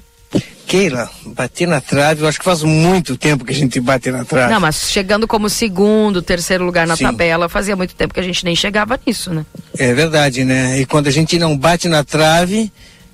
Keila, 0.66 1.10
bater 1.26 1.68
na 1.68 1.82
trave, 1.82 2.22
eu 2.22 2.28
acho 2.30 2.40
que 2.40 2.46
faz 2.46 2.64
muito 2.64 3.18
tempo 3.18 3.44
que 3.44 3.52
a 3.52 3.56
gente 3.56 3.78
bate 3.82 4.10
na 4.10 4.24
trave. 4.24 4.54
Não, 4.54 4.62
mas 4.62 4.90
chegando 4.90 5.28
como 5.28 5.50
segundo, 5.50 6.22
terceiro 6.22 6.64
lugar 6.64 6.88
na 6.88 6.96
Sim. 6.96 7.04
tabela, 7.04 7.50
fazia 7.50 7.76
muito 7.76 7.94
tempo 7.94 8.14
que 8.14 8.20
a 8.22 8.24
gente 8.24 8.46
nem 8.46 8.56
chegava 8.56 8.98
nisso, 9.06 9.34
né? 9.34 9.46
É 9.78 9.94
verdade, 9.94 10.46
né? 10.46 10.80
E 10.80 10.86
quando 10.86 11.08
a 11.08 11.12
gente 11.12 11.38
não 11.38 11.58
bate 11.58 11.90
na 11.90 12.06
trave, 12.06 12.72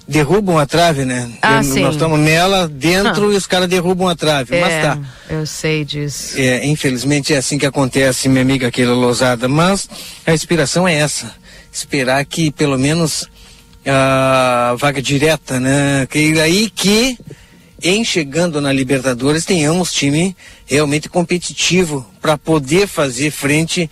derrubam 0.07 0.57
a 0.57 0.65
trave, 0.65 1.03
né? 1.05 1.29
Ah, 1.41 1.57
Eu- 1.57 1.63
sim. 1.63 1.81
Nós 1.81 1.95
estamos 1.95 2.19
nela 2.19 2.67
dentro 2.67 3.29
Ah. 3.29 3.34
e 3.34 3.38
os 3.38 3.45
caras 3.45 3.67
derrubam 3.67 4.07
a 4.07 4.15
trave. 4.15 4.59
Mas 4.59 4.71
é, 4.73 4.81
tá. 4.81 4.97
eu 5.29 5.45
sei 5.45 5.84
disso. 5.84 6.39
É, 6.39 6.65
infelizmente 6.65 7.34
é 7.34 7.38
assim 7.38 7.57
que 7.57 7.65
acontece, 7.65 8.29
minha 8.29 8.41
amiga 8.41 8.71
Keila 8.71 8.93
Lousada. 8.93 9.47
Mas 9.47 9.89
a 10.25 10.34
inspiração 10.34 10.88
é 10.88 10.95
essa. 10.95 11.35
Esperar 11.73 12.23
que 12.25 12.51
pelo 12.51 12.77
menos 12.79 13.27
a 13.85 14.75
vaga 14.79 15.01
direta, 15.01 15.59
né? 15.59 16.07
Que 16.09 16.39
aí 16.39 16.69
que 16.69 17.17
em 17.84 18.03
chegando 18.03 18.59
na 18.59 18.71
Libertadores 18.73 19.45
tenhamos 19.45 19.91
time 19.93 20.35
realmente 20.65 21.07
competitivo 21.07 22.05
para 22.21 22.38
poder 22.38 22.88
fazer 22.88 23.29
frente 23.31 23.89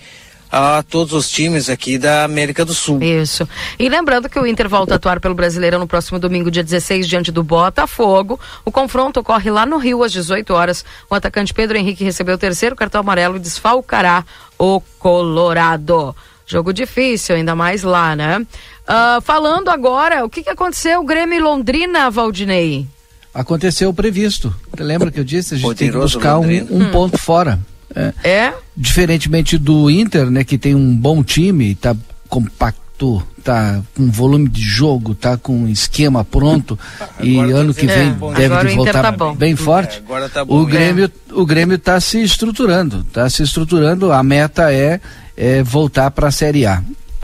a 0.51 0.83
todos 0.83 1.13
os 1.13 1.29
times 1.29 1.69
aqui 1.69 1.97
da 1.97 2.23
América 2.23 2.63
do 2.63 2.73
Sul. 2.73 3.01
Isso. 3.01 3.47
E 3.77 3.89
lembrando 3.89 4.29
que 4.29 4.39
o 4.39 4.45
Inter 4.47 4.69
volta 4.69 4.93
a 4.93 4.97
atuar 4.97 5.19
pelo 5.19 5.35
Brasileirão 5.35 5.79
no 5.79 5.87
próximo 5.87 6.19
domingo, 6.19 6.49
dia 6.51 6.63
16, 6.63 7.07
diante 7.07 7.31
do 7.31 7.43
Botafogo. 7.43 8.39
O 8.63 8.71
confronto 8.71 9.19
ocorre 9.19 9.49
lá 9.51 9.65
no 9.65 9.77
Rio 9.77 10.03
às 10.03 10.11
18 10.11 10.53
horas. 10.53 10.85
O 11.09 11.15
atacante 11.15 11.53
Pedro 11.53 11.77
Henrique 11.77 12.03
recebeu 12.03 12.35
o 12.35 12.37
terceiro 12.37 12.75
cartão 12.75 13.01
amarelo 13.01 13.35
e 13.35 13.39
desfalcará 13.39 14.23
o 14.57 14.81
Colorado. 14.99 16.15
Jogo 16.47 16.71
difícil, 16.71 17.35
ainda 17.35 17.55
mais 17.55 17.81
lá, 17.83 18.15
né? 18.15 18.45
Ah, 18.87 19.19
falando 19.23 19.69
agora, 19.69 20.23
o 20.23 20.29
que, 20.29 20.43
que 20.43 20.49
aconteceu? 20.49 21.01
O 21.01 21.05
Grêmio 21.05 21.37
e 21.37 21.41
Londrina, 21.41 22.09
Valdinei. 22.11 22.85
Aconteceu 23.33 23.89
o 23.89 23.93
previsto. 23.93 24.55
Lembra 24.77 25.11
que 25.11 25.19
eu 25.19 25.23
disse? 25.23 25.55
A 25.55 25.57
gente 25.57 25.67
tem 25.75 25.87
que 25.87 25.93
Poderoso 25.93 26.19
buscar 26.19 26.37
um, 26.37 26.43
um 26.45 26.83
Hum. 26.87 26.91
ponto 26.91 27.17
fora. 27.17 27.59
É. 27.95 28.13
É? 28.23 28.53
Diferentemente 28.75 29.57
do 29.57 29.89
Inter, 29.89 30.29
né, 30.29 30.43
que 30.43 30.57
tem 30.57 30.75
um 30.75 30.95
bom 30.95 31.23
time, 31.23 31.73
tá 31.75 31.95
compacto, 32.27 33.23
tá 33.43 33.81
com 33.95 34.09
volume 34.09 34.49
de 34.49 34.61
jogo, 34.61 35.13
tá 35.15 35.37
com 35.37 35.67
esquema 35.67 36.23
pronto 36.25 36.77
e 37.21 37.35
Agora 37.39 37.53
tá 37.53 37.59
ano 37.59 37.73
que 37.73 37.87
vem 37.87 38.07
é 38.35 38.35
deve 38.49 38.69
de 38.69 38.75
voltar 38.75 39.01
tá 39.01 39.11
bom. 39.11 39.35
bem 39.35 39.55
forte. 39.55 39.97
É, 39.97 39.99
agora 39.99 40.29
tá 40.29 40.43
bom, 40.43 40.61
o 40.63 40.67
é. 40.67 40.71
Grêmio, 40.71 41.11
o 41.31 41.45
Grêmio 41.45 41.77
tá 41.79 41.99
se 41.99 42.21
estruturando, 42.21 43.03
tá 43.13 43.29
se 43.29 43.43
estruturando. 43.43 44.11
A 44.11 44.21
meta 44.23 44.71
é, 44.73 44.99
é 45.37 45.63
voltar 45.63 46.11
para 46.11 46.27
a 46.27 46.31
Série 46.31 46.65
A. 46.65 46.81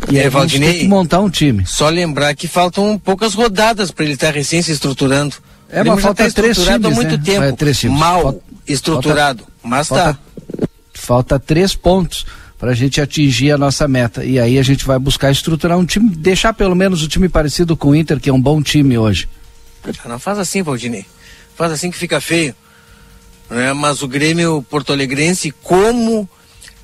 E 0.10 0.18
É, 0.18 0.22
aí 0.22 0.22
a 0.22 0.24
gente 0.24 0.32
Valdinei, 0.34 0.70
tem 0.72 0.80
que 0.82 0.88
montar 0.88 1.20
um 1.20 1.30
time. 1.30 1.66
Só 1.66 1.90
lembrar 1.90 2.34
que 2.36 2.48
faltam 2.48 2.98
poucas 2.98 3.34
rodadas 3.34 3.92
para 3.92 4.04
ele 4.06 4.14
estar 4.14 4.34
recém 4.34 4.62
se 4.62 4.72
estruturando. 4.72 5.36
É, 5.70 5.84
mas 5.84 5.96
já 5.98 6.02
falta 6.02 6.24
tá 6.26 6.32
três 6.32 6.52
estruturado 6.58 6.84
times, 6.84 6.98
há 6.98 7.02
muito 7.02 7.18
né? 7.18 7.24
tempo. 7.24 7.44
É, 7.44 7.52
três 7.52 7.80
times. 7.80 7.98
Mal 8.00 8.22
Falta- 8.24 8.40
estruturado, 8.68 9.44
mas 9.64 9.88
falta- 9.88 10.04
tá. 10.04 10.14
Falta 10.14 10.31
três 11.46 11.76
pontos 11.76 12.26
para 12.58 12.72
a 12.72 12.76
gente 12.76 13.02
atingir 13.02 13.52
a 13.52 13.58
nossa 13.58 13.88
meta. 13.88 14.24
E 14.24 14.40
aí 14.40 14.60
a 14.60 14.64
gente 14.64 14.86
vai 14.86 15.00
buscar 15.00 15.32
estruturar 15.32 15.78
um 15.78 15.86
time, 15.86 16.16
deixar 16.16 16.54
pelo 16.54 16.76
menos 16.76 17.02
o 17.04 17.08
time 17.08 17.28
parecido 17.28 17.76
com 17.76 17.90
o 17.90 17.96
Inter, 17.96 18.20
que 18.20 18.30
é 18.30 18.34
um 18.34 18.42
bom 18.42 18.62
time 18.62 18.98
hoje. 18.98 19.28
Ah, 19.84 20.10
Não 20.10 20.20
faz 20.20 20.38
assim, 20.38 20.62
Valdinei. 20.62 21.06
Faz 21.56 21.72
assim 21.72 21.90
que 21.90 21.98
fica 21.98 22.22
feio. 22.22 22.56
Né? 23.50 23.74
Mas 23.74 24.02
o 24.02 24.08
Grêmio 24.08 24.66
Porto 24.70 24.94
Alegrense, 24.94 25.52
como 25.64 26.30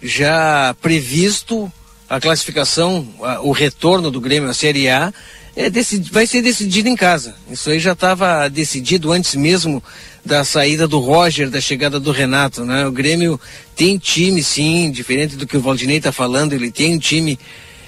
já 0.02 0.76
previsto 0.82 1.72
a 2.10 2.20
classificação, 2.20 3.08
o 3.44 3.52
retorno 3.52 4.10
do 4.10 4.20
Grêmio 4.20 4.50
à 4.50 4.54
Série 4.54 4.90
A, 4.90 5.14
é 5.58 5.70
decidi- 5.70 6.12
vai 6.12 6.28
ser 6.28 6.42
decidido 6.42 6.88
em 6.88 6.96
casa. 6.96 7.36
Isso 7.50 7.70
aí 7.70 7.80
já 7.80 7.94
estava 7.94 8.48
decidido 8.48 9.12
antes 9.12 9.34
mesmo 9.36 9.84
da 10.24 10.44
saída 10.46 10.88
do 10.88 11.00
Roger, 11.00 11.50
da 11.50 11.60
chegada 11.60 12.00
do 12.00 12.12
Renato. 12.12 12.64
Né? 12.64 12.86
O 12.86 12.92
Grêmio 12.92 13.40
tem 13.76 13.98
time, 13.98 14.44
sim, 14.44 14.92
diferente 14.92 15.36
do 15.36 15.48
que 15.48 15.58
o 15.58 15.62
Valdinei 15.62 15.98
está 15.98 16.12
falando, 16.12 16.54
ele 16.54 16.70
tem 16.72 16.96
um 16.96 17.00
time. 17.00 17.40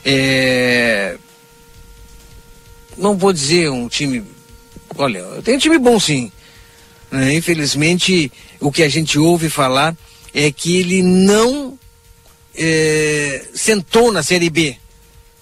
é, 0.04 1.16
Não 2.98 3.16
vou 3.18 3.32
dizer 3.32 3.70
um 3.70 3.88
time 3.88 4.24
Olha, 4.98 5.24
tem 5.44 5.56
um 5.56 5.60
time 5.60 5.78
bom 5.78 6.00
sim. 6.00 6.32
né? 7.12 7.34
Infelizmente, 7.36 8.32
o 8.60 8.72
que 8.72 8.82
a 8.84 8.90
gente 8.90 9.20
ouve 9.20 9.48
falar 9.50 9.96
é 10.34 10.52
que 10.52 10.78
ele 10.78 11.04
não 11.04 11.78
eh, 12.56 13.46
sentou 13.54 14.12
na 14.12 14.24
Série 14.24 14.50
B. 14.50 14.76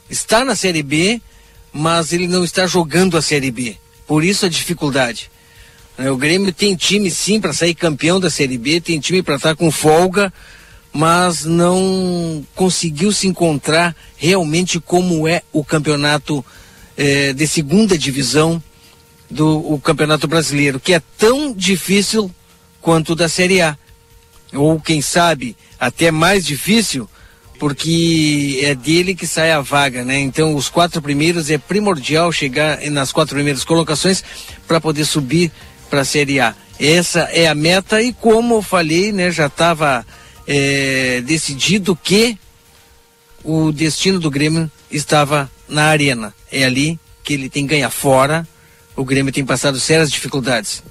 Está 0.09 0.43
na 0.45 0.55
Série 0.55 0.83
B, 0.83 1.21
mas 1.77 2.11
ele 2.11 2.27
não 2.27 2.43
está 2.43 2.65
jogando 2.65 3.15
a 3.17 3.21
Série 3.21 3.51
B. 3.51 3.77
Por 4.07 4.23
isso 4.23 4.47
a 4.47 4.49
dificuldade. 4.49 5.29
O 6.11 6.17
Grêmio 6.17 6.51
tem 6.51 6.75
time 6.75 7.09
sim 7.11 7.39
para 7.39 7.53
sair 7.53 7.75
campeão 7.75 8.19
da 8.19 8.29
Série 8.31 8.57
B, 8.57 8.81
tem 8.81 8.99
time 8.99 9.21
para 9.21 9.35
estar 9.35 9.55
com 9.55 9.69
folga, 9.69 10.33
mas 10.91 11.45
não 11.45 12.43
conseguiu 12.55 13.11
se 13.11 13.27
encontrar 13.27 13.95
realmente 14.15 14.79
como 14.79 15.27
é 15.27 15.43
o 15.53 15.63
campeonato 15.63 16.43
eh, 16.97 17.33
de 17.33 17.47
segunda 17.47 17.95
divisão 17.95 18.61
do 19.29 19.79
Campeonato 19.83 20.27
Brasileiro, 20.27 20.79
que 20.79 20.93
é 20.93 21.01
tão 21.17 21.53
difícil 21.53 22.31
quanto 22.81 23.11
o 23.11 23.15
da 23.15 23.29
Série 23.29 23.61
A. 23.61 23.77
Ou 24.53 24.79
quem 24.79 25.01
sabe 25.01 25.55
até 25.79 26.09
mais 26.09 26.45
difícil, 26.45 27.07
porque 27.59 28.59
é 28.63 28.75
dele 28.75 29.15
que 29.15 29.25
sai 29.25 29.51
a 29.51 29.61
vaga, 29.61 30.03
né? 30.03 30.19
Então 30.19 30.55
os 30.55 30.69
quatro 30.69 31.01
primeiros 31.01 31.49
é 31.49 31.57
primordial 31.57 32.31
chegar 32.31 32.79
nas 32.89 33.11
quatro 33.11 33.35
primeiras 33.35 33.63
colocações 33.63 34.23
para 34.67 34.79
poder 34.79 35.05
subir 35.05 35.51
para 35.89 36.01
a 36.01 36.05
Série 36.05 36.39
A. 36.39 36.55
Essa 36.79 37.21
é 37.31 37.47
a 37.47 37.55
meta 37.55 38.01
e 38.01 38.13
como 38.13 38.55
eu 38.55 38.61
falei, 38.61 39.11
né, 39.11 39.31
já 39.31 39.47
estava 39.47 40.05
decidido 41.25 41.95
que 41.95 42.37
o 43.43 43.71
destino 43.71 44.19
do 44.19 44.29
Grêmio 44.29 44.71
estava 44.91 45.49
na 45.67 45.85
arena. 45.85 46.33
É 46.51 46.63
ali 46.63 46.99
que 47.23 47.33
ele 47.33 47.49
tem 47.49 47.65
que 47.65 47.73
ganhar 47.73 47.89
fora. 47.89 48.47
O 48.95 49.03
Grêmio 49.03 49.33
tem 49.33 49.45
passado 49.45 49.79
sérias 49.79 50.11
dificuldades. 50.11 50.83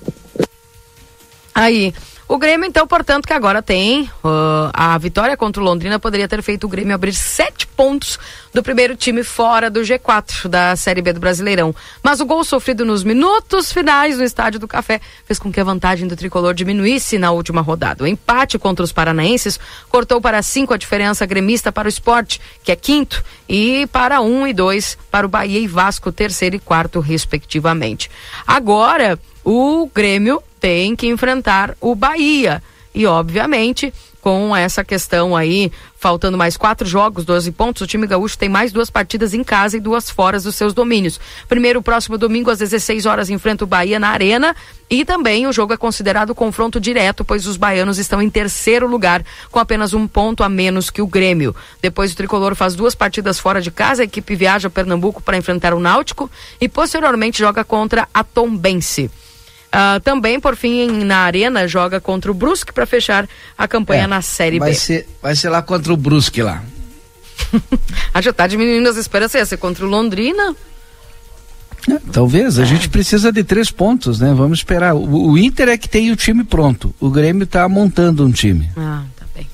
Aí. 1.54 1.94
O 2.28 2.38
Grêmio, 2.38 2.66
então, 2.66 2.88
portanto, 2.88 3.24
que 3.24 3.32
agora 3.32 3.62
tem 3.62 4.02
uh, 4.02 4.70
a 4.72 4.98
vitória 4.98 5.36
contra 5.36 5.62
o 5.62 5.64
Londrina, 5.64 5.96
poderia 5.96 6.26
ter 6.26 6.42
feito 6.42 6.64
o 6.64 6.68
Grêmio 6.68 6.92
abrir 6.92 7.14
sete 7.14 7.68
pontos 7.68 8.18
do 8.52 8.64
primeiro 8.64 8.96
time 8.96 9.22
fora 9.22 9.70
do 9.70 9.80
G4 9.80 10.48
da 10.48 10.74
Série 10.74 11.00
B 11.00 11.12
do 11.12 11.20
Brasileirão. 11.20 11.72
Mas 12.02 12.18
o 12.18 12.26
gol 12.26 12.42
sofrido 12.42 12.84
nos 12.84 13.04
minutos 13.04 13.72
finais 13.72 14.18
no 14.18 14.24
Estádio 14.24 14.58
do 14.58 14.66
Café 14.66 15.00
fez 15.24 15.38
com 15.38 15.52
que 15.52 15.60
a 15.60 15.64
vantagem 15.64 16.08
do 16.08 16.16
tricolor 16.16 16.52
diminuísse 16.52 17.16
na 17.16 17.30
última 17.30 17.60
rodada. 17.60 18.02
O 18.02 18.08
empate 18.08 18.58
contra 18.58 18.84
os 18.84 18.90
paranaenses 18.90 19.60
cortou 19.88 20.20
para 20.20 20.42
cinco 20.42 20.74
a 20.74 20.76
diferença 20.76 21.24
gremista 21.26 21.70
para 21.70 21.86
o 21.86 21.88
esporte, 21.88 22.40
que 22.64 22.72
é 22.72 22.76
quinto, 22.76 23.24
e 23.48 23.86
para 23.92 24.20
um 24.20 24.48
e 24.48 24.52
dois 24.52 24.98
para 25.12 25.26
o 25.26 25.28
Bahia 25.28 25.60
e 25.60 25.68
Vasco, 25.68 26.10
terceiro 26.10 26.56
e 26.56 26.58
quarto, 26.58 26.98
respectivamente. 26.98 28.10
Agora, 28.44 29.16
o 29.44 29.88
Grêmio 29.94 30.42
tem 30.66 30.96
que 30.96 31.06
enfrentar 31.06 31.76
o 31.80 31.94
Bahia. 31.94 32.60
E, 32.92 33.06
obviamente, 33.06 33.94
com 34.20 34.56
essa 34.56 34.82
questão 34.82 35.36
aí, 35.36 35.70
faltando 35.96 36.36
mais 36.36 36.56
quatro 36.56 36.84
jogos, 36.84 37.24
12 37.24 37.52
pontos, 37.52 37.82
o 37.82 37.86
time 37.86 38.04
gaúcho 38.04 38.36
tem 38.36 38.48
mais 38.48 38.72
duas 38.72 38.90
partidas 38.90 39.32
em 39.32 39.44
casa 39.44 39.76
e 39.76 39.80
duas 39.80 40.10
fora 40.10 40.40
dos 40.40 40.56
seus 40.56 40.74
domínios. 40.74 41.20
Primeiro, 41.48 41.80
próximo 41.80 42.18
domingo, 42.18 42.50
às 42.50 42.58
16 42.58 43.06
horas, 43.06 43.30
enfrenta 43.30 43.62
o 43.62 43.66
Bahia 43.66 44.00
na 44.00 44.08
Arena. 44.08 44.56
E 44.90 45.04
também 45.04 45.46
o 45.46 45.52
jogo 45.52 45.72
é 45.72 45.76
considerado 45.76 46.34
confronto 46.34 46.80
direto, 46.80 47.24
pois 47.24 47.46
os 47.46 47.56
baianos 47.56 47.96
estão 47.96 48.20
em 48.20 48.28
terceiro 48.28 48.88
lugar, 48.88 49.24
com 49.52 49.60
apenas 49.60 49.94
um 49.94 50.08
ponto 50.08 50.42
a 50.42 50.48
menos 50.48 50.90
que 50.90 51.00
o 51.00 51.06
Grêmio. 51.06 51.54
Depois, 51.80 52.12
o 52.12 52.16
tricolor 52.16 52.56
faz 52.56 52.74
duas 52.74 52.96
partidas 52.96 53.38
fora 53.38 53.60
de 53.60 53.70
casa, 53.70 54.02
a 54.02 54.04
equipe 54.04 54.34
viaja 54.34 54.66
a 54.66 54.70
Pernambuco 54.70 55.22
para 55.22 55.36
enfrentar 55.36 55.72
o 55.72 55.78
Náutico 55.78 56.28
e, 56.60 56.68
posteriormente, 56.68 57.38
joga 57.38 57.62
contra 57.62 58.08
a 58.12 58.24
Tombense. 58.24 59.08
Ah, 59.78 60.00
também, 60.02 60.40
por 60.40 60.56
fim, 60.56 61.04
na 61.04 61.18
Arena, 61.18 61.68
joga 61.68 62.00
contra 62.00 62.30
o 62.30 62.34
Brusque 62.34 62.72
para 62.72 62.86
fechar 62.86 63.28
a 63.58 63.68
campanha 63.68 64.04
É, 64.04 64.06
na 64.06 64.22
Série 64.22 64.58
vai 64.58 64.70
B. 64.70 64.74
Ser, 64.74 65.06
vai 65.20 65.36
ser 65.36 65.50
lá 65.50 65.60
contra 65.60 65.92
o 65.92 65.96
Brusque 65.98 66.40
lá. 66.40 66.64
a 68.14 68.20
já 68.22 68.32
tá 68.32 68.46
diminuindo 68.46 68.88
as 68.88 68.96
esperanças. 68.96 69.38
Ia 69.38 69.44
ser 69.44 69.58
contra 69.58 69.84
o 69.84 69.88
Londrina. 69.88 70.56
Talvez, 72.10 72.58
a 72.58 72.64
gente 72.64 72.88
precisa 72.88 73.30
de 73.30 73.44
três 73.44 73.70
pontos, 73.70 74.18
né? 74.18 74.32
Vamos 74.34 74.60
esperar. 74.60 74.94
O, 74.94 75.32
o 75.32 75.38
Inter 75.38 75.68
é 75.68 75.76
que 75.76 75.90
tem 75.90 76.10
o 76.10 76.16
time 76.16 76.42
pronto. 76.42 76.94
O 76.98 77.10
Grêmio 77.10 77.44
está 77.44 77.68
montando 77.68 78.24
um 78.24 78.32
time. 78.32 78.70
Ah, 78.78 79.02
tá 79.14 79.26
bem. 79.34 79.46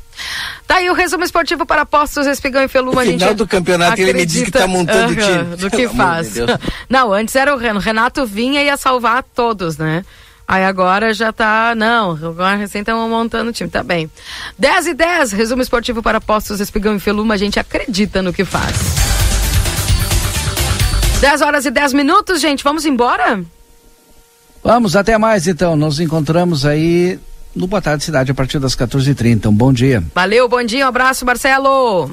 Tá 0.73 0.79
aí 0.79 0.89
o 0.89 0.95
resumo 0.95 1.23
esportivo 1.23 1.67
para 1.67 1.83
apostos, 1.83 2.27
Espigão 2.27 2.63
e 2.63 2.67
Feluma. 2.67 2.95
No 2.95 3.01
a 3.01 3.05
gente 3.05 3.19
final 3.19 3.35
do 3.35 3.47
campeonato 3.47 4.01
ele 4.01 4.15
me 4.15 4.25
diz 4.25 4.43
que 4.43 4.51
tá 4.51 4.67
montando 4.67 5.13
o 5.13 5.23
Aham, 5.23 5.45
time. 5.45 5.57
Do 5.57 5.71
que 5.71 5.77
Pelo 5.77 5.95
faz. 5.95 6.33
de. 6.33 6.41
Não, 6.89 7.13
antes 7.13 7.37
era 7.37 7.55
o 7.55 7.59
Renato. 7.59 7.85
Renato 7.85 8.25
vinha 8.25 8.63
e 8.63 8.65
ia 8.65 8.77
salvar 8.79 9.23
todos, 9.23 9.77
né? 9.77 10.03
Aí 10.49 10.65
agora 10.65 11.13
já 11.13 11.31
tá. 11.31 11.75
Não, 11.77 12.13
agora 12.13 12.57
recém 12.57 12.81
estão 12.81 13.07
montando 13.07 13.51
o 13.51 13.53
time, 13.53 13.69
tá 13.69 13.83
bem. 13.83 14.11
10 14.59 14.87
e 14.87 14.95
10, 14.95 15.33
resumo 15.33 15.61
esportivo 15.61 16.03
para 16.03 16.17
apostos, 16.17 16.59
Espigão 16.59 16.97
e 16.97 16.99
Feluma. 16.99 17.35
A 17.35 17.37
gente 17.37 17.61
acredita 17.61 18.23
no 18.23 18.33
que 18.33 18.47
faz. 18.47 18.75
10 21.21 21.43
horas 21.43 21.67
e 21.67 21.71
10 21.71 21.93
minutos, 21.93 22.41
gente. 22.41 22.65
Vamos 22.65 22.87
embora? 22.87 23.45
Vamos, 24.65 24.97
até 24.97 25.19
mais 25.19 25.47
então. 25.47 25.77
Nos 25.77 26.01
encontramos 26.01 26.65
aí 26.65 27.21
no 27.55 27.67
Boa 27.67 27.83
Tarde 27.83 28.05
Cidade 28.05 28.31
a 28.31 28.35
partir 28.35 28.59
das 28.59 28.75
14h30. 28.75 29.47
Um 29.47 29.55
bom 29.55 29.73
dia. 29.73 30.03
Valeu, 30.15 30.49
bom 30.49 30.63
dia, 30.63 30.85
um 30.85 30.89
abraço, 30.89 31.25
Marcelo. 31.25 32.11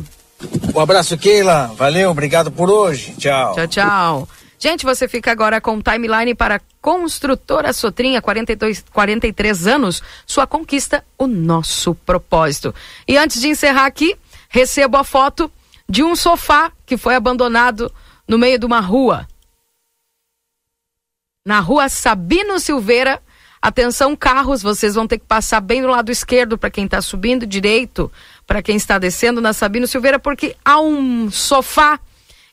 Um 0.74 0.80
abraço, 0.80 1.18
Keila. 1.18 1.68
Valeu, 1.76 2.10
obrigado 2.10 2.52
por 2.52 2.70
hoje. 2.70 3.14
Tchau. 3.18 3.56
Tchau, 3.56 3.68
tchau. 3.68 4.30
Gente, 4.58 4.86
você 4.86 5.08
fica 5.08 5.32
agora 5.32 5.62
com 5.62 5.78
o 5.78 5.82
timeline 5.82 6.36
para 6.36 6.60
Construtora 6.82 7.72
Sotrinha, 7.72 8.22
42, 8.22 8.84
43 8.92 9.68
anos. 9.68 10.04
Sua 10.26 10.46
conquista, 10.46 11.04
o 11.18 11.28
nosso 11.28 11.96
propósito. 11.96 12.76
E 13.08 13.18
antes 13.18 13.40
de 13.42 13.48
encerrar 13.48 13.86
aqui, 13.86 14.18
recebo 14.50 14.98
a 14.98 15.04
foto 15.04 15.50
de 15.88 16.04
um 16.04 16.14
sofá 16.16 16.72
que 16.86 16.98
foi 16.98 17.16
abandonado 17.16 17.90
no 18.28 18.38
meio 18.38 18.60
de 18.60 18.66
uma 18.66 18.82
rua. 18.82 19.26
Na 21.46 21.62
rua 21.62 21.88
Sabino 21.88 22.60
Silveira. 22.60 23.22
Atenção, 23.62 24.16
carros, 24.16 24.62
vocês 24.62 24.96
vão 24.96 25.06
ter 25.06 25.20
que 25.20 25.26
passar 25.26 25.60
bem 25.60 25.82
do 25.82 25.88
lado 25.88 26.12
esquerdo 26.12 26.58
para 26.58 26.70
quem 26.70 26.86
está 26.86 27.02
subindo, 27.02 27.46
direito 27.46 28.12
para 28.48 28.62
quem 28.62 28.78
está 28.78 28.98
descendo 28.98 29.42
na 29.42 29.52
Sabino 29.52 29.86
Silveira, 29.86 30.18
porque 30.18 30.56
há 30.64 30.80
um 30.80 31.30
sofá 31.30 32.00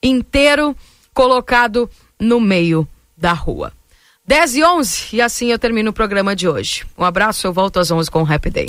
inteiro 0.03 0.77
colocado 1.15 1.89
no 2.19 2.41
meio 2.41 2.87
da 3.17 3.33
rua. 3.33 3.73
10 4.27 4.57
e 4.57 4.65
11, 4.65 5.07
e 5.13 5.23
assim 5.23 5.53
eu 5.53 5.59
termino 5.59 5.91
o 5.91 5.95
programa 5.95 6.35
de 6.35 6.49
hoje. 6.49 6.85
Um 6.99 7.05
abraço, 7.05 7.47
eu 7.47 7.53
volto 7.53 7.79
às 7.79 7.91
11 7.91 8.11
com 8.11 8.23
o 8.23 8.33
Happy 8.33 8.51
Day. 8.51 8.67